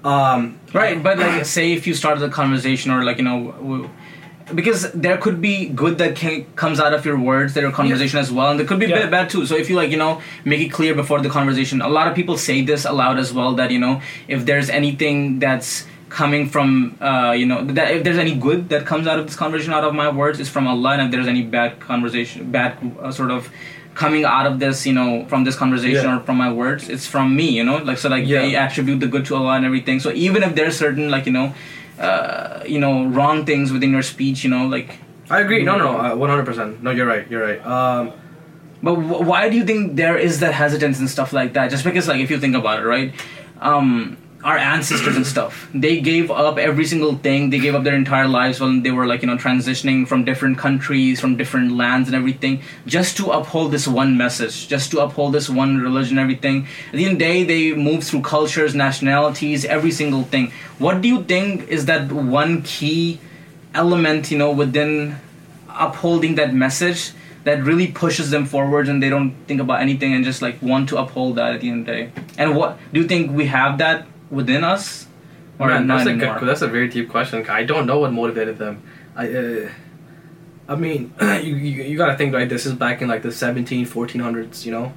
um, 0.03 0.39
Right, 0.73 1.01
but 1.03 1.17
like, 1.19 1.45
say 1.45 1.73
if 1.73 1.85
you 1.87 1.93
started 1.93 2.23
a 2.23 2.29
conversation 2.29 2.89
or 2.91 3.03
like 3.03 3.17
you 3.17 3.25
know, 3.29 3.39
w- 3.59 3.89
because 4.53 4.91
there 4.91 5.17
could 5.17 5.41
be 5.41 5.69
good 5.69 5.97
that 5.97 6.15
can, 6.15 6.45
comes 6.55 6.79
out 6.79 6.93
of 6.93 7.03
your 7.05 7.17
words, 7.19 7.53
there 7.55 7.65
are 7.65 7.71
conversation 7.71 8.19
as 8.19 8.31
well, 8.31 8.51
and 8.51 8.59
there 8.59 8.67
could 8.67 8.79
be 8.79 8.85
Yeah. 8.85 8.99
bad, 9.01 9.11
bad 9.11 9.29
too. 9.29 9.45
So 9.45 9.55
if 9.55 9.69
you 9.69 9.75
like 9.75 9.89
you 9.89 9.97
know 9.97 10.21
make 10.43 10.61
it 10.61 10.69
clear 10.71 10.93
before 10.93 11.19
the 11.21 11.29
conversation, 11.29 11.81
a 11.81 11.89
lot 11.89 12.07
of 12.07 12.13
people 12.15 12.37
say 12.37 12.61
this 12.61 12.85
aloud 12.85 13.17
as 13.17 13.33
well 13.33 13.53
that 13.55 13.71
you 13.71 13.79
know 13.79 14.01
if 14.27 14.45
there's 14.45 14.69
anything 14.69 15.39
that's 15.39 15.85
coming 16.09 16.47
from 16.47 16.95
uh, 17.01 17.31
you 17.35 17.45
know 17.45 17.63
that 17.65 17.91
if 17.91 18.03
there's 18.03 18.17
any 18.19 18.35
good 18.35 18.69
that 18.69 18.85
comes 18.85 19.07
out 19.07 19.17
of 19.19 19.25
this 19.25 19.35
conversation 19.35 19.73
out 19.73 19.83
of 19.83 19.93
my 19.95 20.09
words 20.09 20.39
is 20.39 20.47
from 20.47 20.67
Allah 20.67 20.91
and 20.93 21.01
if 21.01 21.11
there's 21.11 21.27
any 21.27 21.41
bad 21.41 21.79
conversation 21.79 22.51
bad 22.51 22.77
uh, 23.01 23.11
sort 23.11 23.31
of 23.31 23.49
coming 23.95 24.23
out 24.23 24.45
of 24.45 24.59
this 24.59 24.85
you 24.85 24.93
know 24.93 25.25
from 25.27 25.43
this 25.43 25.55
conversation 25.55 26.05
Yeah. 26.05 26.17
or 26.17 26.19
from 26.21 26.37
my 26.37 26.51
words 26.53 26.87
it's 26.89 27.07
from 27.07 27.35
me 27.35 27.49
you 27.49 27.63
know 27.65 27.77
like 27.77 27.97
so 27.97 28.07
like 28.09 28.25
Yeah. 28.27 28.41
they 28.43 28.55
attribute 28.55 28.99
the 29.01 29.07
good 29.07 29.25
to 29.25 29.35
Allah 29.35 29.55
and 29.55 29.65
everything 29.65 29.99
so 29.99 30.11
even 30.11 30.43
if 30.43 30.53
there's 30.55 30.77
certain 30.77 31.09
like 31.09 31.25
you 31.25 31.33
know 31.33 31.53
uh, 31.99 32.63
you 32.65 32.79
know 32.79 33.05
wrong 33.07 33.45
things 33.45 33.71
within 33.71 33.91
your 33.91 34.01
speech 34.03 34.43
you 34.43 34.49
know 34.49 34.67
like 34.67 34.99
I 35.29 35.39
agree. 35.41 35.63
No, 35.63 35.77
no, 35.77 35.97
uh, 35.97 36.15
one 36.15 36.29
hundred 36.29 36.45
percent. 36.45 36.83
No, 36.83 36.91
you're 36.91 37.07
right. 37.07 37.25
You're 37.31 37.41
right. 37.41 37.61
Um, 37.65 38.13
But 38.83 38.95
wh- 38.95 39.25
why 39.25 39.49
do 39.49 39.57
you 39.57 39.65
think 39.65 39.95
there 39.95 40.17
is 40.17 40.39
that 40.41 40.53
hesitance 40.53 40.99
and 40.99 41.09
stuff 41.09 41.33
like 41.33 41.53
that? 41.53 41.71
Just 41.71 41.83
because, 41.83 42.07
like, 42.07 42.19
if 42.21 42.29
you 42.29 42.37
think 42.39 42.55
about 42.55 42.77
it, 42.81 42.85
right? 42.85 43.09
Um, 43.59 44.17
our 44.45 44.57
ancestors 44.59 45.15
and 45.15 45.25
stuff, 45.25 45.67
they 45.73 45.99
gave 45.99 46.29
up 46.29 46.59
every 46.59 46.85
single 46.85 47.15
thing. 47.15 47.49
They 47.49 47.57
gave 47.57 47.73
up 47.73 47.83
their 47.83 47.95
entire 47.95 48.27
lives 48.27 48.59
when 48.61 48.83
they 48.83 48.91
were, 48.91 49.07
like, 49.07 49.23
you 49.23 49.27
know, 49.27 49.37
transitioning 49.37 50.07
from 50.07 50.23
different 50.23 50.59
countries, 50.59 51.19
from 51.19 51.35
different 51.35 51.71
lands 51.71 52.07
and 52.07 52.15
everything, 52.15 52.61
just 52.85 53.17
to 53.17 53.31
uphold 53.31 53.71
this 53.71 53.87
one 53.87 54.15
message, 54.17 54.67
just 54.67 54.91
to 54.91 54.99
uphold 54.99 55.33
this 55.33 55.49
one 55.49 55.79
religion, 55.79 56.19
everything. 56.19 56.67
At 56.87 56.93
the 56.93 57.05
end 57.05 57.13
of 57.13 57.19
the 57.19 57.25
day, 57.25 57.43
they 57.43 57.73
moved 57.73 58.03
through 58.03 58.21
cultures, 58.21 58.75
nationalities, 58.75 59.65
every 59.65 59.91
single 59.91 60.21
thing. 60.21 60.51
What 60.77 61.01
do 61.01 61.07
you 61.07 61.23
think 61.23 61.67
is 61.67 61.85
that 61.85 62.11
one 62.11 62.61
key 62.61 63.19
element, 63.73 64.29
you 64.29 64.37
know, 64.37 64.51
within 64.51 65.15
upholding 65.67 66.35
that 66.35 66.53
message 66.53 67.13
that 67.45 67.63
really 67.63 67.87
pushes 67.87 68.29
them 68.29 68.45
forward 68.45 68.87
and 68.87 69.01
they 69.01 69.09
don't 69.09 69.33
think 69.47 69.59
about 69.59 69.81
anything 69.81 70.13
and 70.13 70.23
just 70.23 70.41
like 70.41 70.61
want 70.61 70.89
to 70.89 70.97
uphold 70.97 71.35
that 71.35 71.53
at 71.53 71.61
the 71.61 71.69
end 71.69 71.81
of 71.81 71.85
the 71.87 71.91
day. 71.91 72.11
And 72.37 72.55
what 72.55 72.77
do 72.93 73.01
you 73.01 73.07
think 73.07 73.31
we 73.31 73.47
have 73.47 73.79
that 73.79 74.07
within 74.35 74.63
us 74.63 75.07
or 75.59 75.67
man, 75.67 75.87
not 75.87 75.97
that's 76.05 76.09
a 76.09 76.13
good. 76.39 76.47
That's 76.49 76.61
a 76.61 76.67
very 76.67 76.87
deep 76.95 77.09
question. 77.09 77.45
I 77.49 77.63
don't 77.63 77.85
know 77.89 77.99
what 77.99 78.11
motivated 78.13 78.57
them. 78.57 78.75
I, 79.15 79.23
uh, 79.41 79.69
I 80.67 80.75
mean, 80.75 81.13
you, 81.21 81.55
you 81.55 81.83
you 81.91 81.97
gotta 81.97 82.17
think 82.17 82.33
right. 82.33 82.49
This 82.55 82.65
is 82.65 82.73
back 82.73 83.01
in 83.01 83.07
like 83.07 83.21
the 83.21 83.31
17, 83.31 83.85
1400s. 83.85 84.65
You 84.65 84.71
know, 84.77 84.93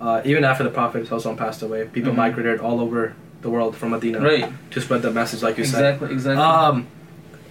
uh, 0.00 0.20
even 0.24 0.44
after 0.44 0.64
the 0.64 0.70
Prophet 0.70 1.06
Sallallahu 1.08 1.36
passed 1.38 1.62
away, 1.62 1.84
people 1.86 2.12
Mhm. 2.12 2.16
migrated 2.24 2.60
all 2.60 2.80
over 2.80 3.14
the 3.42 3.50
world 3.50 3.76
from 3.76 3.90
Medina 3.90 4.20
Right. 4.20 4.48
to 4.72 4.80
spread 4.80 5.02
the 5.02 5.10
message, 5.10 5.42
like 5.42 5.58
you 5.58 5.64
said. 5.64 5.84
Exactly, 5.94 6.12
exactly. 6.12 6.42
Um, 6.44 6.86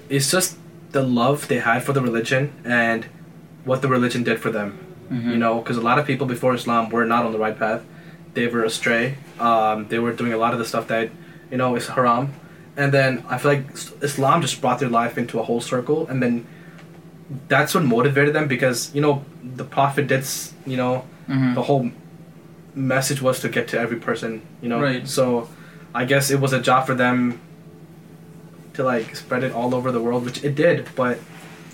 it's 0.09 0.29
just 0.31 0.57
the 0.91 1.03
love 1.03 1.47
they 1.47 1.59
had 1.59 1.83
for 1.83 1.93
the 1.93 2.01
religion 2.01 2.51
and 2.65 3.05
what 3.65 3.81
the 3.81 3.87
religion 3.87 4.23
did 4.23 4.39
for 4.39 4.51
them. 4.51 4.69
Mhm. 5.11 5.31
You 5.33 5.37
know, 5.37 5.53
because 5.59 5.77
a 5.77 5.81
lot 5.89 5.97
of 5.99 6.05
people 6.05 6.25
before 6.35 6.53
Islam 6.55 6.89
were 6.89 7.05
not 7.05 7.25
on 7.25 7.31
the 7.33 7.39
right 7.45 7.57
path. 7.57 7.81
They 8.33 8.47
were 8.47 8.63
astray. 8.63 9.15
Um, 9.39 9.87
they 9.89 9.99
were 9.99 10.13
doing 10.13 10.33
a 10.33 10.37
lot 10.37 10.51
of 10.53 10.59
the 10.59 10.65
stuff 10.65 10.87
that 10.87 11.09
you 11.51 11.57
know 11.57 11.75
it's 11.75 11.87
haram. 11.87 12.33
And 12.77 12.91
then 12.93 13.23
I 13.29 13.37
feel 13.37 13.51
like 13.53 13.65
Islam 14.01 14.41
just 14.41 14.61
brought 14.61 14.79
their 14.79 14.89
life 14.89 15.17
into 15.17 15.39
a 15.39 15.43
whole 15.43 15.61
circle, 15.61 16.07
and 16.07 16.23
then 16.23 16.45
that's 17.47 17.75
what 17.75 17.83
motivated 17.83 18.33
them 18.33 18.47
because 18.47 18.93
you 18.95 19.01
know 19.01 19.23
the 19.43 19.63
Prophet 19.65 20.07
did. 20.07 20.25
You 20.65 20.77
know, 20.77 21.03
Mhm. 21.29 21.53
the 21.55 21.61
whole 21.63 21.91
message 22.75 23.21
was 23.21 23.39
to 23.41 23.49
get 23.49 23.67
to 23.69 23.79
every 23.79 23.97
person. 23.97 24.41
You 24.61 24.69
know, 24.69 24.81
Right. 24.81 25.07
so 25.07 25.49
I 25.93 26.05
guess 26.05 26.31
it 26.31 26.39
was 26.39 26.53
a 26.53 26.59
job 26.61 26.85
for 26.87 26.95
them 26.95 27.39
to 28.73 28.83
like 28.83 29.15
spread 29.15 29.43
it 29.43 29.51
all 29.53 29.75
over 29.75 29.91
the 29.91 29.99
world, 29.99 30.23
which 30.25 30.43
it 30.43 30.55
did. 30.55 30.87
But 30.95 31.19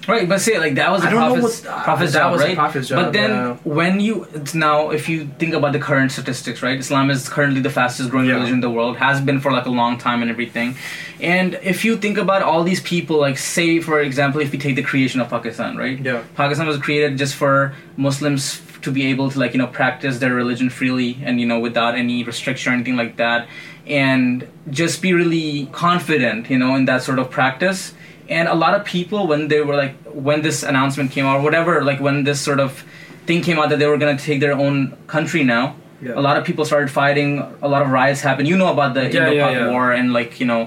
Right, 0.07 0.27
but 0.29 0.39
say 0.39 0.57
like 0.57 0.75
that 0.75 0.89
was 0.89 1.01
the 1.01 1.07
I 1.09 1.11
don't 1.11 1.19
know 1.19 1.33
prophet's, 1.41 1.63
what- 1.65 1.73
uh, 1.73 1.83
prophet's 1.83 2.13
that 2.13 2.19
job, 2.19 2.31
was 2.31 2.41
right? 2.41 2.55
prophet's 2.55 2.89
But 2.89 3.11
then 3.11 3.29
yeah. 3.29 3.53
when 3.65 3.99
you 3.99 4.25
it's 4.33 4.53
now, 4.55 4.89
if 4.91 5.09
you 5.09 5.27
think 5.37 5.53
about 5.53 5.73
the 5.73 5.79
current 5.79 6.11
statistics, 6.13 6.63
right? 6.63 6.79
Islam 6.79 7.09
is 7.09 7.27
currently 7.27 7.59
the 7.61 7.69
fastest 7.69 8.09
growing 8.09 8.27
Yeah. 8.27 8.35
religion 8.35 8.55
in 8.55 8.61
the 8.61 8.69
world, 8.69 8.97
has 8.97 9.19
been 9.19 9.39
for 9.41 9.51
like 9.51 9.65
a 9.65 9.69
long 9.81 9.97
time 9.97 10.21
and 10.21 10.31
everything. 10.31 10.75
And 11.19 11.59
if 11.61 11.83
you 11.83 11.97
think 11.97 12.17
about 12.17 12.41
all 12.41 12.63
these 12.63 12.79
people, 12.81 13.17
like 13.19 13.37
say 13.37 13.79
for 13.81 13.99
example, 13.99 14.39
if 14.39 14.51
we 14.53 14.57
take 14.57 14.75
the 14.75 14.83
creation 14.91 15.19
of 15.19 15.29
Pakistan, 15.29 15.75
right? 15.77 15.99
Yeah. 15.99 16.21
Pakistan 16.35 16.67
was 16.67 16.77
created 16.77 17.17
just 17.17 17.35
for 17.35 17.73
Muslims 17.97 18.61
to 18.83 18.91
be 18.91 19.07
able 19.07 19.29
to 19.31 19.37
like 19.39 19.51
you 19.53 19.57
know 19.57 19.67
practice 19.67 20.19
their 20.19 20.33
religion 20.33 20.69
freely 20.69 21.17
and 21.25 21.41
you 21.41 21.47
know 21.51 21.59
without 21.59 21.95
any 21.95 22.23
restriction 22.23 22.71
or 22.71 22.75
anything 22.75 22.95
like 22.95 23.17
that, 23.17 23.47
and 23.85 24.47
just 24.69 25.01
be 25.01 25.11
really 25.13 25.65
confident, 25.71 26.49
you 26.49 26.57
know, 26.57 26.75
in 26.75 26.85
that 26.85 27.01
sort 27.03 27.19
of 27.19 27.29
practice 27.29 27.93
and 28.29 28.47
a 28.47 28.55
lot 28.55 28.73
of 28.77 28.85
people 28.85 29.27
when 29.27 29.47
they 29.47 29.61
were 29.61 29.75
like 29.75 29.95
when 30.27 30.41
this 30.41 30.63
announcement 30.63 31.11
came 31.11 31.25
out 31.25 31.39
or 31.39 31.43
whatever 31.43 31.83
like 31.83 31.99
when 31.99 32.23
this 32.23 32.39
sort 32.41 32.59
of 32.59 32.83
thing 33.25 33.41
came 33.41 33.57
out 33.59 33.69
that 33.69 33.79
they 33.79 33.87
were 33.87 33.97
going 33.97 34.15
to 34.17 34.23
take 34.23 34.39
their 34.39 34.53
own 34.53 34.75
country 35.07 35.43
now 35.43 35.75
Yeah. 36.05 36.13
a 36.21 36.23
lot 36.27 36.35
of 36.39 36.43
people 36.45 36.63
started 36.71 36.89
fighting. 36.93 37.29
A 37.67 37.69
lot 37.73 37.81
of 37.85 37.89
riots 37.89 38.21
happened. 38.21 38.47
You 38.51 38.57
know 38.61 38.69
about 38.77 38.91
the 38.97 39.01
Yeah, 39.01 39.17
Indo-Pak 39.17 39.53
yeah. 39.57 39.71
War 39.71 39.85
and 39.97 40.13
like 40.19 40.31
you 40.41 40.45
know 40.51 40.61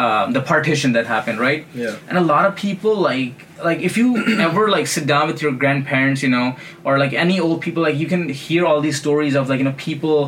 um, 0.00 0.32
the 0.36 0.42
partition 0.52 0.88
that 0.96 1.04
happened, 1.14 1.38
right? 1.48 1.60
Yeah. 1.82 1.96
And 2.08 2.18
a 2.18 2.24
lot 2.32 2.44
of 2.48 2.52
people 2.66 2.94
like 3.10 3.36
like 3.68 3.80
if 3.88 3.96
you 4.00 4.06
ever 4.48 4.64
like 4.76 4.86
sit 4.96 5.04
down 5.12 5.24
with 5.30 5.40
your 5.44 5.52
grandparents, 5.62 6.20
you 6.24 6.28
know, 6.36 6.46
or 6.86 6.92
like 7.04 7.12
any 7.24 7.36
old 7.46 7.58
people, 7.66 7.80
like 7.88 7.96
you 8.02 8.08
can 8.14 8.22
hear 8.28 8.62
all 8.68 8.80
these 8.88 8.98
stories 9.04 9.34
of 9.40 9.48
like 9.50 9.58
you 9.62 9.66
know 9.68 9.76
people 9.90 10.18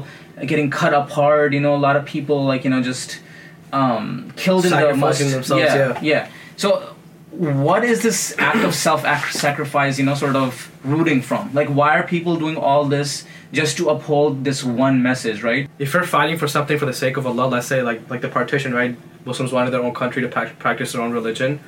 getting 0.53 0.69
cut 0.81 0.93
apart. 1.03 1.53
You 1.57 1.61
know, 1.65 1.75
a 1.81 1.83
lot 1.89 1.95
of 2.01 2.05
people 2.17 2.39
like 2.53 2.65
you 2.65 2.73
know 2.75 2.81
just 2.93 3.09
um, 3.77 4.33
killed 4.37 4.65
in 4.65 4.73
the 4.73 4.95
most 4.97 5.19
themselves, 5.21 5.51
yeah, 5.51 6.01
yeah. 6.13 6.29
So 6.57 6.95
what 7.31 7.85
is 7.85 8.03
this 8.03 8.35
act 8.39 8.65
of 8.65 8.75
self-sacrifice 8.75 9.99
you 9.99 10.05
know 10.07 10.15
sort 10.15 10.37
of 10.37 10.71
rooting 10.85 11.21
from 11.21 11.53
like 11.53 11.69
why 11.69 11.99
are 11.99 12.03
people 12.03 12.37
doing 12.37 12.57
all 12.57 12.85
this 12.87 13.27
just 13.53 13.77
to 13.77 13.91
uphold 13.91 14.43
this 14.43 14.65
one 14.65 15.03
message 15.03 15.43
right 15.43 15.69
if 15.79 15.93
you're 15.93 16.05
fighting 16.05 16.39
for 16.39 16.49
something 16.49 16.79
for 16.79 16.87
the 16.87 16.95
sake 16.95 17.17
of 17.19 17.27
Allah, 17.27 17.47
let's 17.47 17.67
say 17.67 17.83
like 17.83 18.09
like 18.09 18.23
the 18.23 18.29
partition, 18.29 18.73
right? 18.73 18.97
Muslims 19.27 19.53
wanted 19.53 19.71
their 19.73 19.83
own 19.83 19.95
country 19.95 20.23
to 20.23 20.29
practice 20.29 20.93
their 20.93 21.03
own 21.03 21.13
religion. 21.13 21.61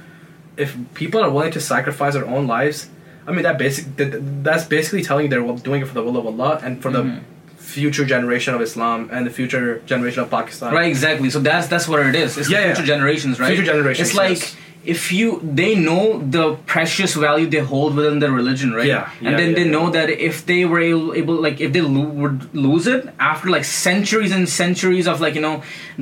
If 0.57 0.77
people 0.95 1.21
are 1.23 1.31
willing 1.31 1.53
to 1.53 1.61
sacrifice 1.61 2.15
their 2.15 2.27
own 2.27 2.47
lives, 2.47 2.89
I 3.27 3.33
mean 3.33 3.43
that 3.43 3.59
basic 3.59 3.97
that, 3.97 4.43
that's 4.45 4.65
basically 4.65 5.03
telling 5.03 5.25
you 5.25 5.31
they're 5.31 5.57
doing 5.71 5.83
it 5.83 5.89
for 5.89 5.95
the 5.95 6.03
will 6.03 6.17
of 6.17 6.25
Allah 6.27 6.61
and 6.65 6.81
for 6.83 6.91
Mhm. 6.91 6.95
the 6.95 7.63
future 7.63 8.07
generation 8.07 8.55
of 8.55 8.61
Islam 8.63 9.11
and 9.13 9.27
the 9.27 9.31
future 9.31 9.83
generation 9.85 10.23
of 10.23 10.31
Pakistan. 10.31 10.73
right 10.73 10.89
exactly 10.89 11.29
so 11.29 11.39
that's 11.41 11.67
that's 11.73 11.87
what 11.87 12.01
it 12.07 12.15
is 12.15 12.39
it's 12.39 12.49
Yeah, 12.49 12.61
the 12.63 12.69
yeah. 12.69 12.75
future 12.75 12.87
generations 12.95 13.39
right 13.39 13.49
Future 13.55 13.71
generations, 13.75 14.09
it's 14.09 14.17
like 14.17 14.39
yes. 14.41 14.57
If 14.95 15.01
you 15.13 15.27
they 15.61 15.73
know 15.87 16.03
the 16.37 16.45
precious 16.73 17.13
value 17.23 17.47
they 17.55 17.63
hold 17.73 17.95
within 17.99 18.19
their 18.23 18.31
religion 18.41 18.71
right 18.79 18.87
Yeah, 18.91 19.11
and 19.29 19.35
then 19.41 19.49
yeah, 19.51 19.57
they 19.59 19.65
yeah. 19.67 19.71
know 19.77 19.87
that 19.97 20.09
if 20.29 20.37
they 20.51 20.65
were 20.65 20.81
able, 20.81 21.13
able 21.21 21.35
like 21.47 21.61
if 21.67 21.71
they 21.75 21.83
lo- 21.97 22.13
would 22.21 22.39
lose 22.67 22.87
it 22.95 23.03
after 23.33 23.51
like 23.57 23.65
centuries 23.65 24.33
and 24.37 24.49
centuries 24.49 25.07
of 25.13 25.21
like 25.25 25.35
you 25.39 25.43
know 25.47 25.57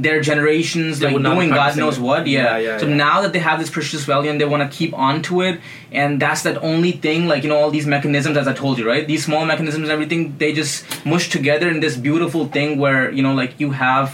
their 0.06 0.20
generations 0.20 0.92
They 1.00 1.06
like 1.06 1.14
would 1.14 1.22
not 1.28 1.34
be 1.34 1.40
doing 1.46 1.50
god 1.60 1.76
knows 1.82 1.98
it. 1.98 2.02
what 2.08 2.26
yeah, 2.26 2.42
Yeah, 2.42 2.58
yeah, 2.66 2.78
so 2.82 2.86
yeah. 2.86 2.94
now 3.06 3.16
that 3.22 3.32
they 3.34 3.42
have 3.50 3.58
this 3.62 3.70
precious 3.78 4.04
value 4.12 4.30
and 4.30 4.40
they 4.40 4.48
want 4.54 4.62
to 4.70 4.78
keep 4.78 4.92
on 5.08 5.20
to 5.28 5.34
it 5.48 5.60
and 6.02 6.20
that's 6.24 6.42
that 6.46 6.56
only 6.72 6.92
thing 6.92 7.26
like 7.32 7.42
you 7.44 7.50
know 7.52 7.58
all 7.62 7.72
these 7.78 7.86
mechanisms 7.96 8.36
as 8.36 8.46
i 8.52 8.54
told 8.64 8.78
you 8.78 8.86
right 8.92 9.04
these 9.12 9.24
small 9.28 9.44
mechanisms 9.52 9.84
and 9.88 9.92
everything 9.98 10.22
they 10.44 10.52
just 10.62 10.74
mush 11.12 11.26
together 11.38 11.68
in 11.74 11.80
this 11.80 11.96
beautiful 12.08 12.46
thing 12.56 12.78
where 12.84 13.02
you 13.16 13.22
know 13.26 13.34
like 13.42 13.52
you 13.64 13.70
have 13.86 14.08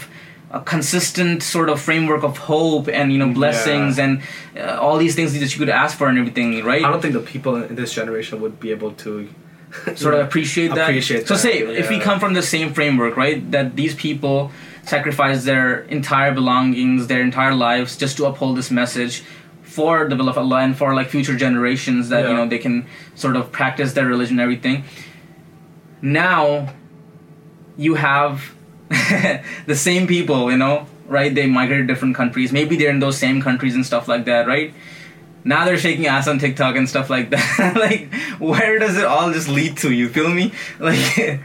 a 0.53 0.61
consistent 0.61 1.41
sort 1.41 1.67
of 1.67 1.81
framework 1.81 2.23
of 2.23 2.37
hope 2.37 2.87
and 2.87 3.11
you 3.11 3.17
know 3.17 3.33
blessings 3.33 3.97
and 3.97 4.21
uh, 4.55 4.77
all 4.79 4.97
these 4.97 5.15
things 5.15 5.33
that 5.33 5.53
you 5.53 5.59
could 5.59 5.69
ask 5.69 5.97
for 5.97 6.07
and 6.07 6.17
everything 6.17 6.63
right 6.63 6.83
I 6.83 6.91
don't 6.91 7.01
think 7.01 7.15
the 7.15 7.19
people 7.19 7.55
in 7.55 7.75
this 7.75 7.93
generation 7.93 8.39
would 8.41 8.59
be 8.59 8.69
able 8.71 8.91
to 9.05 9.27
sort 9.95 10.13
of 10.13 10.19
appreciate 10.27 10.69
that. 10.75 10.89
Appreciate 10.89 11.27
so 11.27 11.33
that, 11.33 11.39
say 11.39 11.59
if 11.59 11.89
we 11.89 11.99
come 11.99 12.19
from 12.19 12.33
the 12.33 12.41
same 12.41 12.73
framework, 12.73 13.17
right? 13.17 13.39
That 13.51 13.75
these 13.75 13.95
people 13.95 14.51
sacrifice 14.83 15.43
their 15.45 15.81
entire 15.83 16.33
belongings, 16.33 17.07
their 17.07 17.21
entire 17.21 17.55
lives 17.55 17.97
just 17.97 18.17
to 18.17 18.25
uphold 18.25 18.57
this 18.57 18.69
message 18.69 19.23
for 19.61 20.07
the 20.07 20.15
will 20.15 20.29
of 20.29 20.37
Allah 20.37 20.59
and 20.59 20.77
for 20.77 20.93
like 20.93 21.09
future 21.09 21.35
generations 21.35 22.09
that 22.09 22.27
you 22.27 22.35
know 22.35 22.47
they 22.47 22.59
can 22.59 22.85
sort 23.15 23.35
of 23.35 23.51
practice 23.51 23.93
their 23.93 24.05
religion 24.05 24.39
and 24.39 24.41
everything. 24.41 24.83
Now 26.01 26.73
you 27.77 27.95
have 27.95 28.53
the 29.65 29.75
same 29.75 30.07
people, 30.07 30.51
you 30.51 30.57
know, 30.57 30.87
right? 31.07 31.33
They 31.33 31.45
migrated 31.47 31.87
to 31.87 31.93
different 31.93 32.15
countries. 32.15 32.51
Maybe 32.51 32.75
they're 32.75 32.89
in 32.89 32.99
those 32.99 33.17
same 33.17 33.41
countries 33.41 33.75
and 33.75 33.85
stuff 33.85 34.07
like 34.07 34.25
that, 34.25 34.47
right? 34.47 34.73
Now 35.43 35.65
they're 35.65 35.77
shaking 35.77 36.07
ass 36.07 36.27
on 36.27 36.39
TikTok 36.39 36.75
and 36.75 36.87
stuff 36.87 37.09
like 37.09 37.29
that. 37.31 37.73
like, 37.75 38.13
where 38.39 38.79
does 38.79 38.97
it 38.97 39.05
all 39.05 39.31
just 39.31 39.49
lead 39.49 39.77
to? 39.77 39.91
You 39.91 40.09
feel 40.09 40.29
me? 40.29 40.51
Like, 40.79 41.39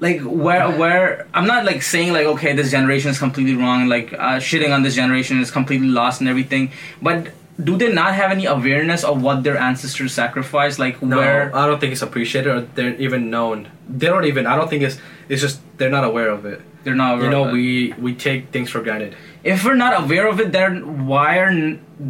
like 0.00 0.20
where 0.22 0.68
where 0.76 1.28
I'm 1.32 1.46
not 1.46 1.64
like 1.64 1.80
saying 1.80 2.12
like 2.12 2.26
okay 2.26 2.54
this 2.54 2.72
generation 2.72 3.10
is 3.10 3.20
completely 3.20 3.54
wrong. 3.54 3.88
Like 3.88 4.12
uh, 4.12 4.40
shitting 4.40 4.74
on 4.74 4.82
this 4.82 4.96
generation 4.96 5.40
is 5.40 5.50
completely 5.52 5.86
lost 5.86 6.20
and 6.20 6.28
everything. 6.28 6.72
But 7.00 7.28
do 7.62 7.76
they 7.76 7.92
not 7.92 8.14
have 8.14 8.32
any 8.32 8.46
awareness 8.46 9.04
of 9.04 9.22
what 9.22 9.44
their 9.44 9.56
ancestors 9.56 10.12
sacrificed? 10.12 10.80
Like 10.80 11.00
No, 11.02 11.18
where 11.18 11.54
I 11.54 11.66
don't 11.66 11.78
think 11.78 11.92
it's 11.92 12.02
appreciated 12.02 12.50
or 12.50 12.60
they're 12.62 12.96
even 12.96 13.30
known. 13.30 13.68
They 13.98 14.06
don't 14.12 14.24
even. 14.24 14.46
I 14.46 14.56
don't 14.56 14.70
think 14.70 14.82
it's. 14.82 14.98
It's 15.28 15.42
just 15.46 15.60
they're 15.78 15.90
not 15.98 16.04
aware 16.04 16.30
of 16.36 16.44
it. 16.52 16.60
they're 16.84 16.94
not. 17.02 17.10
Aware 17.14 17.24
You 17.26 17.30
know, 17.30 17.44
we 17.52 17.92
we 18.04 18.14
take 18.14 18.40
things 18.54 18.68
for 18.70 18.80
granted. 18.82 19.14
if 19.44 19.64
we're 19.64 19.80
not 19.86 19.94
aware 20.02 20.26
of 20.32 20.40
it, 20.40 20.48
then 20.58 21.06
why 21.06 21.30
are 21.44 21.52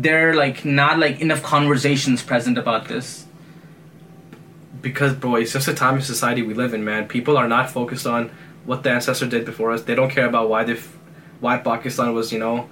there 0.07 0.35
like 0.43 0.65
not 0.65 0.99
like 1.05 1.21
enough 1.21 1.43
conversations 1.43 2.23
present 2.23 2.57
about 2.59 2.89
this? 2.89 3.27
Because, 4.81 5.15
bro, 5.15 5.37
it's 5.37 5.53
just 5.53 5.67
the 5.67 5.75
time 5.75 5.97
of 5.97 6.05
society 6.05 6.43
we 6.43 6.55
live 6.55 6.75
in, 6.75 6.85
man. 6.85 7.07
People 7.07 7.37
are 7.37 7.47
not 7.47 7.71
focused 7.71 8.07
on 8.07 8.31
what 8.65 8.83
the 8.83 8.91
ancestor 8.91 9.27
did 9.27 9.45
before 9.45 9.71
us. 9.73 9.83
They 9.83 9.95
don't 9.95 10.11
care 10.11 10.27
about 10.27 10.49
why 10.49 10.65
they, 10.65 10.77
why 11.41 11.59
Pakistan 11.59 12.15
was, 12.15 12.33
you 12.33 12.39
know, 12.41 12.69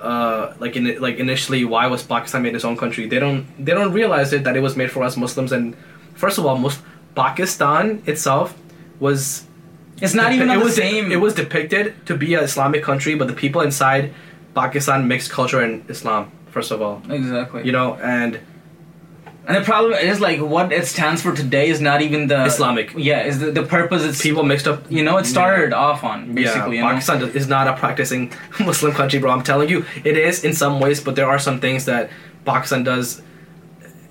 uh, 0.00 0.54
like 0.58 0.76
in 0.76 0.98
like 1.00 1.16
initially 1.16 1.64
why 1.64 1.86
was 1.88 2.02
Pakistan 2.02 2.42
made 2.42 2.54
its 2.54 2.64
own 2.64 2.76
country. 2.76 3.06
They 3.06 3.18
don't 3.18 3.46
they 3.62 3.72
don't 3.72 3.92
realize 3.92 4.32
it 4.32 4.44
that 4.44 4.56
it 4.56 4.60
was 4.60 4.76
made 4.76 4.90
for 4.90 5.02
us 5.02 5.16
Muslims. 5.16 5.52
And 5.52 5.76
first 6.14 6.38
of 6.38 6.46
all, 6.46 6.56
Mus- 6.56 6.82
Pakistan 7.14 8.02
itself 8.06 8.56
was 9.00 9.44
It's 10.00 10.14
not 10.14 10.32
even 10.32 10.50
it 10.50 10.58
the 10.58 10.64
was 10.64 10.74
same. 10.76 11.12
It 11.12 11.20
was 11.20 11.34
depicted 11.34 12.06
to 12.06 12.16
be 12.16 12.34
an 12.34 12.44
Islamic 12.44 12.82
country, 12.82 13.14
but 13.14 13.28
the 13.28 13.34
people 13.34 13.60
inside 13.60 14.12
Pakistan 14.54 15.08
mixed 15.08 15.30
culture 15.30 15.60
and 15.60 15.88
Islam. 15.88 16.30
First 16.50 16.70
of 16.70 16.82
all, 16.82 17.02
exactly. 17.08 17.64
you 17.64 17.72
know, 17.72 17.94
and 17.94 18.40
and 19.46 19.56
the 19.56 19.62
problem 19.62 19.94
is 19.94 20.20
like 20.20 20.40
what 20.40 20.72
it 20.72 20.86
stands 20.86 21.22
for 21.22 21.34
today 21.34 21.68
is 21.68 21.80
not 21.80 22.00
even 22.00 22.28
the 22.28 22.44
Islamic. 22.44 22.92
Yeah, 22.96 23.22
is 23.22 23.40
the, 23.40 23.50
the 23.50 23.64
purpose. 23.64 24.04
It's 24.04 24.22
people 24.22 24.44
mixed 24.44 24.68
up. 24.68 24.90
you 24.90 25.02
know 25.02 25.18
it 25.18 25.26
started 25.26 25.72
off 25.72 26.04
on 26.04 26.34
basically. 26.34 26.76
yeah, 26.76 26.82
you 26.82 26.82
know? 26.82 26.88
Pakistan 26.90 27.22
is 27.30 27.48
not 27.48 27.66
a 27.66 27.74
practicing 27.74 28.32
Muslim 28.60 28.92
country, 28.92 29.18
bro. 29.18 29.30
I'm 29.32 29.42
telling 29.42 29.68
you, 29.68 29.84
it 30.04 30.16
is 30.16 30.44
in 30.44 30.52
some 30.52 30.78
ways, 30.78 31.00
but 31.00 31.16
there 31.16 31.28
are 31.28 31.38
some 31.38 31.58
things 31.60 31.86
that 31.86 32.10
Pakistan 32.44 32.84
does. 32.84 33.22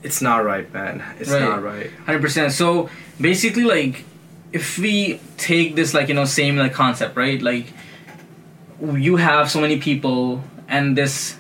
It's 0.04 0.22
not 0.22 0.44
right, 0.46 0.72
man. 0.74 1.04
It's 1.20 1.30
Right. 1.30 1.42
not 1.42 1.64
right. 1.64 1.90
Hundred 2.06 2.22
percent. 2.22 2.52
So 2.54 2.90
basically, 3.20 3.64
like, 3.64 4.04
if 4.52 4.78
we 4.78 5.20
take 5.38 5.76
this, 5.76 5.94
like, 5.94 6.08
you 6.10 6.16
know, 6.16 6.26
same 6.26 6.58
like 6.58 6.74
concept, 6.74 7.16
right? 7.16 7.42
Like, 7.42 7.68
you 8.82 9.18
have 9.18 9.50
so 9.52 9.62
many 9.62 9.78
people, 9.80 10.44
and 10.68 10.98
this 10.98 11.38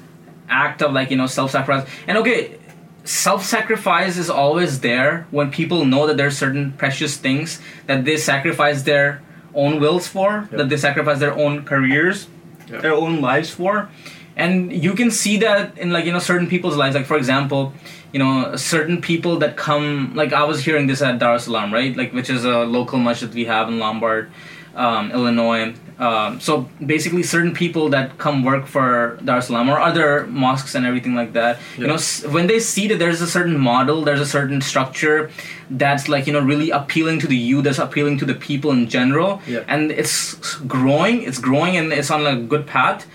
act 0.50 0.82
of 0.82 0.92
like 0.94 1.10
you 1.10 1.18
know 1.18 1.26
self-sacrifice, 1.28 1.88
and 2.08 2.18
okay, 2.20 2.58
self-sacrifice 3.04 4.18
is 4.18 4.30
always 4.30 4.82
there 4.82 5.26
when 5.32 5.50
people 5.52 5.86
know 5.86 6.06
that 6.08 6.18
there's 6.18 6.38
certain 6.38 6.72
precious 6.74 7.18
things 7.18 7.60
that 7.88 8.06
they 8.06 8.18
sacrifice 8.18 8.84
their 8.84 9.22
own 9.56 9.80
wills 9.80 10.08
for, 10.08 10.48
Yep. 10.52 10.58
that 10.58 10.70
they 10.70 10.78
sacrifice 10.78 11.20
their 11.20 11.34
own 11.34 11.64
careers, 11.64 12.28
Yep. 12.70 12.82
their 12.84 12.94
own 12.94 13.22
lives 13.22 13.50
for 13.50 13.90
and 14.38 14.72
you 14.72 14.94
can 14.94 15.12
see 15.12 15.36
that 15.38 15.78
in 15.78 15.92
like 15.92 16.06
you 16.06 16.14
know 16.14 16.20
certain 16.20 16.48
people's 16.48 16.78
lives 16.78 16.96
like 16.96 17.06
for 17.06 17.18
example 17.18 17.74
you 18.14 18.20
know 18.20 18.56
certain 18.56 19.02
people 19.02 19.38
that 19.40 19.56
come 19.58 20.14
like 20.16 20.34
i 20.34 20.44
was 20.44 20.64
hearing 20.66 20.88
this 20.88 21.02
at 21.02 21.20
dar 21.20 21.36
es 21.36 21.46
salaam 21.46 21.74
right? 21.74 21.96
Like 21.96 22.12
which 22.14 22.30
is 22.30 22.44
a 22.46 22.60
local 22.78 23.00
masjid 23.00 23.34
we 23.34 23.46
have 23.46 23.70
in 23.70 23.80
lombard 23.80 24.32
um, 24.76 25.12
illinois. 25.12 25.74
Um, 26.00 26.40
so 26.40 26.68
basically 26.84 27.22
certain 27.22 27.54
people 27.54 27.90
that 27.90 28.18
come 28.18 28.44
work 28.44 28.66
for 28.66 29.20
dar 29.24 29.38
es 29.38 29.48
salaam 29.48 29.70
or 29.70 29.80
other 29.80 30.26
mosques 30.28 30.74
and 30.76 30.84
everything 30.86 31.14
like 31.14 31.34
that 31.34 31.60
you 31.78 31.86
know 31.86 31.98
when 32.36 32.48
they 32.48 32.60
see 32.60 32.88
that 32.88 32.98
there's 32.98 33.22
a 33.22 33.28
certain 33.28 33.58
model 33.60 34.02
there's 34.08 34.20
a 34.22 34.26
certain 34.26 34.62
structure 34.62 35.30
that's 35.70 36.10
like 36.10 36.26
you 36.28 36.34
know 36.34 36.40
really 36.54 36.72
appealing 36.72 37.20
to 37.20 37.28
the 37.28 37.38
youth 37.38 37.64
that's 37.66 37.78
appealing 37.88 38.18
to 38.18 38.26
the 38.26 38.34
people 38.34 38.72
in 38.72 38.90
general 38.90 39.42
Yeah. 39.48 39.64
and 39.68 39.92
it's 39.92 40.56
growing 40.78 41.22
it's 41.22 41.38
growing 41.38 41.78
and 41.78 41.94
it's 41.94 42.10
on 42.10 42.26
a 42.26 42.36
good 42.36 42.66
path 42.66 43.06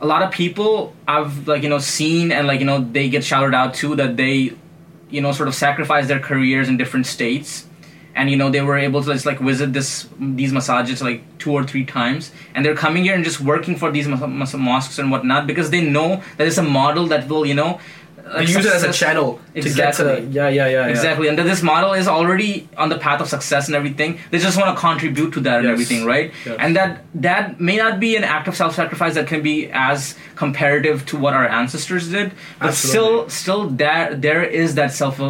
a 0.00 0.06
lot 0.06 0.22
of 0.22 0.30
people 0.30 0.94
I've 1.06 1.46
like 1.46 1.62
you 1.62 1.68
know 1.68 1.78
seen 1.78 2.32
and 2.32 2.46
like 2.46 2.60
you 2.60 2.66
know 2.66 2.80
they 2.80 3.08
get 3.08 3.24
shouted 3.24 3.54
out 3.54 3.74
too 3.74 3.96
that 3.96 4.16
they 4.16 4.52
you 5.10 5.20
know 5.20 5.32
sort 5.32 5.48
of 5.48 5.54
sacrifice 5.54 6.08
their 6.08 6.20
careers 6.20 6.68
in 6.68 6.76
different 6.76 7.06
states. 7.06 7.66
And 8.16 8.30
you 8.30 8.36
know 8.36 8.48
they 8.48 8.60
were 8.60 8.78
able 8.78 9.02
to 9.02 9.12
just 9.12 9.26
like 9.26 9.40
visit 9.40 9.72
this 9.72 10.08
these 10.20 10.52
massages 10.52 11.02
like 11.02 11.22
two 11.38 11.52
or 11.52 11.64
three 11.64 11.84
times. 11.84 12.30
And 12.54 12.64
they're 12.64 12.76
coming 12.76 13.02
here 13.02 13.14
and 13.14 13.24
just 13.24 13.40
working 13.40 13.74
for 13.76 13.90
these 13.90 14.06
mos- 14.06 14.20
mos- 14.20 14.54
mosques 14.54 14.98
and 15.00 15.10
whatnot 15.10 15.48
because 15.48 15.70
they 15.70 15.80
know 15.80 16.22
that 16.36 16.46
it's 16.46 16.58
a 16.58 16.62
model 16.62 17.06
that 17.08 17.28
will 17.28 17.44
you 17.44 17.54
know 17.54 17.80
They 18.36 18.42
use 18.42 18.64
it 18.64 18.72
as 18.72 18.82
a 18.84 18.92
channel 18.92 19.38
to 19.54 19.60
get 19.60 19.66
Exactly. 19.66 20.04
to. 20.04 20.22
Yeah, 20.22 20.48
yeah, 20.48 20.66
yeah, 20.66 20.86
yeah. 20.86 20.86
Exactly, 20.88 21.28
and 21.28 21.38
that 21.38 21.44
this 21.44 21.62
model 21.62 21.92
is 21.92 22.08
already 22.08 22.68
on 22.78 22.88
the 22.88 22.96
path 22.98 23.20
of 23.20 23.28
success 23.28 23.66
and 23.68 23.76
everything. 23.76 24.18
They 24.30 24.38
just 24.38 24.56
want 24.58 24.74
to 24.74 24.80
contribute 24.80 25.32
to 25.34 25.40
that 25.40 25.58
and 25.60 25.68
everything, 25.68 26.06
right? 26.06 26.32
Yes. 26.46 26.56
And 26.58 26.74
that 26.74 27.04
that 27.16 27.60
may 27.60 27.76
not 27.76 28.00
be 28.00 28.16
an 28.16 28.24
act 28.24 28.48
of 28.48 28.56
self-sacrifice 28.56 29.14
that 29.14 29.26
can 29.26 29.42
be 29.42 29.68
as 29.72 30.16
comparative 30.36 31.04
to 31.06 31.18
what 31.18 31.34
our 31.34 31.46
ancestors 31.46 32.08
did, 32.10 32.32
but 32.60 32.68
Absolutely. 32.68 33.28
still, 33.28 33.28
still 33.28 33.68
there 33.68 34.14
there 34.14 34.42
is 34.42 34.74
that 34.76 34.90
self 34.92 35.20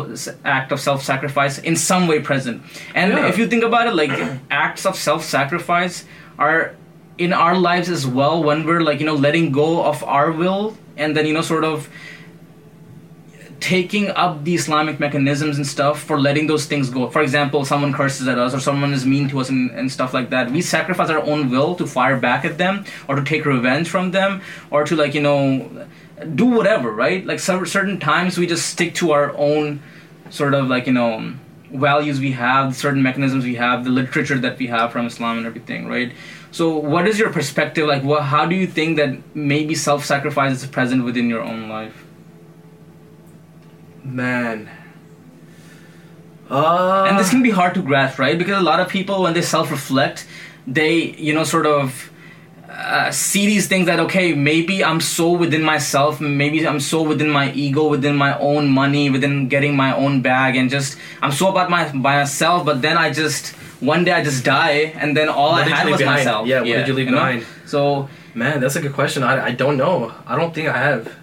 act 0.45 0.71
of 0.71 0.79
self-sacrifice 0.79 1.59
in 1.59 1.75
some 1.77 2.07
way 2.07 2.21
present. 2.21 2.63
And 2.95 3.13
Yeah. 3.13 3.27
if 3.29 3.39
you 3.39 3.47
think 3.49 3.65
about 3.65 3.89
it, 3.89 3.95
like 3.95 4.13
acts 4.51 4.87
of 4.87 4.95
self-sacrifice 4.97 6.05
are 6.39 6.75
in 7.19 7.33
our 7.33 7.57
lives 7.57 7.89
as 7.89 8.07
well 8.07 8.43
when 8.43 8.65
we're 8.67 8.81
like 8.81 8.99
you 9.01 9.07
know 9.07 9.15
letting 9.15 9.53
go 9.53 9.85
of 9.85 10.03
our 10.05 10.33
will 10.33 10.77
and 10.97 11.17
then 11.17 11.27
you 11.27 11.35
know 11.35 11.43
sort 11.43 11.65
of 11.65 11.89
taking 13.61 14.09
up 14.11 14.45
the 14.45 14.55
Islamic 14.55 15.01
mechanisms 15.01 15.57
and 15.57 15.67
stuff 15.67 16.03
for 16.03 16.21
letting 16.21 16.47
those 16.47 16.67
things 16.67 16.91
go. 16.91 17.09
For 17.09 17.23
example, 17.23 17.65
someone 17.65 17.93
curses 17.93 18.29
at 18.29 18.39
us 18.39 18.55
or 18.55 18.61
someone 18.61 18.93
is 18.93 19.07
mean 19.07 19.29
to 19.31 19.41
us 19.41 19.49
and, 19.49 19.71
and 19.71 19.91
stuff 19.91 20.13
like 20.13 20.31
that. 20.31 20.51
We 20.51 20.63
sacrifice 20.63 21.11
our 21.11 21.23
own 21.23 21.51
will 21.51 21.75
to 21.77 21.87
fire 21.87 22.19
back 22.19 22.45
at 22.45 22.59
them 22.59 22.85
or 23.09 23.17
to 23.17 23.25
take 23.25 23.45
revenge 23.45 23.89
from 23.89 24.11
them 24.11 24.43
or 24.71 24.85
to 24.85 24.97
like 24.97 25.15
you 25.15 25.23
know 25.23 25.87
do 26.35 26.47
whatever, 26.47 26.91
right? 26.91 27.25
Like 27.25 27.41
certain 27.41 27.99
times 27.99 28.39
we 28.39 28.47
just 28.47 28.67
stick 28.67 28.95
to 28.97 29.13
our 29.13 29.37
own 29.37 29.83
sort 30.31 30.55
of 30.55 30.69
like 30.69 30.87
you 30.87 30.93
know 30.93 31.35
values 31.75 32.21
we 32.21 32.33
have, 32.33 32.77
certain 32.77 33.03
mechanisms 33.03 33.45
we 33.45 33.57
have, 33.57 33.85
the 33.85 33.91
literature 33.91 34.39
that 34.39 34.59
we 34.59 34.69
have 34.69 34.93
from 34.93 35.07
Islam 35.07 35.39
and 35.39 35.47
everything, 35.47 35.89
right? 35.89 36.13
So, 36.51 36.77
what 36.77 37.09
is 37.09 37.19
your 37.19 37.33
perspective? 37.33 37.89
Like, 37.89 38.05
what, 38.05 38.23
how 38.23 38.47
do 38.47 38.55
you 38.55 38.67
think 38.67 38.97
that 38.99 39.35
maybe 39.35 39.75
self-sacrifice 39.75 40.63
is 40.63 40.69
present 40.69 41.05
within 41.05 41.29
your 41.29 41.43
own 41.43 41.69
life? 41.69 42.04
Man. 44.05 44.69
Uh, 46.51 47.05
and 47.09 47.19
this 47.19 47.31
can 47.31 47.43
be 47.43 47.51
hard 47.51 47.75
to 47.75 47.83
grasp, 47.83 48.19
right? 48.19 48.39
Because 48.39 48.59
a 48.59 48.63
lot 48.63 48.79
of 48.79 48.89
people, 48.89 49.23
when 49.23 49.33
they 49.33 49.43
self-reflect, 49.43 50.27
they, 50.67 51.13
you 51.17 51.33
know, 51.33 51.43
sort 51.45 51.67
of 51.67 52.11
uh, 52.69 53.11
see 53.11 53.47
these 53.47 53.67
things 53.69 53.87
that 53.87 54.01
okay 54.01 54.35
maybe 54.35 54.85
i'm 54.85 55.01
so 55.01 55.31
within 55.31 55.63
myself 55.63 56.21
maybe 56.21 56.67
i'm 56.67 56.81
so 56.81 57.03
within 57.03 57.31
my 57.31 57.53
ego 57.53 57.87
within 57.89 58.17
my 58.17 58.37
own 58.41 58.69
money 58.69 59.09
within 59.11 59.47
getting 59.47 59.77
my 59.77 59.95
own 59.95 60.21
bag 60.23 60.57
and 60.57 60.71
just 60.71 60.99
i'm 61.23 61.31
so 61.31 61.49
about 61.49 61.71
my 61.71 61.89
by 61.93 62.17
myself 62.17 62.65
but 62.67 62.83
then 62.83 62.99
i 62.99 63.13
just 63.13 63.51
one 63.81 64.03
day 64.03 64.11
i 64.11 64.25
just 64.25 64.45
die 64.45 64.93
and 64.97 65.17
then 65.17 65.29
all 65.29 65.53
What 65.53 65.69
i 65.69 65.77
had 65.77 65.89
was 65.89 65.99
behind? 66.01 66.17
myself 66.19 66.49
Yeah, 66.49 66.61
what 66.63 66.67
did 66.67 66.89
you 66.89 66.95
leave 66.95 67.07
know? 67.07 67.13
behind? 67.13 67.47
so 67.65 68.09
Man, 68.35 68.59
that's 68.59 68.75
a 68.75 68.81
good 68.81 68.93
question. 68.95 69.23
I, 69.23 69.47
I 69.47 69.51
don't 69.53 69.77
know. 69.77 70.13
I 70.27 70.35
don't 70.35 70.53
think 70.53 70.69
I 70.69 70.77
have. 70.77 71.15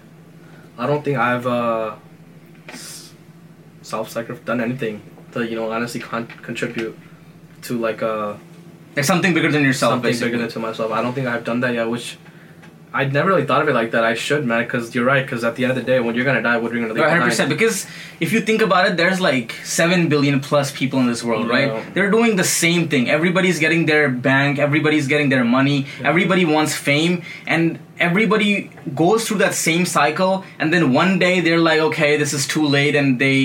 I 0.78 0.86
don't 0.86 1.04
think 1.04 1.18
I've 1.18 1.46
uh, 1.46 1.96
self 3.92 4.06
sacrificed 4.16 4.46
done 4.50 4.60
anything 4.68 4.96
to 5.32 5.38
you 5.50 5.56
know 5.58 5.66
honestly 5.76 6.00
con- 6.08 6.32
contribute 6.48 6.94
to 7.66 7.72
like 7.86 8.00
uh 8.12 8.34
like 8.96 9.06
something 9.12 9.32
bigger 9.36 9.50
than 9.56 9.64
yourself 9.70 9.92
something 9.92 10.10
basically. 10.10 10.28
bigger 10.32 10.40
than 10.42 10.50
to 10.56 10.60
myself. 10.68 10.88
I 10.98 11.00
don't 11.04 11.14
think 11.16 11.26
I've 11.32 11.44
done 11.50 11.60
that 11.64 11.72
yet. 11.78 11.86
Which 11.94 12.06
I'd 13.00 13.10
never 13.16 13.28
really 13.32 13.46
thought 13.48 13.62
of 13.64 13.68
it 13.72 13.76
like 13.80 13.90
that. 13.94 14.04
I 14.04 14.12
should, 14.24 14.42
man, 14.50 14.60
because 14.64 14.94
you're 14.94 15.06
right. 15.12 15.24
Because 15.26 15.42
at 15.48 15.54
the 15.56 15.62
end 15.64 15.70
of 15.74 15.78
the 15.80 15.86
day, 15.92 15.98
when 16.04 16.12
you're 16.14 16.26
gonna 16.30 16.42
die, 16.48 16.58
what 16.62 16.68
are 16.70 16.76
you 16.76 16.82
gonna 16.84 16.92
leave 16.92 17.04
Hundred 17.04 17.20
behind? 17.24 17.30
percent. 17.30 17.48
Because 17.56 17.76
if 18.24 18.28
you 18.34 18.40
think 18.48 18.60
about 18.68 18.82
it, 18.88 18.92
there's 19.00 19.18
like 19.30 19.48
seven 19.64 20.00
billion 20.12 20.36
plus 20.48 20.68
people 20.80 20.98
in 21.02 21.06
this 21.12 21.22
world, 21.28 21.46
Yeah. 21.48 21.56
right? 21.56 21.70
They're 21.94 22.10
doing 22.18 22.32
the 22.42 22.48
same 22.62 22.82
thing. 22.92 23.08
Everybody's 23.18 23.58
getting 23.64 23.82
their 23.92 24.10
bank. 24.30 24.52
Everybody's 24.68 25.06
getting 25.12 25.30
their 25.34 25.46
money. 25.58 25.78
Yeah. 25.80 26.10
Everybody 26.12 26.44
wants 26.56 26.72
fame, 26.90 27.14
and 27.54 27.64
everybody 28.08 28.52
goes 29.04 29.20
through 29.26 29.38
that 29.46 29.54
same 29.68 29.84
cycle. 29.98 30.44
And 30.58 30.66
then 30.74 30.84
one 31.02 31.12
day 31.26 31.34
they're 31.40 31.64
like, 31.70 31.80
okay, 31.88 32.12
this 32.22 32.32
is 32.38 32.46
too 32.54 32.66
late, 32.78 32.94
and 33.00 33.08
they, 33.24 33.38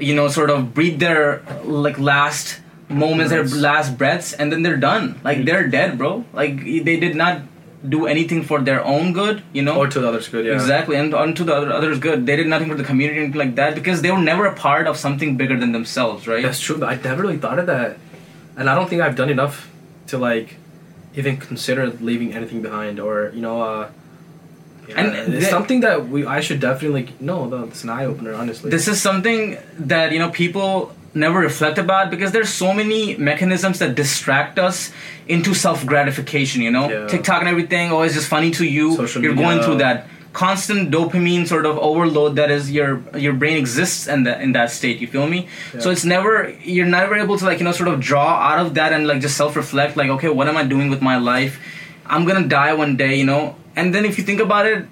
you 0.00 0.14
know, 0.14 0.28
sort 0.28 0.50
of 0.50 0.74
breathe 0.74 0.98
their 1.00 1.42
like 1.64 1.98
last 1.98 2.60
moments, 2.88 3.30
their 3.30 3.44
last 3.44 3.96
breaths, 3.96 4.32
and 4.32 4.52
then 4.52 4.62
they're 4.62 4.76
done. 4.76 5.20
Like 5.22 5.44
they're 5.44 5.68
dead, 5.68 5.98
bro. 5.98 6.24
Like 6.32 6.58
they 6.64 6.98
did 6.98 7.14
not 7.14 7.42
do 7.88 8.06
anything 8.06 8.42
for 8.42 8.60
their 8.60 8.84
own 8.84 9.12
good, 9.12 9.42
you 9.52 9.62
know. 9.62 9.76
Or 9.76 9.86
to 9.86 10.00
the 10.00 10.08
others, 10.08 10.28
good. 10.28 10.44
Yeah. 10.44 10.54
Exactly, 10.54 10.96
and 10.96 11.14
onto 11.14 11.44
the 11.44 11.54
other, 11.54 11.72
others 11.72 11.98
good. 11.98 12.26
They 12.26 12.36
did 12.36 12.46
nothing 12.46 12.68
for 12.68 12.74
the 12.74 12.84
community 12.84 13.20
anything 13.20 13.38
like 13.38 13.54
that 13.56 13.74
because 13.74 14.02
they 14.02 14.10
were 14.10 14.18
never 14.18 14.46
a 14.46 14.54
part 14.54 14.86
of 14.86 14.96
something 14.96 15.36
bigger 15.36 15.58
than 15.58 15.72
themselves, 15.72 16.26
right? 16.26 16.42
That's 16.42 16.60
true, 16.60 16.78
but 16.78 16.88
I 16.88 16.96
never 16.96 17.22
really 17.22 17.38
thought 17.38 17.58
of 17.58 17.66
that, 17.66 17.98
and 18.56 18.68
I 18.68 18.74
don't 18.74 18.88
think 18.88 19.02
I've 19.02 19.16
done 19.16 19.30
enough 19.30 19.70
to 20.08 20.18
like 20.18 20.56
even 21.14 21.36
consider 21.36 21.86
leaving 21.88 22.34
anything 22.34 22.60
behind, 22.62 23.00
or 23.00 23.30
you 23.34 23.40
know, 23.40 23.62
uh, 23.62 23.90
yeah, 24.90 25.00
And 25.00 25.34
it's 25.34 25.48
something 25.48 25.80
that 25.80 26.08
we 26.08 26.26
I 26.26 26.40
should 26.40 26.60
definitely 26.60 27.02
like, 27.02 27.20
no, 27.20 27.46
no, 27.46 27.64
it's 27.64 27.84
an 27.84 27.90
eye 27.90 28.04
opener, 28.04 28.34
honestly. 28.34 28.70
This 28.70 28.88
is 28.88 29.00
something 29.00 29.56
that 29.78 30.12
you 30.12 30.18
know 30.18 30.30
people 30.30 30.94
never 31.14 31.40
reflect 31.40 31.78
about 31.78 32.10
because 32.10 32.30
there's 32.32 32.48
so 32.48 32.72
many 32.72 33.16
mechanisms 33.16 33.80
that 33.80 33.94
distract 33.94 34.58
us 34.58 34.92
into 35.28 35.54
self 35.54 35.86
gratification. 35.86 36.62
You 36.62 36.70
know, 36.70 36.88
Yeah. 36.90 37.06
TikTok 37.08 37.40
and 37.40 37.48
everything 37.48 37.90
oh, 37.90 37.96
always 37.96 38.14
just 38.14 38.28
funny 38.28 38.50
to 38.52 38.64
you. 38.64 38.96
Social 38.96 39.22
You're 39.22 39.32
media. 39.34 39.46
going 39.46 39.62
through 39.62 39.78
that 39.78 40.06
constant 40.32 40.90
dopamine 40.92 41.46
sort 41.46 41.66
of 41.66 41.76
overload 41.78 42.36
that 42.36 42.50
is 42.50 42.70
your 42.70 43.02
your 43.16 43.32
brain 43.32 43.56
exists 43.56 44.06
in 44.06 44.22
that 44.22 44.40
in 44.40 44.52
that 44.52 44.70
state 44.70 45.00
you 45.00 45.08
feel 45.08 45.26
me 45.26 45.48
yeah. 45.74 45.80
so 45.80 45.90
it's 45.90 46.04
never 46.04 46.50
you're 46.62 46.86
never 46.86 47.16
able 47.16 47.36
to 47.36 47.44
like 47.44 47.58
you 47.58 47.64
know 47.64 47.72
sort 47.72 47.88
of 47.88 47.98
draw 47.98 48.38
out 48.38 48.64
of 48.64 48.74
that 48.74 48.92
and 48.92 49.08
like 49.08 49.20
just 49.20 49.36
self 49.36 49.56
reflect 49.56 49.96
like 49.96 50.08
okay 50.08 50.28
what 50.28 50.46
am 50.46 50.56
i 50.56 50.62
doing 50.62 50.88
with 50.88 51.02
my 51.02 51.16
life 51.16 51.58
i'm 52.06 52.24
gonna 52.24 52.46
die 52.46 52.72
one 52.72 52.96
day 52.96 53.16
you 53.16 53.24
know 53.24 53.56
and 53.80 53.94
then 53.94 54.04
if 54.04 54.18
you 54.18 54.24
think 54.24 54.40
about 54.40 54.66
it 54.66 54.86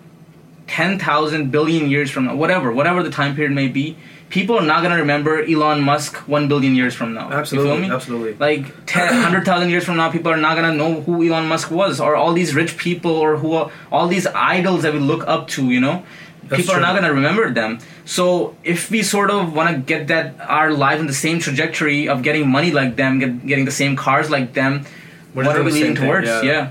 10,000 0.66 1.50
billion 1.50 1.88
years 1.90 2.10
from 2.10 2.24
now, 2.26 2.34
whatever, 2.36 2.72
whatever 2.72 3.02
the 3.02 3.10
time 3.10 3.34
period 3.34 3.52
may 3.52 3.68
be, 3.68 3.96
people 4.28 4.58
are 4.58 4.64
not 4.64 4.80
going 4.82 4.92
to 4.92 4.98
remember 4.98 5.42
Elon 5.42 5.80
Musk 5.80 6.16
1 6.28 6.48
billion 6.48 6.74
years 6.74 6.94
from 6.94 7.14
now. 7.14 7.30
absolutely, 7.32 7.70
You 7.70 7.76
feel 7.80 7.88
me? 7.88 7.94
absolutely. 7.94 8.34
Like 8.34 8.86
10, 8.86 9.06
100,000 9.14 9.70
years 9.70 9.84
from 9.84 9.96
now, 9.96 10.10
people 10.10 10.30
are 10.30 10.36
not 10.36 10.56
going 10.56 10.70
to 10.70 10.76
know 10.76 11.00
who 11.00 11.26
Elon 11.26 11.48
Musk 11.48 11.70
was 11.70 12.00
or 12.00 12.14
all 12.16 12.34
these 12.34 12.54
rich 12.54 12.76
people 12.76 13.10
or 13.12 13.38
who 13.38 13.54
are, 13.54 13.70
all 13.90 14.08
these 14.08 14.26
idols 14.26 14.82
that 14.82 14.92
we 14.92 15.00
look 15.00 15.26
up 15.26 15.48
to, 15.48 15.70
you 15.70 15.80
know? 15.80 16.04
That's 16.44 16.62
people 16.62 16.74
are 16.76 16.80
not 16.80 16.92
going 16.92 17.04
to 17.04 17.12
remember 17.12 17.50
them. 17.52 17.78
So 18.04 18.56
if 18.64 18.90
we 18.90 19.02
sort 19.02 19.30
of 19.30 19.54
want 19.54 19.68
to 19.74 19.76
get 19.92 20.06
that 20.08 20.34
our 20.40 20.70
life 20.72 20.98
in 21.00 21.06
the 21.06 21.12
same 21.14 21.38
trajectory 21.40 22.08
of 22.08 22.22
getting 22.22 22.48
money 22.48 22.70
like 22.70 22.96
them, 22.96 23.18
get, 23.18 23.46
getting 23.46 23.64
the 23.66 23.70
same 23.82 23.96
cars 23.96 24.30
like 24.30 24.52
them, 24.54 24.84
We're 25.34 25.44
what 25.44 25.56
are 25.56 25.62
we 25.62 25.72
leading 25.72 25.96
thing, 25.96 26.04
towards? 26.06 26.26
yeah. 26.26 26.42
yeah. 26.42 26.70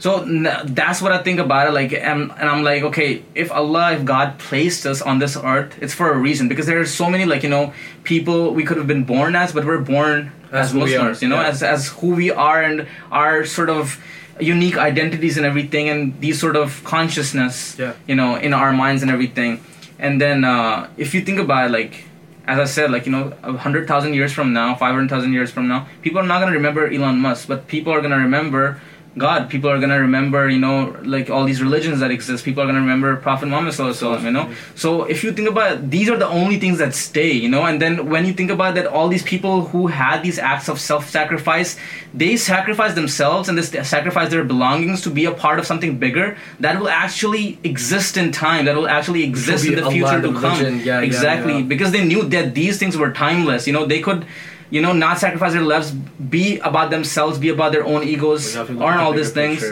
So 0.00 0.22
n- 0.22 0.48
that's 0.64 1.00
what 1.02 1.12
I 1.12 1.18
think 1.22 1.38
about 1.38 1.68
it. 1.68 1.72
Like, 1.72 1.92
and, 1.92 2.32
and 2.32 2.48
I'm 2.48 2.64
like, 2.64 2.82
okay, 2.84 3.22
if 3.34 3.52
Allah, 3.52 3.92
if 3.92 4.04
God 4.04 4.38
placed 4.38 4.86
us 4.86 5.02
on 5.02 5.18
this 5.20 5.36
earth, 5.36 5.76
it's 5.80 5.92
for 5.94 6.10
a 6.10 6.16
reason. 6.16 6.48
Because 6.48 6.66
there 6.66 6.80
are 6.80 6.86
so 6.86 7.08
many, 7.10 7.26
like 7.26 7.42
you 7.44 7.50
know, 7.50 7.72
people 8.02 8.54
we 8.54 8.64
could 8.64 8.78
have 8.78 8.86
been 8.86 9.04
born 9.04 9.36
as, 9.36 9.52
but 9.52 9.64
we're 9.64 9.78
born 9.78 10.32
As 10.50 10.68
as, 10.68 10.74
Muslims. 10.74 11.20
are, 11.20 11.24
You 11.24 11.28
know, 11.28 11.40
yeah. 11.40 11.48
as 11.52 11.62
as 11.62 11.88
who 12.00 12.14
we 12.16 12.30
are 12.32 12.62
and 12.62 12.88
our 13.12 13.44
sort 13.44 13.68
of 13.70 14.02
unique 14.40 14.78
identities 14.78 15.36
and 15.36 15.44
everything, 15.44 15.90
and 15.90 16.18
these 16.20 16.40
sort 16.40 16.56
of 16.56 16.82
consciousness. 16.82 17.76
Yeah. 17.78 17.92
You 18.06 18.16
know, 18.16 18.36
in 18.36 18.54
our 18.54 18.72
minds 18.72 19.02
and 19.02 19.10
everything. 19.10 19.60
And 19.98 20.18
then 20.18 20.44
uh, 20.44 20.88
if 20.96 21.14
you 21.14 21.20
think 21.20 21.38
about 21.38 21.66
it, 21.68 21.72
like. 21.72 22.04
As 22.46 22.58
I 22.58 22.64
said, 22.64 22.90
like 22.90 23.06
you 23.06 23.12
know, 23.12 23.32
a 23.44 23.52
hundred 23.52 23.86
thousand 23.86 24.14
years 24.14 24.32
from 24.32 24.52
now, 24.52 24.74
five 24.74 24.92
hundred 24.94 25.08
thousand 25.10 25.34
years 25.34 25.52
from 25.52 25.68
now, 25.68 25.86
people 26.02 26.18
are 26.18 26.26
not 26.26 26.40
gonna 26.40 26.56
remember 26.56 26.82
Elon 26.90 27.18
Musk, 27.20 27.46
but 27.46 27.68
people 27.68 27.92
are 27.92 28.00
gonna 28.00 28.16
remember 28.18 28.80
God. 29.18 29.50
People 29.50 29.70
are 29.70 29.80
gonna 29.80 29.98
remember, 30.00 30.48
you 30.48 30.60
know, 30.60 30.96
like 31.02 31.30
all 31.30 31.44
these 31.44 31.60
religions 31.60 31.98
that 31.98 32.12
exist. 32.12 32.44
People 32.44 32.62
are 32.62 32.66
gonna 32.66 32.80
remember 32.80 33.16
Prophet 33.16 33.46
Muhammad 33.46 33.74
Sallallahu 33.74 34.22
you 34.22 34.30
know. 34.30 34.52
So 34.76 35.04
if 35.04 35.24
you 35.24 35.32
think 35.32 35.48
about 35.48 35.72
it, 35.72 35.90
these 35.90 36.08
are 36.08 36.16
the 36.16 36.28
only 36.28 36.60
things 36.60 36.78
that 36.78 36.94
stay, 36.94 37.32
you 37.32 37.48
know. 37.48 37.64
And 37.64 37.82
then 37.82 38.08
when 38.08 38.24
you 38.24 38.32
think 38.32 38.50
about 38.50 38.76
that, 38.76 38.86
all 38.86 39.08
these 39.08 39.24
people 39.24 39.66
who 39.66 39.88
had 39.88 40.22
these 40.22 40.38
acts 40.38 40.68
of 40.68 40.78
self-sacrifice, 40.78 41.76
they 42.14 42.36
sacrifice 42.36 42.94
themselves 42.94 43.48
and 43.48 43.58
they 43.58 43.82
sacrifice 43.82 44.30
their 44.30 44.44
belongings 44.44 45.00
to 45.02 45.10
be 45.10 45.24
a 45.24 45.32
part 45.32 45.58
of 45.58 45.66
something 45.66 45.98
bigger 45.98 46.36
that 46.60 46.78
will 46.78 46.88
actually 46.88 47.58
exist 47.64 48.16
in 48.16 48.30
time. 48.30 48.66
That 48.66 48.76
will 48.76 48.88
actually 48.88 49.24
exist 49.24 49.66
in 49.66 49.74
the 49.74 49.90
future 49.90 50.22
to 50.22 50.32
come. 50.32 50.60
Yeah, 50.62 50.68
yeah, 50.68 51.00
exactly, 51.00 51.58
yeah. 51.58 51.62
because 51.62 51.90
they 51.90 52.04
knew 52.04 52.22
that 52.28 52.54
these 52.54 52.78
things 52.78 52.96
were 52.96 53.12
timeless. 53.12 53.66
You 53.66 53.72
know, 53.72 53.86
they 53.86 54.00
could 54.00 54.24
you 54.70 54.80
know, 54.80 54.92
not 54.92 55.18
sacrifice 55.18 55.52
their 55.52 55.62
lives, 55.62 55.90
be 55.90 56.58
about 56.60 56.90
themselves, 56.90 57.38
be 57.38 57.48
about 57.48 57.72
their 57.72 57.84
own 57.84 58.04
egos, 58.04 58.52
We 58.52 58.58
have 58.58 58.66
to 58.68 58.72
look 58.72 58.82
aren't 58.82 59.00
all 59.00 59.12
these 59.12 59.32
things. 59.32 59.62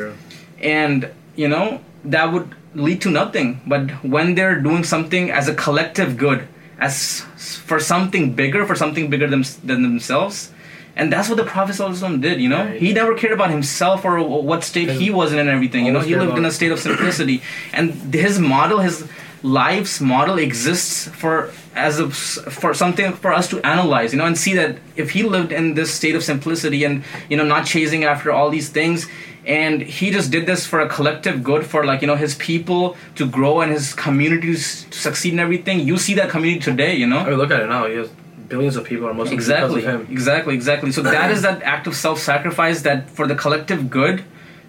And, 0.60 1.10
you 1.36 1.48
know, 1.48 1.80
that 2.04 2.32
would 2.32 2.54
lead 2.74 3.00
to 3.02 3.10
nothing. 3.10 3.60
But 3.66 3.90
when 4.04 4.34
they're 4.34 4.60
doing 4.60 4.84
something 4.84 5.30
as 5.30 5.48
a 5.48 5.54
collective 5.54 6.16
good, 6.16 6.48
as 6.78 7.22
for 7.36 7.80
something 7.80 8.34
bigger, 8.34 8.66
for 8.66 8.74
something 8.74 9.08
bigger 9.08 9.28
than, 9.28 9.44
than 9.64 9.82
themselves, 9.82 10.52
and 10.96 11.12
that's 11.12 11.28
what 11.28 11.36
the 11.36 11.44
Prophet 11.44 11.76
did, 12.20 12.40
you 12.40 12.48
know? 12.48 12.64
Right. 12.64 12.80
He 12.80 12.92
never 12.92 13.14
cared 13.14 13.32
about 13.32 13.50
himself 13.50 14.04
or 14.04 14.20
what 14.20 14.64
state 14.64 14.90
he 14.90 15.10
was 15.10 15.32
in 15.32 15.38
and 15.38 15.48
everything, 15.48 15.86
you 15.86 15.92
know? 15.92 16.00
He 16.00 16.16
lived 16.16 16.36
in 16.36 16.44
a 16.44 16.50
state 16.50 16.72
of 16.72 16.80
simplicity. 16.80 17.40
And 17.72 18.12
his 18.12 18.40
model, 18.40 18.80
his 18.80 19.08
life's 19.44 20.00
model 20.00 20.38
exists 20.38 21.06
for 21.08 21.52
as 21.78 21.98
a 22.00 22.10
for 22.10 22.74
something 22.74 23.12
for 23.12 23.32
us 23.32 23.48
to 23.48 23.64
analyze 23.66 24.12
you 24.12 24.18
know 24.18 24.26
and 24.26 24.36
see 24.36 24.54
that 24.54 24.78
if 24.96 25.10
he 25.10 25.22
lived 25.22 25.52
in 25.52 25.74
this 25.74 25.92
state 25.92 26.14
of 26.14 26.22
simplicity 26.22 26.84
and 26.84 27.04
you 27.30 27.36
know 27.36 27.44
not 27.44 27.64
chasing 27.64 28.04
after 28.04 28.30
all 28.32 28.50
these 28.50 28.68
things 28.68 29.06
and 29.46 29.80
he 29.80 30.10
just 30.10 30.30
did 30.30 30.46
this 30.46 30.66
for 30.66 30.80
a 30.80 30.88
collective 30.88 31.42
good 31.42 31.64
for 31.64 31.84
like 31.84 32.00
you 32.02 32.06
know 32.06 32.16
his 32.16 32.34
people 32.36 32.96
to 33.14 33.26
grow 33.26 33.60
and 33.62 33.72
his 33.72 33.94
communities 33.94 34.84
to 34.90 34.98
succeed 34.98 35.32
and 35.32 35.40
everything 35.40 35.80
you 35.80 35.96
see 35.96 36.14
that 36.14 36.28
community 36.28 36.60
today 36.60 36.94
you 36.94 37.06
know 37.06 37.18
I 37.18 37.30
mean, 37.30 37.38
look 37.38 37.50
at 37.50 37.60
it 37.60 37.68
now. 37.68 37.86
He 37.86 37.96
has 37.96 38.10
billions 38.48 38.76
of 38.76 38.84
people 38.84 39.06
are 39.06 39.14
Muslims 39.14 39.32
exactly 39.32 39.80
because 39.80 39.94
of 39.94 40.00
him. 40.02 40.12
exactly 40.12 40.54
exactly 40.54 40.92
so 40.92 41.02
that 41.02 41.30
is 41.30 41.42
that 41.42 41.62
act 41.62 41.86
of 41.86 41.94
self-sacrifice 41.94 42.82
that 42.82 43.08
for 43.10 43.26
the 43.26 43.34
collective 43.34 43.90
good 43.90 44.24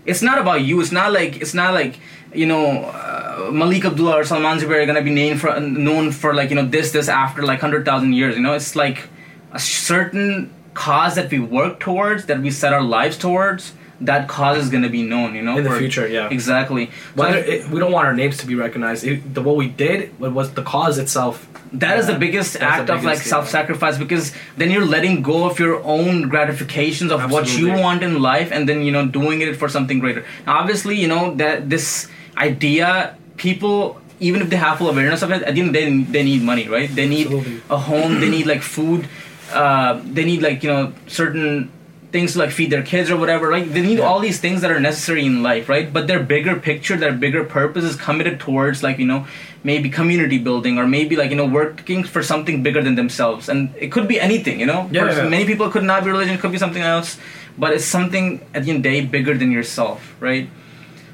it's 0.05 0.21
not 0.21 0.37
about 0.37 0.61
you 0.61 0.79
it's 0.81 0.91
not 0.91 1.11
like 1.11 1.41
it's 1.41 1.53
not 1.53 1.73
like 1.73 1.99
you 2.33 2.45
know 2.45 2.83
uh, 2.83 3.49
malik 3.51 3.85
abdullah 3.85 4.17
or 4.17 4.23
salman 4.23 4.59
zubair 4.59 4.83
are 4.83 4.85
gonna 4.85 5.01
be 5.01 5.11
named 5.11 5.39
for 5.41 5.59
known 5.59 6.11
for 6.11 6.33
like 6.33 6.49
you 6.49 6.55
know 6.55 6.65
this 6.65 6.91
this 6.91 7.07
after 7.07 7.43
like 7.43 7.61
100000 7.61 8.13
years 8.13 8.35
you 8.35 8.41
know? 8.41 8.53
It's 8.53 8.75
like 8.75 9.09
a 9.51 9.59
certain 9.59 10.53
cause 10.73 11.15
that 11.15 11.31
we 11.31 11.39
work 11.39 11.79
towards 11.79 12.25
that 12.25 12.41
we 12.41 12.51
set 12.51 12.73
our 12.73 12.83
lives 12.83 13.17
towards 13.17 13.73
that 14.01 14.27
cause 14.29 14.57
is 14.57 14.69
going 14.69 14.83
to 14.83 14.89
be 14.89 15.03
known 15.03 15.35
you 15.35 15.41
know 15.41 15.57
In 15.57 15.63
the 15.63 15.69
for- 15.71 15.77
future, 15.77 16.07
yeah. 16.07 16.29
exactly 16.31 16.85
So 16.87 16.91
Whether 17.21 17.37
I- 17.37 17.41
it, 17.53 17.69
we 17.69 17.79
don't 17.81 17.91
want 17.91 18.05
our 18.07 18.13
names 18.13 18.37
to 18.37 18.45
be 18.47 18.55
recognized. 18.55 19.03
It, 19.03 19.33
the 19.35 19.41
what 19.41 19.55
we 19.57 19.67
did 19.67 20.17
what 20.19 20.31
was 20.33 20.53
the 20.53 20.63
cause 20.63 20.97
itself. 20.97 21.47
that 21.85 21.99
is 21.99 22.05
the 22.07 22.17
biggest 22.25 22.53
That's 22.53 22.63
the 22.77 22.81
act 22.81 22.89
of 22.89 23.03
like 23.03 23.17
yeah. 23.19 23.23
self-sacrifice 23.35 23.97
because 24.03 24.31
then 24.57 24.71
you're 24.71 24.85
letting 24.85 25.21
go 25.21 25.45
of 25.49 25.59
your 25.59 25.75
own 25.83 26.13
gratifications 26.33 27.11
of 27.11 27.29
what 27.31 27.45
you 27.59 27.67
want 27.85 28.01
in 28.07 28.13
life 28.21 28.49
and 28.55 28.67
then 28.69 28.81
you 28.87 28.91
know 28.95 29.05
doing 29.19 29.41
it 29.47 29.55
for 29.61 29.67
something 29.75 29.99
greater 29.99 30.23
now, 30.47 30.57
obviously 30.61 30.95
you 31.03 31.07
know 31.13 31.23
that 31.35 31.69
this 31.69 32.07
idea 32.37 33.15
people 33.37 34.01
even 34.19 34.41
if 34.41 34.49
they 34.49 34.55
have 34.57 34.77
full 34.79 34.89
awareness 34.89 35.21
of 35.21 35.31
it 35.31 35.41
at 35.43 35.53
the 35.55 35.61
end 35.61 35.69
of 35.69 35.73
the 35.73 35.79
day 35.81 36.03
they 36.15 36.23
need 36.23 36.41
money 36.41 36.67
right 36.67 36.89
they 36.95 37.07
need 37.07 37.27
Absolutely. 37.27 37.61
a 37.69 37.77
home 37.77 38.19
they 38.19 38.29
need 38.29 38.45
like 38.53 38.61
food 38.61 39.07
uh, 39.53 39.99
they 40.17 40.25
need 40.25 40.41
like 40.41 40.63
you 40.63 40.69
know 40.69 40.93
certain 41.07 41.71
things 42.11 42.33
to 42.33 42.39
like 42.39 42.49
feed 42.51 42.71
their 42.71 42.81
kids 42.81 43.09
or 43.11 43.17
whatever 43.17 43.51
like 43.51 43.65
they 43.73 43.81
need 43.81 43.99
Yeah. 43.99 44.05
all 44.05 44.19
these 44.19 44.39
things 44.39 44.61
that 44.61 44.71
are 44.71 44.79
necessary 44.79 45.25
in 45.25 45.43
life 45.43 45.69
right 45.69 45.91
but 45.93 46.07
their 46.07 46.21
bigger 46.23 46.55
picture 46.55 46.97
their 46.97 47.13
bigger 47.13 47.43
purpose 47.43 47.83
is 47.83 47.95
committed 47.95 48.39
towards 48.39 48.81
like 48.81 48.97
you 48.97 49.05
know 49.05 49.27
maybe 49.63 49.89
community 49.89 50.39
building 50.39 50.79
or 50.79 50.87
maybe 50.87 51.15
like 51.15 51.29
you 51.29 51.35
know 51.35 51.45
working 51.45 52.03
for 52.03 52.23
something 52.23 52.63
bigger 52.63 52.81
than 52.81 52.95
themselves 52.95 53.47
and 53.49 53.69
it 53.77 53.91
could 53.91 54.07
be 54.07 54.19
anything 54.19 54.59
you 54.59 54.65
know 54.65 54.89
Yeah, 54.91 55.09
For 55.13 55.23
yeah. 55.23 55.29
many 55.29 55.45
people 55.45 55.69
could 55.69 55.83
not 55.83 56.03
be 56.03 56.09
religion 56.09 56.33
it 56.35 56.39
could 56.41 56.51
be 56.51 56.57
something 56.57 56.81
else 56.81 57.17
but 57.57 57.73
it's 57.73 57.85
something 57.85 58.39
at 58.55 58.63
the 58.63 58.69
end 58.71 58.77
of 58.77 58.83
the 58.83 58.89
day 58.89 59.05
bigger 59.05 59.37
than 59.37 59.51
yourself 59.51 60.15
right 60.19 60.49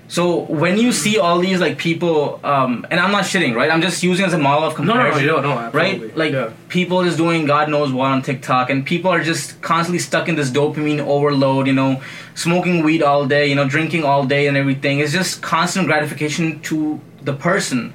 so 0.08 0.42
when 0.62 0.78
you 0.78 0.92
see 0.92 1.18
all 1.18 1.40
these 1.40 1.60
like 1.60 1.78
people 1.80 2.40
um, 2.44 2.86
and 2.92 3.00
i'm 3.00 3.12
not 3.12 3.24
shitting 3.24 3.56
right? 3.56 3.72
I'm 3.72 3.82
just 3.82 4.04
using 4.04 4.24
it 4.26 4.28
as 4.28 4.34
a 4.34 4.38
model 4.38 4.68
of 4.68 4.78
No, 4.78 4.86
no, 4.86 4.94
no, 4.94 5.12
comparison 5.12 5.26
no, 5.28 5.42
no, 5.42 5.72
right? 5.72 6.16
Like 6.16 6.32
Yeah. 6.32 6.52
people 6.70 7.02
is 7.02 7.18
doing 7.18 7.46
god 7.48 7.70
knows 7.70 7.92
what 7.92 8.12
on 8.12 8.22
tiktok 8.22 8.70
and 8.70 8.86
people 8.86 9.10
are 9.10 9.24
just 9.24 9.60
constantly 9.62 9.98
stuck 10.00 10.30
in 10.30 10.36
this 10.36 10.52
dopamine 10.52 11.00
overload 11.00 11.66
you 11.66 11.74
know 11.74 12.02
smoking 12.36 12.84
weed 12.84 13.02
all 13.02 13.26
day 13.26 13.48
you 13.48 13.56
know 13.56 13.68
drinking 13.68 14.04
all 14.04 14.26
day 14.26 14.46
and 14.48 14.56
everything. 14.58 15.00
It's 15.00 15.12
just 15.14 15.42
constant 15.42 15.88
gratification 15.88 16.60
to 16.70 17.00
the 17.24 17.34
person. 17.34 17.94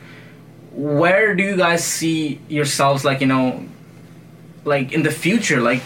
Where 0.72 1.34
do 1.34 1.42
you 1.42 1.56
guys 1.56 1.84
see 1.84 2.40
yourselves 2.48 3.04
like 3.04 3.20
you 3.20 3.26
know 3.26 3.64
like 4.64 4.92
in 4.92 5.02
the 5.02 5.10
future? 5.10 5.60
Like 5.60 5.82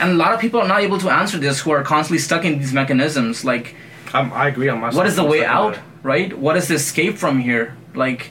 and 0.00 0.10
a 0.12 0.14
lot 0.14 0.32
of 0.34 0.40
people 0.40 0.60
are 0.60 0.68
not 0.68 0.80
able 0.82 0.98
to 0.98 1.08
answer 1.10 1.38
this 1.38 1.60
who 1.60 1.70
are 1.70 1.82
constantly 1.82 2.18
stuck 2.18 2.44
in 2.44 2.58
these 2.58 2.72
mechanisms. 2.72 3.44
Like 3.44 3.74
I'm, 4.14 4.32
I 4.32 4.48
agree 4.48 4.68
on 4.68 4.80
my. 4.80 4.90
what 4.90 5.06
is 5.06 5.16
the 5.16 5.24
way 5.24 5.44
out 5.44 5.74
that. 5.74 5.82
right 6.02 6.38
what 6.38 6.56
is 6.56 6.68
the 6.68 6.74
escape 6.74 7.18
from 7.18 7.40
here 7.40 7.76
like 7.94 8.30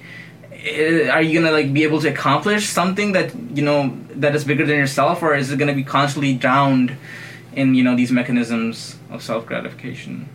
eh, 0.51 1.09
are 1.09 1.21
you 1.21 1.39
gonna 1.39 1.51
like 1.51 1.73
be 1.73 1.83
able 1.83 2.01
to 2.01 2.09
accomplish 2.09 2.67
something 2.67 3.11
that 3.11 3.35
you 3.55 3.63
know 3.63 3.97
that 4.15 4.35
is 4.35 4.43
bigger 4.45 4.65
than 4.65 4.77
yourself 4.77 5.21
or 5.21 5.35
is 5.35 5.51
it 5.51 5.57
gonna 5.57 5.73
be 5.73 5.83
constantly 5.83 6.33
drowned 6.33 6.95
in 7.53 7.75
you 7.75 7.83
know 7.83 7.95
these 7.95 8.11
mechanisms 8.11 8.97
of 9.11 9.21
self-gratification 9.21 10.29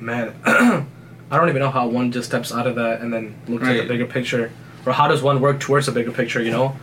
Man, 0.00 0.34
I 0.44 1.36
don't 1.36 1.48
even 1.48 1.60
know 1.60 1.70
how 1.70 1.86
one 1.88 2.12
just 2.12 2.28
steps 2.28 2.52
out 2.52 2.66
of 2.66 2.76
that 2.76 3.00
and 3.00 3.12
then 3.12 3.34
looks 3.46 3.66
at 3.66 3.76
the 3.76 3.84
bigger 3.84 4.06
picture, 4.06 4.52
or 4.86 4.92
how 4.92 5.08
does 5.08 5.22
one 5.22 5.40
work 5.40 5.60
towards 5.60 5.88
a 5.88 5.92
bigger 5.92 6.12
picture? 6.12 6.42
You 6.42 6.52
know, 6.52 6.76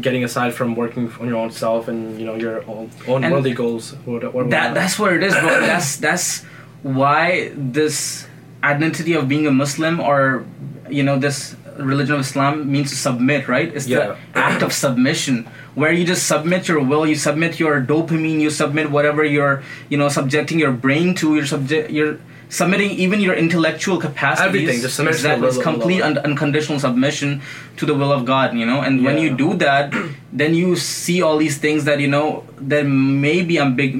getting 0.00 0.22
aside 0.22 0.54
from 0.54 0.76
working 0.76 1.10
on 1.20 1.28
your 1.28 1.38
own 1.38 1.50
self 1.50 1.88
and 1.88 2.18
you 2.20 2.26
know 2.26 2.34
your 2.34 2.62
own, 2.68 2.90
own 3.06 3.22
worldly 3.22 3.54
goals. 3.54 3.96
Or, 4.06 4.24
or 4.26 4.44
that 4.44 4.74
that's 4.74 4.98
what 4.98 5.12
it 5.12 5.22
is 5.22 5.34
bro 5.34 5.60
that's 5.60 5.96
that's 5.96 6.44
why 6.82 7.50
this 7.56 8.26
identity 8.62 9.12
of 9.14 9.28
being 9.28 9.46
a 9.46 9.50
muslim 9.50 10.00
or 10.00 10.44
you 10.90 11.02
know 11.02 11.18
this 11.18 11.54
religion 11.78 12.14
of 12.14 12.20
islam 12.20 12.70
means 12.70 12.90
to 12.90 12.96
submit 12.96 13.46
right? 13.46 13.70
It's 13.74 13.86
Yeah. 13.86 13.98
the 13.98 14.16
act 14.34 14.62
of 14.62 14.72
submission 14.72 15.46
where 15.74 15.92
you 15.92 16.04
just 16.04 16.26
submit 16.26 16.66
your 16.66 16.80
will 16.82 17.06
you 17.06 17.14
submit 17.14 17.60
your 17.60 17.80
dopamine 17.80 18.40
you 18.40 18.50
submit 18.50 18.90
whatever 18.90 19.22
you're 19.24 19.62
you 19.88 19.96
know 19.96 20.08
subjecting 20.08 20.58
your 20.58 20.72
brain 20.72 21.14
to 21.22 21.36
you're 21.36 21.46
subject 21.46 21.90
you're 21.90 22.18
submitting 22.50 22.90
even 22.92 23.20
your 23.20 23.34
intellectual 23.34 23.98
capacities. 24.00 24.46
Everything, 24.48 24.80
just 24.80 24.96
the 24.96 25.06
exactly 25.06 25.46
it's 25.48 25.58
complete 25.58 26.00
un- 26.02 26.16
unconditional 26.18 26.80
submission 26.80 27.42
to 27.76 27.84
the 27.86 27.94
will 27.94 28.10
of 28.10 28.24
god 28.24 28.56
you 28.56 28.66
know? 28.66 28.80
And 28.80 29.04
when 29.04 29.18
you 29.18 29.30
do 29.36 29.54
that 29.62 29.94
then 30.32 30.54
you 30.54 30.74
see 30.74 31.22
all 31.22 31.36
these 31.38 31.58
things 31.58 31.84
that 31.84 32.00
you 32.00 32.08
know 32.08 32.42
that 32.58 32.84
maybe 32.86 33.60
i'm 33.60 33.76
big 33.76 33.94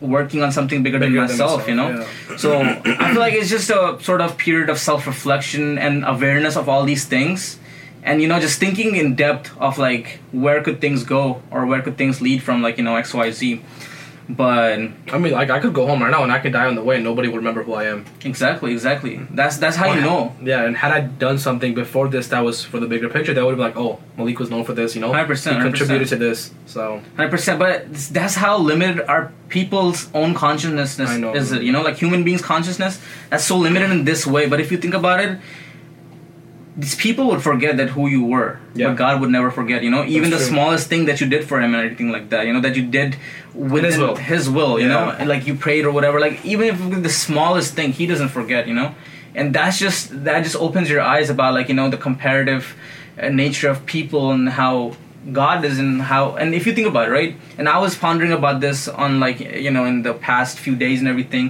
working 0.00 0.42
on 0.42 0.52
something 0.52 0.82
bigger, 0.82 0.98
Bigger 0.98 1.26
than 1.26 1.28
than 1.28 1.38
myself 1.38 1.68
you 1.68 1.74
know? 1.74 1.92
myself, 1.92 2.38
so 2.38 2.60
i 3.00 3.12
feel 3.12 3.20
like 3.20 3.34
it's 3.34 3.50
just 3.50 3.70
a 3.70 3.98
sort 4.02 4.20
of 4.20 4.36
period 4.36 4.68
of 4.68 4.78
self-reflection 4.78 5.78
and 5.78 6.04
awareness 6.04 6.56
of 6.56 6.68
all 6.68 6.84
these 6.84 7.04
things. 7.06 7.58
And 8.02 8.22
you 8.22 8.28
know 8.28 8.38
just 8.38 8.60
thinking 8.60 8.94
in 8.94 9.16
depth 9.16 9.50
of 9.58 9.78
like 9.78 10.20
where 10.30 10.62
could 10.62 10.80
things 10.80 11.02
go 11.02 11.42
or 11.50 11.66
where 11.66 11.82
could 11.82 11.98
things 11.98 12.20
lead 12.20 12.40
from 12.40 12.62
like 12.62 12.78
you 12.78 12.84
know 12.84 12.94
xyz 13.02 13.60
but 14.28 14.78
I 15.12 15.18
mean, 15.18 15.32
like 15.32 15.50
I 15.50 15.60
could 15.60 15.72
go 15.72 15.86
home 15.86 16.02
right 16.02 16.10
now 16.10 16.22
and 16.24 16.32
I 16.32 16.38
could 16.40 16.52
die 16.52 16.66
on 16.66 16.74
the 16.74 16.82
way 16.82 16.96
and 16.96 17.04
nobody 17.04 17.28
would 17.28 17.36
remember 17.36 17.62
who 17.62 17.74
I 17.74 17.84
am. 17.84 18.04
exactly 18.24 18.72
exactly 18.72 19.20
that's 19.30 19.56
that's 19.58 19.76
how 19.76 19.92
you 19.92 20.00
know 20.00 20.34
Yeah, 20.42 20.64
and 20.64 20.76
had 20.76 20.92
I 20.92 21.00
done 21.00 21.38
something 21.38 21.74
before 21.74 22.08
this 22.08 22.28
that 22.28 22.40
was 22.40 22.64
for 22.64 22.80
the 22.80 22.86
bigger 22.86 23.08
picture, 23.08 23.32
that 23.34 23.44
would 23.44 23.56
have 23.56 23.58
been 23.58 23.66
like, 23.66 23.76
oh, 23.76 24.00
Malik 24.16 24.38
was 24.38 24.50
known 24.50 24.64
for 24.64 24.72
this, 24.72 24.94
you 24.94 25.00
know, 25.00 25.12
100%, 25.12 25.54
he 25.56 25.60
contributed 25.62 26.06
100%. 26.08 26.10
to 26.10 26.16
this. 26.16 26.52
So 26.66 27.00
100% 27.16 27.58
but 27.58 27.92
that's 28.12 28.34
how 28.34 28.58
limited 28.58 29.08
our 29.08 29.32
people's 29.48 30.08
own 30.12 30.34
consciousness 30.34 30.98
I 30.98 31.18
know. 31.18 31.34
is 31.34 31.52
it 31.52 31.62
you 31.62 31.70
know 31.72 31.82
like 31.82 31.96
human 31.96 32.24
beings 32.24 32.42
consciousness 32.42 33.00
that's 33.30 33.44
so 33.44 33.56
limited 33.56 33.90
in 33.92 34.04
this 34.04 34.26
way 34.26 34.48
but 34.48 34.58
if 34.60 34.72
you 34.72 34.78
think 34.78 34.94
about 34.94 35.20
it 35.20 35.38
these 36.76 36.94
people 36.94 37.24
would 37.28 37.42
forget 37.42 37.76
that 37.78 37.88
who 37.96 38.06
you 38.06 38.22
were 38.34 38.50
Yeah. 38.74 38.88
but 38.88 38.96
god 38.96 39.20
would 39.20 39.30
never 39.30 39.50
forget 39.50 39.82
you 39.82 39.90
know 39.94 40.04
even 40.04 40.30
That's 40.30 40.42
the 40.42 40.48
true. 40.48 40.56
smallest 40.56 40.88
thing 40.88 41.06
that 41.06 41.20
you 41.20 41.26
did 41.34 41.42
for 41.48 41.56
him 41.62 41.70
and 41.74 41.82
everything 41.84 42.10
like 42.16 42.26
that 42.30 42.46
you 42.46 42.52
know 42.52 42.60
that 42.66 42.76
you 42.76 42.84
did 42.98 43.16
within 43.54 43.90
His 43.92 43.98
will. 43.98 44.16
his 44.16 44.44
will, 44.56 44.74
you 44.80 44.88
Yeah. 44.88 45.16
know 45.18 45.24
like 45.32 45.46
you 45.48 45.54
prayed 45.66 45.84
or 45.86 45.92
whatever 45.98 46.18
like 46.26 46.36
even 46.44 46.64
if 46.72 47.02
the 47.02 47.14
smallest 47.26 47.74
thing 47.74 47.92
he 48.00 48.06
doesn't 48.12 48.28
forget 48.38 48.62
you 48.68 48.74
know 48.74 48.94
and 49.34 49.54
that's 49.54 49.78
just 49.78 50.00
that 50.24 50.38
just 50.48 50.56
opens 50.66 50.86
your 50.90 51.00
eyes 51.14 51.28
about 51.34 51.54
like 51.58 51.68
you 51.70 51.74
know 51.80 51.88
the 51.94 51.96
comparative 52.08 52.74
uh, 53.22 53.28
nature 53.44 53.68
of 53.74 53.78
people 53.86 54.24
and 54.32 54.48
how 54.60 54.74
god 55.32 55.64
is 55.64 55.78
and 55.78 56.02
how 56.02 56.22
and 56.36 56.54
if 56.54 56.66
you 56.66 56.72
think 56.76 56.86
about 56.92 57.08
it 57.08 57.12
right 57.20 57.32
and 57.58 57.68
i 57.68 57.78
was 57.84 57.92
pondering 58.04 58.32
about 58.40 58.60
this 58.66 58.86
on 59.04 59.18
like 59.18 59.40
you 59.66 59.70
know 59.76 59.84
in 59.92 60.02
the 60.02 60.14
past 60.28 60.52
few 60.66 60.76
days 60.84 60.98
and 61.00 61.08
everything 61.08 61.46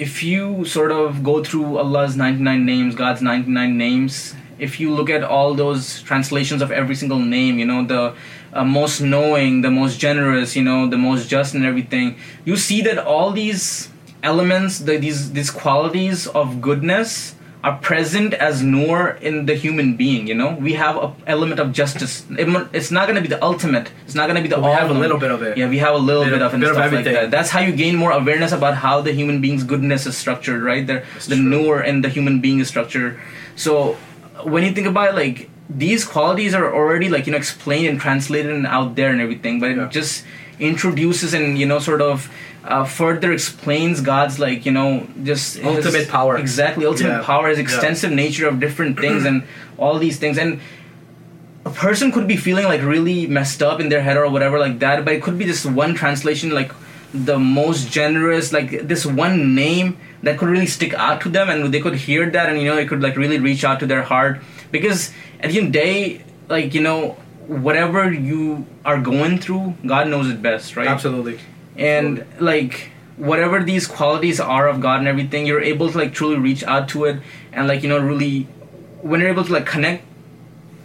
if 0.00 0.22
you 0.22 0.64
sort 0.64 0.90
of 0.90 1.22
go 1.22 1.44
through 1.44 1.76
Allah's 1.76 2.16
99 2.16 2.64
names, 2.64 2.94
God's 2.94 3.20
99 3.20 3.76
names, 3.76 4.34
if 4.58 4.80
you 4.80 4.90
look 4.94 5.10
at 5.10 5.22
all 5.22 5.52
those 5.52 6.00
translations 6.00 6.62
of 6.62 6.72
every 6.72 6.94
single 6.94 7.18
name, 7.18 7.58
you 7.58 7.66
know, 7.66 7.84
the 7.84 8.14
uh, 8.54 8.64
most 8.64 9.02
knowing, 9.02 9.60
the 9.60 9.70
most 9.70 10.00
generous, 10.00 10.56
you 10.56 10.64
know, 10.64 10.88
the 10.88 10.96
most 10.96 11.28
just 11.28 11.54
and 11.54 11.66
everything, 11.66 12.16
you 12.46 12.56
see 12.56 12.80
that 12.80 12.96
all 12.96 13.30
these 13.30 13.90
elements, 14.22 14.78
the, 14.78 14.96
these 14.96 15.32
these 15.32 15.50
qualities 15.50 16.26
of 16.28 16.62
goodness 16.62 17.34
are 17.62 17.76
present 17.76 18.32
as 18.32 18.62
nur 18.62 19.10
in 19.20 19.44
the 19.44 19.54
human 19.54 19.94
being, 19.94 20.26
you 20.26 20.34
know? 20.34 20.54
We 20.54 20.72
have 20.74 20.96
a 20.96 21.12
element 21.26 21.60
of 21.60 21.72
justice. 21.72 22.24
It 22.30 22.48
It's 22.72 22.90
not 22.90 23.06
going 23.06 23.16
to 23.16 23.20
be 23.20 23.28
the 23.28 23.42
ultimate. 23.44 23.90
It's 24.06 24.14
not 24.14 24.26
going 24.28 24.36
to 24.36 24.42
be 24.42 24.48
the 24.48 24.56
But 24.56 24.64
we 24.64 24.70
have 24.72 24.90
a 24.90 24.94
little 24.94 25.18
bit 25.18 25.30
of 25.30 25.42
it. 25.42 25.58
Yeah, 25.58 25.68
we 25.68 25.76
have 25.78 25.94
a 25.94 25.98
little 25.98 26.24
Bit 26.24 26.30
bit, 26.30 26.40
of- 26.42 26.54
of, 26.54 26.54
and 26.54 26.64
stuff 26.64 26.92
like 26.92 27.04
that. 27.04 27.30
That's 27.30 27.50
how 27.50 27.60
you 27.60 27.72
gain 27.72 27.96
more 27.96 28.12
awareness 28.12 28.52
about 28.52 28.74
how 28.76 29.02
the 29.02 29.12
human 29.12 29.42
being's 29.42 29.62
goodness 29.64 30.06
is 30.06 30.16
structured, 30.16 30.62
right? 30.62 30.86
The, 30.86 31.02
the 31.28 31.36
true. 31.36 31.44
nur 31.44 31.82
in 31.82 32.00
the 32.00 32.08
human 32.08 32.40
being 32.40 32.60
is 32.60 32.68
structured. 32.68 33.20
So 33.56 33.98
when 34.42 34.64
you 34.64 34.72
think 34.72 34.86
about 34.86 35.10
it, 35.10 35.14
like 35.14 35.50
these 35.68 36.04
qualities 36.06 36.54
are 36.54 36.74
already 36.74 37.08
like 37.10 37.26
you 37.26 37.32
know 37.32 37.38
explained 37.38 37.88
and 37.88 38.00
translated 38.00 38.50
and 38.52 38.66
out 38.66 38.96
there 38.96 39.10
and 39.10 39.20
everything, 39.20 39.60
but 39.60 39.68
Yeah. 39.70 39.84
it 39.84 39.90
just 39.90 40.24
introduces 40.58 41.34
and 41.34 41.58
you 41.58 41.66
know 41.66 41.78
sort 41.78 42.00
of 42.02 42.30
uh, 42.64 42.84
further 42.84 43.32
explains 43.32 44.00
God's 44.00 44.38
like 44.38 44.66
you 44.66 44.72
know 44.72 45.06
just 45.24 45.56
his- 45.58 45.64
Ultimate 45.86 46.08
power. 46.08 46.36
Exactly, 46.36 46.84
ultimate 46.86 47.18
Yeah. 47.18 47.22
power, 47.22 47.48
his 47.48 47.58
Yeah. 47.58 47.64
extensive 47.64 48.12
nature 48.12 48.46
of 48.48 48.60
different 48.60 49.00
things 49.00 49.24
and 49.24 49.42
all 49.78 49.98
these 49.98 50.18
things 50.18 50.36
and 50.38 50.60
a 51.64 51.70
person 51.70 52.10
could 52.12 52.26
be 52.26 52.36
feeling 52.36 52.64
like 52.66 52.82
really 52.82 53.26
messed 53.26 53.62
up 53.62 53.80
in 53.80 53.88
their 53.90 54.00
head 54.02 54.16
or 54.16 54.28
whatever 54.30 54.58
like 54.58 54.78
that 54.78 55.04
but 55.04 55.12
it 55.14 55.22
could 55.22 55.38
be 55.38 55.44
just 55.44 55.64
one 55.66 55.94
translation 55.94 56.50
like 56.50 56.72
the 57.12 57.38
most 57.38 57.90
generous 57.90 58.52
like 58.52 58.70
this 58.88 59.04
one 59.04 59.54
name 59.54 59.96
that 60.22 60.38
could 60.38 60.48
really 60.48 60.66
stick 60.66 60.94
out 60.94 61.20
to 61.20 61.28
them 61.28 61.48
and 61.50 61.72
they 61.74 61.80
could 61.80 61.94
hear 61.94 62.28
that 62.30 62.48
and 62.48 62.60
you 62.60 62.66
know 62.70 62.78
it 62.78 62.88
could 62.88 63.02
like 63.02 63.16
really 63.16 63.38
reach 63.38 63.62
out 63.64 63.78
to 63.80 63.86
their 63.86 64.02
heart 64.02 64.40
because 64.70 65.12
at 65.40 65.50
the 65.50 65.58
end 65.58 65.66
of 65.68 65.72
the 65.72 65.78
day 65.78 66.22
like 66.48 66.72
you 66.74 66.80
know 66.80 67.16
whatever 67.46 68.10
you 68.12 68.64
are 68.84 68.98
going 68.98 69.38
through 69.38 69.74
god 69.86 70.08
knows 70.08 70.30
it 70.30 70.40
best 70.40 70.76
right 70.76 70.88
absolutely. 70.88 71.38
And 71.80 72.24
like 72.38 72.90
whatever 73.16 73.62
these 73.62 73.86
qualities 73.86 74.38
are 74.38 74.68
of 74.68 74.80
god 74.80 75.00
and 75.00 75.08
everything 75.08 75.46
you're 75.46 75.60
able 75.60 75.90
to 75.90 75.98
like 75.98 76.12
truly 76.14 76.36
reach 76.36 76.62
out 76.64 76.88
to 76.88 77.04
it 77.04 77.20
and 77.52 77.66
like 77.66 77.82
you 77.82 77.88
know 77.88 77.98
really 77.98 78.42
when 79.02 79.20
you're 79.20 79.30
able 79.30 79.44
to 79.44 79.52
like 79.52 79.66
connect 79.66 80.04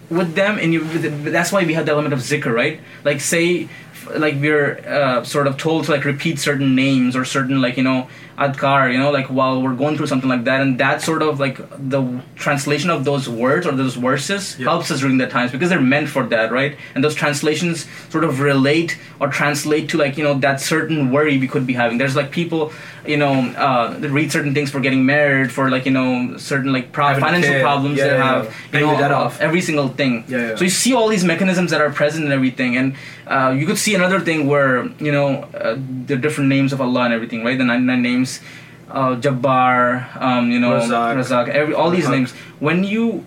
with 0.09 0.35
them 0.35 0.57
and 0.59 0.73
you 0.73 0.83
that's 1.29 1.51
why 1.51 1.63
we 1.65 1.73
have 1.73 1.85
the 1.85 1.91
element 1.91 2.13
of 2.13 2.19
zikr 2.19 2.53
right? 2.53 2.79
Like 3.03 3.21
say 3.21 3.69
like 4.15 4.35
we're 4.35 4.77
uh, 4.87 5.23
sort 5.23 5.47
of 5.47 5.57
told 5.57 5.85
to 5.85 5.91
like 5.91 6.05
repeat 6.05 6.39
certain 6.39 6.75
names 6.75 7.15
or 7.15 7.25
certain 7.25 7.61
like 7.61 7.77
you 7.77 7.83
know 7.83 8.07
adkar, 8.37 8.91
you 8.91 8.99
know, 8.99 9.11
like 9.11 9.27
while 9.27 9.61
we're 9.61 9.73
going 9.75 9.95
through 9.95 10.07
something 10.07 10.29
like 10.29 10.43
that, 10.43 10.59
and 10.61 10.77
that 10.77 11.01
sort 11.01 11.21
of 11.21 11.39
like 11.39 11.57
the 11.89 12.19
translation 12.35 12.89
of 12.89 13.05
those 13.05 13.29
words 13.29 13.65
or 13.65 13.71
those 13.71 13.95
verses 13.95 14.57
Yeah. 14.59 14.65
helps 14.65 14.91
us 14.91 14.99
during 14.99 15.19
that 15.19 15.29
times 15.31 15.51
because 15.53 15.69
they're 15.69 15.79
meant 15.79 16.09
for 16.09 16.23
that, 16.27 16.51
right? 16.51 16.77
And 16.95 17.03
those 17.03 17.15
translations 17.15 17.85
sort 18.09 18.25
of 18.25 18.41
relate 18.41 18.97
or 19.21 19.29
translate 19.29 19.87
to 19.91 19.97
like 19.97 20.17
you 20.17 20.23
know 20.25 20.33
that 20.39 20.59
certain 20.59 21.11
worry 21.11 21.37
we 21.37 21.47
could 21.47 21.65
be 21.65 21.73
having. 21.73 21.97
There's 21.97 22.17
like 22.17 22.29
people, 22.31 22.73
you 23.07 23.15
know, 23.15 23.33
uh, 23.55 23.97
read 24.01 24.33
certain 24.33 24.53
things 24.53 24.69
for 24.69 24.81
getting 24.81 25.05
married, 25.05 25.49
for 25.49 25.69
like 25.69 25.85
you 25.85 25.91
know 25.93 26.35
certain 26.37 26.73
like 26.73 26.91
pro- 26.91 27.17
financial 27.17 27.61
problems 27.61 27.97
Yeah, 27.99 28.07
that 28.07 28.17
yeah, 28.17 28.33
have 28.43 28.55
you 28.73 28.79
know 28.81 28.97
the 28.97 29.15
uh, 29.15 29.23
off. 29.23 29.39
every 29.39 29.61
single 29.61 29.87
thing. 29.87 30.25
Yeah, 30.27 30.49
yeah. 30.49 30.55
So 30.57 30.65
you 30.65 30.69
see 30.71 30.93
all 30.93 31.07
these 31.07 31.23
mechanisms 31.23 31.71
that 31.71 31.79
are 31.79 31.89
present 31.89 32.25
and 32.25 32.33
everything, 32.33 32.75
and 32.75 32.95
uh, 33.27 33.55
you 33.57 33.65
could 33.65 33.77
see 33.77 33.95
another 33.95 34.19
thing 34.19 34.47
where 34.47 34.85
you 34.99 35.11
know 35.11 35.43
uh, 35.53 35.77
the 36.05 36.15
different 36.15 36.49
names 36.49 36.73
of 36.73 36.81
Allah 36.81 37.05
and 37.05 37.13
everything, 37.13 37.43
right? 37.43 37.57
The 37.57 37.63
ninety 37.63 37.85
nine 37.85 38.01
names, 38.01 38.39
uh, 38.89 39.15
Jabbar, 39.15 40.15
um, 40.21 40.51
you 40.51 40.59
know, 40.59 40.71
Razak. 40.71 41.15
Razak, 41.15 41.49
every, 41.49 41.73
all 41.73 41.89
these 41.89 42.09
names. 42.09 42.31
When 42.59 42.83
you 42.83 43.25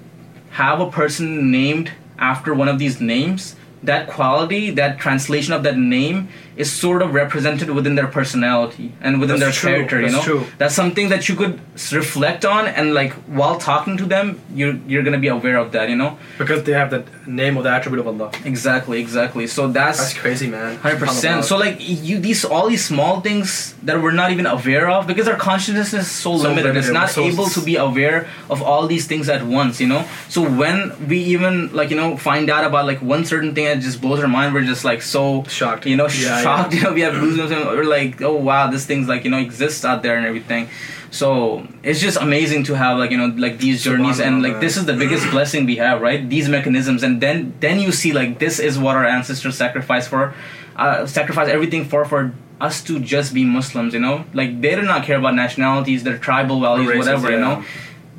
have 0.51 0.81
a 0.81 0.91
person 0.91 1.51
named 1.51 1.93
after 2.19 2.55
one 2.55 2.69
of 2.69 2.79
these 2.79 3.01
names, 3.01 3.57
that 3.83 4.09
quality, 4.09 4.71
that 4.73 4.99
translation 4.99 5.53
of 5.53 5.63
that 5.63 5.77
name 5.77 6.29
is 6.59 6.71
sort 6.73 7.01
of 7.03 7.15
represented 7.15 7.71
within 7.71 7.95
their 7.95 8.09
personality 8.09 8.93
and 9.01 9.21
within 9.21 9.39
That's 9.39 9.45
their 9.45 9.61
true. 9.61 9.71
character. 9.71 9.97
You 10.01 10.11
That's 10.11 10.27
know, 10.27 10.39
true. 10.41 10.47
that's 10.59 10.75
something 10.75 11.09
that 11.11 11.29
you 11.29 11.35
could 11.37 11.61
reflect 11.93 12.45
on, 12.45 12.67
and 12.67 12.95
like 12.95 13.13
while 13.39 13.57
talking 13.59 13.97
to 13.97 14.05
them, 14.15 14.41
you're 14.55 14.75
you're 14.87 15.03
gonna 15.03 15.19
be 15.27 15.29
aware 15.29 15.57
of 15.57 15.73
that. 15.73 15.89
You 15.89 15.97
know, 15.97 16.19
Because 16.39 16.65
they 16.65 16.73
have 16.73 16.91
the 16.91 17.05
name 17.27 17.57
or 17.57 17.63
the 17.63 17.71
attribute 17.71 18.01
of 18.01 18.07
Allah. 18.13 18.31
exactly, 18.45 19.01
exactly. 19.01 19.47
So 19.47 19.69
that's 19.69 19.99
That's 19.99 20.15
crazy, 20.15 20.49
man. 20.49 20.77
Hundred 20.79 20.99
percent. 21.05 21.45
So 21.45 21.57
like 21.57 21.77
you, 21.81 22.19
these 22.19 22.45
all 22.45 22.69
these 22.69 22.85
small 22.85 23.21
things 23.21 23.75
that 23.85 24.03
we're 24.03 24.13
not 24.23 24.31
even 24.33 24.47
aware 24.47 24.89
of 24.91 25.07
because 25.07 25.29
our 25.29 25.37
consciousness 25.37 25.95
is 25.95 26.11
so, 26.11 26.37
So 26.39 26.49
limited. 26.49 26.77
It's 26.77 26.91
not 26.91 27.09
so 27.11 27.23
able 27.25 27.47
to 27.57 27.61
be 27.71 27.77
aware 27.77 28.27
of 28.51 28.63
all 28.63 28.87
these 28.87 29.07
things 29.07 29.29
at 29.29 29.43
once. 29.47 29.81
You 29.81 29.89
know. 29.93 30.03
So 30.29 30.41
when 30.43 30.79
we 31.09 31.19
even 31.35 31.55
like 31.79 31.91
you 31.91 31.97
know 31.97 32.17
find 32.17 32.51
out 32.51 32.65
about 32.65 32.85
like 32.87 33.01
one 33.15 33.25
certain 33.25 33.55
thing 33.55 33.67
that 33.71 33.79
just 33.81 34.01
blows 34.01 34.21
our 34.21 34.29
mind, 34.29 34.55
we're 34.55 34.65
just 34.75 34.85
like 34.85 35.03
so 35.03 35.45
Shocked. 35.49 35.87
You 35.87 35.97
know, 35.97 36.09
Yeah, 36.09 36.41
shocked. 36.49 36.75
You 36.75 36.83
know, 36.85 36.93
we 36.93 37.01
have 37.03 37.15
goosebumps. 37.23 37.51
And 37.51 37.67
we're 37.67 37.85
like, 37.85 38.21
oh 38.23 38.35
wow, 38.37 38.71
this 38.71 38.87
thing's 38.87 39.09
like 39.09 39.25
you 39.25 39.31
know 39.31 39.39
exists 39.39 39.85
out 39.85 40.03
there 40.03 40.17
and 40.17 40.27
everything. 40.27 40.69
So 41.11 41.67
it's 41.83 42.01
just 42.01 42.19
amazing 42.19 42.65
to 42.65 42.75
have 42.75 42.99
like 42.99 43.11
you 43.11 43.17
know 43.17 43.35
like 43.37 43.59
these 43.59 43.83
journeys 43.83 44.21
and 44.21 44.43
like 44.43 44.61
this 44.61 44.77
is 44.77 44.85
the 44.87 44.95
biggest 44.95 45.31
blessing 45.35 45.67
we 45.67 45.77
have, 45.77 46.01
right? 46.01 46.29
These 46.29 46.49
mechanisms, 46.49 47.03
and 47.03 47.21
then 47.21 47.55
then 47.61 47.81
you 47.81 47.93
see 47.93 48.13
like 48.13 48.39
this 48.39 48.59
is 48.59 48.79
what 48.79 48.97
our 48.97 49.07
ancestors 49.07 49.57
sacrificed 49.57 50.09
for, 50.09 50.35
uh, 50.77 51.07
sacrifice 51.07 51.49
everything 51.49 51.85
for 51.87 52.05
for 52.05 52.35
us 52.61 52.83
to 52.85 52.99
just 53.01 53.33
be 53.33 53.45
Muslims. 53.45 53.95
You 53.95 54.01
know, 54.01 54.25
like 54.35 54.61
they 54.61 54.75
did 54.75 54.85
not 54.85 55.05
care 55.05 55.19
about 55.19 55.35
nationalities, 55.35 56.03
their 56.05 56.19
tribal 56.19 56.61
values, 56.61 56.89
races, 56.89 57.07
whatever. 57.07 57.31
You 57.31 57.41
know, 57.41 57.65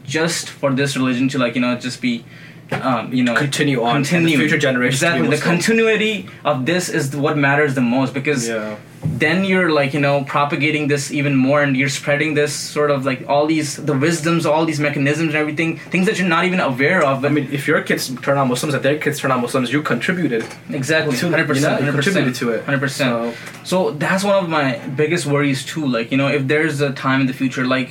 just 0.03 0.49
for 0.49 0.73
this 0.73 0.97
religion 0.97 1.29
to 1.29 1.37
like 1.37 1.55
you 1.55 1.61
know 1.61 1.77
just 1.77 2.01
be. 2.01 2.25
Um, 2.71 3.11
you 3.11 3.23
know, 3.23 3.33
Continue 3.35 3.83
on, 3.83 4.03
Continue. 4.03 4.37
future 4.37 4.57
generations 4.57 5.01
Exactly, 5.01 5.27
the 5.35 5.41
continuity 5.41 6.27
of 6.45 6.65
this 6.67 6.87
is 6.87 7.15
what 7.15 7.35
matters 7.35 7.73
the 7.73 7.81
most 7.81 8.13
because 8.13 8.47
Yeah. 8.47 8.75
then 9.03 9.43
you're 9.43 9.71
like 9.71 9.93
you 9.95 9.99
know 9.99 10.23
propagating 10.23 10.87
this 10.87 11.11
even 11.11 11.35
more 11.35 11.63
and 11.63 11.75
you're 11.75 11.89
spreading 11.89 12.35
this 12.35 12.53
sort 12.53 12.91
of 12.91 13.05
like 13.05 13.27
all 13.27 13.47
these 13.47 13.77
the 13.77 13.93
wisdoms 13.93 14.45
all 14.45 14.65
these 14.65 14.79
mechanisms 14.79 15.29
and 15.33 15.37
everything 15.37 15.77
things 15.93 16.05
that 16.05 16.19
you're 16.19 16.27
not 16.27 16.45
even 16.45 16.59
aware 16.59 17.01
of 17.03 17.25
I 17.25 17.29
mean, 17.29 17.49
if 17.51 17.67
your 17.67 17.81
kids 17.81 18.11
turn 18.21 18.37
out 18.37 18.47
Muslims 18.47 18.73
and 18.75 18.83
their 18.83 18.97
kids 18.99 19.17
turn 19.19 19.31
out 19.31 19.41
Muslims, 19.41 19.71
you 19.73 19.81
contributed. 19.81 20.45
exactly 20.69 21.17
to- 21.17 21.25
100% 21.25 21.55
you 21.55 21.85
know, 21.85 21.91
100% 21.91 21.93
contributed 21.93 22.35
to 22.35 22.51
it. 22.51 22.65
100% 22.67 22.89
So- 22.91 23.33
so 23.63 23.91
that's 24.03 24.23
one 24.23 24.37
of 24.43 24.47
my 24.47 24.77
biggest 24.95 25.25
worries 25.25 25.65
too 25.65 25.85
like 25.87 26.11
you 26.11 26.17
know 26.21 26.27
if 26.27 26.47
there's 26.47 26.81
a 26.81 26.91
time 26.91 27.19
in 27.21 27.27
the 27.27 27.33
future 27.41 27.65
like 27.65 27.89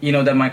you 0.00 0.12
know 0.12 0.22
that 0.22 0.36
my 0.36 0.50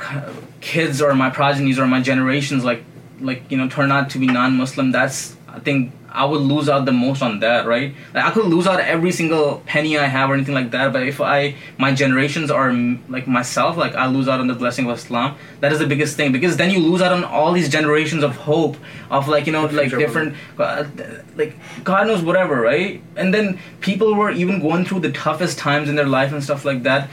kids 0.60 1.02
or 1.02 1.16
my 1.16 1.30
progenies 1.30 1.80
or 1.80 1.88
my 1.88 2.02
generations 2.02 2.64
like 2.66 2.84
like 3.22 3.44
you 3.50 3.58
know 3.58 3.68
turn 3.70 3.91
out 3.91 4.10
to 4.10 4.20
be 4.20 4.28
non-muslim 4.28 4.91
that's 4.91 5.36
i 5.48 5.60
think 5.60 5.91
i 6.12 6.26
would 6.26 6.41
lose 6.41 6.70
out 6.70 6.86
the 6.86 6.91
most 6.91 7.22
on 7.22 7.40
that 7.40 7.68
right? 7.68 7.94
Like 8.14 8.26
i 8.26 8.32
could 8.32 8.46
lose 8.46 8.66
out 8.66 8.80
every 8.80 9.12
single 9.12 9.62
penny 9.66 9.98
i 9.98 10.06
have 10.06 10.30
or 10.30 10.34
anything 10.34 10.56
like 10.56 10.72
that 10.72 10.94
but 10.94 11.04
if 11.04 11.22
i 11.22 11.56
my 11.78 11.94
generations 11.94 12.50
are 12.50 12.72
like 13.10 13.28
myself 13.28 13.78
like 13.78 13.96
i 13.96 14.08
lose 14.08 14.28
out 14.28 14.40
on 14.40 14.48
the 14.48 14.56
blessing 14.56 14.90
of 14.90 14.98
islam 14.98 15.38
that 15.60 15.72
is 15.72 15.80
the 15.80 15.88
biggest 15.88 16.16
thing 16.18 16.32
because 16.32 16.58
then 16.58 16.72
you 16.72 16.80
lose 16.80 17.02
out 17.02 17.12
on 17.12 17.24
all 17.24 17.52
these 17.52 17.70
generations 17.70 18.24
of 18.24 18.36
hope 18.36 18.78
of 19.10 19.28
like 19.28 19.46
you 19.46 19.54
know 19.54 19.66
like 19.66 19.90
different 19.90 20.36
uh, 20.58 20.84
like 21.36 21.56
god 21.84 22.08
knows 22.08 22.22
whatever 22.22 22.60
right? 22.62 23.02
And 23.16 23.34
then 23.34 23.60
people 23.82 24.16
were 24.16 24.32
even 24.32 24.60
going 24.60 24.86
through 24.86 25.02
the 25.02 25.12
toughest 25.12 25.58
times 25.58 25.90
in 25.90 25.96
their 25.96 26.08
life 26.08 26.32
and 26.32 26.44
stuff 26.44 26.66
like 26.66 26.84
that 26.84 27.10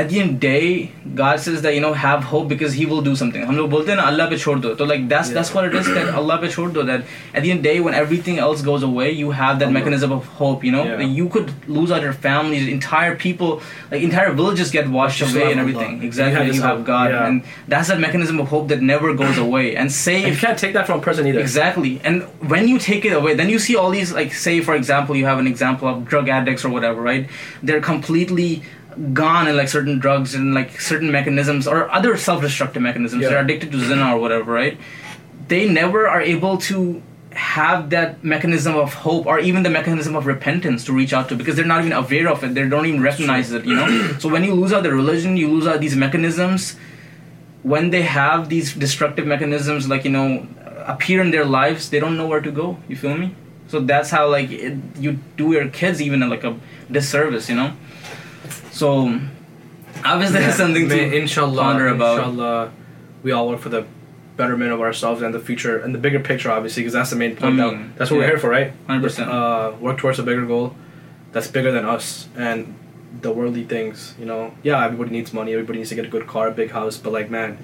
at 0.00 0.08
the 0.10 0.18
end 0.20 0.30
of 0.30 0.34
the 0.40 0.46
day 0.48 0.90
god 1.16 1.40
says 1.46 1.60
that 1.64 1.74
you 1.76 1.80
know 1.84 1.88
have 2.02 2.22
hope 2.28 2.44
because 2.50 2.72
he 2.76 2.84
will 2.90 3.02
do 3.06 3.10
something 3.22 3.42
हम 3.48 3.56
लोग 3.56 3.68
बोलते 3.70 3.90
हैं 3.92 3.96
ना 3.96 4.04
अल्लाह 4.10 4.28
पे 4.28 4.36
छोड़ 4.44 4.54
दो 4.66 4.70
तो 4.76 4.84
like 4.90 5.02
that's 5.08 5.32
that's 5.38 5.50
what 5.56 5.66
it 5.70 5.74
is 5.80 5.90
that 5.96 6.06
Allah 6.20 6.38
पे 6.44 6.48
छोड़ 6.54 6.68
दो 6.76 6.84
that 6.90 7.02
at 7.34 7.42
the 7.46 7.50
end 7.54 7.58
of 7.60 7.66
the 7.66 7.68
day 7.68 7.74
when 7.86 7.96
everything 7.98 8.38
else 8.44 8.62
goes 8.68 8.86
away 8.88 9.08
you 9.18 9.32
have 9.40 9.58
that 9.62 9.68
Allah. 9.68 9.74
mechanism 9.78 10.14
of 10.16 10.30
hope 10.38 10.64
you 10.68 10.72
know 10.76 10.84
Yeah. 10.86 10.94
Like, 11.02 11.12
you 11.18 11.26
could 11.36 11.52
lose 11.80 11.92
out 11.96 12.06
your 12.08 12.14
families 12.28 12.70
entire 12.76 13.18
people 13.26 13.52
like 13.90 14.06
entire 14.08 14.32
villages 14.40 14.72
get 14.78 14.88
washed 14.96 15.20
You 15.24 15.28
still 15.34 15.42
away 15.42 15.50
have 15.50 15.58
and 15.58 15.64
Allah. 15.66 15.84
everything 15.84 16.00
You 16.06 16.10
exactly 16.12 16.38
have 16.40 16.46
you 16.50 16.56
this 16.56 16.64
have 16.70 16.78
hope. 16.78 16.88
God 16.88 17.14
Yeah. 17.16 17.28
and 17.28 17.52
that's 17.76 17.92
that 17.94 18.02
mechanism 18.08 18.42
of 18.46 18.50
hope 18.56 18.68
that 18.74 18.88
never 18.94 19.12
goes 19.22 19.44
away 19.46 19.66
and 19.84 19.96
say 20.00 20.16
And 20.24 20.32
you 20.34 20.42
can't 20.46 20.64
take 20.66 20.72
that 20.80 20.86
from 20.92 21.04
a 21.04 21.08
person 21.10 21.28
either. 21.32 21.44
Exactly. 21.46 21.92
And 22.02 22.24
when 22.56 22.66
you 22.74 22.80
take 22.90 23.04
it 23.12 23.20
away, 23.22 23.36
then 23.44 23.52
you 23.56 23.60
see 23.70 23.76
all 23.82 23.90
these, 24.00 24.16
like, 24.24 24.32
say, 24.48 24.58
for 24.72 24.74
example, 24.82 25.20
you 25.22 25.26
have 25.34 25.38
an 25.48 25.56
example 25.56 25.92
of 25.96 26.04
drug 26.14 26.28
addicts 26.42 26.64
or 26.70 26.70
whatever, 26.78 27.02
right? 27.10 27.28
They're 27.70 27.84
completely 27.96 28.50
gone 29.13 29.47
in, 29.47 29.55
like, 29.55 29.69
certain 29.69 29.99
drugs 29.99 30.35
and, 30.35 30.53
like, 30.53 30.79
certain 30.79 31.11
mechanisms 31.11 31.67
or 31.67 31.89
other 31.91 32.17
self 32.17 32.41
destructive 32.41 32.81
mechanisms. 32.81 33.21
Yeah. 33.21 33.29
They're 33.29 33.43
addicted 33.43 33.71
to 33.71 33.79
zina 33.79 34.15
or 34.15 34.19
whatever, 34.19 34.51
right? 34.51 34.77
They 35.47 35.69
never 35.69 36.07
are 36.07 36.21
able 36.21 36.57
to 36.69 37.01
have 37.31 37.91
that 37.91 38.23
mechanism 38.23 38.75
of 38.75 38.93
hope 38.93 39.27
or 39.27 39.39
even 39.39 39.61
the 39.61 39.69
mechanism 39.69 40.15
of 40.15 40.25
repentance 40.25 40.83
to 40.85 40.91
reach 40.91 41.13
out 41.13 41.29
to 41.29 41.35
because 41.35 41.55
they're 41.55 41.65
not 41.65 41.81
even 41.81 41.93
aware 41.93 42.27
of 42.29 42.43
it. 42.43 42.55
They 42.55 42.67
don't 42.67 42.85
even 42.85 43.01
recognize 43.01 43.51
it, 43.51 43.63
you 43.63 43.75
know? 43.75 44.17
so 44.19 44.27
when 44.27 44.43
you 44.43 44.55
lose 44.55 44.73
out 44.73 44.83
the 44.83 44.91
religion, 44.91 45.37
you 45.37 45.47
lose 45.47 45.67
out 45.67 45.79
these 45.79 45.95
mechanisms 45.95 46.75
when 47.63 47.89
they 47.89 48.03
have 48.03 48.49
these 48.49 48.73
destructive 48.73 49.27
mechanisms 49.27 49.89
like 49.89 50.05
you 50.05 50.11
know 50.11 50.47
appear 50.85 51.21
in 51.21 51.31
their 51.31 51.45
lives 51.45 51.89
they 51.89 51.99
don't 51.99 52.15
know 52.15 52.27
where 52.27 52.39
to 52.39 52.51
go 52.51 52.77
you 52.87 52.95
feel 52.95 53.17
me 53.17 53.35
so 53.67 53.81
that's 53.81 54.09
how 54.09 54.29
like 54.29 54.49
it, 54.51 54.77
you 54.97 55.19
do 55.35 55.51
your 55.51 55.67
kids 55.67 56.01
even 56.01 56.21
like 56.29 56.43
a 56.43 56.55
disservice 56.89 57.49
you 57.49 57.55
know 57.55 57.73
so 58.71 59.19
obviously 60.05 60.39
that's 60.39 60.57
something 60.57 60.87
May, 60.87 61.09
to 61.09 61.17
inshallah, 61.17 61.61
ponder 61.61 61.87
about 61.87 62.19
Inshallah, 62.19 62.71
we 63.23 63.31
all 63.31 63.49
work 63.49 63.59
for 63.59 63.69
the 63.69 63.85
betterment 64.35 64.71
of 64.71 64.81
ourselves 64.81 65.21
and 65.21 65.33
the 65.33 65.39
future 65.39 65.79
and 65.79 65.93
the 65.93 65.99
bigger 65.99 66.19
picture, 66.19 66.51
obviously, 66.51 66.83
because 66.83 66.93
that's 66.93 67.09
the 67.09 67.15
main 67.15 67.35
point. 67.35 67.59
I 67.59 67.71
mean, 67.71 67.93
that's 67.97 68.11
what 68.11 68.17
we're 68.17 68.27
here 68.27 68.37
for, 68.37 68.49
right? 68.49 68.71
100%. 68.87 69.27
Uh, 69.27 69.75
work 69.77 69.97
towards 69.97 70.19
a 70.19 70.23
bigger 70.23 70.45
goal 70.45 70.75
that's 71.31 71.47
bigger 71.47 71.71
than 71.71 71.85
us 71.85 72.27
and 72.35 72.75
the 73.21 73.31
worldly 73.31 73.63
things. 73.63 74.15
You 74.19 74.25
know, 74.25 74.53
yeah, 74.63 74.83
everybody 74.83 75.11
needs 75.11 75.33
money. 75.33 75.53
Everybody 75.53 75.79
needs 75.79 75.89
to 75.89 75.95
get 75.95 76.05
a 76.05 76.09
good 76.09 76.27
car, 76.27 76.47
a 76.47 76.51
big 76.51 76.71
house. 76.71 76.97
But 76.97 77.13
like, 77.13 77.29
man, 77.29 77.57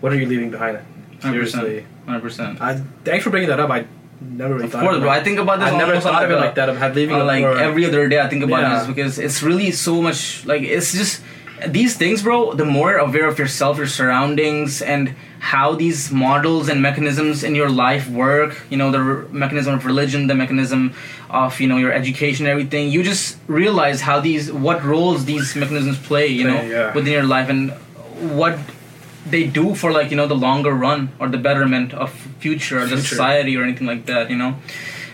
what 0.00 0.12
are 0.12 0.16
you 0.16 0.26
leaving 0.26 0.50
behind? 0.50 0.78
100%. 1.20 1.22
Seriously. 1.22 1.86
100% 2.06 2.60
I, 2.60 2.76
thanks 3.04 3.24
for 3.24 3.30
bringing 3.30 3.48
that 3.48 3.60
up. 3.60 3.70
I 3.70 3.86
never 4.20 4.54
really 4.54 4.66
of 4.66 4.72
thought 4.72 4.82
course 4.84 4.98
bro 4.98 5.08
i 5.10 5.22
think 5.22 5.38
about 5.38 5.58
this 5.60 5.70
I 5.72 5.76
never 5.76 6.00
thought 6.00 6.24
of 6.24 6.30
it 6.30 6.36
like 6.36 6.54
that. 6.54 6.68
Had 6.76 6.94
leaving 6.96 7.16
uh, 7.20 7.24
like 7.24 7.44
every 7.44 7.84
other 7.84 8.08
day 8.08 8.20
i 8.20 8.28
think 8.28 8.42
about 8.44 8.60
Yeah. 8.62 8.78
this 8.78 8.86
because 8.86 9.18
it's 9.18 9.42
really 9.42 9.70
so 9.70 10.00
much 10.00 10.44
like 10.46 10.62
it's 10.62 10.92
just 10.92 11.22
these 11.68 11.96
things 11.96 12.22
bro 12.22 12.52
the 12.54 12.64
more 12.64 12.96
aware 12.96 13.26
of 13.28 13.38
yourself 13.38 13.78
your 13.78 13.86
surroundings 13.86 14.82
and 14.82 15.14
how 15.40 15.74
these 15.74 16.10
models 16.10 16.68
and 16.68 16.80
mechanisms 16.80 17.44
in 17.44 17.54
your 17.54 17.68
life 17.68 18.08
work 18.08 18.60
you 18.70 18.76
know 18.76 18.90
the 18.90 18.98
r- 18.98 19.24
mechanism 19.30 19.74
of 19.74 19.84
religion 19.84 20.26
the 20.26 20.34
mechanism 20.34 20.92
of 21.30 21.60
you 21.60 21.68
know 21.68 21.76
your 21.76 21.92
education 21.92 22.46
everything 22.46 22.90
you 22.90 23.02
just 23.02 23.36
realize 23.46 24.00
how 24.00 24.20
these 24.20 24.50
what 24.52 24.82
roles 24.84 25.24
these 25.26 25.54
mechanisms 25.56 25.98
play 25.98 26.26
you 26.26 26.44
know 26.44 26.60
yeah. 26.62 26.92
within 26.94 27.12
your 27.12 27.24
life 27.36 27.48
and 27.48 27.70
what 28.40 28.58
they 29.26 29.46
do 29.46 29.74
for 29.74 29.90
like 29.92 30.10
you 30.10 30.16
know 30.16 30.26
the 30.26 30.36
longer 30.36 30.72
run 30.72 31.10
or 31.18 31.28
the 31.28 31.38
betterment 31.38 31.92
of 31.94 32.10
future 32.38 32.80
or 32.80 32.86
the 32.86 33.00
society 33.00 33.56
or 33.56 33.62
anything 33.62 33.86
like 33.86 34.06
that 34.06 34.30
you 34.30 34.36
know 34.36 34.56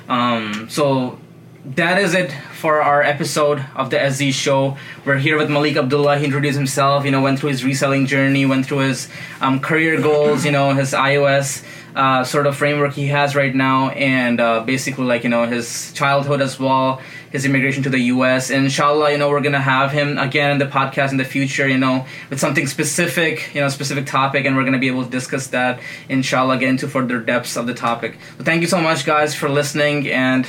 um, 0.09 0.69
so 0.69 1.19
that 1.65 1.99
is 1.99 2.15
it 2.15 2.33
for 2.55 2.83
our 2.83 3.03
episode 3.03 3.65
of 3.77 3.91
the 3.91 4.11
SZ 4.11 4.35
show. 4.35 4.77
We're 5.05 5.19
here 5.19 5.37
with 5.37 5.51
Malik 5.51 5.77
Abdullah. 5.77 6.19
He 6.19 6.25
introduced 6.25 6.57
himself, 6.57 7.05
you 7.05 7.11
know, 7.11 7.21
went 7.21 7.39
through 7.39 7.51
his 7.51 7.65
reselling 7.65 8.07
journey, 8.07 8.47
went 8.47 8.67
through 8.67 8.79
his 8.79 9.09
um, 9.41 9.61
career 9.61 10.01
goals, 10.01 10.45
you 10.45 10.53
know, 10.53 10.75
his 10.75 10.93
iOS 10.93 11.65
uh, 11.95 12.25
sort 12.25 12.47
of 12.47 12.57
framework 12.57 12.95
he 12.95 13.09
has 13.09 13.35
right 13.35 13.55
now, 13.55 13.91
and 13.91 14.41
uh, 14.41 14.61
basically 14.61 15.05
like, 15.05 15.25
you 15.25 15.31
know, 15.31 15.47
his 15.47 15.93
childhood 15.93 16.41
as 16.41 16.59
well, 16.59 17.01
his 17.31 17.45
immigration 17.45 17.83
to 17.83 17.91
the 17.91 17.99
US. 18.15 18.51
And 18.51 18.65
inshallah, 18.65 19.13
you 19.13 19.19
know, 19.19 19.29
we're 19.31 19.41
to 19.53 19.59
have 19.59 19.93
him 19.93 20.19
again 20.19 20.53
in 20.53 20.59
the 20.59 20.67
podcast 20.67 21.11
in 21.11 21.17
the 21.17 21.25
future, 21.25 21.69
you 21.69 21.79
know, 21.79 22.07
with 22.29 22.41
something 22.41 22.67
specific, 22.67 23.55
you 23.55 23.61
know, 23.61 23.69
specific 23.69 24.07
topic, 24.07 24.45
and 24.47 24.57
we're 24.57 24.63
to 24.71 24.79
be 24.79 24.89
able 24.89 25.05
to 25.05 25.11
discuss 25.11 25.49
that, 25.49 25.81
inshallah, 26.09 26.59
get 26.59 26.69
into 26.69 26.89
further 26.89 27.21
depths 27.21 27.57
of 27.57 27.67
the 27.67 27.75
topic. 27.75 28.19
So 28.39 28.45
thank 28.45 28.63
you 28.63 28.69
so 28.69 28.81
much, 28.81 29.05
guys, 29.05 29.35
for 29.35 29.49
listening, 29.49 30.09
and 30.09 30.47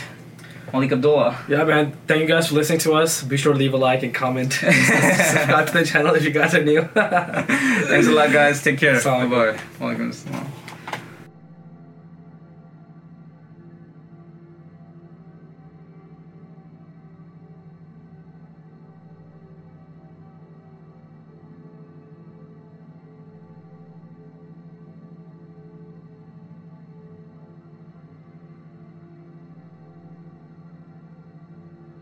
Malik 0.74 0.92
Abdullah. 0.92 1.38
Yeah, 1.48 1.64
man. 1.64 1.94
Thank 2.08 2.22
you 2.22 2.28
guys 2.28 2.48
for 2.48 2.56
listening 2.56 2.80
to 2.80 2.94
us. 2.94 3.24
Be 3.24 3.38
sure 3.38 3.54
to 3.54 3.60
leave 3.60 3.74
a 3.74 3.78
like 3.78 4.04
and 4.04 4.14
comment. 4.14 4.54
Subscribe 4.54 5.68
to 5.68 5.74
the 5.74 5.86
channel 5.86 6.16
if 6.16 6.24
you 6.24 6.32
guys 6.32 6.56
are 6.56 6.64
new. 6.64 6.82
Thanks 6.94 8.08
a 8.08 8.12
lot, 8.12 8.32
guys. 8.32 8.64
Take 8.64 8.80
care. 8.80 9.02
Bye 9.04 9.26
bye. 9.28 9.60